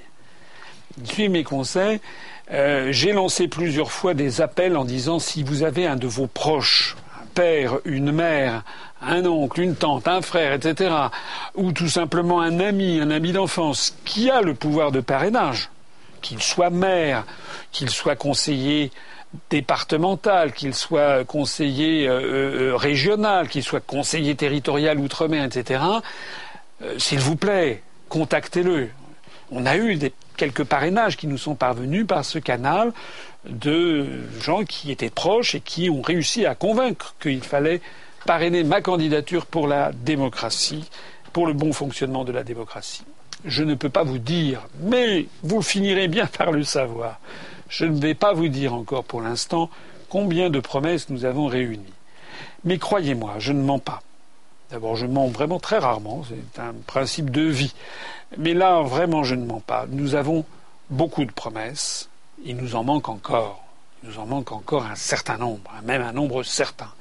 Ils 0.99 1.11
suivent 1.11 1.31
mes 1.31 1.43
conseils. 1.43 2.01
Euh, 2.53 2.93
j'ai 2.93 3.13
lancé 3.13 3.49
plusieurs 3.49 3.91
fois 3.91 4.15
des 4.15 4.41
appels 4.41 4.77
en 4.77 4.85
disant 4.85 5.19
si 5.19 5.43
vous 5.43 5.65
avez 5.65 5.87
un 5.87 5.97
de 5.97 6.07
vos 6.07 6.29
proches, 6.29 6.97
un 7.21 7.27
père, 7.35 7.79
une 7.85 8.13
mère, 8.13 8.63
un 9.01 9.27
oncle, 9.27 9.61
une 9.61 9.75
tante, 9.75 10.07
un 10.07 10.23
frère, 10.23 10.53
etc., 10.53 10.95
ou 11.57 11.73
tout 11.73 11.89
simplement 11.89 12.41
un 12.41 12.61
ami, 12.61 13.01
un 13.01 13.11
ami 13.11 13.33
d'enfance, 13.33 13.97
qui 14.05 14.31
a 14.31 14.41
le 14.41 14.55
pouvoir 14.55 14.93
de 14.93 15.01
parrainage, 15.01 15.69
qu'il 16.21 16.41
soit 16.41 16.71
maire, 16.71 17.25
qu'il 17.73 17.91
soit 17.91 18.15
conseiller 18.15 18.93
départemental, 19.51 20.53
qu'il 20.53 20.75
soit 20.75 21.25
conseiller 21.25 22.07
euh, 22.07 22.73
euh, 22.73 22.77
régional, 22.77 23.49
qu'il 23.49 23.63
soit 23.63 23.81
conseiller 23.81 24.35
territorial 24.35 24.99
outre-mer, 24.99 25.45
etc., 25.45 25.83
euh, 26.83 26.99
s'il 26.99 27.19
vous 27.19 27.37
plaît, 27.37 27.83
contactez-le. 28.09 28.91
On 29.51 29.67
a 29.67 29.77
eu 29.77 29.99
quelques 30.37 30.65
parrainages 30.65 31.17
qui 31.17 31.27
nous 31.27 31.39
sont 31.39 31.55
parvenus 31.55 32.07
par 32.07 32.25
ce 32.25 32.39
canal 32.39 32.93
de 33.49 34.07
gens 34.41 34.65
qui 34.65 34.91
étaient 34.91 35.11
proches 35.11 35.55
et 35.55 35.61
qui 35.61 35.91
ont 35.91 36.03
réussi 36.03 36.47
à 36.47 36.55
convaincre 36.55 37.15
qu'il 37.21 37.43
fallait 37.43 37.81
parrainer 38.25 38.65
ma 38.65 38.81
candidature 38.81 39.47
pour 39.47 39.67
la 39.67 39.93
démocratie, 39.93 40.85
pour 41.33 41.47
le 41.47 41.53
bon 41.53 41.73
fonctionnement 41.73 42.25
de 42.25 42.33
la 42.33 42.45
démocratie. 42.45 43.05
Je 43.45 43.65
ne 43.65 43.75
peux 43.75 43.89
pas 43.89 44.05
vous 44.05 44.19
dire, 44.19 44.69
mais 44.81 45.27
vous 45.43 45.63
finirez 45.63 46.09
bien 46.09 46.27
par 46.27 46.53
le 46.53 46.63
savoir. 46.63 47.19
Je 47.73 47.87
ne 47.87 47.99
vais 47.99 48.15
pas 48.15 48.35
vous 48.35 48.49
dire 48.49 48.75
encore 48.75 49.03
pour 49.03 49.23
l'instant 49.23 49.71
combien 50.11 50.51
de 50.51 50.61
promesses 50.61 51.09
nous 51.09 51.25
avons 51.25 51.47
réunies. 51.47 51.95
Mais 52.65 52.77
croyez-moi, 52.77 53.37
je 53.39 53.55
ne 53.55 53.63
mens 53.63 53.79
pas. 53.79 54.03
D'abord, 54.71 54.95
je 54.95 55.07
mens 55.07 55.29
vraiment 55.29 55.59
très 55.59 55.79
rarement, 55.79 56.23
c'est 56.29 56.61
un 56.61 56.75
principe 56.87 57.31
de 57.31 57.41
vie. 57.41 57.73
Mais 58.37 58.53
là, 58.53 58.83
vraiment, 58.83 59.25
je 59.25 59.35
ne 59.35 59.47
mens 59.47 59.61
pas. 59.61 59.87
Nous 59.89 60.15
avons 60.15 60.45
beaucoup 60.91 61.25
de 61.25 61.33
promesses, 61.33 62.11
il 62.45 62.57
nous 62.57 62.77
en 62.77 62.85
manque 62.85 63.09
encore. 63.09 63.65
Il 64.03 64.11
nous 64.11 64.19
en 64.19 64.27
manque 64.27 64.53
encore 64.53 64.85
un 64.85 64.95
certain 64.95 65.39
nombre, 65.39 65.71
même 65.83 66.03
un 66.03 66.13
nombre 66.13 66.43
certain. 66.43 66.93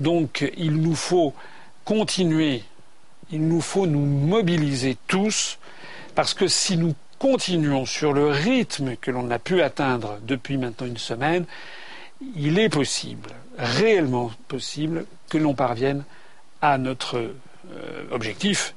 Donc, 0.00 0.50
il 0.56 0.72
nous 0.72 0.96
faut 0.96 1.34
continuer, 1.84 2.64
il 3.30 3.46
nous 3.46 3.60
faut 3.60 3.86
nous 3.86 4.04
mobiliser 4.04 4.96
tous, 5.06 5.60
parce 6.16 6.34
que 6.34 6.48
si 6.48 6.76
nous 6.76 6.96
continuons 7.20 7.84
sur 7.84 8.14
le 8.14 8.28
rythme 8.28 8.96
que 8.96 9.10
l'on 9.10 9.30
a 9.30 9.38
pu 9.38 9.60
atteindre 9.60 10.18
depuis 10.22 10.56
maintenant 10.56 10.86
une 10.86 10.96
semaine, 10.96 11.44
il 12.34 12.58
est 12.58 12.70
possible, 12.70 13.30
réellement 13.58 14.32
possible, 14.48 15.04
que 15.28 15.36
l'on 15.36 15.54
parvienne 15.54 16.02
à 16.62 16.78
notre 16.78 17.18
euh, 17.18 18.04
objectif, 18.10 18.74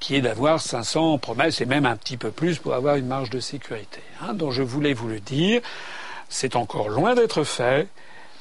qui 0.00 0.16
est 0.16 0.20
d'avoir 0.20 0.60
500 0.60 1.16
promesses 1.16 1.62
et 1.62 1.66
même 1.66 1.86
un 1.86 1.96
petit 1.96 2.18
peu 2.18 2.30
plus 2.30 2.58
pour 2.58 2.74
avoir 2.74 2.96
une 2.96 3.06
marge 3.06 3.30
de 3.30 3.40
sécurité. 3.40 4.00
Hein, 4.22 4.34
dont 4.34 4.50
je 4.50 4.62
voulais 4.62 4.92
vous 4.92 5.08
le 5.08 5.18
dire, 5.18 5.62
c'est 6.28 6.56
encore 6.56 6.90
loin 6.90 7.14
d'être 7.14 7.42
fait, 7.42 7.88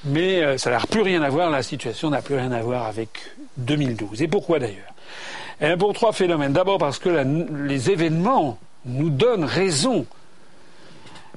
mais 0.03 0.44
euh, 0.44 0.57
ça 0.57 0.72
n'a 0.72 0.80
plus 0.80 1.02
rien 1.02 1.22
à 1.22 1.30
voir, 1.30 1.49
la 1.49 1.64
situation 1.64 2.10
n'a 2.10 2.22
plus 2.22 2.36
rien 2.36 2.52
à 2.52 2.61
voir 2.61 2.86
avec 2.86 3.10
2012. 3.56 4.22
Et 4.22 4.28
pourquoi 4.28 4.60
d'ailleurs? 4.60 4.94
Eh 5.61 5.78
Pour 5.78 5.94
trois 5.94 6.11
phénomènes. 6.11 6.52
D'abord 6.52 6.78
parce 6.78 6.99
que 6.99 7.10
les 7.65 7.90
événements 7.90 8.60
nous 8.88 9.09
donne 9.09 9.43
raison. 9.43 10.05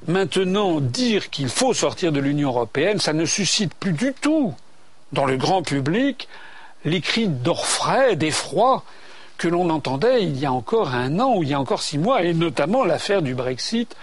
Maintenant, 0.07 0.79
dire 0.79 1.29
qu'il 1.29 1.49
faut 1.49 1.73
sortir 1.73 2.11
de 2.11 2.19
l'Union 2.19 2.49
européenne, 2.49 2.99
ça 2.99 3.13
ne 3.13 3.25
suscite 3.25 3.73
plus 3.75 3.93
du 3.93 4.13
tout 4.13 4.53
dans 5.11 5.25
le 5.25 5.37
grand 5.37 5.61
public 5.61 6.27
les 6.85 7.01
cris 7.01 7.27
d'orfraie, 7.27 8.15
d'effroi 8.15 8.83
que 9.37 9.47
l'on 9.47 9.69
entendait 9.69 10.23
il 10.23 10.37
y 10.39 10.45
a 10.45 10.53
encore 10.53 10.95
un 10.95 11.19
an 11.19 11.35
ou 11.35 11.43
il 11.43 11.49
y 11.49 11.53
a 11.53 11.59
encore 11.59 11.81
six 11.81 11.97
mois, 11.97 12.23
et 12.23 12.33
notamment 12.33 12.83
l'affaire 12.83 13.21
du 13.21 13.35
Brexit 13.35 13.95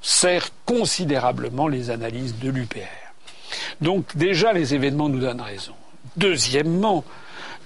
sert 0.00 0.48
considérablement 0.64 1.68
les 1.68 1.90
analyses 1.90 2.38
de 2.38 2.50
l'UPR. 2.50 2.80
Donc 3.80 4.16
déjà, 4.16 4.52
les 4.52 4.74
événements 4.74 5.08
nous 5.08 5.20
donnent 5.20 5.40
raison. 5.40 5.74
Deuxièmement, 6.16 7.04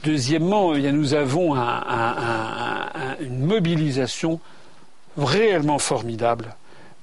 eh 0.06 0.92
nous 0.92 1.14
avons 1.14 1.54
une 3.20 3.44
mobilisation 3.44 4.40
réellement 5.16 5.78
formidable 5.78 6.54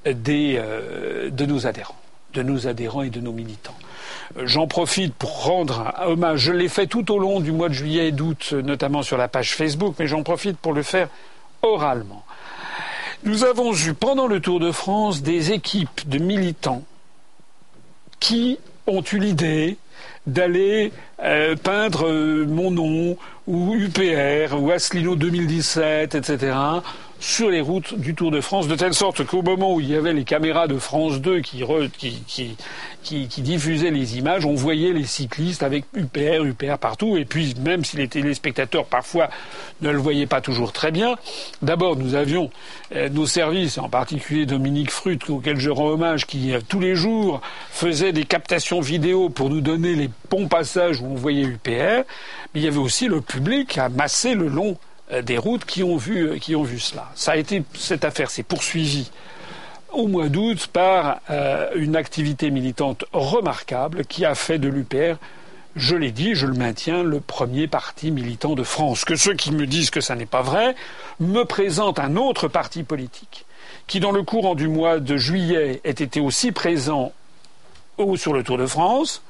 euh, 0.05 1.29
de 1.29 1.45
nos 1.45 1.67
adhérents, 1.67 1.97
de 2.33 2.41
nos 2.41 2.67
adhérents 2.67 3.03
et 3.03 3.09
de 3.09 3.19
nos 3.19 3.33
militants. 3.33 3.75
Euh, 4.37 4.43
j'en 4.45 4.67
profite 4.67 5.13
pour 5.13 5.43
rendre 5.43 5.93
hommage. 6.05 6.39
Je 6.39 6.51
l'ai 6.53 6.69
fait 6.69 6.87
tout 6.87 7.11
au 7.11 7.19
long 7.19 7.41
du 7.41 7.51
mois 7.51 7.67
de 7.67 7.73
juillet 7.73 8.07
et 8.07 8.11
d'août, 8.11 8.53
notamment 8.53 9.03
sur 9.03 9.17
la 9.17 9.27
page 9.27 9.55
Facebook, 9.55 9.95
mais 9.99 10.07
j'en 10.07 10.23
profite 10.23 10.57
pour 10.57 10.73
le 10.73 10.83
faire 10.83 11.09
oralement. 11.61 12.23
Nous 13.23 13.43
avons 13.43 13.73
eu 13.73 13.93
pendant 13.93 14.27
le 14.27 14.39
Tour 14.39 14.59
de 14.59 14.71
France 14.71 15.21
des 15.21 15.51
équipes 15.51 16.07
de 16.07 16.19
militants 16.19 16.83
qui 18.19 18.59
ont 18.85 19.03
eu 19.11 19.19
l'idée 19.19 19.77
d'aller 20.25 20.93
euh, 21.21 21.55
peindre 21.55 22.09
mon 22.45 22.71
nom 22.71 23.17
ou 23.47 23.75
UPR 23.75 24.55
ou 24.57 24.71
Asselineau 24.71 25.15
2017, 25.15 26.15
etc 26.15 26.53
sur 27.19 27.49
les 27.49 27.61
routes 27.61 27.95
du 27.95 28.13
Tour 28.13 28.31
de 28.31 28.41
France, 28.41 28.67
de 28.67 28.75
telle 28.75 28.93
sorte 28.93 29.25
qu'au 29.25 29.41
moment 29.41 29.73
où 29.73 29.81
il 29.81 29.89
y 29.89 29.95
avait 29.95 30.13
les 30.13 30.23
caméras 30.23 30.67
de 30.67 30.77
France 30.77 31.19
2 31.19 31.41
qui, 31.41 31.63
qui, 33.01 33.41
diffusaient 33.41 33.91
les 33.91 34.17
images, 34.17 34.45
on 34.45 34.53
voyait 34.53 34.93
les 34.93 35.05
cyclistes 35.05 35.63
avec 35.63 35.85
UPR, 35.95 36.43
UPR 36.43 36.77
partout, 36.77 37.17
et 37.17 37.25
puis 37.25 37.55
même 37.59 37.83
si 37.83 37.97
les 37.97 38.07
téléspectateurs 38.07 38.85
parfois 38.85 39.29
ne 39.81 39.89
le 39.89 39.97
voyaient 39.97 40.27
pas 40.27 40.41
toujours 40.41 40.73
très 40.73 40.91
bien, 40.91 41.15
d'abord 41.61 41.95
nous 41.95 42.15
avions 42.15 42.51
euh, 42.95 43.09
nos 43.09 43.25
services, 43.25 43.77
en 43.77 43.89
particulier 43.89 44.45
Dominique 44.45 44.91
Frut, 44.91 45.29
auquel 45.29 45.59
je 45.59 45.69
rends 45.69 45.87
hommage, 45.87 46.27
qui 46.27 46.53
euh, 46.53 46.59
tous 46.67 46.79
les 46.79 46.95
jours 46.95 47.41
faisait 47.71 48.11
des 48.11 48.25
captations 48.25 48.79
vidéo 48.79 49.29
pour 49.29 49.49
nous 49.49 49.61
donner 49.61 49.95
les 49.95 50.09
bons 50.29 50.47
passages 50.47 51.01
où 51.01 51.05
on 51.05 51.15
voyait 51.15 51.43
UPR, 51.43 52.03
mais 52.53 52.61
il 52.61 52.63
y 52.63 52.67
avait 52.67 52.77
aussi 52.77 53.07
le 53.07 53.21
public 53.21 53.77
à 53.77 53.89
masser 53.89 54.35
le 54.35 54.47
long 54.47 54.77
des 55.21 55.37
routes 55.37 55.65
qui 55.65 55.83
ont 55.83 55.97
vu, 55.97 56.29
euh, 56.29 56.37
qui 56.37 56.53
cela. 56.79 57.11
A 57.27 57.37
été, 57.37 57.63
cette 57.73 58.03
affaire 58.03 58.29
s'est 58.29 58.43
poursuivie 58.43 59.09
au 59.91 60.07
mois 60.07 60.27
d'août 60.29 60.67
par 60.67 61.21
euh, 61.29 61.69
une 61.75 61.95
activité 61.95 62.51
militante 62.51 63.05
remarquable 63.13 64.05
qui 64.05 64.25
a 64.25 64.35
fait 64.35 64.59
de 64.59 64.67
l'UPR, 64.67 65.15
je 65.75 65.95
l'ai 65.95 66.11
dit, 66.11 66.35
je 66.35 66.45
le 66.45 66.53
maintiens, 66.53 67.03
le 67.03 67.19
premier 67.19 67.67
parti 67.67 68.11
militant 68.11 68.55
de 68.55 68.63
France. 68.63 69.05
Que 69.05 69.15
ceux 69.15 69.35
qui 69.35 69.51
me 69.51 69.65
disent 69.65 69.91
que 69.91 70.01
ça 70.01 70.15
n'est 70.15 70.25
pas 70.25 70.41
vrai 70.41 70.75
me 71.19 71.43
présentent 71.43 71.99
un 71.99 72.15
autre 72.15 72.47
parti 72.47 72.83
politique 72.83 73.45
qui, 73.85 73.99
dans 73.99 74.11
le 74.11 74.23
courant 74.23 74.55
du 74.55 74.67
mois 74.67 74.99
de 74.99 75.17
juillet, 75.17 75.81
ait 75.83 75.89
été 75.91 76.19
aussi 76.19 76.51
présent 76.51 77.13
sur 78.15 78.33
le 78.33 78.43
Tour 78.43 78.57
de 78.57 78.65
France 78.65 79.21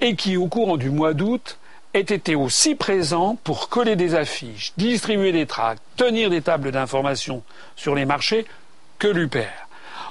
et 0.00 0.16
qui, 0.16 0.36
au 0.36 0.46
courant 0.46 0.76
du 0.76 0.90
mois 0.90 1.12
d'août, 1.12 1.58
ait 1.94 2.00
été 2.00 2.34
aussi 2.34 2.74
présent 2.74 3.38
pour 3.44 3.68
coller 3.68 3.96
des 3.96 4.14
affiches, 4.14 4.72
distribuer 4.76 5.32
des 5.32 5.46
tracts, 5.46 5.80
tenir 5.96 6.28
des 6.28 6.42
tables 6.42 6.72
d'information 6.72 7.42
sur 7.76 7.94
les 7.94 8.04
marchés 8.04 8.44
que 8.98 9.08
l'UPR 9.08 9.63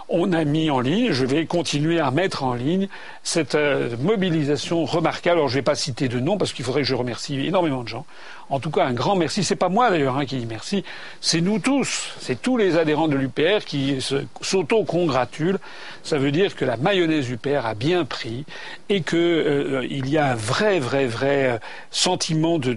on 0.09 0.33
a 0.33 0.43
mis 0.43 0.69
en 0.69 0.79
ligne, 0.79 1.11
je 1.11 1.25
vais 1.25 1.45
continuer 1.45 1.99
à 1.99 2.11
mettre 2.11 2.43
en 2.43 2.53
ligne 2.53 2.87
cette 3.23 3.55
euh, 3.55 3.95
mobilisation 3.99 4.85
remarquable. 4.85 5.37
Alors 5.37 5.49
je 5.49 5.55
ne 5.55 5.59
vais 5.59 5.63
pas 5.63 5.75
citer 5.75 6.07
de 6.07 6.19
nom 6.19 6.37
parce 6.37 6.53
qu'il 6.53 6.65
faudrait 6.65 6.81
que 6.81 6.87
je 6.87 6.95
remercie 6.95 7.39
énormément 7.39 7.83
de 7.83 7.87
gens. 7.87 8.05
En 8.49 8.59
tout 8.59 8.69
cas, 8.69 8.85
un 8.85 8.93
grand 8.93 9.15
merci. 9.15 9.43
C'est 9.43 9.55
pas 9.55 9.69
moi 9.69 9.89
d'ailleurs 9.89 10.17
hein, 10.17 10.25
qui 10.25 10.37
dis 10.37 10.45
merci, 10.45 10.83
c'est 11.21 11.41
nous 11.41 11.59
tous, 11.59 12.13
c'est 12.19 12.41
tous 12.41 12.57
les 12.57 12.77
adhérents 12.77 13.07
de 13.07 13.15
l'UPR 13.15 13.65
qui 13.65 13.99
s'auto-congratulent. 14.41 15.59
Ça 16.03 16.17
veut 16.17 16.31
dire 16.31 16.55
que 16.55 16.65
la 16.65 16.77
mayonnaise 16.77 17.29
UPR 17.29 17.65
a 17.65 17.73
bien 17.73 18.05
pris 18.05 18.45
et 18.89 19.01
qu'il 19.01 19.17
euh, 19.19 19.87
y 19.89 20.17
a 20.17 20.31
un 20.31 20.35
vrai, 20.35 20.79
vrai, 20.79 21.05
vrai 21.05 21.51
euh, 21.51 21.57
sentiment 21.91 22.59
de, 22.59 22.73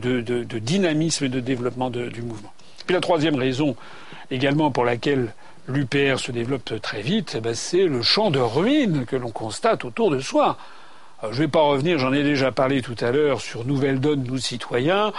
dynamisme 0.59 1.24
et 1.24 1.28
de 1.28 1.40
développement 1.40 1.90
du 1.90 2.23
mouvement. 2.23 2.53
Puis 2.86 2.94
la 2.94 3.01
troisième 3.01 3.35
raison 3.35 3.77
également 4.31 4.70
pour 4.70 4.85
laquelle 4.85 5.35
l'UPR 5.68 6.18
se 6.18 6.32
développe 6.32 6.80
très 6.80 7.02
vite, 7.02 7.34
eh 7.36 7.40
ben, 7.40 7.55
c'est 7.55 7.84
le 7.84 8.02
champ 8.02 8.30
de 8.30 8.38
ruines 8.38 9.05
que 9.06 9.16
l'on 9.16 9.30
constate 9.30 9.84
autour 9.84 10.10
de 10.10 10.20
soi. 10.20 10.56
je 11.22 11.28
ne 11.28 11.34
vais 11.34 11.48
pas 11.48 11.62
revenir, 11.62 11.98
j'en 11.98 12.12
ai 12.12 12.22
déjà 12.22 12.52
parlé 12.52 12.82
tout 12.82 12.97
à 13.01 13.10
l'heure 13.10 13.40
sur 13.40 13.64
Nouvelle 13.64 14.01
Donne, 14.01 14.24
nous 14.24 14.38
citoyens. 14.38 15.12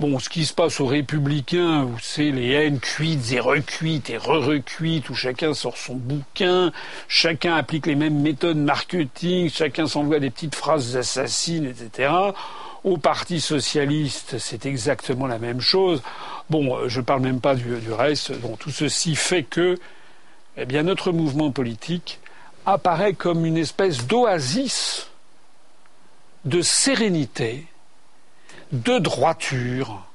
Bon, 0.00 0.18
ce 0.18 0.30
qui 0.30 0.46
se 0.46 0.54
passe 0.54 0.80
aux 0.80 0.86
républicains, 0.86 1.84
où 1.84 1.94
c'est 2.00 2.30
les 2.30 2.52
haines 2.52 2.80
cuites 2.80 3.32
et 3.32 3.38
recuites 3.40 4.08
et 4.08 4.16
re-recuites, 4.16 5.10
où 5.10 5.14
chacun 5.14 5.52
sort 5.52 5.76
son 5.76 5.94
bouquin, 5.94 6.72
chacun 7.06 7.54
applique 7.54 7.84
les 7.86 7.96
mêmes 7.96 8.18
méthodes 8.18 8.56
marketing, 8.56 9.50
chacun 9.50 9.86
s'envoie 9.86 10.18
des 10.18 10.30
petites 10.30 10.54
phrases 10.54 10.96
assassines, 10.96 11.66
etc. 11.66 12.10
Au 12.82 12.96
Parti 12.96 13.40
socialiste, 13.40 14.38
c'est 14.38 14.64
exactement 14.64 15.26
la 15.26 15.38
même 15.38 15.60
chose. 15.60 16.02
Bon, 16.48 16.76
euh, 16.76 16.88
je 16.88 17.00
ne 17.00 17.04
parle 17.04 17.20
même 17.20 17.40
pas 17.40 17.54
du, 17.54 17.92
reste. 17.92 18.32
Tout 18.58 18.70
ceci 18.70 19.16
fait 19.16 19.42
que, 19.42 19.78
eh 20.56 20.82
notre 20.82 21.12
mouvement 21.12 21.50
politique 21.50 22.20
apparaît 22.64 23.12
comme 23.12 23.44
une 23.44 23.58
espèce 23.58 24.06
d'oasis 24.06 25.08
de 26.46 26.62
sérénité, 26.62 27.66
de 28.72 28.98
droiture, 28.98 30.06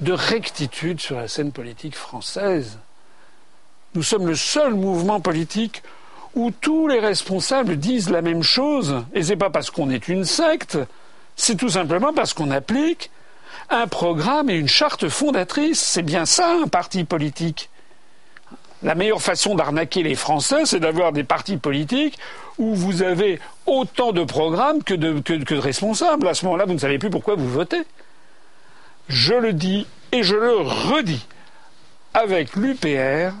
de 0.00 0.12
rectitude 0.12 1.00
sur 1.00 1.16
la 1.16 1.26
scène 1.26 1.52
politique 1.52 1.96
française. 1.96 2.78
Nous 3.94 4.02
sommes 4.02 4.26
le 4.26 4.36
seul 4.36 4.74
mouvement 4.74 5.20
politique 5.20 5.82
où 6.34 6.52
tous 6.52 6.88
les 6.88 7.00
responsables 7.00 7.76
disent 7.76 8.10
la 8.10 8.22
même 8.22 8.42
chose, 8.42 9.04
et 9.14 9.22
n'est 9.22 9.36
pas 9.36 9.50
parce 9.50 9.70
qu'on 9.70 9.90
est 9.90 10.08
une 10.08 10.24
secte, 10.24 10.78
c'est 11.36 11.56
tout 11.56 11.70
simplement 11.70 12.12
parce 12.12 12.32
qu'on 12.32 12.50
applique 12.50 13.10
un 13.70 13.86
programme 13.86 14.50
et 14.50 14.54
une 14.54 14.68
charte 14.68 15.08
fondatrice. 15.08 15.80
C'est 15.80 16.02
bien 16.02 16.26
ça, 16.26 16.56
un 16.62 16.68
parti 16.68 17.04
politique. 17.04 17.70
La 18.82 18.94
meilleure 18.94 19.22
façon 19.22 19.54
d'arnaquer 19.54 20.02
les 20.02 20.14
Français, 20.14 20.66
c'est 20.66 20.80
d'avoir 20.80 21.12
des 21.12 21.24
partis 21.24 21.56
politiques 21.56 22.18
où 22.58 22.74
vous 22.74 23.02
avez 23.02 23.40
autant 23.66 24.12
de 24.12 24.22
programmes 24.24 24.82
que 24.82 24.94
de, 24.94 25.56
responsables. 25.56 26.28
À 26.28 26.34
ce 26.34 26.44
moment-là, 26.44 26.66
vous 26.66 26.74
ne 26.74 26.78
savez 26.78 26.98
plus 26.98 27.10
pourquoi 27.10 27.34
vous 27.34 27.48
votez. 27.48 27.82
Je 29.08 29.34
le 29.34 29.52
dis 29.52 29.86
et 30.12 30.22
je 30.22 30.36
le 30.36 30.56
redis. 30.56 31.26
Avec 32.12 32.54
l'UPR, 32.56 33.32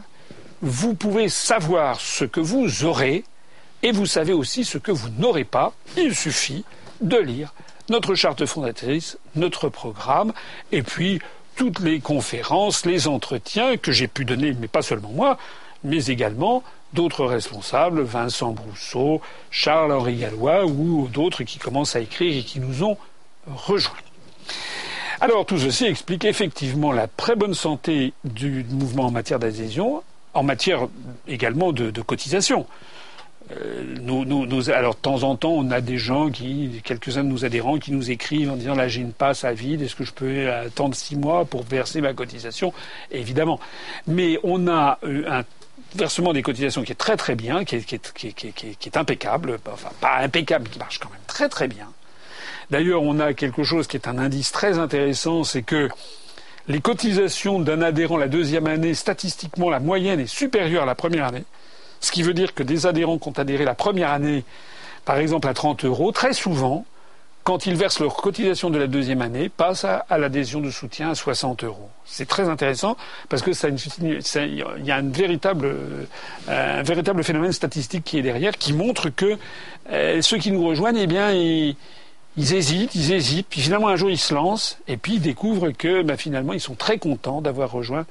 vous 0.62 0.94
pouvez 0.94 1.28
savoir 1.28 2.00
ce 2.00 2.24
que 2.24 2.40
vous 2.40 2.84
aurez 2.84 3.24
et 3.82 3.92
vous 3.92 4.06
savez 4.06 4.32
aussi 4.32 4.64
ce 4.64 4.78
que 4.78 4.90
vous 4.90 5.10
n'aurez 5.18 5.44
pas. 5.44 5.74
Il 5.96 6.14
suffit 6.16 6.64
de 7.02 7.18
lire 7.18 7.52
notre 7.88 8.14
charte 8.14 8.44
fondatrice, 8.46 9.18
notre 9.36 9.68
programme, 9.68 10.32
et 10.72 10.82
puis 10.82 11.20
toutes 11.56 11.80
les 11.80 12.00
conférences, 12.00 12.86
les 12.86 13.06
entretiens 13.06 13.76
que 13.76 13.92
j'ai 13.92 14.08
pu 14.08 14.24
donner, 14.24 14.54
mais 14.58 14.68
pas 14.68 14.82
seulement 14.82 15.10
moi, 15.10 15.38
mais 15.84 16.06
également 16.06 16.62
d'autres 16.92 17.26
responsables, 17.26 18.02
Vincent 18.02 18.52
Brousseau, 18.52 19.20
Charles-Henri 19.50 20.16
Gallois 20.16 20.64
ou 20.64 21.08
d'autres 21.08 21.44
qui 21.44 21.58
commencent 21.58 21.96
à 21.96 22.00
écrire 22.00 22.36
et 22.36 22.42
qui 22.42 22.60
nous 22.60 22.84
ont 22.84 22.96
rejoints. 23.46 23.92
Alors 25.20 25.46
tout 25.46 25.58
ceci 25.58 25.84
explique 25.86 26.24
effectivement 26.24 26.92
la 26.92 27.06
très 27.06 27.36
bonne 27.36 27.54
santé 27.54 28.12
du 28.24 28.64
mouvement 28.70 29.06
en 29.06 29.10
matière 29.10 29.38
d'adhésion, 29.38 30.02
en 30.34 30.42
matière 30.42 30.88
également 31.28 31.72
de, 31.72 31.90
de 31.90 32.02
cotisation. 32.02 32.66
Euh, 33.52 34.72
alors 34.72 34.94
de 34.94 35.00
temps 35.00 35.22
en 35.22 35.36
temps, 35.36 35.52
on 35.52 35.70
a 35.70 35.80
des 35.80 35.98
gens 35.98 36.30
qui, 36.30 36.80
quelques-uns 36.82 37.24
de 37.24 37.28
nos 37.28 37.44
adhérents, 37.44 37.78
qui 37.78 37.92
nous 37.92 38.10
écrivent 38.10 38.50
en 38.50 38.56
disant 38.56 38.74
là 38.74 38.88
j'ai 38.88 39.02
une 39.02 39.12
passe 39.12 39.44
à 39.44 39.52
vide, 39.52 39.82
est-ce 39.82 39.94
que 39.94 40.04
je 40.04 40.12
peux 40.12 40.50
attendre 40.50 40.94
six 40.94 41.16
mois 41.16 41.44
pour 41.44 41.62
verser 41.62 42.00
ma 42.00 42.14
cotisation? 42.14 42.72
Évidemment, 43.10 43.60
mais 44.06 44.38
on 44.44 44.66
a 44.66 44.98
euh, 45.04 45.24
un 45.30 45.44
versement 45.94 46.32
des 46.32 46.42
cotisations 46.42 46.82
qui 46.82 46.92
est 46.92 46.96
très 46.96 47.16
très 47.16 47.34
bien, 47.34 47.64
qui 47.64 47.76
est, 47.76 48.96
impeccable, 48.96 49.58
enfin 49.70 49.90
pas 50.00 50.16
impeccable, 50.18 50.64
mais 50.64 50.70
qui 50.70 50.78
marche 50.78 50.98
quand 50.98 51.10
même 51.10 51.20
très 51.26 51.48
très 51.48 51.68
bien. 51.68 51.88
D'ailleurs, 52.70 53.02
on 53.02 53.20
a 53.20 53.34
quelque 53.34 53.62
chose 53.62 53.86
qui 53.86 53.96
est 53.96 54.08
un 54.08 54.18
indice 54.18 54.52
très 54.52 54.78
intéressant, 54.78 55.44
c'est 55.44 55.62
que 55.62 55.88
les 56.66 56.80
cotisations 56.80 57.60
d'un 57.60 57.82
adhérent 57.82 58.16
la 58.16 58.28
deuxième 58.28 58.66
année, 58.66 58.94
statistiquement, 58.94 59.68
la 59.68 59.80
moyenne 59.80 60.18
est 60.18 60.26
supérieure 60.26 60.84
à 60.84 60.86
la 60.86 60.94
première 60.94 61.26
année. 61.26 61.44
Ce 62.04 62.12
qui 62.12 62.22
veut 62.22 62.34
dire 62.34 62.52
que 62.52 62.62
des 62.62 62.84
adhérents 62.84 63.16
qui 63.16 63.28
ont 63.30 63.38
adhéré 63.38 63.64
la 63.64 63.74
première 63.74 64.10
année, 64.10 64.44
par 65.06 65.16
exemple 65.16 65.48
à 65.48 65.54
30 65.54 65.86
euros, 65.86 66.12
très 66.12 66.34
souvent, 66.34 66.84
quand 67.44 67.64
ils 67.64 67.76
versent 67.76 67.98
leur 67.98 68.14
cotisation 68.16 68.68
de 68.68 68.78
la 68.78 68.86
deuxième 68.86 69.22
année, 69.22 69.48
passent 69.48 69.86
à, 69.86 70.18
l'adhésion 70.18 70.60
de 70.60 70.70
soutien 70.70 71.12
à 71.12 71.14
60 71.14 71.64
euros. 71.64 71.88
C'est 72.04 72.28
très 72.28 72.46
intéressant 72.50 72.98
parce 73.30 73.40
que 73.40 73.54
ça, 73.54 73.68
il 73.70 74.84
y 74.84 74.90
a 74.90 74.96
un 74.96 75.10
véritable, 75.10 75.66
euh, 75.66 76.78
un 76.78 76.82
véritable 76.82 77.24
phénomène 77.24 77.52
statistique 77.52 78.04
qui 78.04 78.18
est 78.18 78.22
derrière, 78.22 78.52
qui 78.52 78.74
montre 78.74 79.08
que 79.08 79.38
euh, 79.90 80.20
ceux 80.20 80.36
qui 80.36 80.52
nous 80.52 80.66
rejoignent, 80.66 81.00
eh 81.00 81.06
bien, 81.06 81.32
ils, 81.32 81.74
Ils 82.36 82.54
hésitent, 82.54 82.94
ils 82.94 83.12
hésitent, 83.12 83.46
puis 83.48 83.60
finalement 83.60 83.88
un 83.88 83.96
jour 83.96 84.10
ils 84.10 84.18
se 84.18 84.34
lancent, 84.34 84.78
et 84.88 84.96
puis 84.96 85.14
ils 85.14 85.20
découvrent 85.20 85.70
que 85.70 86.02
bah, 86.02 86.16
finalement 86.16 86.52
ils 86.52 86.60
sont 86.60 86.74
très 86.74 86.98
contents 86.98 87.40
d'avoir 87.40 87.70
rejoint 87.70 88.06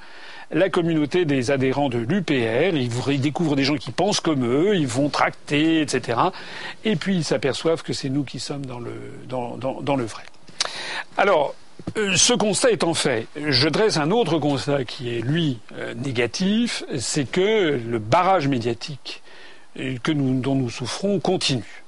la 0.50 0.70
communauté 0.70 1.24
des 1.24 1.50
adhérents 1.50 1.88
de 1.88 1.98
l'UPR. 1.98 2.74
Ils 2.74 3.20
découvrent 3.20 3.56
des 3.56 3.64
gens 3.64 3.76
qui 3.76 3.90
pensent 3.90 4.20
comme 4.20 4.44
eux, 4.44 4.76
ils 4.76 4.86
vont 4.86 5.08
tracter, 5.08 5.80
etc. 5.80 6.18
Et 6.84 6.96
puis 6.96 7.16
ils 7.16 7.24
s'aperçoivent 7.24 7.82
que 7.82 7.92
c'est 7.92 8.08
nous 8.08 8.24
qui 8.24 8.40
sommes 8.40 8.64
dans 8.64 8.78
le, 8.78 8.92
dans, 9.26 9.96
le 9.96 10.04
vrai. 10.04 10.22
Alors, 11.16 11.54
euh, 11.96 12.16
ce 12.16 12.32
constat 12.32 12.70
étant 12.70 12.94
fait, 12.94 13.26
je 13.36 13.68
dresse 13.68 13.96
un 13.96 14.10
autre 14.10 14.38
constat 14.38 14.84
qui 14.84 15.14
est, 15.14 15.20
lui, 15.20 15.58
euh, 15.76 15.94
négatif, 15.94 16.84
c'est 16.98 17.30
que 17.30 17.80
le 17.86 17.98
barrage 17.98 18.48
médiatique 18.48 19.22
euh, 19.78 19.96
que 20.02 20.12
nous, 20.12 20.40
dont 20.40 20.54
nous 20.54 20.70
souffrons 20.70 21.20
continue. 21.20 21.83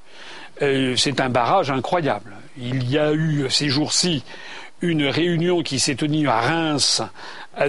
C'est 0.59 1.21
un 1.21 1.29
barrage 1.29 1.71
incroyable. 1.71 2.33
Il 2.59 2.89
y 2.91 2.99
a 2.99 3.13
eu 3.13 3.47
ces 3.51 3.69
jours-ci 3.69 4.25
une 4.83 5.07
réunion 5.07 5.63
qui 5.63 5.79
s'est 5.79 5.95
tenue 5.95 6.29
à 6.29 6.41
Reims 6.41 7.03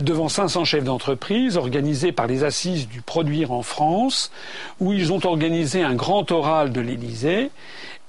devant 0.02 0.28
500 0.28 0.66
chefs 0.66 0.84
d'entreprise 0.84 1.56
organisée 1.56 2.12
par 2.12 2.28
les 2.28 2.44
assises 2.44 2.88
du 2.88 3.02
produire 3.02 3.52
en 3.52 3.62
France, 3.62 4.32
où 4.80 4.92
ils 4.92 5.14
ont 5.14 5.26
organisé 5.26 5.84
un 5.84 5.96
grand 5.96 6.30
oral 6.32 6.72
de 6.72 6.82
l'Élysée 6.82 7.50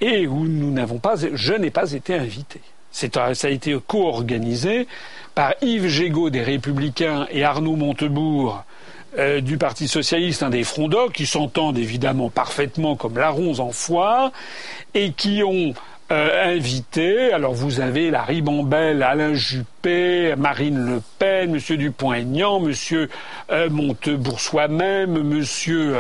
et 0.01 0.27
où 0.27 0.47
nous 0.47 0.73
n'avons 0.73 0.99
pas, 0.99 1.15
je 1.33 1.55
n'ai 1.55 1.71
pas 1.71 1.93
été 1.93 2.15
invité. 2.15 2.61
Ça 2.91 3.07
a 3.25 3.49
été 3.51 3.77
co-organisé 3.87 4.89
par 5.35 5.55
Yves 5.63 5.89
Gégaud 5.89 6.31
des 6.31 6.43
Républicains 6.43 7.27
et 7.31 7.45
Arnaud 7.45 7.77
Montebourg 7.77 8.65
euh, 9.19 9.41
du 9.41 9.59
Parti 9.59 9.89
socialiste, 9.89 10.43
un 10.43 10.51
des 10.51 10.65
frondocs, 10.65 11.13
qui 11.13 11.27
s'entendent 11.27 11.79
évidemment 11.79 12.31
parfaitement 12.31 12.97
comme 12.97 13.19
larrons 13.19 13.59
en 13.61 13.73
foire, 13.73 14.33
et 14.95 15.13
qui 15.13 15.43
ont 15.43 15.75
euh, 16.11 16.55
invité. 16.55 17.35
Alors 17.35 17.53
vous 17.53 17.81
avez 17.81 18.11
la 18.11 18.23
ribambelle 18.23 19.03
Alain 19.03 19.35
Juppé, 19.35 20.35
Marine 20.39 20.79
Le 20.79 21.03
Pen, 21.19 21.51
Monsieur 21.51 21.77
Dupont-Aignan, 21.77 22.61
Monsieur 22.61 23.11
euh, 23.53 23.69
Montebourg 23.69 24.41
même 24.71 25.23
Monsieur 25.23 25.97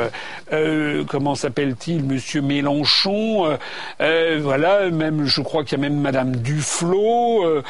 euh, 0.50 1.04
comment 1.06 1.34
s'appelle-t-il, 1.34 2.04
Monsieur 2.04 2.40
Mélenchon. 2.40 3.58
voilà, 3.98 4.88
même 4.88 5.26
je 5.26 5.42
crois 5.42 5.62
qu'il 5.62 5.76
y 5.78 5.80
a 5.82 5.86
même 5.86 6.00
Madame 6.00 6.36
Duflot. 6.36 7.62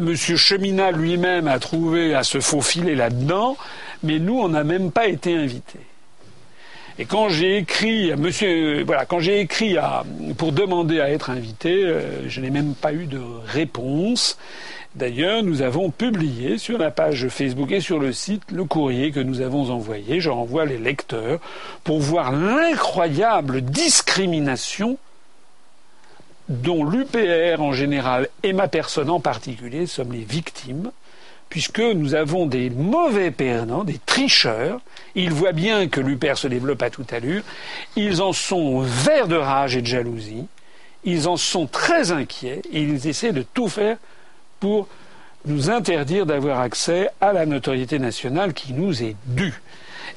Monsieur 0.00 0.34
Cheminat 0.34 0.90
lui-même 0.90 1.46
a 1.46 1.60
trouvé 1.60 2.12
à 2.12 2.24
se 2.24 2.40
faufiler 2.40 2.96
là-dedans, 2.96 3.56
mais 4.04 4.18
nous 4.18 4.38
on 4.38 4.48
n'a 4.48 4.64
même 4.64 4.92
pas 4.92 5.08
été 5.08 5.34
invités. 5.34 5.80
Et 6.96 7.06
quand 7.06 7.28
j'ai 7.28 7.56
écrit, 7.56 8.14
monsieur, 8.14 8.84
voilà, 8.84 9.04
quand 9.04 9.18
j'ai 9.18 9.40
écrit 9.40 9.76
à, 9.76 10.04
pour 10.38 10.52
demander 10.52 11.00
à 11.00 11.10
être 11.10 11.30
invité, 11.30 11.84
euh, 11.84 12.28
je 12.28 12.40
n'ai 12.40 12.50
même 12.50 12.74
pas 12.74 12.92
eu 12.92 13.06
de 13.06 13.20
réponse. 13.46 14.38
D'ailleurs, 14.94 15.42
nous 15.42 15.62
avons 15.62 15.90
publié 15.90 16.56
sur 16.56 16.78
la 16.78 16.92
page 16.92 17.26
Facebook 17.28 17.72
et 17.72 17.80
sur 17.80 17.98
le 17.98 18.12
site 18.12 18.44
le 18.52 18.64
courrier 18.64 19.10
que 19.10 19.18
nous 19.18 19.40
avons 19.40 19.70
envoyé. 19.70 20.20
Je 20.20 20.30
renvoie 20.30 20.66
les 20.66 20.78
lecteurs 20.78 21.40
pour 21.82 21.98
voir 21.98 22.30
l'incroyable 22.30 23.60
discrimination 23.60 24.96
dont 26.48 26.84
l'UPR 26.84 27.60
en 27.60 27.72
général 27.72 28.28
et 28.44 28.52
ma 28.52 28.68
personne 28.68 29.10
en 29.10 29.18
particulier 29.18 29.86
sommes 29.86 30.12
les 30.12 30.24
victimes 30.24 30.92
puisque 31.54 31.78
nous 31.78 32.16
avons 32.16 32.46
des 32.46 32.68
mauvais 32.68 33.30
perdants, 33.30 33.84
des 33.84 34.00
tricheurs. 34.04 34.80
Ils 35.14 35.32
voient 35.32 35.52
bien 35.52 35.86
que 35.86 36.00
l'UPR 36.00 36.36
se 36.36 36.48
développe 36.48 36.82
à 36.82 36.90
toute 36.90 37.12
allure. 37.12 37.44
Ils 37.94 38.22
en 38.22 38.32
sont 38.32 38.80
verts 38.80 39.28
de 39.28 39.36
rage 39.36 39.76
et 39.76 39.80
de 39.80 39.86
jalousie. 39.86 40.48
Ils 41.04 41.28
en 41.28 41.36
sont 41.36 41.68
très 41.68 42.10
inquiets 42.10 42.60
et 42.72 42.82
ils 42.82 43.06
essaient 43.06 43.30
de 43.30 43.44
tout 43.54 43.68
faire 43.68 43.98
pour 44.58 44.88
nous 45.44 45.70
interdire 45.70 46.26
d'avoir 46.26 46.58
accès 46.58 47.08
à 47.20 47.32
la 47.32 47.46
notoriété 47.46 48.00
nationale 48.00 48.52
qui 48.52 48.72
nous 48.72 49.04
est 49.04 49.14
due. 49.26 49.62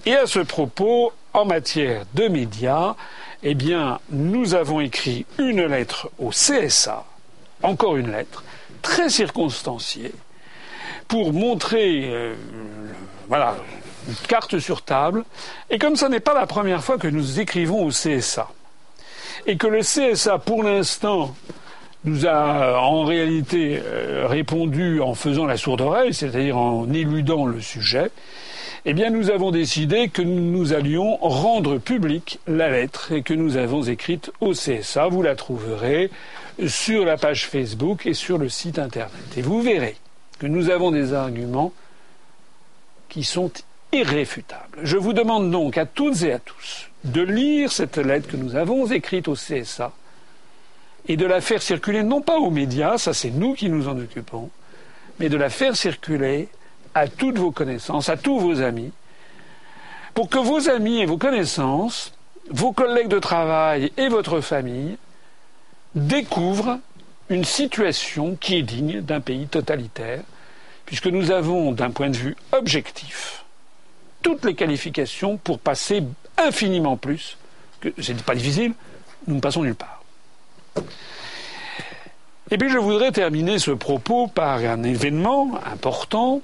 Et 0.07 0.15
à 0.15 0.25
ce 0.25 0.39
propos, 0.39 1.13
en 1.33 1.45
matière 1.45 2.05
de 2.15 2.29
médias, 2.29 2.95
eh 3.43 3.53
bien, 3.53 3.99
nous 4.09 4.55
avons 4.55 4.79
écrit 4.79 5.27
une 5.37 5.67
lettre 5.67 6.09
au 6.17 6.29
CSA, 6.31 7.05
encore 7.61 7.95
une 7.95 8.11
lettre, 8.11 8.43
très 8.81 9.09
circonstanciée, 9.11 10.13
pour 11.07 11.33
montrer, 11.33 12.03
euh, 12.05 12.35
voilà, 13.27 13.55
une 14.07 14.15
carte 14.27 14.59
sur 14.59 14.81
table. 14.81 15.23
Et 15.69 15.79
comme 15.79 15.95
ce 15.95 16.05
n'est 16.05 16.19
pas 16.19 16.33
la 16.33 16.47
première 16.47 16.83
fois 16.83 16.97
que 16.97 17.07
nous 17.07 17.39
écrivons 17.39 17.85
au 17.85 17.89
CSA, 17.89 18.49
et 19.45 19.57
que 19.57 19.67
le 19.67 19.79
CSA, 19.79 20.39
pour 20.39 20.63
l'instant, 20.63 21.35
nous 22.03 22.25
a 22.25 22.79
en 22.79 23.03
réalité 23.03 23.81
euh, 23.83 24.25
répondu 24.27 25.01
en 25.01 25.13
faisant 25.13 25.45
la 25.45 25.57
sourde 25.57 25.81
oreille, 25.81 26.13
c'est-à-dire 26.13 26.57
en 26.57 26.91
éludant 26.91 27.45
le 27.45 27.61
sujet, 27.61 28.11
eh 28.85 28.93
bien 28.93 29.09
nous 29.09 29.29
avons 29.29 29.51
décidé 29.51 30.07
que 30.07 30.21
nous 30.21 30.73
allions 30.73 31.17
rendre 31.17 31.77
publique 31.77 32.39
la 32.47 32.69
lettre 32.69 33.11
et 33.11 33.21
que 33.21 33.33
nous 33.33 33.57
avons 33.57 33.83
écrite 33.83 34.31
au 34.39 34.51
CSA. 34.51 35.07
Vous 35.07 35.21
la 35.21 35.35
trouverez 35.35 36.09
sur 36.65 37.03
la 37.03 37.17
page 37.17 37.47
Facebook 37.47 38.05
et 38.05 38.13
sur 38.13 38.37
le 38.37 38.49
site 38.49 38.79
internet. 38.79 39.11
Et 39.35 39.41
vous 39.41 39.61
verrez 39.61 39.97
que 40.39 40.47
nous 40.47 40.69
avons 40.69 40.91
des 40.91 41.13
arguments 41.13 41.73
qui 43.09 43.23
sont 43.23 43.51
irréfutables. 43.91 44.79
Je 44.83 44.97
vous 44.97 45.13
demande 45.13 45.49
donc 45.49 45.77
à 45.77 45.85
toutes 45.85 46.21
et 46.23 46.33
à 46.33 46.39
tous 46.39 46.89
de 47.03 47.21
lire 47.21 47.71
cette 47.71 47.97
lettre 47.97 48.27
que 48.27 48.37
nous 48.37 48.55
avons 48.55 48.85
écrite 48.87 49.27
au 49.27 49.33
CSA 49.33 49.93
et 51.07 51.15
de 51.15 51.25
la 51.25 51.41
faire 51.41 51.61
circuler 51.61 52.03
non 52.03 52.21
pas 52.21 52.37
aux 52.37 52.51
médias, 52.51 52.97
ça 52.97 53.13
c'est 53.13 53.29
nous 53.29 53.53
qui 53.53 53.69
nous 53.69 53.87
en 53.87 53.97
occupons, 53.97 54.49
mais 55.19 55.29
de 55.29 55.37
la 55.37 55.49
faire 55.49 55.75
circuler 55.75 56.49
à 56.93 57.07
toutes 57.07 57.37
vos 57.37 57.51
connaissances, 57.51 58.09
à 58.09 58.17
tous 58.17 58.39
vos 58.39 58.61
amis, 58.61 58.91
pour 60.13 60.29
que 60.29 60.39
vos 60.39 60.69
amis 60.69 60.99
et 60.99 61.05
vos 61.05 61.17
connaissances, 61.17 62.13
vos 62.49 62.73
collègues 62.73 63.07
de 63.07 63.19
travail 63.19 63.91
et 63.97 64.09
votre 64.09 64.41
famille 64.41 64.97
découvrent 65.95 66.79
une 67.29 67.43
situation 67.43 68.35
qui 68.39 68.57
est 68.57 68.63
digne 68.63 69.01
d'un 69.01 69.19
pays 69.19 69.47
totalitaire, 69.47 70.21
puisque 70.85 71.07
nous 71.07 71.31
avons, 71.31 71.71
d'un 71.71 71.91
point 71.91 72.09
de 72.09 72.17
vue 72.17 72.35
objectif, 72.53 73.43
toutes 74.21 74.45
les 74.45 74.55
qualifications 74.55 75.37
pour 75.37 75.59
passer 75.59 76.03
infiniment 76.37 76.97
plus, 76.97 77.37
que 77.81 77.89
c'est 78.01 78.21
pas 78.23 78.35
difficile, 78.35 78.73
nous 79.27 79.35
ne 79.35 79.39
passons 79.41 79.63
nulle 79.63 79.75
part. 79.75 80.03
Et 82.49 82.57
puis 82.57 82.69
je 82.69 82.77
voudrais 82.77 83.11
terminer 83.11 83.59
ce 83.59 83.71
propos 83.71 84.27
par 84.27 84.59
un 84.59 84.83
événement 84.83 85.59
important 85.65 86.41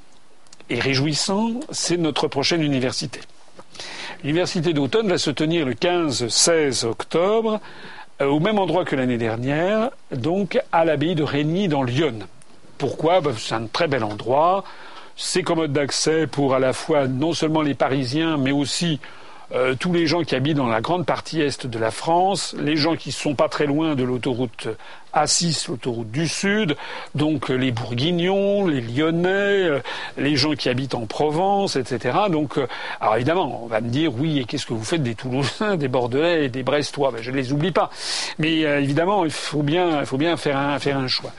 et 0.70 0.80
réjouissant, 0.80 1.60
c'est 1.72 1.98
notre 1.98 2.28
prochaine 2.28 2.62
université. 2.62 3.22
L'université 4.24 4.74
d'automne 4.74 5.08
va 5.10 5.18
se 5.18 5.32
tenir 5.32 5.66
le 5.66 5.74
15-16 5.74 6.86
octobre 6.86 7.60
au 8.22 8.40
même 8.40 8.60
endroit 8.60 8.86
que 8.86 8.96
l'année 8.96 9.18
dernière, 9.18 9.90
donc 10.12 10.60
à 10.72 10.86
l'abbaye 10.86 11.16
de 11.16 11.24
Régny 11.24 11.68
dans 11.68 11.84
Lyon. 11.84 12.20
Pourquoi? 12.78 13.22
Ben, 13.22 13.34
C'est 13.38 13.56
un 13.56 13.66
très 13.66 13.88
bel 13.88 14.04
endroit, 14.04 14.64
c'est 15.16 15.44
commode 15.44 15.74
d'accès 15.74 16.28
pour 16.28 16.54
à 16.54 16.60
la 16.60 16.74
fois 16.74 17.08
non 17.08 17.34
seulement 17.34 17.62
les 17.62 17.76
Parisiens, 17.76 18.38
mais 18.38 18.52
aussi 18.52 19.00
euh, 19.54 19.76
tous 19.76 19.94
les 19.94 20.08
gens 20.08 20.24
qui 20.24 20.36
habitent 20.36 20.58
dans 20.58 20.68
la 20.68 20.82
grande 20.82 21.06
partie 21.06 21.42
est 21.42 21.68
de 21.68 21.80
la 21.80 21.92
France, 21.92 22.56
les 22.60 22.76
gens 22.76 22.96
qui 22.96 23.10
ne 23.10 23.14
sont 23.14 23.36
pas 23.36 23.50
très 23.50 23.68
loin 23.68 23.96
de 23.96 24.04
l'autoroute 24.04 24.68
A6, 25.14 25.70
l'autoroute 25.70 26.12
du 26.12 26.28
Sud, 26.28 26.76
donc 27.16 27.50
euh, 27.50 27.56
les 27.56 27.72
Bourguignons, 27.72 28.66
les 28.66 28.82
Lyonnais, 28.82 29.30
euh, 29.30 29.80
les 30.18 30.36
gens 30.36 30.54
qui 30.54 30.70
habitent 30.70 30.96
en 30.96 31.06
Provence, 31.06 31.76
etc. 31.76 32.18
Donc, 32.30 32.60
alors 33.00 33.16
évidemment, 33.16 33.64
on 33.64 33.68
va 33.68 33.82
me 33.82 33.90
dire, 33.90 34.12
oui, 34.16 34.40
et 34.40 34.46
qu'est-ce 34.46 34.66
que 34.66 34.74
vous 34.74 34.84
faites 34.84 35.04
des 35.04 35.16
Toulousains, 35.16 35.76
des 35.78 35.88
Bordelais 35.88 36.46
et 36.46 36.50
des 36.50 36.64
Brestois? 36.64 37.12
Ben, 37.12 37.22
Je 37.22 37.32
ne 37.32 37.38
les 37.38 37.52
oublie 37.52 37.72
pas. 37.72 37.90
Mais 38.40 38.60
évidemment, 38.60 39.26
il 39.26 39.32
faut 39.32 39.64
bien, 39.64 40.00
il 40.00 40.06
faut 40.06 40.18
bien 40.18 40.38
faire, 40.38 40.58
un, 40.58 40.80
faire 40.80 40.98
un 40.98 41.08
choix. 41.08 41.32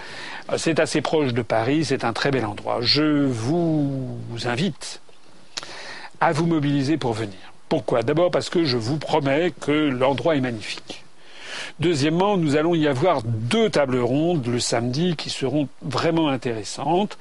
C'est 0.56 0.78
assez 0.78 1.00
proche 1.00 1.32
de 1.32 1.42
Paris, 1.42 1.84
c'est 1.84 2.04
un 2.04 2.12
très 2.12 2.30
bel 2.30 2.44
endroit. 2.44 2.78
Je 2.80 3.26
vous 3.26 4.18
invite 4.44 5.00
à 6.20 6.32
vous 6.32 6.46
mobiliser 6.46 6.96
pour 6.96 7.12
venir. 7.12 7.38
Pourquoi? 7.68 8.02
D'abord 8.02 8.30
parce 8.30 8.50
que 8.50 8.64
je 8.64 8.76
vous 8.76 8.98
promets 8.98 9.52
que 9.60 9.72
l'endroit 9.72 10.36
est 10.36 10.40
magnifique. 10.40 11.03
Deuxièmement, 11.80 12.36
nous 12.36 12.56
allons 12.56 12.74
y 12.74 12.86
avoir 12.86 13.22
deux 13.24 13.70
tables 13.70 13.98
rondes 13.98 14.46
le 14.46 14.60
samedi 14.60 15.16
qui 15.16 15.30
seront 15.30 15.68
vraiment 15.82 16.28
intéressantes, 16.28 17.18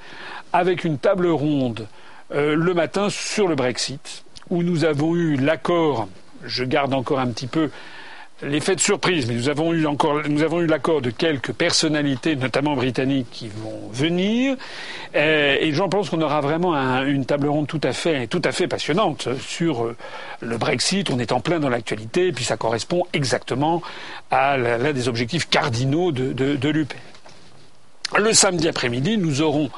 avec 0.52 0.84
une 0.84 0.98
table 0.98 1.26
ronde 1.26 1.86
euh, 2.32 2.54
le 2.54 2.74
matin 2.74 3.08
sur 3.10 3.48
le 3.48 3.54
Brexit, 3.54 4.24
où 4.50 4.62
nous 4.62 4.84
avons 4.84 5.14
eu 5.14 5.36
l'accord, 5.36 6.08
je 6.44 6.64
garde 6.64 6.94
encore 6.94 7.18
un 7.18 7.28
petit 7.28 7.46
peu 7.46 7.70
l'effet 8.44 8.74
de 8.74 8.80
surprise, 8.80 9.26
mais 9.26 9.34
nous 9.34 9.48
avons 9.48 9.72
eu 9.72 10.66
l'accord 10.66 11.00
de 11.00 11.10
quelques 11.10 11.52
personnalités, 11.52 12.36
notamment 12.36 12.74
britanniques, 12.74 13.28
qui 13.30 13.48
vont 13.48 13.88
venir, 13.92 14.56
euh, 15.14 15.56
et 15.60 15.72
j'en 15.72 15.88
pense 15.88 16.10
qu'on 16.10 16.20
aura 16.20 16.40
vraiment 16.40 16.74
une 17.02 17.24
table 17.24 17.48
ronde 17.48 17.66
tout 17.66 17.80
à 17.82 17.92
fait, 17.92 18.26
tout 18.26 18.40
passionnante 18.68 19.28
sur 19.40 19.84
euh, 19.84 19.96
le 20.40 20.56
Brexit. 20.56 21.10
On 21.10 21.18
est 21.18 21.32
en 21.32 21.40
plein 21.40 21.60
dans 21.60 21.68
l'actualité, 21.68 22.32
puis 22.32 22.44
ça 22.44 22.56
correspond 22.56 23.04
exactement 23.12 23.82
à 24.30 24.56
l'un 24.56 24.92
des 24.92 25.08
objectifs 25.08 25.48
cardinaux 25.48 26.12
de 26.12 26.68
l'UP. 26.68 26.94
Le 28.16 28.32
samedi 28.32 28.68
après-midi, 28.68 29.18
nous 29.18 29.42
aurons 29.42 29.70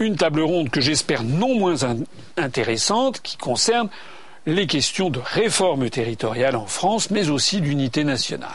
une 0.00 0.16
table 0.16 0.40
ronde 0.40 0.70
que 0.70 0.80
j'espère 0.80 1.22
non 1.22 1.58
moins 1.58 1.76
intéressante 2.36 3.20
qui 3.20 3.36
concerne 3.36 3.88
les 4.46 4.66
questions 4.66 5.10
de 5.10 5.20
réforme 5.22 5.90
territoriale 5.90 6.56
en 6.56 6.66
France, 6.66 7.10
mais 7.10 7.28
aussi 7.28 7.60
d'unité 7.60 8.04
nationale. 8.04 8.48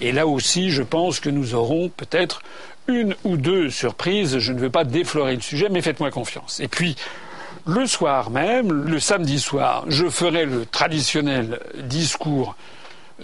Et 0.00 0.12
là 0.12 0.26
aussi, 0.26 0.70
je 0.70 0.82
pense 0.82 1.20
que 1.20 1.30
nous 1.30 1.54
aurons 1.54 1.88
peut-être 1.88 2.42
une 2.88 3.14
ou 3.24 3.36
deux 3.36 3.70
surprises. 3.70 4.38
Je 4.38 4.52
ne 4.52 4.58
veux 4.58 4.70
pas 4.70 4.84
déflorer 4.84 5.34
le 5.34 5.40
sujet, 5.40 5.68
mais 5.70 5.82
faites-moi 5.82 6.10
confiance. 6.10 6.60
Et 6.60 6.68
puis, 6.68 6.96
le 7.66 7.86
soir 7.86 8.30
même, 8.30 8.72
le 8.72 8.98
samedi 9.00 9.38
soir, 9.38 9.84
je 9.88 10.08
ferai 10.08 10.44
le 10.44 10.66
traditionnel 10.66 11.60
discours 11.84 12.56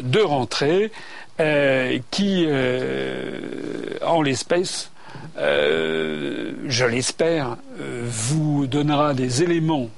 de 0.01 0.21
rentrée 0.21 0.93
euh, 1.41 1.99
qui, 2.11 2.45
euh, 2.47 3.41
en 4.05 4.23
l'espèce, 4.23 4.91
euh, 5.39 6.53
je 6.67 6.85
l'espère, 6.85 7.57
vous 7.79 8.67
donnera 8.67 9.15
des 9.15 9.43
éléments 9.43 9.89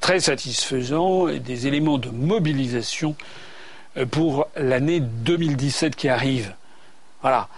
très 0.00 0.20
satisfaisants 0.20 1.28
et 1.28 1.40
des 1.40 1.66
éléments 1.66 1.98
de 1.98 2.08
mobilisation 2.10 3.16
pour 4.10 4.46
l'année 4.56 5.00
2017 5.00 5.96
qui 5.96 6.08
arrive. 6.08 6.54
Voilà. 7.22 7.48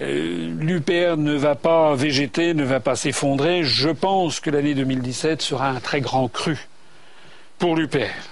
Euh, 0.00 0.54
L'UPR 0.58 1.16
ne 1.16 1.34
va 1.34 1.54
pas 1.54 1.94
végéter, 1.94 2.54
ne 2.54 2.64
va 2.64 2.80
pas 2.80 2.96
s'effondrer. 2.96 3.64
Je 3.64 3.90
pense 3.90 4.40
que 4.40 4.50
l'année 4.50 4.74
2017 4.74 5.42
sera 5.42 5.68
un 5.68 5.80
très 5.80 6.00
grand 6.00 6.28
cru 6.28 6.68
pour 7.58 7.76
l'UPR. 7.76 8.29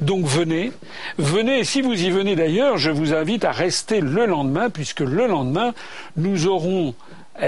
Donc 0.00 0.26
venez, 0.26 0.72
venez, 1.18 1.64
si 1.64 1.82
vous 1.82 1.92
y 1.92 2.10
venez 2.10 2.36
d'ailleurs, 2.36 2.76
je 2.76 2.90
vous 2.90 3.14
invite 3.14 3.44
à 3.44 3.52
rester 3.52 4.00
le 4.00 4.26
lendemain, 4.26 4.70
puisque 4.70 5.00
le 5.00 5.26
lendemain, 5.26 5.74
nous 6.16 6.46
aurons 6.46 6.94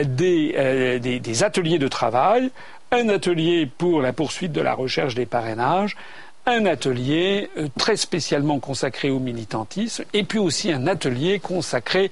des, 0.05 0.55
euh, 0.57 0.99
des 0.99 1.43
ateliers 1.43 1.79
de 1.79 1.89
travail, 1.89 2.51
un 2.93 3.09
atelier 3.09 3.67
pour 3.67 4.01
la 4.01 4.13
poursuite 4.13 4.53
de 4.53 4.61
la 4.61 4.75
recherche 4.75 5.15
des 5.15 5.27
parrainages, 5.27 5.97
un 6.47 6.65
atelier 6.65 7.51
euh, 7.59 7.69
très 7.77 7.97
spécialement 7.97 8.61
consacré 8.61 9.11
au 9.11 9.19
militantisme 9.19 10.05
et 10.15 10.23
puis 10.23 10.39
aussi 10.39 10.73
un 10.73 10.87
atelier 10.87 11.41
consacré 11.41 12.11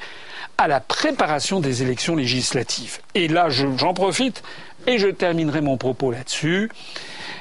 à 0.59 0.69
la 0.69 0.81
préparation 0.81 1.61
des 1.61 1.83
élections 1.83 2.17
législatives. 2.17 2.99
Et 3.15 3.29
là, 3.29 3.49
j'en 3.49 3.95
profite 3.95 4.43
et 4.87 4.99
je 4.99 5.09
terminerai 5.09 5.61
mon 5.61 5.77
propos 5.77 6.11
là-dessus 6.11 6.71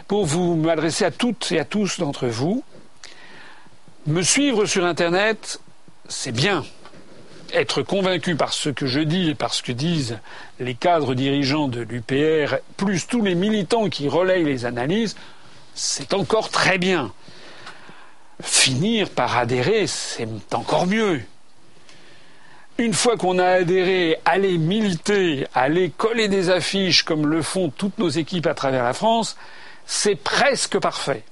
pour 0.07 0.25
vous 0.25 0.55
m'adresser 0.55 1.05
à 1.05 1.11
toutes 1.11 1.51
et 1.51 1.59
à 1.59 1.65
tous 1.65 1.99
d'entre 1.99 2.27
vous. 2.27 2.63
Me 4.05 4.21
suivre 4.21 4.65
sur 4.65 4.85
Internet, 4.85 5.61
c'est 6.07 6.31
bien. 6.31 6.65
Être 7.53 7.83
convaincu 7.83 8.35
par 8.35 8.51
ce 8.51 8.69
que 8.69 8.85
je 8.85 8.99
dis 8.99 9.29
et 9.29 9.35
par 9.35 9.53
ce 9.53 9.63
que 9.63 9.71
disent 9.71 10.19
les 10.59 10.73
cadres 10.73 11.13
dirigeants 11.13 11.67
de 11.67 11.81
l'UPR, 11.81 12.55
plus 12.77 13.07
tous 13.07 13.21
les 13.21 13.35
militants 13.35 13.89
qui 13.89 14.09
relayent 14.09 14.43
les 14.43 14.65
analyses, 14.65 15.15
c'est 15.75 16.13
encore 16.13 16.49
très 16.49 16.77
bien. 16.77 17.13
Finir 18.41 19.09
par 19.09 19.37
adhérer, 19.37 19.87
c'est 19.87 20.27
encore 20.53 20.87
mieux. 20.87 21.21
Une 22.79 22.93
fois 22.93 23.17
qu'on 23.17 23.37
a 23.37 23.45
adhéré, 23.45 24.17
aller 24.25 24.57
militer, 24.57 25.45
aller 25.53 25.91
coller 25.95 26.27
des 26.27 26.49
affiches 26.49 27.03
comme 27.03 27.27
le 27.27 27.43
font 27.43 27.69
toutes 27.69 27.99
nos 27.99 28.09
équipes 28.09 28.47
à 28.47 28.55
travers 28.55 28.83
la 28.83 28.93
France, 28.93 29.37
c'est 29.85 30.15
presque 30.15 30.79
parfait. 30.79 31.23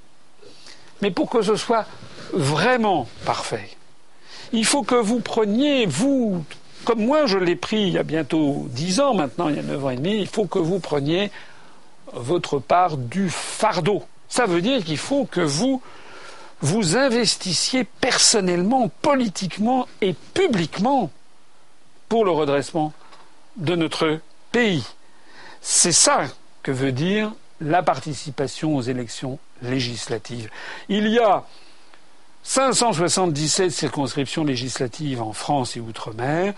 Mais 1.01 1.09
pour 1.09 1.31
que 1.31 1.41
ce 1.41 1.55
soit 1.55 1.85
vraiment 2.31 3.07
parfait, 3.25 3.69
il 4.53 4.65
faut 4.65 4.83
que 4.83 4.93
vous 4.93 5.19
preniez, 5.19 5.87
vous, 5.87 6.45
comme 6.85 7.03
moi 7.03 7.25
je 7.25 7.39
l'ai 7.39 7.55
pris 7.55 7.81
il 7.87 7.93
y 7.93 7.97
a 7.97 8.03
bientôt 8.03 8.67
dix 8.69 8.99
ans 8.99 9.15
maintenant, 9.15 9.49
il 9.49 9.55
y 9.55 9.59
a 9.59 9.63
neuf 9.63 9.83
ans 9.83 9.89
et 9.89 9.95
demi, 9.95 10.19
il 10.19 10.27
faut 10.27 10.45
que 10.45 10.59
vous 10.59 10.79
preniez 10.79 11.31
votre 12.13 12.59
part 12.59 12.97
du 12.97 13.31
fardeau. 13.31 14.03
Ça 14.29 14.45
veut 14.45 14.61
dire 14.61 14.83
qu'il 14.83 14.97
faut 14.97 15.25
que 15.25 15.41
vous 15.41 15.81
vous 16.61 16.97
investissiez 16.97 17.83
personnellement, 17.83 18.91
politiquement 19.01 19.87
et 20.01 20.13
publiquement 20.35 21.09
pour 22.11 22.25
le 22.25 22.31
redressement 22.31 22.91
de 23.55 23.73
notre 23.73 24.19
pays. 24.51 24.83
C'est 25.61 25.93
ça 25.93 26.25
que 26.61 26.69
veut 26.69 26.91
dire 26.91 27.31
la 27.61 27.83
participation 27.83 28.75
aux 28.75 28.81
élections 28.81 29.39
législatives. 29.61 30.49
Il 30.89 31.07
y 31.07 31.19
a 31.19 31.45
577 32.43 33.71
circonscriptions 33.71 34.43
législatives 34.43 35.21
en 35.21 35.31
France 35.31 35.77
et 35.77 35.79
outre-mer. 35.79 36.53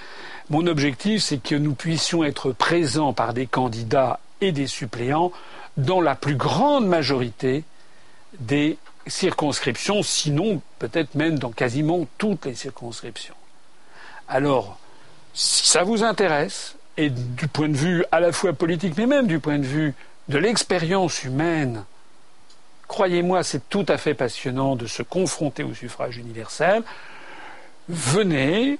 Mon 0.49 0.65
objectif, 0.65 1.21
c'est 1.21 1.37
que 1.37 1.53
nous 1.53 1.75
puissions 1.75 2.23
être 2.23 2.51
présents 2.51 3.13
par 3.13 3.35
des 3.35 3.45
candidats 3.45 4.19
et 4.41 4.53
des 4.53 4.65
suppléants 4.65 5.31
dans 5.77 6.01
la 6.01 6.15
plus 6.15 6.35
grande 6.35 6.87
majorité 6.87 7.63
des 8.39 8.79
circonscriptions, 9.05 10.01
sinon 10.01 10.63
peut-être 10.79 11.13
même 11.13 11.37
dans 11.37 11.51
quasiment 11.51 12.07
toutes 12.17 12.47
les 12.47 12.55
circonscriptions. 12.55 13.35
Alors, 14.27 14.79
si 15.33 15.67
ça 15.67 15.83
vous 15.83 16.03
intéresse, 16.03 16.75
et 16.97 17.09
du 17.09 17.47
point 17.47 17.69
de 17.69 17.77
vue 17.77 18.05
à 18.11 18.19
la 18.19 18.31
fois 18.31 18.53
politique, 18.53 18.93
mais 18.97 19.07
même 19.07 19.27
du 19.27 19.39
point 19.39 19.57
de 19.57 19.65
vue 19.65 19.93
de 20.29 20.37
l'expérience 20.37 21.23
humaine, 21.23 21.85
croyez-moi, 22.87 23.43
c'est 23.43 23.67
tout 23.69 23.85
à 23.87 23.97
fait 23.97 24.13
passionnant 24.13 24.75
de 24.75 24.85
se 24.85 25.01
confronter 25.01 25.63
au 25.63 25.73
suffrage 25.73 26.17
universel. 26.17 26.83
Venez, 27.89 28.77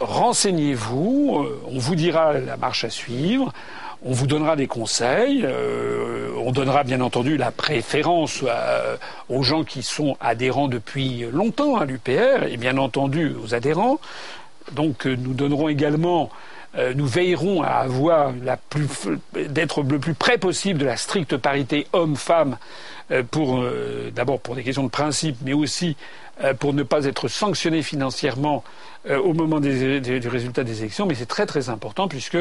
renseignez-vous, 0.00 1.38
euh, 1.42 1.62
on 1.66 1.78
vous 1.78 1.94
dira 1.94 2.34
la 2.34 2.56
marche 2.56 2.84
à 2.84 2.90
suivre. 2.90 3.52
On 4.04 4.12
vous 4.12 4.26
donnera 4.26 4.54
des 4.54 4.66
conseils. 4.66 5.42
Euh, 5.44 6.30
on 6.36 6.52
donnera 6.52 6.84
bien 6.84 7.00
entendu 7.00 7.38
la 7.38 7.50
préférence 7.50 8.44
aux 9.28 9.42
gens 9.42 9.64
qui 9.64 9.82
sont 9.82 10.16
adhérents 10.20 10.68
depuis 10.68 11.26
longtemps 11.32 11.76
à 11.76 11.86
l'UPR 11.86 12.44
et 12.46 12.56
bien 12.56 12.76
entendu 12.76 13.34
aux 13.42 13.54
adhérents. 13.54 13.98
Donc 14.72 15.06
euh, 15.06 15.16
nous 15.16 15.34
donnerons 15.34 15.68
également 15.68 16.30
nous 16.94 17.06
veillerons 17.06 17.62
à 17.62 17.68
avoir 17.68 18.34
d'être 19.34 19.82
le 19.82 19.98
plus 19.98 20.12
près 20.12 20.36
possible 20.36 20.78
de 20.78 20.84
la 20.84 20.98
stricte 20.98 21.38
parité 21.38 21.86
homme-femme 21.94 22.58
pour 23.30 23.64
d'abord 24.14 24.40
pour 24.40 24.56
des 24.56 24.62
questions 24.62 24.84
de 24.84 24.90
principe, 24.90 25.38
mais 25.42 25.54
aussi 25.54 25.96
pour 26.58 26.74
ne 26.74 26.82
pas 26.82 27.06
être 27.06 27.28
sanctionné 27.28 27.80
financièrement 27.80 28.62
au 29.08 29.32
moment 29.32 29.58
du 29.58 30.28
résultat 30.28 30.64
des 30.64 30.80
élections. 30.80 31.06
Mais 31.06 31.14
c'est 31.14 31.24
très 31.24 31.46
très 31.46 31.70
important 31.70 32.08
puisque 32.08 32.36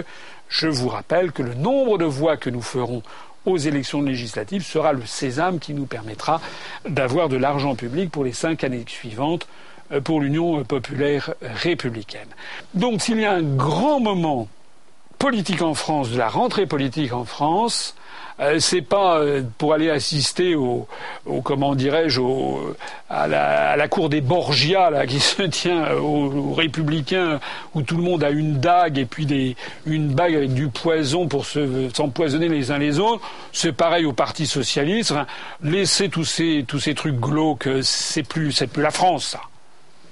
je 0.49 0.67
vous 0.67 0.89
rappelle 0.89 1.31
que 1.31 1.41
le 1.41 1.53
nombre 1.53 1.97
de 1.97 2.03
voix 2.03 2.35
que 2.35 2.49
nous 2.49 2.61
ferons 2.61 3.03
aux 3.45 3.57
élections 3.57 4.01
législatives 4.01 4.65
sera 4.65 4.93
le 4.93 5.05
sésame 5.05 5.59
qui 5.59 5.73
nous 5.73 5.85
permettra 5.85 6.41
d'avoir 6.87 7.29
de 7.29 7.37
l'argent 7.37 7.75
public 7.75 8.11
pour 8.11 8.23
les 8.23 8.33
cinq 8.33 8.63
années 8.63 8.83
suivantes 8.87 9.47
euh, 9.47 9.64
pour 10.03 10.21
l'Union 10.21 10.63
populaire 10.63 11.33
républicaine. 11.41 12.27
Donc 12.73 13.01
s'il 13.01 13.19
y 13.19 13.25
a 13.25 13.33
un 13.33 13.43
grand 13.43 13.99
moment 13.99 14.47
politique 15.19 15.61
en 15.61 15.73
France, 15.73 16.09
de 16.09 16.17
la 16.17 16.27
rentrée 16.27 16.65
politique 16.65 17.13
en 17.13 17.25
France, 17.25 17.95
euh, 18.41 18.59
c'est 18.59 18.81
pas 18.81 19.19
euh, 19.19 19.43
pour 19.57 19.73
aller 19.73 19.89
assister 19.89 20.55
au, 20.55 20.87
comment 21.43 21.73
dirais-je, 21.73 22.19
à 23.09 23.27
la, 23.27 23.87
cour 23.87 24.09
des 24.09 24.19
Borgia 24.19 24.89
là, 24.89 25.07
qui 25.07 25.19
se 25.21 25.43
tient 25.43 25.93
aux, 25.93 26.53
républicains 26.53 27.39
où 27.73 27.81
tout 27.81 27.95
le 27.95 28.03
monde 28.03 28.23
a 28.23 28.31
une 28.31 28.59
dague 28.59 28.97
et 28.97 29.05
puis 29.05 29.55
une 29.85 30.09
bague 30.09 30.35
avec 30.35 30.53
du 30.53 30.67
poison 30.67 31.27
pour 31.27 31.45
s'empoisonner 31.45 32.49
les 32.49 32.71
uns 32.71 32.77
les 32.77 32.99
autres. 32.99 33.21
C'est 33.53 33.71
pareil 33.71 34.05
au 34.05 34.13
Parti 34.13 34.47
socialiste. 34.47 35.13
Ces 35.85 36.09
tous 36.09 36.25
ces 36.79 36.95
trucs 36.95 37.19
glauques, 37.19 37.69
c'est 37.81 38.23
plus 38.23 38.51
c'est 38.51 38.67
plus 38.67 38.83
la 38.83 38.91
France 38.91 39.27
ça. 39.27 39.41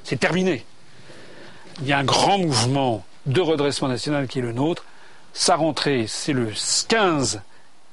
C'est 0.03 0.19
terminé. 0.19 0.65
Il 1.81 1.87
y 1.87 1.93
a 1.93 1.97
un 1.97 2.03
grand 2.03 2.37
mouvement 2.37 3.05
de 3.25 3.41
redressement 3.41 3.87
national 3.87 4.27
qui 4.27 4.39
est 4.39 4.43
le 4.43 4.51
nôtre. 4.51 4.85
Sa 5.33 5.55
rentrée, 5.55 6.05
c'est 6.07 6.33
le 6.33 6.51
15 6.87 7.41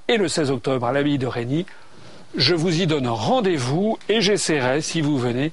et 0.09 0.17
le 0.17 0.29
16 0.29 0.51
octobre 0.51 0.87
à 0.87 0.93
l'abbaye 0.93 1.19
de 1.19 1.27
Régny. 1.27 1.67
Je 2.37 2.55
vous 2.55 2.81
y 2.81 2.87
donne 2.87 3.09
rendez-vous 3.09 3.99
et 4.09 4.21
j'essaierai, 4.21 4.83
si 4.83 5.01
vous 5.01 5.19
venez, 5.19 5.53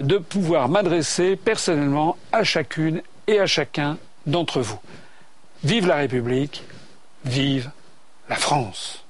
de 0.00 0.18
pouvoir 0.18 0.68
m'adresser 0.68 1.36
personnellement 1.36 2.16
à 2.32 2.44
chacune 2.44 3.02
et 3.26 3.40
à 3.40 3.46
chacun 3.46 3.98
d'entre 4.26 4.60
vous. 4.60 4.78
Vive 5.64 5.86
la 5.86 5.96
République, 5.96 6.64
vive 7.24 7.70
la 8.28 8.36
France. 8.36 9.05